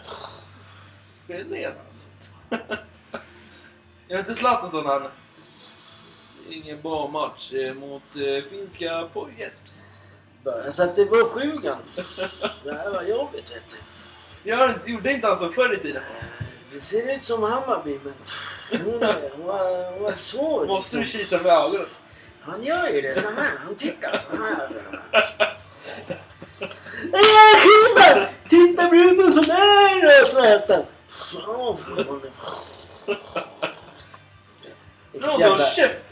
Pelén 1.26 1.72
alltså. 1.86 2.08
Jag 4.08 4.20
inte 4.20 4.34
Zlatan 4.34 4.70
han. 4.86 5.02
Ingen 6.50 6.82
bra 6.82 7.08
match 7.08 7.52
eh, 7.52 7.74
mot 7.74 8.02
eh, 8.16 8.44
finska 8.50 9.08
Pojesps. 9.12 9.84
Jag 10.44 10.72
satte 10.74 11.04
på 11.04 11.14
sjuan. 11.24 11.78
Det 12.64 12.72
här 12.74 12.90
var 12.90 13.02
jobbigt 13.02 13.52
vet 13.52 13.68
du. 13.68 13.76
Jag 14.50 14.78
gjorde 14.86 15.12
inte 15.12 15.26
han 15.26 15.36
så 15.36 15.52
förr 15.52 15.74
i 15.74 15.76
tiden. 15.78 16.02
Det 16.72 16.80
ser 16.80 17.16
ut 17.16 17.22
som 17.22 17.42
Hammarby 17.42 17.98
men 18.04 18.14
hon, 18.70 18.92
hon, 18.92 19.46
var, 19.46 19.92
hon 19.92 20.02
var 20.02 20.12
svår. 20.12 20.66
Måste 20.66 20.96
du 20.96 21.00
Liksom. 21.00 21.20
kisa 21.20 21.36
med 21.36 21.46
ögonen? 21.52 21.86
Han 22.40 22.62
gör 22.64 22.88
ju 22.88 23.00
det 23.00 23.18
så 23.18 23.28
här. 23.30 23.58
Han 23.64 23.74
tittar 23.74 24.16
så 24.16 24.36
här. 24.42 24.68
Nej, 27.12 27.22
skiva! 27.58 28.28
Titta 28.48 28.88
bruden 28.88 29.32
som 29.32 29.42
är 29.50 30.24
fan. 30.24 30.84
Vilket 33.06 33.71
Någon 35.12 35.40
jävla- 35.40 35.56
har 35.56 35.58
käft! 35.70 36.04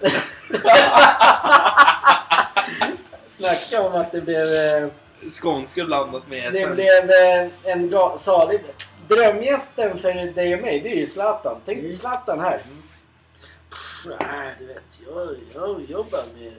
snacka 3.30 3.82
om 3.82 3.94
att 4.00 4.12
det 4.12 4.20
blev... 4.20 4.46
eh, 4.46 4.88
Skånska 5.42 5.84
blandat 5.84 6.28
med 6.28 6.52
Det 6.52 6.66
blev 6.66 7.10
eh, 7.10 7.72
en 7.72 7.90
ga- 7.90 8.16
salig... 8.16 8.60
Drömgästen 9.08 9.98
för 9.98 10.12
dig 10.34 10.54
och 10.54 10.60
mig, 10.60 10.80
det 10.80 10.92
är 10.92 10.96
ju 10.96 11.06
Zlatan. 11.06 11.60
Tänk 11.64 11.78
Mm. 11.78 11.92
Zlatan 11.92 12.40
här. 12.40 12.58
Pff, 12.58 14.06
Nej, 14.20 14.54
du 14.58 14.66
vet, 14.66 15.00
jag, 15.06 15.36
jag, 15.54 15.80
jobbar 15.88 16.22
med, 16.38 16.52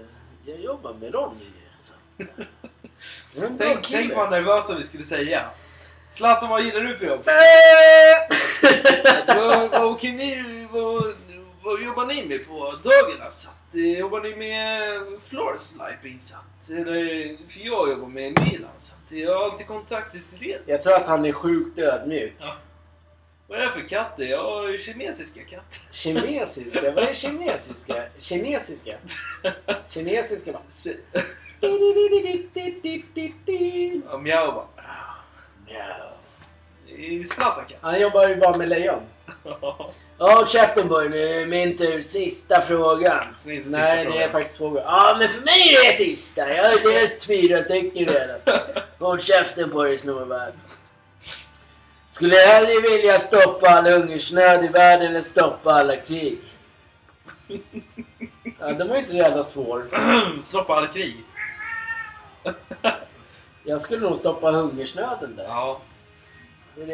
jag 0.45 0.59
jobbar 0.59 0.93
med 0.93 1.13
Ronny. 1.13 1.45
Så. 1.75 1.93
eh, 2.19 3.43
en 3.43 3.57
Tänk, 3.57 3.87
tänk 3.87 4.15
vad 4.15 4.31
nervösa 4.31 4.75
vi 4.77 4.83
skulle 4.83 5.05
säga. 5.05 5.45
Zlatan, 6.11 6.49
vad 6.49 6.61
gillar 6.63 6.81
du 6.81 6.97
för 6.97 7.05
jobb? 7.05 7.25
vad, 9.27 9.69
vad, 9.71 9.83
åker 9.83 10.07
ni, 10.11 10.67
vad, 10.71 11.03
vad 11.63 11.81
jobbar 11.83 12.05
ni 12.05 12.27
med 12.27 12.47
på 12.47 12.73
dagarna? 12.83 13.31
Så 13.31 13.49
att, 13.49 13.75
eh, 13.75 13.99
jobbar 13.99 14.21
ni 14.21 14.35
med 14.35 14.91
floor 15.21 15.57
sliping? 15.57 16.19
Så 16.21 16.35
att, 16.35 16.69
eller, 16.69 17.37
för 17.51 17.59
jag 17.65 17.89
jobbar 17.89 18.07
med 18.07 18.39
Milan. 18.39 18.71
Så 18.77 18.95
att, 18.95 19.11
jag 19.11 19.35
har 19.37 19.43
alltid 19.45 19.67
kontakt 19.67 20.11
till 20.11 20.21
Therese. 20.21 20.61
Jag 20.65 20.83
tror 20.83 20.93
att 20.95 21.07
han 21.07 21.25
är 21.25 21.31
sjukt 21.31 21.79
ödmjuk. 21.79 22.33
Vad 23.47 23.59
är 23.59 23.65
det 23.65 23.71
för 23.71 23.81
katter? 23.87 24.23
Jag 24.23 24.43
har 24.43 24.77
kinesiska 24.77 25.41
katter. 25.43 25.81
Kinesiska? 25.91 26.91
Vad 26.91 27.03
är 27.03 27.13
kinesiska? 27.13 28.03
Kinesiska? 28.17 28.97
Kinesiska 29.89 30.51
va? 30.51 30.61
Ja, 34.11 34.17
Mjau 34.17 34.51
bara. 34.51 34.67
Det 36.87 37.19
är 37.19 37.23
Zlatan-katt. 37.23 37.77
Han 37.81 38.01
jobbar 38.01 38.27
ju 38.27 38.35
bara 38.35 38.57
med 38.57 38.69
lejon. 38.69 38.99
Ja, 40.23 40.45
käften 40.47 40.87
på 40.89 40.99
nu. 41.01 41.45
Min 41.45 41.77
tur. 41.77 42.01
Sista 42.01 42.61
frågan. 42.61 43.25
Det 43.43 43.51
är 43.57 43.63
sista 43.63 43.77
Nej, 43.79 43.95
det 44.05 44.09
är 44.09 44.11
frågan. 44.11 44.31
faktiskt 44.31 44.57
två 44.57 44.69
gånger. 44.69 44.81
Ja, 44.85 45.15
men 45.19 45.29
för 45.29 45.41
mig 45.41 45.69
är 45.75 45.85
det 45.91 45.97
sista. 45.97 46.49
Jag 46.55 46.63
har 46.63 46.93
läst 46.93 47.25
fyra 47.25 47.63
stycken 47.63 48.05
redan. 48.05 48.39
Håll 48.99 49.19
käften 49.19 49.69
på 49.69 49.83
dig 49.83 49.97
snorvärd. 49.97 50.53
Skulle 52.09 52.35
jag 52.35 52.47
hellre 52.47 52.81
vilja 52.81 53.19
stoppa 53.19 53.69
all 53.69 53.85
hungersnöd 53.87 54.65
i 54.65 54.67
världen 54.67 55.07
eller 55.07 55.21
stoppa 55.21 55.73
alla 55.73 55.95
krig? 55.95 56.39
Ja, 58.59 58.67
den 58.73 58.87
var 58.87 58.95
ju 58.95 58.99
inte 58.99 59.11
så 59.11 59.17
jävla 59.17 59.43
svår. 59.43 59.85
Stoppa 60.41 60.73
alla 60.75 60.87
krig. 60.87 61.15
Jag 63.63 63.81
skulle 63.81 64.01
nog 64.01 64.17
stoppa 64.17 64.51
hungersnöden 64.51 65.35
där. 65.35 65.43
Ja, 65.43 65.81
är- 65.81 65.90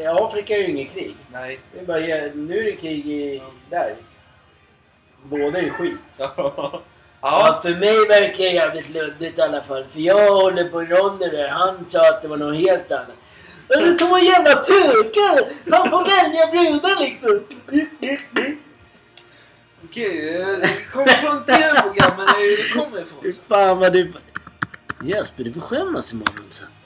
Afrika 0.07 0.55
är 0.55 0.59
ju 0.59 0.67
inget 0.67 0.93
krig. 0.93 1.15
nej. 1.31 1.59
Det 1.73 1.79
är 1.79 1.85
bara, 1.85 1.99
nu 2.35 2.59
är 2.59 2.63
det 2.63 2.75
krig 2.75 3.07
i, 3.07 3.43
där. 3.69 3.95
Båda 5.23 5.59
är 5.59 5.63
ju 5.63 5.69
skit. 5.69 5.99
Ja. 6.19 6.81
Ja, 7.21 7.59
för 7.63 7.69
mig 7.69 8.07
verkar 8.07 8.43
det 8.43 8.49
jävligt 8.49 8.89
luddigt 8.89 9.39
i 9.39 9.41
alla 9.41 9.63
fall. 9.63 9.85
För 9.91 9.99
jag 9.99 10.31
håller 10.31 10.69
på 10.69 10.81
Ronny 10.81 11.29
där. 11.29 11.47
Han 11.47 11.85
sa 11.87 12.09
att 12.09 12.21
det 12.21 12.27
var 12.27 12.37
något 12.37 12.57
helt 12.57 12.91
annat. 12.91 13.15
Men 13.67 13.79
det 13.79 13.89
är 13.89 13.97
så 13.97 14.17
jävla 14.17 14.55
pökar! 14.55 15.71
Han 15.71 15.89
får 15.89 16.05
välja 16.05 16.47
brudar 16.51 16.99
liksom. 16.99 17.43
Okej, 19.85 20.41
eh, 20.41 20.47
det 20.47 20.91
kommer 20.91 21.07
från 21.07 21.45
tv-program, 21.45 22.11
men 22.17 22.25
det 22.25 22.73
kommer 22.73 23.01
ifrån. 23.01 23.31
Fan 23.47 23.79
vad 23.79 23.93
du... 23.93 24.13
Jesper, 25.03 25.43
du 25.43 25.53
får 25.53 25.61
skämmas 25.61 26.13
imorgon 26.13 26.45
att... 26.47 26.76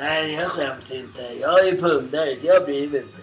Nej, 0.00 0.34
jag 0.34 0.50
skäms 0.50 0.92
inte. 0.92 1.22
Jag 1.40 1.68
är 1.68 1.72
pundare 1.72 2.36
så 2.40 2.46
jag 2.46 2.64
bryr 2.64 2.88
mig 2.88 3.00
inte. 3.00 3.18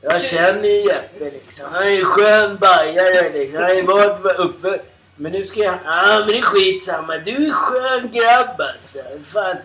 Jag 0.00 0.22
känner 0.22 0.68
ju 0.68 0.80
Jeppe 0.80 1.30
liksom. 1.30 1.66
Han 1.72 1.82
är 1.82 1.90
ju 1.90 2.04
skön 2.04 2.56
bajare 2.56 3.32
liksom. 3.32 3.56
Han 3.56 3.64
har 3.64 3.74
ju 3.74 3.82
varit 3.82 4.38
uppe... 4.38 4.80
Men 5.16 5.32
nu 5.32 5.44
ska 5.44 5.60
jag... 5.60 5.78
Ja, 5.84 6.18
men 6.18 6.28
det 6.28 6.38
är 6.38 6.42
skitsamma. 6.42 7.18
Du 7.18 7.46
är 7.46 7.52
skön 7.52 8.10
grabb 8.12 8.60
alltså. 8.60 8.98
Fan. 9.24 9.56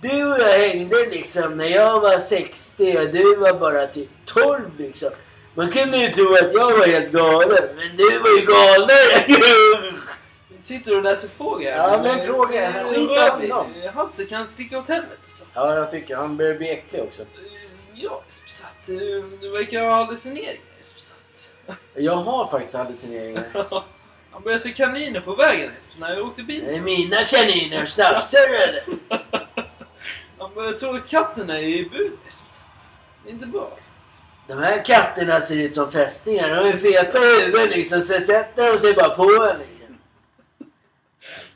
Du 0.00 0.24
och 0.24 0.38
jag 0.40 0.58
hängde 0.58 1.06
liksom 1.10 1.56
när 1.56 1.68
jag 1.68 2.00
var 2.00 2.18
60 2.18 2.98
och 2.98 3.08
du 3.08 3.36
var 3.36 3.52
bara 3.58 3.86
typ 3.86 4.08
12 4.24 4.60
liksom. 4.78 5.10
Man 5.54 5.70
kunde 5.70 5.98
ju 5.98 6.10
tro 6.10 6.32
att 6.32 6.54
jag 6.54 6.78
var 6.78 6.86
helt 6.86 7.12
galen, 7.12 7.68
men 7.76 7.96
du 7.96 8.18
var 8.18 8.38
ju 8.38 8.46
galnare. 8.46 9.94
Sitter 10.64 10.90
du 10.90 10.96
och 10.96 11.02
läser 11.02 11.28
frågor? 11.28 11.62
Ja, 11.62 12.00
men 12.02 12.22
fråga. 12.22 12.68
Eh, 12.68 12.88
Skit 12.88 13.10
rör 13.10 13.32
om 13.32 13.40
dig. 13.40 13.48
dem. 13.48 13.74
Hasse 13.94 14.24
kan 14.24 14.48
sticka 14.48 14.78
åt 14.78 14.88
helvete. 14.88 15.22
Så. 15.30 15.44
Ja, 15.54 15.74
jag 15.76 15.90
tycker 15.90 16.16
han 16.16 16.36
börjar 16.36 16.54
bli 16.54 16.70
äcklig 16.70 17.02
också. 17.02 17.22
Eh, 17.22 17.28
Ja, 17.94 18.22
eh, 18.88 18.94
du 19.40 19.50
verkar 19.50 19.80
ha 19.84 20.04
hallucineringar. 20.04 20.60
Att. 21.66 21.76
Jag 21.94 22.16
har 22.16 22.46
faktiskt 22.46 22.74
hallucineringar. 22.76 23.44
Han 24.32 24.42
började 24.42 24.62
se 24.62 24.70
kaniner 24.70 25.20
på 25.20 25.34
vägen 25.34 25.70
så 25.78 26.00
när 26.00 26.10
jag 26.14 26.26
åkte 26.26 26.42
bil. 26.42 26.64
Det 26.66 26.76
är 26.76 26.80
mina 26.80 27.24
kaniner. 27.24 27.84
Snafsar 27.84 28.38
eller? 28.68 28.84
Han 30.38 30.54
började 30.54 30.78
tro 30.78 30.96
att 30.96 31.08
katterna 31.08 31.58
är 31.60 31.64
i 31.64 31.88
bur. 31.92 32.12
Att. 32.28 32.62
Det 33.24 33.30
är 33.30 33.32
inte 33.32 33.46
bra. 33.46 33.76
De 34.46 34.58
här 34.58 34.84
katterna 34.84 35.40
ser 35.40 35.56
ut 35.56 35.74
som 35.74 35.92
fästingar. 35.92 36.48
De 36.48 36.68
är 36.68 36.76
feta 36.76 37.18
i 37.18 37.44
huvudet 37.44 37.76
liksom. 37.76 38.02
Sen 38.02 38.22
sätter 38.22 38.72
de 38.72 38.78
sig 38.78 38.94
bara 38.94 39.14
på 39.14 39.22
en 39.22 39.58
liksom. 39.58 39.73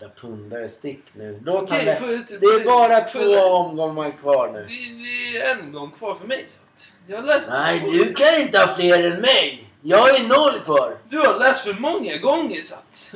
Jävla 0.01 0.15
pundare, 0.21 0.69
stick 0.69 1.01
nu. 1.13 1.41
Låt 1.45 1.63
Okej, 1.63 1.87
han 1.87 1.97
för- 1.97 2.41
Det 2.41 2.47
är 2.63 2.65
bara 2.65 3.05
för- 3.07 3.35
två 3.37 3.43
omgångar 3.43 4.11
kvar 4.11 4.49
nu. 4.53 4.59
Det, 4.59 5.03
det 5.33 5.39
är 5.39 5.57
en 5.57 5.73
gång 5.73 5.91
kvar 5.91 6.15
för 6.15 6.27
mig. 6.27 6.45
Så. 6.49 6.61
Jag 7.07 7.27
läst 7.27 7.51
Nej, 7.53 7.81
du 7.93 8.15
kan 8.15 8.35
inte 8.41 8.59
ha 8.59 8.75
fler 8.75 9.11
än 9.11 9.21
mig. 9.21 9.65
Jag 9.83 10.09
är 10.21 10.29
noll 10.29 10.61
kvar. 10.65 10.97
Du 11.09 11.19
har 11.19 11.39
läst 11.39 11.65
för 11.65 11.73
många 11.75 12.17
gånger 12.17 12.61
så 12.63 12.75
att. 12.75 13.11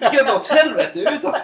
Du 0.00 0.16
kan 0.16 0.26
dra 0.26 0.36
åt 0.36 0.46
helvete 0.48 0.98
utan. 1.00 1.34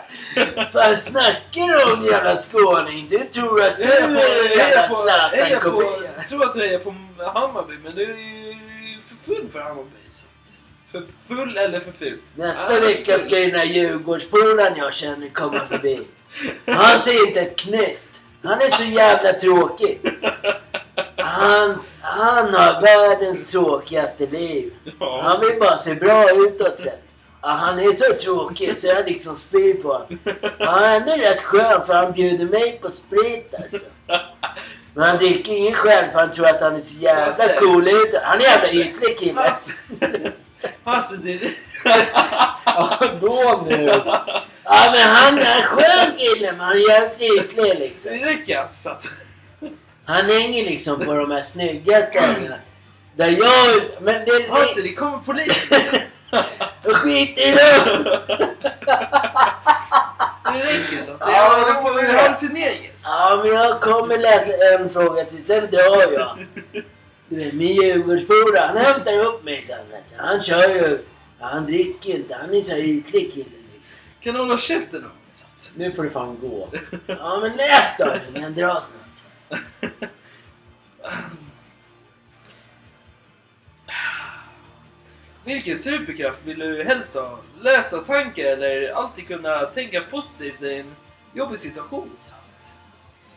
Fan 0.72 0.96
snackar 0.96 1.86
du 1.86 1.92
om 1.92 2.04
jävla 2.04 2.36
skåning? 2.36 3.06
Du 3.10 3.18
tror 3.18 3.62
att 3.62 3.76
du 3.76 3.82
Jag 3.82 3.98
på, 4.02 4.20
är 4.20 4.44
en 4.44 4.50
jag 4.50 4.56
jävla 4.56 4.82
jag 4.82 4.92
Zlatan-kopia. 4.92 6.10
jag 6.16 6.26
tror 6.28 6.44
att 6.44 6.54
du 6.54 6.60
hejar 6.60 6.78
på 6.78 6.94
Hammarby 7.34 7.74
men 7.84 7.94
du 7.94 8.02
är 8.02 8.16
ju 8.16 9.00
för 9.02 9.34
full 9.34 9.48
för 9.50 9.60
Hammarby. 9.60 9.90
Så 10.10 10.26
för 10.92 11.06
full 11.28 11.56
eller 11.56 11.80
för 11.80 11.92
ful? 11.92 12.18
Nästa 12.34 12.76
Ah, 12.76 12.80
vecka 12.80 13.18
ska 13.18 13.38
ju 13.38 13.50
den 13.50 13.60
här 13.60 13.66
Djurgårdspolaren 13.66 14.76
jag 14.76 14.92
känner 14.94 15.28
komma 15.28 15.66
förbi. 15.66 16.02
Han 16.66 16.98
säger 17.00 17.26
inte 17.26 17.40
ett 17.40 17.58
knyst. 17.58 18.22
Han 18.44 18.58
är 18.60 18.68
så 18.70 18.84
jävla 18.84 19.32
tråkig. 19.32 20.00
Han, 21.16 21.78
han 22.00 22.54
har 22.54 22.80
världens 22.82 23.50
tråkigaste 23.50 24.26
liv. 24.26 24.72
Han 25.22 25.40
vill 25.40 25.60
bara 25.60 25.76
se 25.76 25.94
bra 25.94 26.30
utåt 26.30 26.78
sett. 26.80 27.02
Han 27.40 27.78
är 27.78 27.92
så 27.92 28.14
tråkig 28.22 28.76
så 28.78 28.86
jag 28.86 29.06
liksom 29.08 29.36
spyr 29.36 29.74
på 29.74 29.92
honom. 29.92 30.18
Han 30.58 30.84
är 30.84 30.96
ändå 30.96 31.12
rätt 31.12 31.40
skön 31.40 31.86
för 31.86 31.94
han 31.94 32.12
bjuder 32.12 32.44
mig 32.46 32.78
på 32.82 32.90
sprit 32.90 33.54
alltså. 33.62 33.86
Men 34.94 35.04
han 35.08 35.16
dricker 35.18 35.52
ingen 35.52 35.74
själv 35.74 36.12
för 36.12 36.18
han 36.18 36.30
tror 36.30 36.46
att 36.46 36.60
han 36.60 36.76
är 36.76 36.80
så 36.80 36.98
jävla 36.98 37.24
Hasse. 37.24 37.56
cool 37.60 37.88
utåt. 37.88 38.22
Han 38.22 38.32
är 38.32 38.36
en 38.36 38.42
jävla 38.42 38.66
Hasse. 38.66 38.76
ytlig 38.76 39.18
kille. 39.18 39.56
Hasse 40.84 41.16
det 41.16 41.32
är... 41.32 41.40
Ja, 42.64 42.98
gå 43.20 43.64
nu. 43.70 43.86
Ja, 44.64 44.90
men 44.92 45.08
han 45.08 45.38
är 45.38 45.56
en 45.56 45.62
skön 45.62 46.12
kille, 46.16 46.52
men 46.52 46.60
han 46.60 46.72
är 46.76 46.90
jävligt 46.90 47.20
ytlig 47.44 47.78
liksom. 47.78 48.10
Det 48.12 48.24
räcker 48.24 48.58
alltså. 48.58 48.90
att- 48.90 49.06
Han 50.04 50.30
hänger 50.30 50.64
liksom 50.64 51.00
på 51.00 51.12
de 51.14 51.30
här 51.30 51.42
snygga 51.42 52.02
ställena. 52.02 52.56
Där 53.16 53.26
jag... 53.28 53.82
Men 54.00 54.24
det... 54.24 54.48
Hasse, 54.50 54.82
det 54.82 54.94
kommer 54.94 55.18
polisen. 55.18 55.80
Jag 56.82 56.96
skiter 56.96 57.42
i 57.48 57.50
det! 57.50 57.80
Det 60.52 60.58
räcker 60.62 61.04
så. 61.04 61.16
Ja, 61.20 61.26
det 61.26 62.00
är 62.00 62.12
det. 62.12 62.18
hallucineringar. 62.22 62.92
Ja, 63.04 63.40
men 63.44 63.52
jag 63.54 63.80
kommer 63.80 64.18
läsa 64.18 64.52
en 64.78 64.90
fråga 64.90 65.24
till, 65.24 65.44
sen 65.44 65.70
drar 65.70 66.12
jag. 66.12 66.38
Du 67.28 67.36
vet, 67.36 67.52
min 67.52 67.82
Djurgårdspolare, 67.82 68.66
han 68.66 68.76
hämtar 68.76 69.24
upp 69.26 69.44
mig 69.44 69.62
sen. 69.62 69.86
Han 70.16 70.40
kör 70.42 70.68
ju... 70.68 70.98
Han 71.40 71.66
dricker 71.66 72.10
ju 72.10 72.16
inte, 72.16 72.34
han 72.34 72.54
är 72.54 72.62
så 72.62 72.72
här 72.72 72.78
ytlig 72.78 73.32
kille 73.34 73.44
liksom. 73.74 73.98
Kan 74.20 74.34
du 74.34 74.40
hålla 74.40 74.58
käften 74.58 75.04
att- 75.06 75.72
Nu 75.74 75.92
får 75.92 76.02
du 76.02 76.10
fan 76.10 76.38
gå. 76.40 76.68
Ja, 77.06 77.38
men 77.40 77.56
läs 77.56 77.96
då! 77.98 78.12
Jag 78.40 78.52
drar 78.52 78.80
snart. 78.80 80.10
Vilken 85.44 85.78
superkraft 85.78 86.38
vill 86.44 86.58
du 86.58 86.82
helst 86.84 87.14
ha? 87.16 87.38
Läsa 87.60 87.98
tankar 88.00 88.44
eller 88.44 88.92
alltid 88.92 89.26
kunna 89.28 89.64
tänka 89.64 90.00
positivt 90.00 90.62
i 90.62 90.74
en 90.74 90.94
jobbig 91.34 91.58
situation? 91.58 92.10
Sant? 92.16 92.42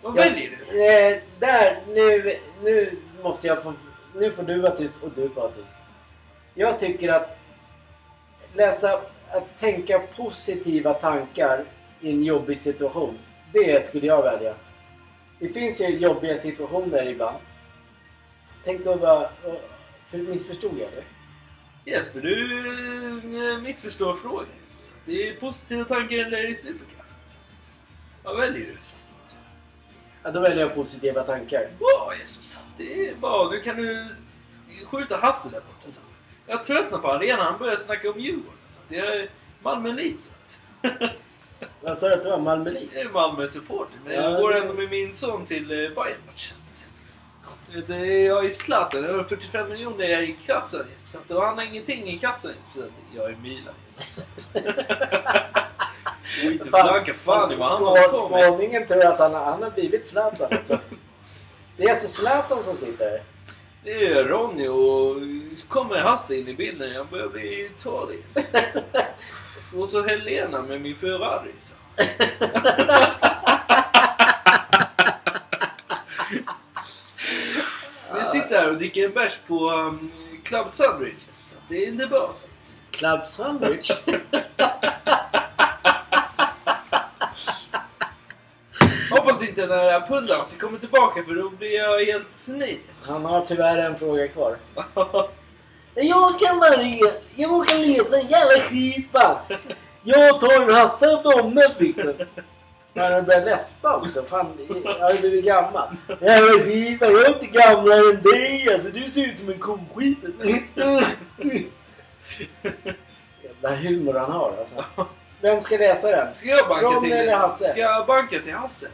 Vad 0.02 0.18
Jag- 0.18 0.24
väljer 0.24 0.50
du? 0.72 0.86
Eh, 0.86 1.22
där, 1.40 1.80
nu, 1.88 2.36
nu 2.64 2.98
måste 3.24 3.48
jag 3.48 3.64
få... 3.64 3.74
Nu 4.16 4.32
får 4.32 4.44
du 4.44 4.60
vara 4.62 4.76
tyst 4.76 4.96
och 5.02 5.12
du 5.16 5.28
vara 5.28 5.52
tyst. 5.52 5.76
Jag 6.54 6.80
tycker 6.80 7.10
att 7.10 7.38
läsa, 8.54 9.02
att 9.30 9.58
tänka 9.58 10.00
positiva 10.00 10.94
tankar 10.94 11.66
i 12.02 12.12
en 12.12 12.24
jobbig 12.24 12.60
situation. 12.60 13.18
Det 13.54 13.88
skulle 13.88 14.08
jag 14.08 14.24
välja. 14.24 14.56
Det 15.40 15.50
finns 15.50 15.82
ju 15.82 15.98
jobbiga 15.98 16.38
situationer 16.38 17.08
ibland. 17.08 17.38
Tänk 18.64 18.88
att 18.88 19.00
vara... 19.00 19.30
För 20.10 20.18
missförstod 20.18 20.78
jag 20.80 20.90
det? 20.92 21.04
Jesper, 21.92 22.22
du 22.22 22.60
eh, 23.54 23.62
missförstår 23.62 24.14
frågan. 24.14 24.48
Det 25.06 25.30
är 25.30 25.36
positiva 25.36 25.84
tankar 25.84 26.18
eller 26.18 26.38
är 26.38 26.48
det 26.48 26.56
superkraft? 26.56 27.38
Vad 28.24 28.38
väljer 28.38 28.66
du? 28.66 28.78
Så 28.82 28.98
Ja, 30.24 30.32
då 30.32 30.40
väljer 30.40 30.60
jag 30.60 30.76
positiva 30.76 31.24
tankar. 31.24 31.70
Jesper. 32.20 32.46
Så 32.46 32.60
Det 32.78 33.10
är 33.10 33.16
bra. 33.16 33.50
Nu 33.52 33.60
kan 33.60 33.76
du 33.78 34.08
skjuta 34.92 35.18
Hasse 35.18 35.50
där 35.50 35.60
borta. 35.62 35.90
Så 35.90 36.02
Jag 36.48 36.64
tröttnar 36.64 37.00
på 37.00 37.12
arenan. 37.12 37.46
Han 37.46 37.60
börjar 37.60 37.76
snacka 37.76 38.12
om 38.12 38.20
Djurgården. 38.20 38.52
Så 38.70 38.82
Det 38.88 38.98
är 39.00 39.30
Malmö 39.64 39.90
Elit. 39.90 40.22
Så 40.24 40.34
Vad 41.82 41.98
sa 41.98 42.08
du 42.08 42.14
att 42.14 42.24
det 42.24 42.30
var? 42.30 42.38
Malmö 42.38 42.70
Liv? 42.70 42.90
Jag 42.94 43.02
är 43.06 43.10
Malmö-supporter. 43.10 43.98
Men 44.06 44.14
Ja, 44.14 44.22
jag 44.22 44.42
går 44.42 44.54
det- 44.54 44.60
ändå 44.60 44.74
med 44.74 44.90
min 44.90 45.14
son 45.14 45.46
till 45.46 45.72
eh, 45.72 45.78
det 47.88 47.96
är- 47.96 48.26
Jag 48.26 48.46
är 48.46 48.50
Zlatan. 48.50 49.04
Jag 49.04 49.14
har 49.14 49.24
45 49.24 49.70
miljoner 49.70 50.22
i 50.22 50.38
kassan 50.46 50.86
Jesper. 50.92 51.10
Så 51.12 51.18
att- 51.18 51.32
och 51.32 51.44
han 51.44 51.58
har 51.58 51.66
ingenting 51.66 52.08
i 52.10 52.20
kassan 52.20 52.52
Jag 53.16 53.26
är 53.32 53.36
Milan 53.36 53.74
Jesper. 56.38 56.70
Så 56.72 56.78
att- 56.78 56.86
Skit 57.06 57.10
i 57.10 57.14
flanka 57.14 57.14
fan 57.14 57.58
vad 57.60 57.68
han 57.70 57.84
håller. 57.84 58.50
Skåningen 58.52 58.88
tror 58.88 59.06
att 59.06 59.20
han, 59.20 59.34
han 59.34 59.64
har 59.64 59.70
blivit 59.72 60.08
Zlatan 60.08 60.48
alltså. 60.52 60.80
Det 61.78 61.84
är 61.84 61.90
alltså 61.90 62.08
Zlatan 62.08 62.64
som 62.64 62.76
sitter. 62.76 63.22
Det 63.84 64.06
är 64.08 64.24
Ronny 64.24 64.68
och 64.68 65.16
kommer 65.68 65.98
Hasse 66.00 66.36
in 66.36 66.48
i 66.48 66.54
bilden. 66.54 66.94
Jag 66.94 67.08
börjar 67.08 67.28
bli. 67.28 67.72
Jesper. 67.78 68.22
Så 68.28 68.42
Och 69.80 69.90
så 69.90 70.04
Helena 70.08 70.62
med 70.62 70.82
min 70.82 70.96
Ferrari. 70.96 71.52
Så. 71.60 71.76
Vi 78.20 78.26
sitter 78.26 78.58
här 78.60 78.70
och 78.70 78.78
dricker 78.78 79.06
en 79.06 79.14
bärs 79.14 79.40
på 79.48 79.70
um, 79.72 80.12
Club 80.44 80.70
Sandwich. 80.70 81.28
Så 81.32 81.58
det 81.70 81.84
är 81.84 81.88
inte 81.88 82.08
bra. 82.08 82.30
Så. 82.34 82.48
Club 82.92 83.28
Sandwich. 83.28 83.92
Inte 89.44 89.66
den 89.66 89.80
här 89.80 90.08
pundansen 90.08 90.60
kommer 90.60 90.80
tillbaka 90.80 91.24
för 91.24 91.36
då 91.36 91.50
blir 91.50 91.76
jag 91.78 92.06
helt 92.06 92.28
sned. 92.34 92.78
Han 93.08 93.26
har 93.26 93.42
tyvärr 93.42 93.78
en 93.78 93.98
fråga 94.00 94.28
kvar. 94.28 94.58
Ja. 94.76 95.30
Jag 95.96 96.40
kan 96.40 96.60
varje, 96.60 97.14
jag 97.36 97.68
kan 97.68 97.82
leva 97.82 98.18
en 98.18 98.28
jävla 98.28 98.64
skit. 98.64 99.10
Jag 100.04 100.40
tar 100.40 100.74
Hasse 100.74 101.08
och 101.08 101.24
Domnet 101.24 101.76
liksom. 101.80 102.14
Han 102.96 103.14
har 103.14 103.22
börjat 103.22 103.46
läspa 103.46 103.96
också. 103.96 104.24
Fan, 104.24 104.48
jag 104.84 105.00
har 105.00 105.12
ju 105.12 105.20
blivit 105.20 105.46
gammal. 105.46 105.88
Jävla 106.22 106.64
skit 106.64 106.98
jag 107.02 107.12
är 107.12 107.34
inte 107.34 107.46
gamlare 107.46 108.10
än 108.10 108.22
dig 108.22 108.74
alltså. 108.74 108.90
Du 108.90 109.10
ser 109.10 109.26
ut 109.28 109.40
som 109.40 109.50
en 109.50 109.60
koskit. 109.60 110.18
Jävla 113.44 113.76
humor 113.76 114.14
han 114.14 114.32
har 114.32 114.54
alltså. 114.60 114.86
Vem 115.42 115.64
ska 115.64 115.78
läsa 115.78 116.12
den? 116.12 116.36
Ska 116.36 116.48
jag 116.50 116.68
banka 116.70 116.86
Ronny 116.86 117.10
till 117.10 117.18
eller 117.18 117.36
Hasse? 117.38 117.72
Ska 117.72 117.80
jag 117.80 118.06
banka 118.06 118.40
till 118.40 118.54
Hasse? 118.54 118.88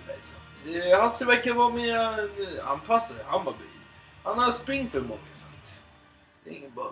eh, 0.92 1.02
Hasse 1.02 1.26
verkar 1.26 1.54
vara 1.54 1.70
mer 1.70 2.30
anpassad 2.68 3.18
i 3.18 3.24
Hammarby. 3.28 3.64
Han 4.24 4.40
har 4.40 4.52
springförmåga 4.52 5.20
så 5.32 5.48
att 5.48 5.82
det 6.44 6.50
är 6.50 6.54
ingen 6.54 6.74
bra. 6.74 6.92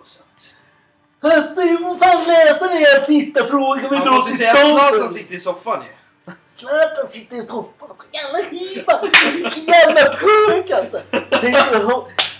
Hasse, 1.22 1.54
du 1.54 1.78
får 1.78 1.98
fan 1.98 2.24
läsa 2.24 2.58
den 2.68 2.76
här 2.78 3.04
sista 3.04 3.46
frågan 3.46 3.90
vi 3.90 4.10
måste 4.10 4.36
till 4.36 4.48
att 4.48 4.58
Zlatan 4.58 5.12
sitter 5.14 5.34
i 5.34 5.40
soffan 5.40 5.82
ju. 5.82 6.32
Zlatan 6.46 7.08
sitter 7.08 7.36
i 7.36 7.46
soffan. 7.46 7.88
Jävla 8.12 8.50
skit. 8.50 8.86
Vilken 9.34 9.64
jävla 9.64 10.14
punk 10.14 10.70
alltså. 10.70 11.00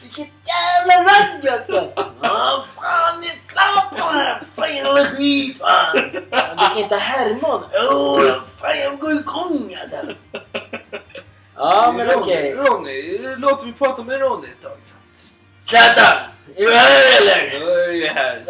Vilket 0.03 0.29
jävla 0.47 1.05
ragg 1.05 1.49
alltså. 1.49 1.93
Ja, 2.23 2.65
fan 2.77 3.19
är 3.19 3.51
Zlatan 3.53 4.15
här. 4.15 4.43
Fan 4.57 4.75
jävla 4.77 5.05
Du 5.05 6.24
kan 6.75 6.83
inte 6.83 6.97
härma 6.97 7.49
honom. 7.49 7.69
Åh, 7.91 8.23
fan 8.61 8.79
jag 8.85 8.99
går 8.99 9.13
igång 9.13 9.77
alltså. 9.81 9.97
Ja, 11.57 11.93
men 11.97 12.11
okej. 12.15 12.55
Ronny, 12.55 13.21
låt 13.37 13.65
mig 13.65 13.73
prata 13.73 14.03
med 14.03 14.21
Ronny 14.21 14.47
ett 14.47 14.63
tag. 14.63 14.77
Så 14.81 14.95
att... 14.97 15.35
Zlatan, 15.67 16.17
är 16.57 16.65
du 16.65 16.75
här 16.75 17.21
eller? 17.23 17.53
Jag 17.53 17.97
är 17.97 18.15
här. 18.15 18.43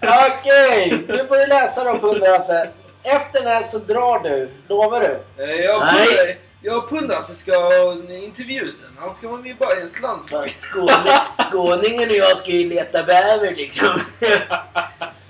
Okej, 0.28 1.04
nu 1.08 1.26
får 1.26 1.36
du 1.36 1.46
läsa 1.46 1.84
då 1.84 1.98
Pundrasse. 1.98 2.68
Efter 3.02 3.40
den 3.42 3.52
här 3.52 3.62
så 3.62 3.78
drar 3.78 4.18
du. 4.18 4.50
Lovar 4.68 5.00
du? 5.00 5.44
Eh, 5.44 5.50
Jag 5.64 5.80
Nej. 5.80 6.38
Jag 6.62 6.88
pundar 6.88 7.22
så 7.22 7.34
ska 7.34 7.92
intervju 8.10 8.70
sen. 8.70 8.88
Han 8.98 9.14
ska 9.14 9.28
vara 9.28 9.40
med 9.40 9.50
i 9.50 9.54
Bajens 9.54 10.02
landslag. 10.02 10.50
Skåning, 10.50 11.12
skåningen 11.50 12.08
och 12.10 12.16
jag 12.16 12.36
ska 12.36 12.50
ju 12.50 12.68
leta 12.68 13.02
bäver 13.02 13.54
liksom. 13.56 14.00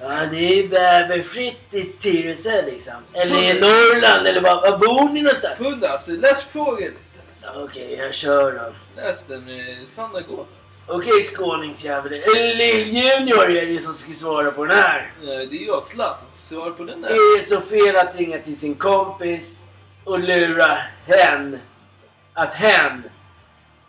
Ja, 0.01 0.27
det 0.31 0.59
är 0.59 0.69
bäverfritt 0.69 1.61
i 1.71 1.83
Tyresö 1.83 2.63
liksom. 2.63 2.95
Eller 3.13 3.43
i 3.43 3.61
Norrland, 3.61 4.27
eller 4.27 4.41
var, 4.41 4.71
var 4.71 4.79
bor 4.79 5.09
ni 5.13 5.23
någonstans? 5.23 5.59
Pundas, 5.59 6.09
läs 6.09 6.45
frågan 6.45 6.93
istället. 7.01 7.25
Ja, 7.43 7.63
Okej, 7.65 7.95
jag 7.95 8.15
kör 8.15 8.53
då. 8.53 9.01
Läs 9.03 9.27
den 9.27 9.45
med 9.45 9.89
Sanna 9.89 10.21
Gåtas. 10.21 10.79
Okej, 10.87 11.23
skåningsjävel. 11.23 12.13
Lill-Junior 12.13 13.51
är 13.57 13.67
det 13.67 13.79
som 13.79 13.95
ska 13.95 14.13
svara 14.13 14.51
på 14.51 14.65
den 14.65 14.79
här. 14.79 15.13
Det 15.21 15.57
är 15.63 15.67
jag, 15.67 15.83
Zlatan, 15.85 16.27
som 16.31 16.57
svarar 16.59 16.71
på 16.71 16.85
den 16.85 17.01
Det 17.03 17.09
där. 17.09 17.37
är 17.39 17.41
så 17.41 17.61
fel 17.61 17.97
att 17.97 18.17
ringa 18.17 18.39
till 18.39 18.57
sin 18.59 18.75
kompis 18.75 19.63
och 20.09 20.19
lura 20.21 20.79
hen 21.07 21.59
att 22.33 22.55
hen 22.55 23.03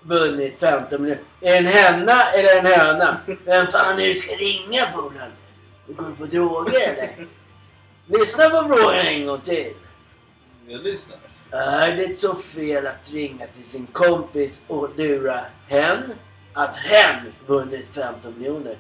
vunnit 0.02 0.60
15 0.60 1.02
miljoner. 1.02 1.24
Är 1.42 1.52
det 1.52 1.58
en 1.58 1.68
henna 1.68 2.32
eller 2.32 2.60
en 2.60 2.66
höna? 2.66 3.18
Vem 3.46 3.68
fan 3.68 3.94
är 3.94 3.98
det 3.98 4.08
du 4.08 4.14
ska 4.14 4.36
ringa 4.36 4.86
polaren? 4.94 5.32
Du 5.88 5.94
går 5.94 6.16
på 6.16 6.26
droger 6.26 6.94
eller? 6.94 7.28
Lyssna 8.08 8.50
på 8.50 8.68
frågan 8.68 9.06
en 9.06 9.26
gång 9.26 9.42
till. 9.42 9.74
Jag 10.68 10.84
lyssnar. 10.84 11.18
Är 11.52 11.96
det 11.96 12.16
så 12.16 12.36
fel 12.36 12.88
att 12.88 13.12
ringa 13.12 13.48
till 13.48 13.64
sin 13.64 13.86
kompis 13.86 14.66
och 14.68 14.90
lura 14.98 15.46
hen 15.68 16.14
att 16.54 16.76
hen 16.76 17.34
vunnit 17.48 17.88
15 17.96 18.34
miljoner? 18.38 18.78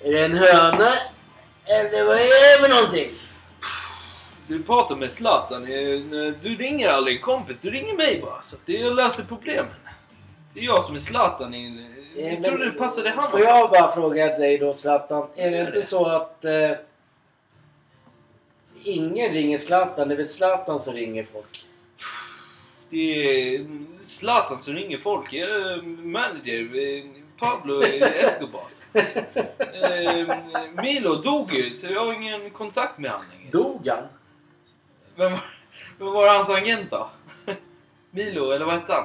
Är 0.00 0.12
det 0.12 0.24
en 0.24 0.34
höna? 0.34 0.92
Eller 1.64 2.04
vad 2.04 2.16
är 2.16 2.58
det 2.58 2.66
för 2.66 2.74
någonting? 2.74 3.10
Du 4.50 4.62
pratar 4.62 4.96
med 4.96 5.10
Zlatan. 5.10 5.62
eh, 5.62 6.32
Du 6.42 6.56
ringer 6.56 6.88
aldrig 6.88 7.16
en 7.16 7.22
kompis, 7.22 7.60
du 7.60 7.70
ringer 7.70 7.96
mig 7.96 8.20
bara. 8.22 8.42
Så 8.42 8.56
att 8.56 8.62
det 8.66 8.72
jag 8.72 8.96
löser 8.96 9.24
problemen. 9.24 9.74
Det 10.54 10.60
är 10.60 10.64
jag 10.64 10.82
som 10.84 10.94
är 10.94 10.98
Zlatan. 10.98 11.54
i- 11.54 11.86
Eh, 12.16 12.34
Jag 12.34 12.44
trodde 12.44 12.64
det 12.64 12.70
passade 12.78 13.10
Hammarby. 13.10 13.30
Får 13.30 13.40
jag 13.40 13.70
bara 13.70 13.92
fråga 13.92 14.38
dig 14.38 14.58
då 14.58 14.74
Zlatan. 14.74 15.28
Är 15.36 15.50
det 15.50 15.60
inte 15.60 15.82
så 15.82 16.06
att 16.06 16.44
eh, 16.44 16.70
ingen 18.84 19.32
ringer 19.32 19.58
Zlatan? 19.58 20.08
Det 20.08 20.14
är 20.14 20.16
väl 20.16 20.26
Zlatan 20.26 20.80
som 20.80 20.94
ringer 20.94 21.26
folk? 21.32 21.66
Det 22.88 22.96
är 23.56 23.66
Zlatan 24.00 24.58
som 24.58 24.74
ringer 24.74 24.98
folk. 24.98 25.32
Jag 25.32 25.50
är 25.50 25.82
manager. 26.06 26.60
eh, 26.60 27.04
Pablo 27.38 27.82
Escobar. 27.84 28.62
Eh, 29.82 30.36
Milo 30.82 31.14
dog 31.14 31.52
ju, 31.54 31.70
så 31.70 31.86
jag 31.92 32.04
har 32.06 32.12
ingen 32.12 32.50
kontakt 32.50 32.98
med 32.98 33.10
honom 33.10 33.26
längre. 33.38 33.50
Dog 33.52 33.86
han? 33.88 33.98
Vem 35.20 35.32
var, 35.32 35.40
vem 35.98 36.12
var 36.12 36.28
hans 36.28 36.48
agent 36.48 36.90
då? 36.90 37.10
Milo, 38.10 38.50
eller 38.50 38.66
vad 38.66 38.74
hette 38.74 38.92
han? 38.92 39.04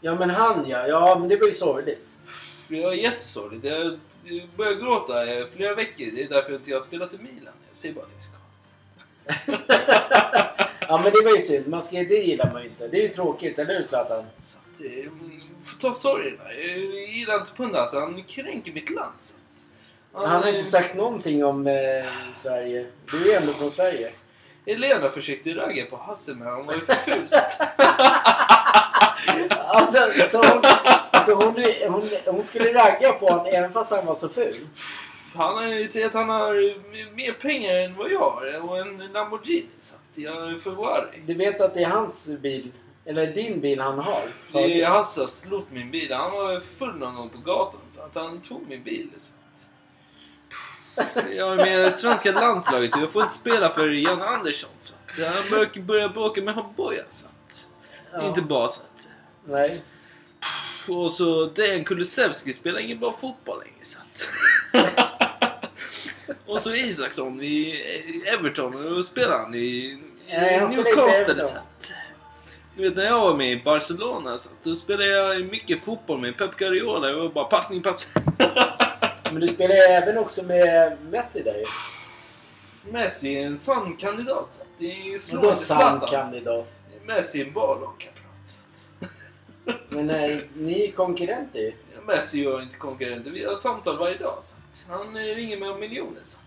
Ja 0.00 0.14
men 0.14 0.30
han 0.30 0.68
ja. 0.68 0.86
Ja 0.86 1.16
men 1.18 1.28
det 1.28 1.36
var 1.36 1.46
ju 1.46 1.52
sorgligt. 1.52 2.18
Det 2.68 2.82
var 2.82 2.92
jättesorgligt. 2.92 3.64
Jag 3.64 3.98
började 4.56 4.80
gråta 4.80 5.26
i 5.26 5.46
flera 5.56 5.74
veckor. 5.74 6.10
Det 6.14 6.22
är 6.22 6.28
därför 6.28 6.54
inte 6.54 6.70
jag 6.70 6.82
spelat 6.82 7.14
i 7.14 7.18
Milan. 7.18 7.52
Jag 7.68 7.76
säger 7.76 7.94
bara 7.94 8.04
att 8.04 8.12
jag 8.12 8.22
ska. 8.22 8.36
ja 10.88 11.00
men 11.02 11.12
det 11.12 11.24
var 11.24 11.34
ju 11.34 11.40
synd. 11.40 11.68
Man 11.68 11.82
ska, 11.82 11.96
det 11.96 12.14
gillar 12.14 12.52
man 12.52 12.62
ju 12.62 12.68
inte. 12.68 12.88
Det 12.88 12.98
är 12.98 13.02
ju 13.02 13.08
tråkigt, 13.08 13.58
eller 13.58 13.74
hur 13.74 13.82
Zlatan? 13.82 14.24
Så 14.42 14.58
får 15.64 15.80
ta 15.80 15.94
sorgerna. 15.94 16.52
Jag 16.52 17.08
gillar 17.08 17.40
inte 17.40 17.52
Pundas. 17.52 17.94
Han 17.94 18.22
kränker 18.22 18.72
mitt 18.72 18.90
land. 18.90 19.14
Så 19.18 19.34
att, 20.12 20.28
Han 20.28 20.42
har 20.42 20.48
inte 20.48 20.64
sagt 20.64 20.94
någonting 20.94 21.44
om 21.44 21.66
eh, 21.66 21.74
Sverige. 22.34 22.86
Du 23.10 23.32
är 23.32 23.40
ändå 23.40 23.52
från 23.52 23.70
Sverige. 23.70 24.12
Helena 24.66 25.08
försökte 25.08 25.54
ragga 25.54 25.86
på 25.86 25.96
Hasse 25.96 26.34
men 26.34 26.48
han 26.48 26.66
var 26.66 26.74
ju 26.74 26.80
för 26.80 26.94
ful. 26.94 27.28
så 27.28 27.36
Alltså, 29.66 29.98
så 30.28 30.36
hon, 30.38 30.62
alltså 31.10 31.34
hon, 31.34 31.64
hon, 31.88 32.02
hon 32.26 32.44
skulle 32.44 32.74
ragga 32.74 33.12
på 33.12 33.26
honom 33.26 33.46
även 33.46 33.72
fast 33.72 33.90
han 33.90 34.06
var 34.06 34.14
så 34.14 34.28
ful. 34.28 34.56
Han 35.34 35.54
har 35.54 35.86
sagt 35.86 36.06
att 36.06 36.14
han 36.14 36.28
har 36.28 36.54
mer 37.16 37.32
pengar 37.32 37.74
än 37.74 37.96
vad 37.96 38.10
jag 38.10 38.30
har 38.30 38.68
och 38.68 38.78
en 38.78 39.12
Lamborghini. 39.12 39.66
Så 39.76 39.96
att 39.96 40.18
jag 40.18 40.52
är 40.52 40.58
Ferrari. 40.58 41.22
Du 41.26 41.34
vet 41.34 41.60
att 41.60 41.74
det 41.74 41.82
är 41.82 41.90
hans 41.90 42.28
bil, 42.42 42.72
eller 43.04 43.26
din 43.26 43.60
bil 43.60 43.80
han 43.80 43.98
har? 43.98 44.22
Det 44.52 44.82
är 44.82 44.86
Hasse 44.86 45.20
har 45.20 45.26
slott 45.26 45.66
min 45.72 45.90
bil. 45.90 46.12
Han 46.12 46.32
var 46.32 46.60
full 46.60 46.94
någon 46.94 47.14
gång 47.14 47.30
på 47.30 47.38
gatan 47.38 47.80
så 47.88 48.02
att 48.02 48.14
han 48.14 48.40
tog 48.40 48.68
min 48.68 48.82
bil. 48.82 49.08
Att... 49.16 49.34
Jag 51.36 51.52
är 51.52 51.56
med 51.56 51.86
i 51.86 51.90
svenska 51.90 52.32
landslaget 52.32 52.96
jag 53.00 53.12
får 53.12 53.22
inte 53.22 53.34
spela 53.34 53.70
för 53.72 53.88
Jan 53.88 54.22
Andersson. 54.22 54.70
Så 54.78 54.94
att 54.94 55.34
han 55.34 55.50
börjar- 55.50 55.82
börjar 55.82 56.08
bråka 56.08 56.42
med 56.42 56.54
Haboja. 56.54 57.02
Så 57.08 57.26
att... 57.26 57.66
Ja. 58.12 58.26
inte 58.28 58.42
att... 58.80 59.08
Nej. 59.44 59.82
Och 60.88 61.10
så 61.10 61.44
Dejan 61.46 61.84
Kulusevski 61.84 62.52
spelar 62.52 62.78
ingen 62.80 62.98
bra 63.00 63.12
fotboll 63.12 63.58
längre. 63.58 63.74
Så 63.82 63.98
att. 64.00 64.28
och 66.46 66.60
så 66.60 66.74
Isaksson 66.74 67.42
i 67.42 67.82
Everton. 68.38 68.96
Och 68.96 69.04
spelar 69.04 69.38
han 69.38 69.54
i 69.54 69.98
Nej, 70.28 70.58
han 70.58 70.70
Newcastle. 70.70 71.46
Så 71.48 71.56
att, 71.58 71.92
du 72.76 72.82
vet 72.82 72.96
när 72.96 73.04
jag 73.04 73.20
var 73.20 73.36
med 73.36 73.52
i 73.52 73.62
Barcelona 73.64 74.38
så 74.38 74.48
att, 74.48 74.62
då 74.64 74.76
spelade 74.76 75.06
jag 75.06 75.44
mycket 75.44 75.84
fotboll 75.84 76.20
med 76.20 76.36
Pep 76.36 76.56
Guardiola. 76.56 77.06
Det 77.08 77.14
var 77.16 77.28
bara 77.28 77.44
passning, 77.44 77.82
passning. 77.82 78.24
Men 79.34 79.40
du 79.40 79.48
spelar 79.48 79.74
ju 79.74 79.80
även 79.80 80.18
också 80.18 80.42
med 80.42 80.96
Messi 81.10 81.42
där 81.42 81.54
ju. 81.54 81.64
Messi 82.92 83.34
är 83.34 83.46
en 83.46 83.58
sann 83.58 83.96
kandidat. 83.96 84.64
Det 84.78 84.86
är 84.86 85.10
Vadå 85.10 85.18
slående 85.18 85.56
sann 85.56 86.00
kandidat? 86.00 86.66
Messi 87.04 87.40
är 87.40 87.46
en 87.46 87.52
bra 87.52 87.74
lagkamrat. 87.74 88.60
Men 89.88 90.06
nej, 90.06 90.48
ni 90.54 90.88
är 90.88 90.92
konkurrenter 90.92 91.58
ju. 91.58 91.72
Messi 92.06 92.46
och 92.46 92.62
inte 92.62 92.76
konkurrenter. 92.76 93.30
Vi 93.30 93.44
har 93.44 93.54
samtal 93.54 93.98
varje 93.98 94.18
dag. 94.18 94.38
Så 94.40 94.92
han 94.92 95.16
eh, 95.16 95.20
ringer 95.20 95.58
mig 95.58 95.68
om 95.68 95.80
miljoner. 95.80 96.22
Så 96.22 96.38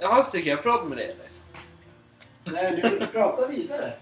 Hasse, 0.00 0.40
kan 0.40 0.50
jag 0.50 0.62
prata 0.62 0.84
med 0.84 0.98
dig 0.98 1.10
eller? 1.10 1.28
Så. 1.28 1.42
Nej, 2.44 2.98
du 3.00 3.06
pratar 3.06 3.48
vidare. 3.48 3.92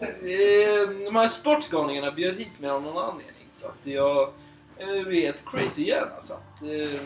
Eh, 0.00 0.88
De 1.04 1.16
här 1.16 1.28
sportgalningarna 1.28 2.10
bjöd 2.10 2.34
hit 2.34 2.60
mig 2.60 2.70
av 2.70 2.82
någon 2.82 3.04
anledning. 3.04 3.46
Så 3.48 3.68
att 3.68 3.80
jag 3.82 4.32
eh, 4.78 5.06
vet 5.06 5.44
crazy 5.46 5.82
gärna. 5.82 6.20
Så 6.20 6.34
att, 6.34 6.62
eh, 6.62 7.00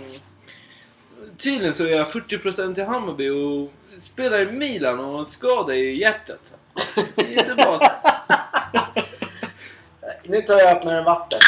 tydligen 1.37 1.75
så 1.75 1.85
är 1.85 1.91
jag 1.91 2.09
40% 2.09 2.79
i 2.79 2.83
Hammarby 2.83 3.29
och 3.31 3.73
spelar 4.01 4.41
i 4.41 4.53
Milan 4.53 5.01
och 5.01 5.07
har 5.13 5.19
en 5.19 5.27
skada 5.27 5.75
i 5.75 6.01
hjärtat. 6.01 6.41
Så 6.45 6.55
att, 7.01 7.07
det 7.17 7.23
är 7.35 7.39
inte 7.39 7.55
bra. 7.55 7.79
Så. 7.79 7.87
Nu 10.25 10.41
tar 10.43 10.55
jag 10.59 10.65
och 10.73 10.77
öppnar 10.79 10.95
en 10.95 11.05
vatten. 11.05 11.39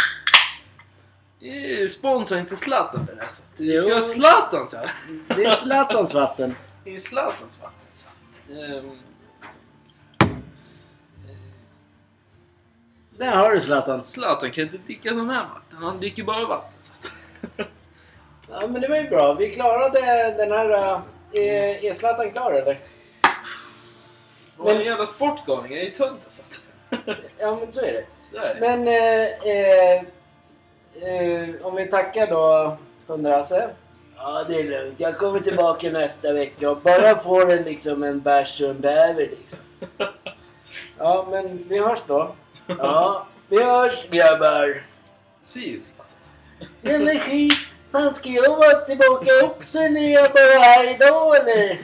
Eh, 1.40 1.86
Sponsra 1.89 2.39
inte 2.39 2.57
Zlatan 2.57 3.07
det 3.07 3.15
där. 3.15 3.28
Så 3.28 3.43
att, 3.43 3.61
vi 3.61 3.77
Jo. 3.77 3.82
ska 3.82 3.94
ha 3.94 4.01
Zlatan 4.01 4.69
så 4.69 4.77
här. 4.77 4.90
Det 5.36 5.44
är 5.44 5.51
Zlatans 5.51 6.15
vatten. 6.15 6.55
Det 6.85 6.94
är 6.94 6.99
Zlatans 6.99 7.62
vatten. 7.62 7.89
Så 7.93 8.09
att, 8.09 8.51
ehm, 8.59 8.99
Där 13.23 13.32
har 13.32 13.53
du 13.53 13.61
Zlatan. 13.61 14.05
Zlatan 14.05 14.51
kan 14.51 14.65
inte 14.65 14.78
dricka 14.78 15.09
sån 15.09 15.31
här 15.31 15.43
vatten. 15.55 15.78
Han 15.78 15.99
dricker 15.99 16.23
bara 16.23 16.47
vatten. 16.47 16.73
Så 16.82 16.93
att. 16.93 17.69
Ja, 18.51 18.66
men 18.66 18.81
det 18.81 18.89
var 18.89 18.97
ju 18.97 19.09
bra. 19.09 19.35
Vi 19.35 19.51
klarade 19.51 20.01
den 20.36 20.51
här... 20.53 20.70
äh, 20.70 21.85
Är, 21.85 21.94
Zlatan 21.94 22.31
klar 22.31 22.53
eller? 22.53 22.78
Och 24.57 24.70
en 24.70 24.81
jävla 24.81 25.07
sportgalning 25.07 25.73
är 25.73 25.82
ju 25.82 25.90
tunt 25.90 26.20
alltså. 26.24 26.43
Ja, 27.39 27.57
men 27.61 27.73
så 27.73 27.81
är 27.81 27.93
det. 27.93 28.05
Men 28.61 28.89
eh, 28.89 29.24
eh, 31.12 31.66
om 31.66 31.77
vi 31.77 31.86
tackar 31.86 32.27
då 32.27 32.77
Hundra-Hasse. 33.07 33.70
Ja, 34.16 34.44
det 34.49 34.61
är 34.61 34.65
lugnt. 34.65 35.01
Jag 35.01 35.19
kommer 35.19 35.40
tillbaka 35.40 35.90
nästa 35.90 36.32
vecka 36.32 36.70
och 36.70 36.81
bara 36.81 37.23
får 37.23 37.51
en, 37.51 37.62
liksom, 37.62 38.03
en 38.03 38.20
bärs 38.20 38.61
och 38.61 38.70
en 38.70 38.81
bäver 38.81 39.28
liksom. 39.31 39.59
Ja, 40.99 41.27
men 41.31 41.65
vi 41.69 41.78
hörs 41.78 41.99
då. 42.07 42.35
Ja, 42.78 43.27
vi 43.49 43.62
hörs 43.62 44.09
grabbar. 44.11 44.82
Sirius 45.43 45.86
Zlatan. 45.86 46.15
Energi. 46.82 47.51
Fan, 47.93 48.15
ska 48.15 48.28
jag 48.28 48.57
vara 48.57 48.81
tillbaka 48.81 49.31
också 49.44 49.78
när 49.78 50.12
jag 50.12 50.32
bara 50.32 50.43
är 50.44 50.59
här 50.61 50.94
idag 50.94 51.36
eller? 51.36 51.78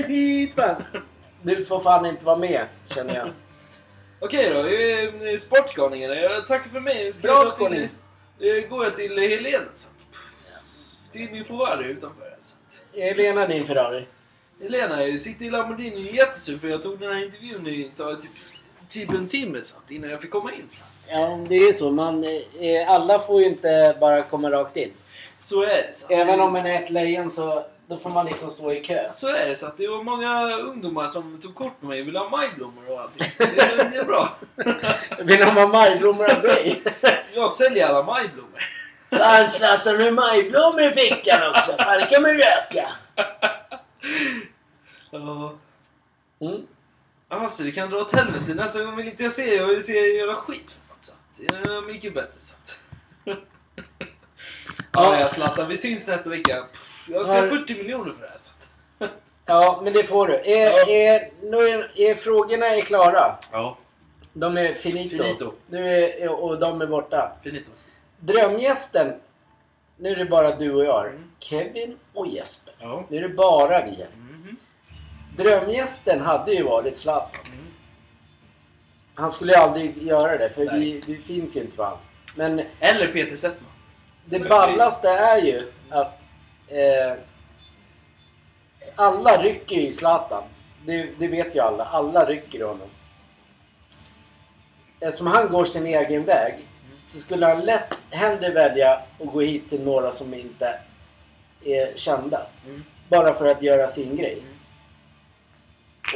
Hit 0.08 0.54
fan. 0.54 0.82
Du 1.42 1.64
får 1.64 1.80
fan 1.80 2.06
inte 2.06 2.24
vara 2.24 2.36
med, 2.36 2.66
känner 2.94 3.14
jag. 3.16 3.28
Okej 4.20 4.50
då, 4.50 4.66
eh, 5.28 5.36
sportgalningarna. 5.36 6.14
Jag 6.14 6.46
tackar 6.46 6.70
för 6.70 6.80
mig. 6.80 7.12
Ska 7.12 7.28
Bra 7.28 7.36
jag 7.36 7.44
gå 7.44 7.50
skåning. 7.50 7.88
till, 8.38 8.58
eh, 8.64 8.68
Går 8.68 8.84
jag 8.84 8.96
till 8.96 9.18
Helena 9.18 9.64
så 9.74 9.88
att, 9.88 11.12
Till 11.12 11.30
min 11.30 11.44
Ferrari 11.44 11.84
utanför. 11.86 12.24
här, 12.24 12.36
att. 12.38 12.56
Helena 13.16 13.46
din 13.46 13.66
Ferrari. 13.66 14.06
Helena 14.62 15.06
jag 15.06 15.20
sitter 15.20 15.44
i 15.44 15.50
Lamborghini 15.50 15.96
och 15.96 16.10
är 16.10 16.16
jättesur 16.16 16.58
för 16.58 16.68
jag 16.68 16.82
tog 16.82 16.98
den 17.00 17.12
här 17.12 17.24
intervjun 17.24 17.66
i 17.66 17.90
tar 17.96 18.14
typ, 18.14 18.30
typ 18.90 19.12
en 19.12 19.28
timme 19.28 19.58
så 19.62 19.76
att, 19.76 19.90
innan 19.90 20.10
jag 20.10 20.22
fick 20.22 20.30
komma 20.30 20.52
in. 20.52 20.66
Så, 20.68 20.84
att. 20.84 21.18
Ja, 21.18 21.38
det 21.48 21.54
är 21.56 21.72
så. 21.72 21.90
Man, 21.90 22.24
eh, 22.24 22.90
alla 22.90 23.18
får 23.18 23.40
ju 23.40 23.46
inte 23.46 23.96
bara 24.00 24.22
komma 24.22 24.50
rakt 24.50 24.76
in. 24.76 24.92
så 25.38 25.62
är 25.62 25.66
det. 25.66 25.94
Så 25.94 26.12
Även 26.12 26.40
om 26.40 26.52
man 26.52 26.66
är 26.66 26.82
ett 26.82 26.90
lejon 26.90 27.30
så 27.30 27.64
då 27.86 27.96
får 27.96 28.10
man 28.10 28.26
liksom 28.26 28.50
stå 28.50 28.72
i 28.72 28.80
kö. 28.80 29.10
Så 29.10 29.28
är 29.28 29.48
det. 29.48 29.56
Så 29.56 29.66
att 29.66 29.76
det 29.76 29.88
var 29.88 30.02
många 30.02 30.56
ungdomar 30.56 31.06
som 31.06 31.40
tog 31.40 31.54
kort 31.54 31.82
med 31.82 31.88
mig 31.88 32.00
och 32.00 32.06
ville 32.06 32.18
ha 32.18 32.28
majblommor 32.28 32.90
och 32.90 33.00
allting. 33.00 33.26
Så 33.36 33.42
det, 33.42 33.88
det 33.92 33.96
är 33.96 34.04
bra. 34.04 34.28
Vill 35.18 35.38
de 35.38 35.44
ha 35.44 35.66
majblommor 35.66 36.36
av 36.36 36.42
dig? 36.42 36.82
Jag 37.34 37.50
säljer 37.50 37.88
alla 37.88 38.02
majblommor. 38.02 38.60
Fan 39.10 39.50
Zlatan, 39.50 39.98
du 39.98 40.04
har 40.04 40.10
majblommor 40.10 40.82
i 40.82 40.90
fickan 40.90 41.50
också. 41.50 41.72
Fan, 41.72 41.98
det 42.00 42.06
kan 42.06 42.22
man 42.22 42.30
röka. 42.30 42.90
Ja. 45.12 45.54
Mm. 46.40 46.66
Alltså 47.32 47.62
det 47.62 47.70
kan 47.72 47.90
dra 47.90 47.98
åt 47.98 48.14
helvete. 48.16 48.54
Nästa 48.54 48.84
gång 48.84 48.96
vill 48.96 49.06
inte 49.08 49.22
jag 49.22 49.32
se. 49.32 49.56
Jag 49.56 49.66
vill 49.66 49.84
se 49.84 49.92
er 49.92 50.18
göra 50.18 50.34
skit. 50.34 50.80
Så 50.98 51.12
att, 51.12 51.18
det 51.36 51.44
är 51.56 51.86
mycket 51.92 52.14
bättre. 52.14 52.40
Så 52.40 52.54
att. 52.54 52.78
ja, 54.92 55.20
jag 55.20 55.30
Zlatan. 55.30 55.68
Vi 55.68 55.76
syns 55.76 56.08
nästa 56.08 56.30
vecka. 56.30 56.64
Jag 57.08 57.26
ska 57.26 57.34
ha 57.34 57.40
Har- 57.40 57.48
40 57.48 57.74
miljoner 57.74 58.12
för 58.12 58.22
det 58.22 58.28
här. 58.28 58.38
Så 58.38 58.50
att. 58.50 59.10
Ja, 59.46 59.80
men 59.84 59.92
det 59.92 60.04
får 60.04 60.26
du. 60.26 60.34
Är, 60.34 60.70
Ja. 60.70 60.88
är, 60.90 61.28
nu 61.42 61.56
är, 61.56 62.00
är 62.00 62.14
frågorna 62.14 62.66
är 62.66 62.80
klara. 62.80 63.36
Ja. 63.52 63.78
De 64.32 64.56
är 64.56 64.74
finito. 64.74 65.16
Finito. 65.22 65.52
Nu 65.66 65.86
är, 65.88 66.28
och 66.30 66.60
de 66.60 66.82
är 66.82 66.86
borta. 66.86 67.32
Finito. 67.44 67.70
Drömgästen. 68.18 69.14
Nu 69.96 70.08
är 70.08 70.16
det 70.16 70.24
bara 70.24 70.56
du 70.56 70.72
och 70.74 70.84
jag. 70.84 71.06
Mm. 71.06 71.30
Kevin 71.38 71.96
och 72.14 72.26
Jesper. 72.26 72.74
Ja. 72.78 73.04
Nu 73.08 73.16
är 73.16 73.22
det 73.22 73.28
bara 73.28 73.84
vi 73.84 73.90
här. 73.94 74.08
Drömgästen 75.36 76.20
hade 76.20 76.52
ju 76.52 76.62
varit 76.62 76.96
Zlatan. 76.96 77.40
Mm. 77.52 77.66
Han 79.14 79.30
skulle 79.30 79.52
ju 79.52 79.58
aldrig 79.58 80.02
göra 80.02 80.38
det 80.38 80.50
för 80.50 80.78
vi, 80.78 81.02
vi 81.06 81.16
finns 81.16 81.56
ju 81.56 81.60
inte 81.60 81.76
på 81.76 81.84
han. 81.84 81.98
Men 82.36 82.62
Eller 82.80 83.12
Peter 83.12 83.36
Settman. 83.36 83.70
det 84.24 84.38
ballaste 84.38 85.08
är 85.08 85.38
ju 85.38 85.72
att 85.90 86.20
eh, 86.68 87.18
alla 88.94 89.42
rycker 89.42 89.76
i 89.76 89.92
Zlatan. 89.92 90.42
Det, 90.86 91.08
det 91.18 91.28
vet 91.28 91.56
ju 91.56 91.60
alla. 91.60 91.84
Alla 91.84 92.24
rycker 92.24 92.58
i 92.58 92.62
honom. 92.62 92.88
Eftersom 95.00 95.26
han 95.26 95.48
går 95.48 95.64
sin 95.64 95.86
egen 95.86 96.24
väg 96.24 96.54
så 97.02 97.18
skulle 97.18 97.46
han 97.46 97.60
lätt 97.60 97.98
hellre 98.10 98.50
välja 98.50 98.92
att 98.94 99.32
gå 99.32 99.40
hit 99.40 99.70
till 99.70 99.82
några 99.84 100.12
som 100.12 100.34
inte 100.34 100.80
är 101.64 101.96
kända. 101.96 102.46
Mm. 102.66 102.84
Bara 103.08 103.34
för 103.34 103.46
att 103.46 103.62
göra 103.62 103.88
sin 103.88 104.16
grej. 104.16 104.42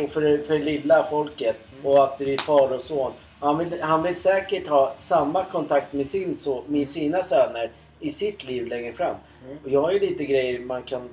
Och 0.03 0.11
för, 0.11 0.39
för 0.47 0.59
lilla 0.59 1.07
folket. 1.11 1.57
Mm. 1.73 1.87
Och 1.87 2.05
att 2.05 2.19
det 2.19 2.35
är 2.35 2.39
far 2.39 2.73
och 2.73 2.81
son. 2.81 3.13
Han 3.41 3.59
vill, 3.59 3.83
han 3.83 4.03
vill 4.03 4.17
säkert 4.17 4.69
ha 4.69 4.95
samma 4.97 5.45
kontakt 5.45 5.93
med, 5.93 6.07
sin 6.07 6.37
so, 6.37 6.63
med 6.67 6.89
sina 6.89 7.23
söner 7.23 7.71
i 8.01 8.11
sitt 8.11 8.45
liv 8.45 8.67
längre 8.67 8.93
fram. 8.93 9.17
Mm. 9.45 9.59
Och 9.65 9.71
jag 9.71 9.83
har 9.83 9.93
ju 9.93 9.99
lite 9.99 10.25
grejer 10.25 10.61
man 10.61 10.83
kan... 10.83 11.09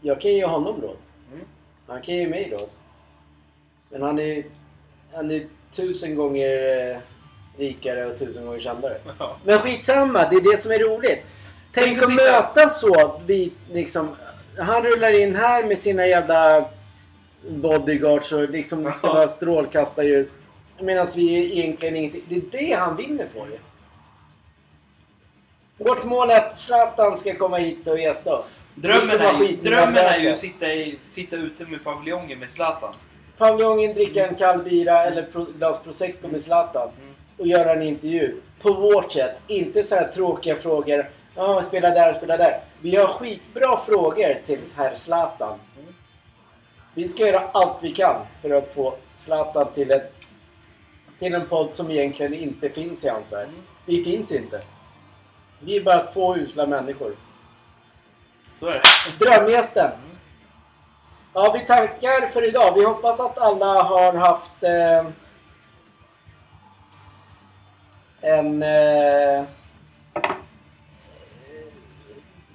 Jag 0.00 0.20
kan 0.20 0.30
ge 0.30 0.46
honom 0.46 0.80
råd. 0.82 0.96
Mm. 1.32 1.44
Han 1.86 2.02
kan 2.02 2.14
ge 2.14 2.28
mig 2.28 2.50
råd. 2.50 2.70
Men 3.90 4.02
han 4.02 4.18
är, 4.18 4.44
han 5.14 5.30
är 5.30 5.46
tusen 5.72 6.16
gånger 6.16 6.90
eh, 6.90 6.98
rikare 7.58 8.06
och 8.06 8.18
tusen 8.18 8.46
gånger 8.46 8.60
kändare. 8.60 8.96
Ja. 9.18 9.36
Men 9.44 9.58
skitsamma, 9.58 10.28
det 10.30 10.36
är 10.36 10.50
det 10.52 10.56
som 10.56 10.72
är 10.72 10.78
roligt. 10.78 11.22
Tänk 11.72 11.86
Tänk 11.86 12.02
att 12.02 12.14
mötas 12.14 12.80
så. 12.80 13.20
Vi, 13.26 13.52
liksom, 13.72 14.16
han 14.58 14.82
rullar 14.82 15.20
in 15.20 15.36
här 15.36 15.64
med 15.64 15.78
sina 15.78 16.06
jävla 16.06 16.68
bodyguards 17.48 18.32
och 18.32 18.50
liksom 18.50 18.92
ska 18.92 19.12
vara 19.12 19.28
strålkastarljus. 19.28 20.32
Medan 20.80 21.06
vi 21.16 21.52
egentligen 21.58 21.96
ingenting... 21.96 22.22
Det 22.28 22.36
är 22.36 22.68
det 22.68 22.72
han 22.74 22.96
vinner 22.96 23.26
på 23.34 23.46
ju. 23.46 23.58
Vårt 25.78 26.04
mål 26.04 26.30
är 26.30 26.36
att 26.36 26.58
Zlatan 26.58 27.16
ska 27.16 27.34
komma 27.34 27.56
hit 27.56 27.86
och 27.86 27.98
gästa 27.98 28.38
oss. 28.38 28.60
Drömmen, 28.74 29.20
är 29.20 29.42
ju, 29.42 29.56
drömmen 29.56 29.96
är 29.96 30.18
ju 30.18 30.30
att 30.30 30.38
sitta, 30.38 30.72
i, 30.72 30.98
sitta 31.04 31.36
ute 31.36 31.66
med 31.66 31.84
paviljongen 31.84 32.38
med 32.38 32.50
Zlatan. 32.50 32.92
Paviljongen, 33.38 33.94
dricka 33.94 34.26
en 34.26 34.34
kall 34.34 34.62
bira 34.62 35.04
eller 35.04 35.22
pro, 35.22 35.46
glas 35.58 35.80
prosecco 35.84 36.28
med 36.28 36.42
Zlatan. 36.42 36.88
Mm. 37.02 37.14
Och 37.36 37.46
göra 37.46 37.72
en 37.72 37.82
intervju. 37.82 38.40
På 38.60 38.72
vårt 38.72 39.12
sätt. 39.12 39.40
Inte 39.46 39.82
så 39.82 39.94
här 39.94 40.08
tråkiga 40.08 40.56
frågor. 40.56 41.10
Ja, 41.34 41.62
spela 41.62 41.90
där, 41.90 42.14
spela 42.14 42.36
där. 42.36 42.60
Vi 42.80 42.96
har 42.96 43.06
skitbra 43.06 43.76
frågor 43.86 44.34
till 44.46 44.60
herr 44.76 44.94
Zlatan. 44.94 45.58
Mm. 45.78 45.94
Vi 46.96 47.08
ska 47.08 47.26
göra 47.26 47.48
allt 47.52 47.82
vi 47.82 47.92
kan 47.92 48.26
för 48.42 48.50
att 48.50 48.74
få 48.74 48.94
Zlatan 49.14 49.72
till, 49.74 49.90
ett, 49.90 50.32
till 51.18 51.34
en 51.34 51.48
podd 51.48 51.74
som 51.74 51.90
egentligen 51.90 52.34
inte 52.34 52.70
finns 52.70 53.04
i 53.04 53.08
hans 53.08 53.32
värld. 53.32 53.48
Vi 53.86 54.04
finns 54.04 54.32
inte. 54.32 54.60
Vi 55.60 55.76
är 55.76 55.84
bara 55.84 56.06
två 56.12 56.36
usla 56.36 56.66
människor. 56.66 57.16
Så 58.54 58.68
är 58.68 58.72
det. 58.72 59.24
Drömgästen. 59.24 59.90
Ja, 61.32 61.52
vi 61.58 61.66
tackar 61.66 62.28
för 62.28 62.48
idag. 62.48 62.74
Vi 62.74 62.84
hoppas 62.84 63.20
att 63.20 63.38
alla 63.38 63.82
har 63.82 64.12
haft 64.12 64.62
eh, 64.62 65.06
en... 68.20 68.62
Eh, 68.62 69.44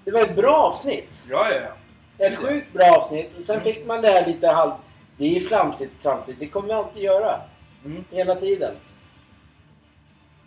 det 0.04 0.12
var 0.12 0.22
ett 0.22 0.36
bra 0.36 0.56
avsnitt. 0.56 1.26
Ja, 1.30 1.52
ja, 1.52 1.60
ja. 1.62 1.72
Ett 2.22 2.38
sjukt 2.38 2.74
bra 2.74 2.96
avsnitt. 2.98 3.38
Och 3.38 3.44
sen 3.44 3.62
fick 3.62 3.86
man 3.86 4.02
det 4.02 4.08
här 4.08 4.28
lite 4.28 4.48
halv... 4.48 4.72
Det 5.18 5.36
är 5.36 5.40
flamsigt 5.40 6.04
framtid. 6.04 6.36
Det 6.40 6.48
kommer 6.48 6.68
vi 6.68 6.74
alltid 6.74 7.04
göra. 7.04 7.42
Mm. 7.86 8.04
Hela 8.12 8.36
tiden. 8.36 8.76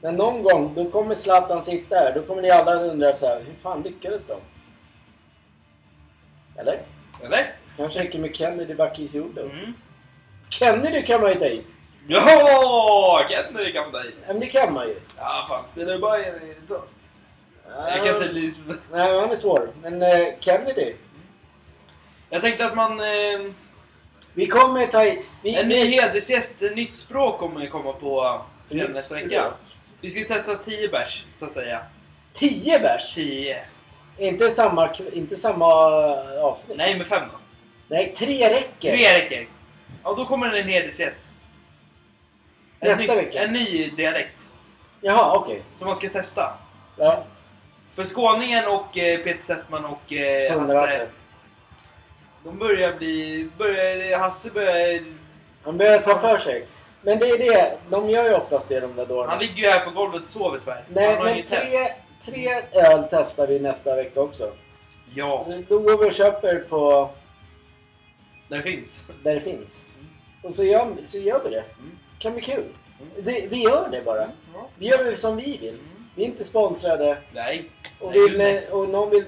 Men 0.01 0.17
någon 0.17 0.43
gång, 0.43 0.75
då 0.75 0.91
kommer 0.91 1.15
Zlatan 1.15 1.63
sitta 1.63 1.97
här. 1.97 2.13
Då 2.15 2.23
kommer 2.23 2.43
ni 2.43 2.51
alla 2.51 2.75
undra 2.75 3.15
så 3.15 3.27
här, 3.27 3.41
hur 3.41 3.55
fan 3.63 3.83
lyckades 3.83 4.27
de? 4.27 4.35
Eller? 6.57 6.81
Eller? 7.23 7.53
Kanske 7.77 8.01
räcker 8.01 8.19
med 8.19 8.37
Kennedy 8.37 8.75
Bakircioglu. 8.75 9.43
Mm. 9.43 9.73
Kennedy 10.49 11.03
kan 11.03 11.21
man 11.21 11.31
ju 11.31 11.37
ta 11.37 11.45
i. 11.45 11.65
Ja, 12.09 13.21
Kennedy 13.29 13.73
kan 13.73 13.93
ta 13.93 14.05
i. 14.05 14.15
Men 14.27 14.41
det 14.41 14.47
kan 14.47 14.75
man 14.75 14.89
ju. 14.89 14.97
Ja, 15.17 15.47
fan 15.49 15.65
spelar 15.65 15.93
du 15.93 15.99
Bayern 15.99 16.43
i? 16.43 16.55
Jag 17.69 18.05
kan 18.05 18.23
inte 18.23 18.51
Nej, 18.93 19.21
han 19.21 19.31
är 19.31 19.37
svår. 19.37 19.69
Men 19.83 20.03
eh, 20.03 20.29
Kennedy. 20.41 20.93
Jag 22.35 22.43
tänkte 22.43 22.67
att 22.67 22.75
man... 22.77 23.01
Eh, 23.01 23.41
Vi 24.35 24.47
kommer 24.47 24.87
ta 24.87 25.05
i... 25.05 25.23
Vi, 25.43 25.55
en 25.55 25.69
vi- 25.69 25.75
ny 25.75 25.87
hedersgäst, 25.91 26.63
ett 26.63 26.77
nytt 26.77 26.97
språk 26.97 27.39
kommer 27.39 27.67
komma 27.67 27.93
på 27.93 28.43
fredag 28.71 28.89
nästa 28.89 29.15
vecka. 29.15 29.53
Vi 30.01 30.11
ska 30.11 30.35
testa 30.35 30.57
10 30.57 30.89
bärs, 30.89 31.25
så 31.35 31.45
att 31.45 31.55
säga. 31.55 31.81
10 32.33 32.79
bärs! 32.79 33.15
10. 33.15 33.63
Inte 34.19 34.51
samma, 34.51 34.91
inte 35.13 35.37
samma 35.37 35.67
eh, 35.67 36.45
avsnitt. 36.45 36.79
Nej, 36.79 36.99
med 36.99 37.07
5 37.07 37.23
då. 37.33 37.39
Nej, 37.89 38.15
tre 38.17 38.51
räcker. 38.51 38.93
Tre 38.97 39.15
räcker. 39.19 39.47
Ja, 40.03 40.15
då 40.17 40.27
kommer 40.27 40.53
en 40.53 40.69
hedersgäst. 40.69 41.23
En 42.81 42.89
Nästa 42.91 43.15
ny, 43.15 43.21
vecka. 43.21 43.43
En 43.45 43.53
ny 43.53 43.91
dialekt. 43.91 44.49
Jaha, 45.01 45.37
okej. 45.39 45.63
Som 45.77 45.87
man 45.87 45.97
ska 45.97 46.09
testa. 46.09 46.55
Ja, 46.97 47.25
För 47.95 48.05
skåningen 48.05 48.65
och 48.65 48.99
eh, 48.99 49.19
Peter 49.21 49.43
Settman 49.45 49.85
och 49.85 50.13
eh, 50.13 50.61
Hasse. 50.61 51.07
De 52.45 52.59
börjar 52.59 52.93
bli... 52.93 53.49
Börjar, 53.59 54.19
Hasse 54.19 54.51
börjar... 54.51 55.03
Han 55.63 55.79
börjar 55.79 55.99
ta 55.99 56.19
för 56.19 56.39
sig. 56.39 56.67
Men 57.03 57.19
det 57.19 57.27
är 57.27 57.39
det. 57.39 57.79
De 57.91 58.11
gör 58.11 58.25
ju 58.25 58.35
oftast 58.35 58.69
det 58.69 58.81
de 58.81 58.87
där 58.87 58.97
Han 58.97 59.09
dårarna. 59.09 59.39
ligger 59.39 59.63
ju 59.63 59.69
här 59.69 59.85
på 59.85 59.91
golvet 59.91 60.23
och 60.23 60.29
sover 60.29 60.59
tyvärr. 60.59 60.85
Nej, 60.89 61.15
Han 61.17 61.25
men 61.25 61.43
tre, 61.43 61.89
tre 62.21 62.49
öl 62.73 63.05
testar 63.11 63.47
vi 63.47 63.61
nästa 63.61 63.97
vecka 63.97 64.21
också. 64.21 64.53
Ja, 65.15 65.47
Då 65.69 65.79
går 65.79 65.99
vi 65.99 66.09
och 66.09 66.13
köper 66.13 66.59
på 66.59 67.11
där 68.49 68.63
finns. 68.63 69.07
där 69.23 69.35
det 69.35 69.41
finns. 69.41 69.87
Och 70.43 70.55
så 70.55 70.65
gör, 70.65 70.93
så 71.05 71.19
gör 71.19 71.41
vi 71.45 71.51
det. 71.51 71.65
Mm. 71.79 71.99
Det 72.13 72.23
kan 72.23 72.33
bli 72.33 72.43
kul. 72.43 72.65
Det, 73.17 73.47
vi 73.51 73.63
gör 73.63 73.89
det 73.91 74.03
bara. 74.05 74.29
Ja. 74.55 74.69
Vi 74.79 74.87
gör 74.87 75.05
det 75.05 75.17
som 75.17 75.37
vi 75.37 75.57
vill. 75.57 75.79
Vi 76.15 76.23
är 76.23 76.27
inte 76.27 76.45
sponsrade. 76.45 77.17
Nej. 77.33 77.71
Och 78.01 78.15
vill, 78.15 78.39
nej. 78.39 78.69
och 78.71 78.89
någon 78.89 79.11
vill, 79.11 79.25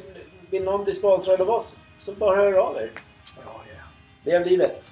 vill 0.50 0.64
någon 0.64 0.84
bli 0.84 0.92
sponsrad 0.92 1.40
av 1.40 1.50
oss 1.50 1.76
så 1.98 2.12
bara 2.12 2.36
hör 2.36 2.52
av 2.52 2.76
er. 2.76 2.90
Lev. 4.26 4.44
Det 4.44 4.50
livet. 4.50 4.82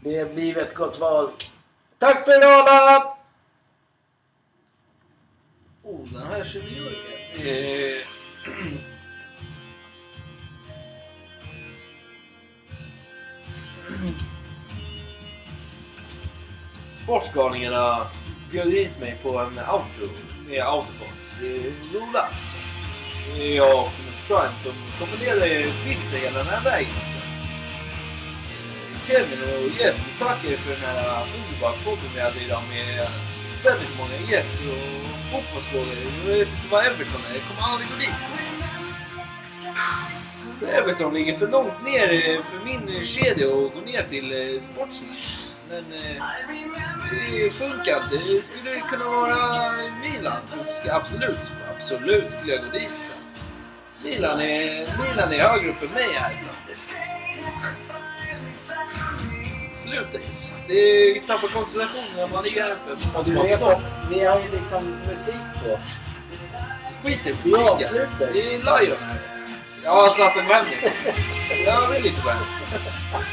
Det 0.00 0.36
livet 0.36 0.74
gott 0.74 0.96
folk. 0.96 1.50
Tack 1.98 2.24
för 2.24 2.36
idag 2.38 2.68
alla! 2.68 3.16
Oh, 5.82 6.08
den 6.12 6.26
här 6.26 6.44
känner 6.44 6.66
jag 6.66 6.92
igen. 6.92 7.96
Eh, 7.96 8.06
Sportgalningarna 16.92 18.06
bjöd 18.50 18.70
hit 18.70 19.00
mig 19.00 19.18
på 19.22 19.38
en 19.38 19.58
outro 19.58 20.08
med 20.48 20.66
autobots. 20.66 21.40
Eh, 21.40 21.72
Jag 23.54 23.78
och 23.78 23.84
Optimus 23.86 24.18
Prime 24.26 24.58
som 24.58 24.72
kommenderade 24.98 25.64
vilse 25.84 26.16
hela 26.16 26.38
den 26.38 26.46
här 26.46 26.64
vägen. 26.64 27.29
Kevin 29.10 29.42
och 29.42 29.70
Jesper 29.80 30.12
tackar 30.18 30.48
er 30.52 30.56
för 30.56 30.70
den 30.70 30.80
här 30.80 31.26
underbara 31.36 31.72
podden 31.84 32.10
vi 32.14 32.20
hade 32.20 32.40
idag 32.46 32.62
med 32.70 33.08
väldigt 33.64 33.98
många 33.98 34.16
gäster 34.30 34.64
och 34.76 34.88
fotbollsfrågor. 35.30 35.94
Jag 36.26 36.38
vet 36.38 36.48
inte 36.48 36.68
vad 36.70 36.86
Everton 36.86 37.20
är, 37.28 37.34
jag 37.34 37.44
kommer 37.48 37.62
aldrig 37.72 37.88
gå 37.90 37.96
dit. 38.04 38.24
Everton 40.78 41.14
ligger 41.14 41.36
för 41.36 41.48
långt 41.48 41.84
ner 41.84 42.08
eh, 42.12 42.42
för 42.42 42.58
min 42.64 42.96
eh, 42.96 43.02
kedja 43.02 43.46
att 43.46 43.74
gå 43.74 43.80
ner 43.80 44.02
till 44.02 44.32
eh, 44.32 44.62
Men 45.68 45.92
eh, 45.92 46.22
det 47.10 47.50
funkar 47.52 47.96
inte. 48.02 48.16
Det 48.16 48.42
skulle 48.42 48.80
kunna 48.90 49.04
vara 49.04 49.72
Milan 50.02 50.40
som 50.44 50.64
ska 50.68 50.94
absolut, 50.94 51.44
absolut 51.76 52.32
skulle 52.32 52.52
jag 52.52 52.64
gå 52.64 52.70
dit. 52.70 53.14
Milan 54.04 54.40
är, 54.40 54.68
Milan 55.02 55.32
är 55.32 55.38
högre 55.38 55.70
upp 55.70 55.82
än 55.82 55.94
mig 55.94 56.12
här. 56.14 56.34
Så. 56.34 57.09
Sluta 59.90 60.18
Jesus. 60.18 60.54
Det 60.68 61.20
tappar 61.26 61.48
koncentrationen 61.48 62.30
man 62.32 62.44
ligger 62.44 62.62
här 62.62 62.70
uppe. 62.70 63.08
Måste 63.14 63.30
du 63.30 63.42
vet 63.42 63.62
att 63.62 63.94
vi 64.10 64.24
har 64.24 64.40
ju 64.40 64.50
liksom 64.50 64.90
musik 65.08 65.34
på. 65.64 65.78
Skit 67.04 67.26
i 67.26 67.54
avslutar. 67.54 68.32
Det 68.32 68.54
är 68.54 68.58
Lion 68.58 68.98
här. 69.00 69.20
Ja, 69.84 70.10
Zlatan 70.10 70.44
nu. 70.46 70.90
Jag 71.66 71.88
vill 71.88 72.06
inte. 72.06 72.20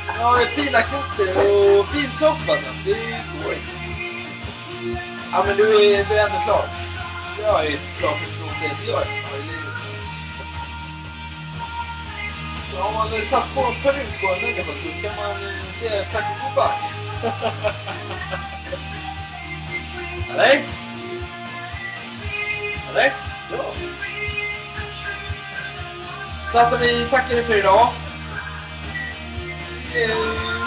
Jag 0.07 0.25
har 0.25 0.45
fina 0.45 0.81
katter 0.81 1.29
och 1.29 1.85
fin 1.85 2.11
soffa 2.11 2.55
sen. 2.57 2.75
Det 2.85 3.23
går 3.43 3.53
inte. 3.53 3.77
Ja, 5.31 5.43
men 5.47 5.57
du 5.57 5.63
är, 5.63 6.05
du 6.09 6.13
är 6.13 6.25
ändå 6.25 6.41
klar. 6.45 6.65
Jag 7.41 7.65
är 7.65 7.71
inte 7.71 7.91
klar 7.99 8.11
för 8.11 8.45
att 8.45 8.59
säga 8.59 8.71
att 8.71 8.87
jag 8.87 9.01
är 9.01 9.56
Om 12.79 12.93
man 12.93 13.07
satt 13.07 13.53
på 13.55 13.61
en 13.61 13.75
peruk 13.83 14.21
på 14.21 14.27
en 14.27 14.41
människa 14.41 14.63
så 14.63 14.71
kan 15.01 15.15
man 15.15 15.31
eh, 15.85 16.11
tack 16.11 16.25
och 16.31 16.37
godbye. 16.43 16.73
Eller? 20.33 20.63
Eller? 22.89 23.13
Ja. 23.51 23.63
Zlatan, 26.51 26.79
vi 26.79 27.05
tackar 27.09 27.35
dig 27.35 27.43
för 27.43 27.55
idag. 27.57 27.87
Eh, 29.95 30.17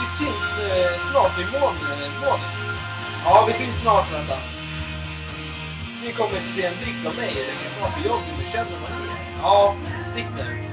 vi 0.01 0.07
syns 0.07 0.59
eh, 0.59 0.99
snart 1.11 1.39
imorgon, 1.39 1.77
eh, 1.93 2.11
månligt. 2.21 2.63
Ja, 3.25 3.45
vi 3.49 3.55
syns 3.55 3.81
snart 3.81 4.09
Zlatan. 4.09 4.39
Ni 6.05 6.13
kommer 6.13 6.37
inte 6.37 6.49
se 6.49 6.67
en 6.67 6.75
blick 6.83 7.07
av 7.07 7.17
mig 7.17 7.35
längre 7.35 7.71
fram 7.79 7.93
för 7.93 8.09
jag 8.09 8.19
kommer 8.31 8.51
känna 8.53 8.71
vad 8.81 8.91
ni 9.01 9.07
är. 9.07 9.43
Ja, 9.43 9.75
stick 10.07 10.27
nu. 10.37 10.70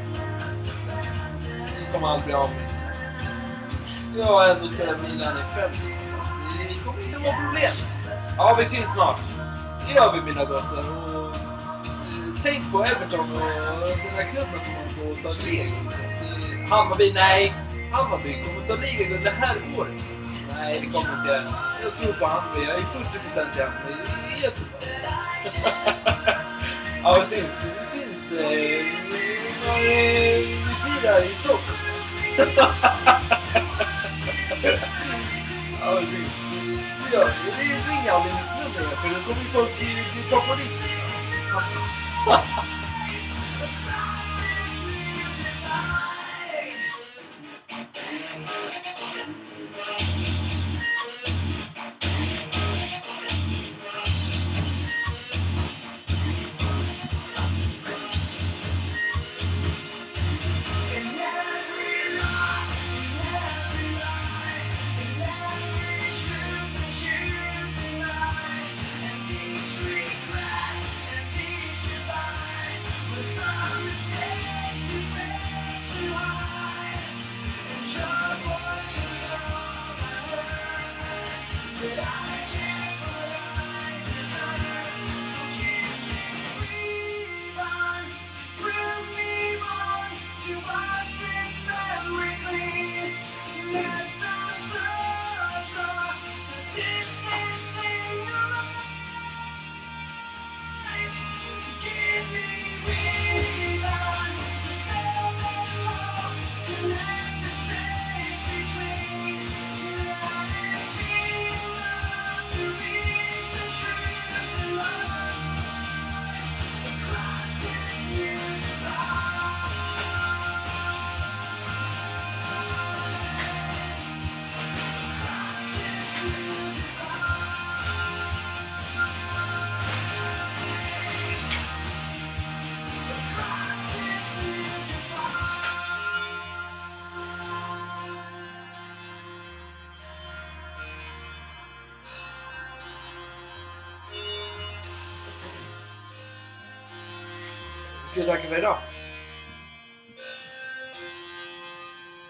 Kommer 1.98 2.14
aldrig 2.14 2.36
av 2.36 2.49
mig. 2.49 2.68
Jag 4.18 4.26
har 4.26 4.48
ändå 4.48 4.68
spelat 4.68 5.02
Milan 5.02 5.38
i 5.38 5.56
fem 5.56 5.69
år, 5.69 6.03
så 6.03 6.15
det 6.69 6.86
kommer 6.86 7.03
inte 7.03 7.18
vara 7.19 7.36
problem. 7.45 7.72
Ja, 8.38 8.56
vi 8.60 8.65
syns 8.65 8.94
snart. 8.94 9.19
Det 9.88 9.94
gör 9.94 10.14
vi 10.14 10.22
mina 10.22 10.45
gossar. 10.45 10.80
Och, 10.80 11.36
eh, 11.36 11.41
tänk 12.44 12.72
på 12.72 12.84
Everton 12.84 13.19
och 13.19 13.88
den 13.88 14.15
här 14.15 14.28
klubben 14.32 14.60
som 14.64 14.74
håller 14.74 15.22
på 15.22 15.30
att 15.30 15.36
ta 15.36 15.45
ligan. 15.45 15.84
Liksom. 15.84 16.06
Hammarby, 16.69 17.14
nej. 17.14 17.53
Hammarby 17.91 18.44
kommer 18.44 18.68
ta 18.68 18.76
ligan 18.76 19.24
det 19.24 19.30
här 19.30 19.56
året. 19.78 20.02
så. 20.02 20.11
Nej, 20.53 20.80
det 20.80 20.86
kommer 20.86 21.19
inte. 21.19 21.44
Jag 21.84 21.95
tror 21.95 22.14
på 22.14 22.26
Hammarby. 22.26 22.65
Jag 22.65 22.76
är 22.76 22.82
40% 22.82 23.57
i 23.57 23.61
Hammarby. 23.61 23.94
Det 24.06 24.38
är 24.38 24.41
jättebra. 24.41 24.78
ja, 27.03 27.19
vi 27.19 27.26
syns. 27.26 27.65
Vi 27.80 27.86
syns 27.86 28.34
när 28.40 28.49
vi 28.49 28.57
firar 30.84 31.32
i 31.32 31.34
Stockholm. 31.34 31.78
ja, 35.82 35.94
det 35.94 35.98
är 35.98 36.06
fint. 36.06 36.32
Det 37.03 37.10
gör 37.18 37.26
vi. 37.26 37.32
det. 37.52 37.57
ringer 37.90 38.11
aldrig 38.11 38.34
mitt 38.34 38.76
nummer 38.76 38.95
för 38.95 39.10
då 39.10 39.15
kommer 39.15 39.41
ju 39.41 39.48
folk 39.53 39.78
bli 39.80 39.86
bli 39.86 40.24
paparazzi. 40.32 40.90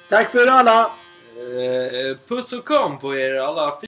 Tack 0.10 0.32
för 0.32 0.48
alla! 0.48 0.92
Eh, 1.38 2.18
puss 2.28 2.54
och 2.54 2.68
kram 2.68 3.00
på 3.00 3.16
er 3.16 3.34
alla 3.34 3.72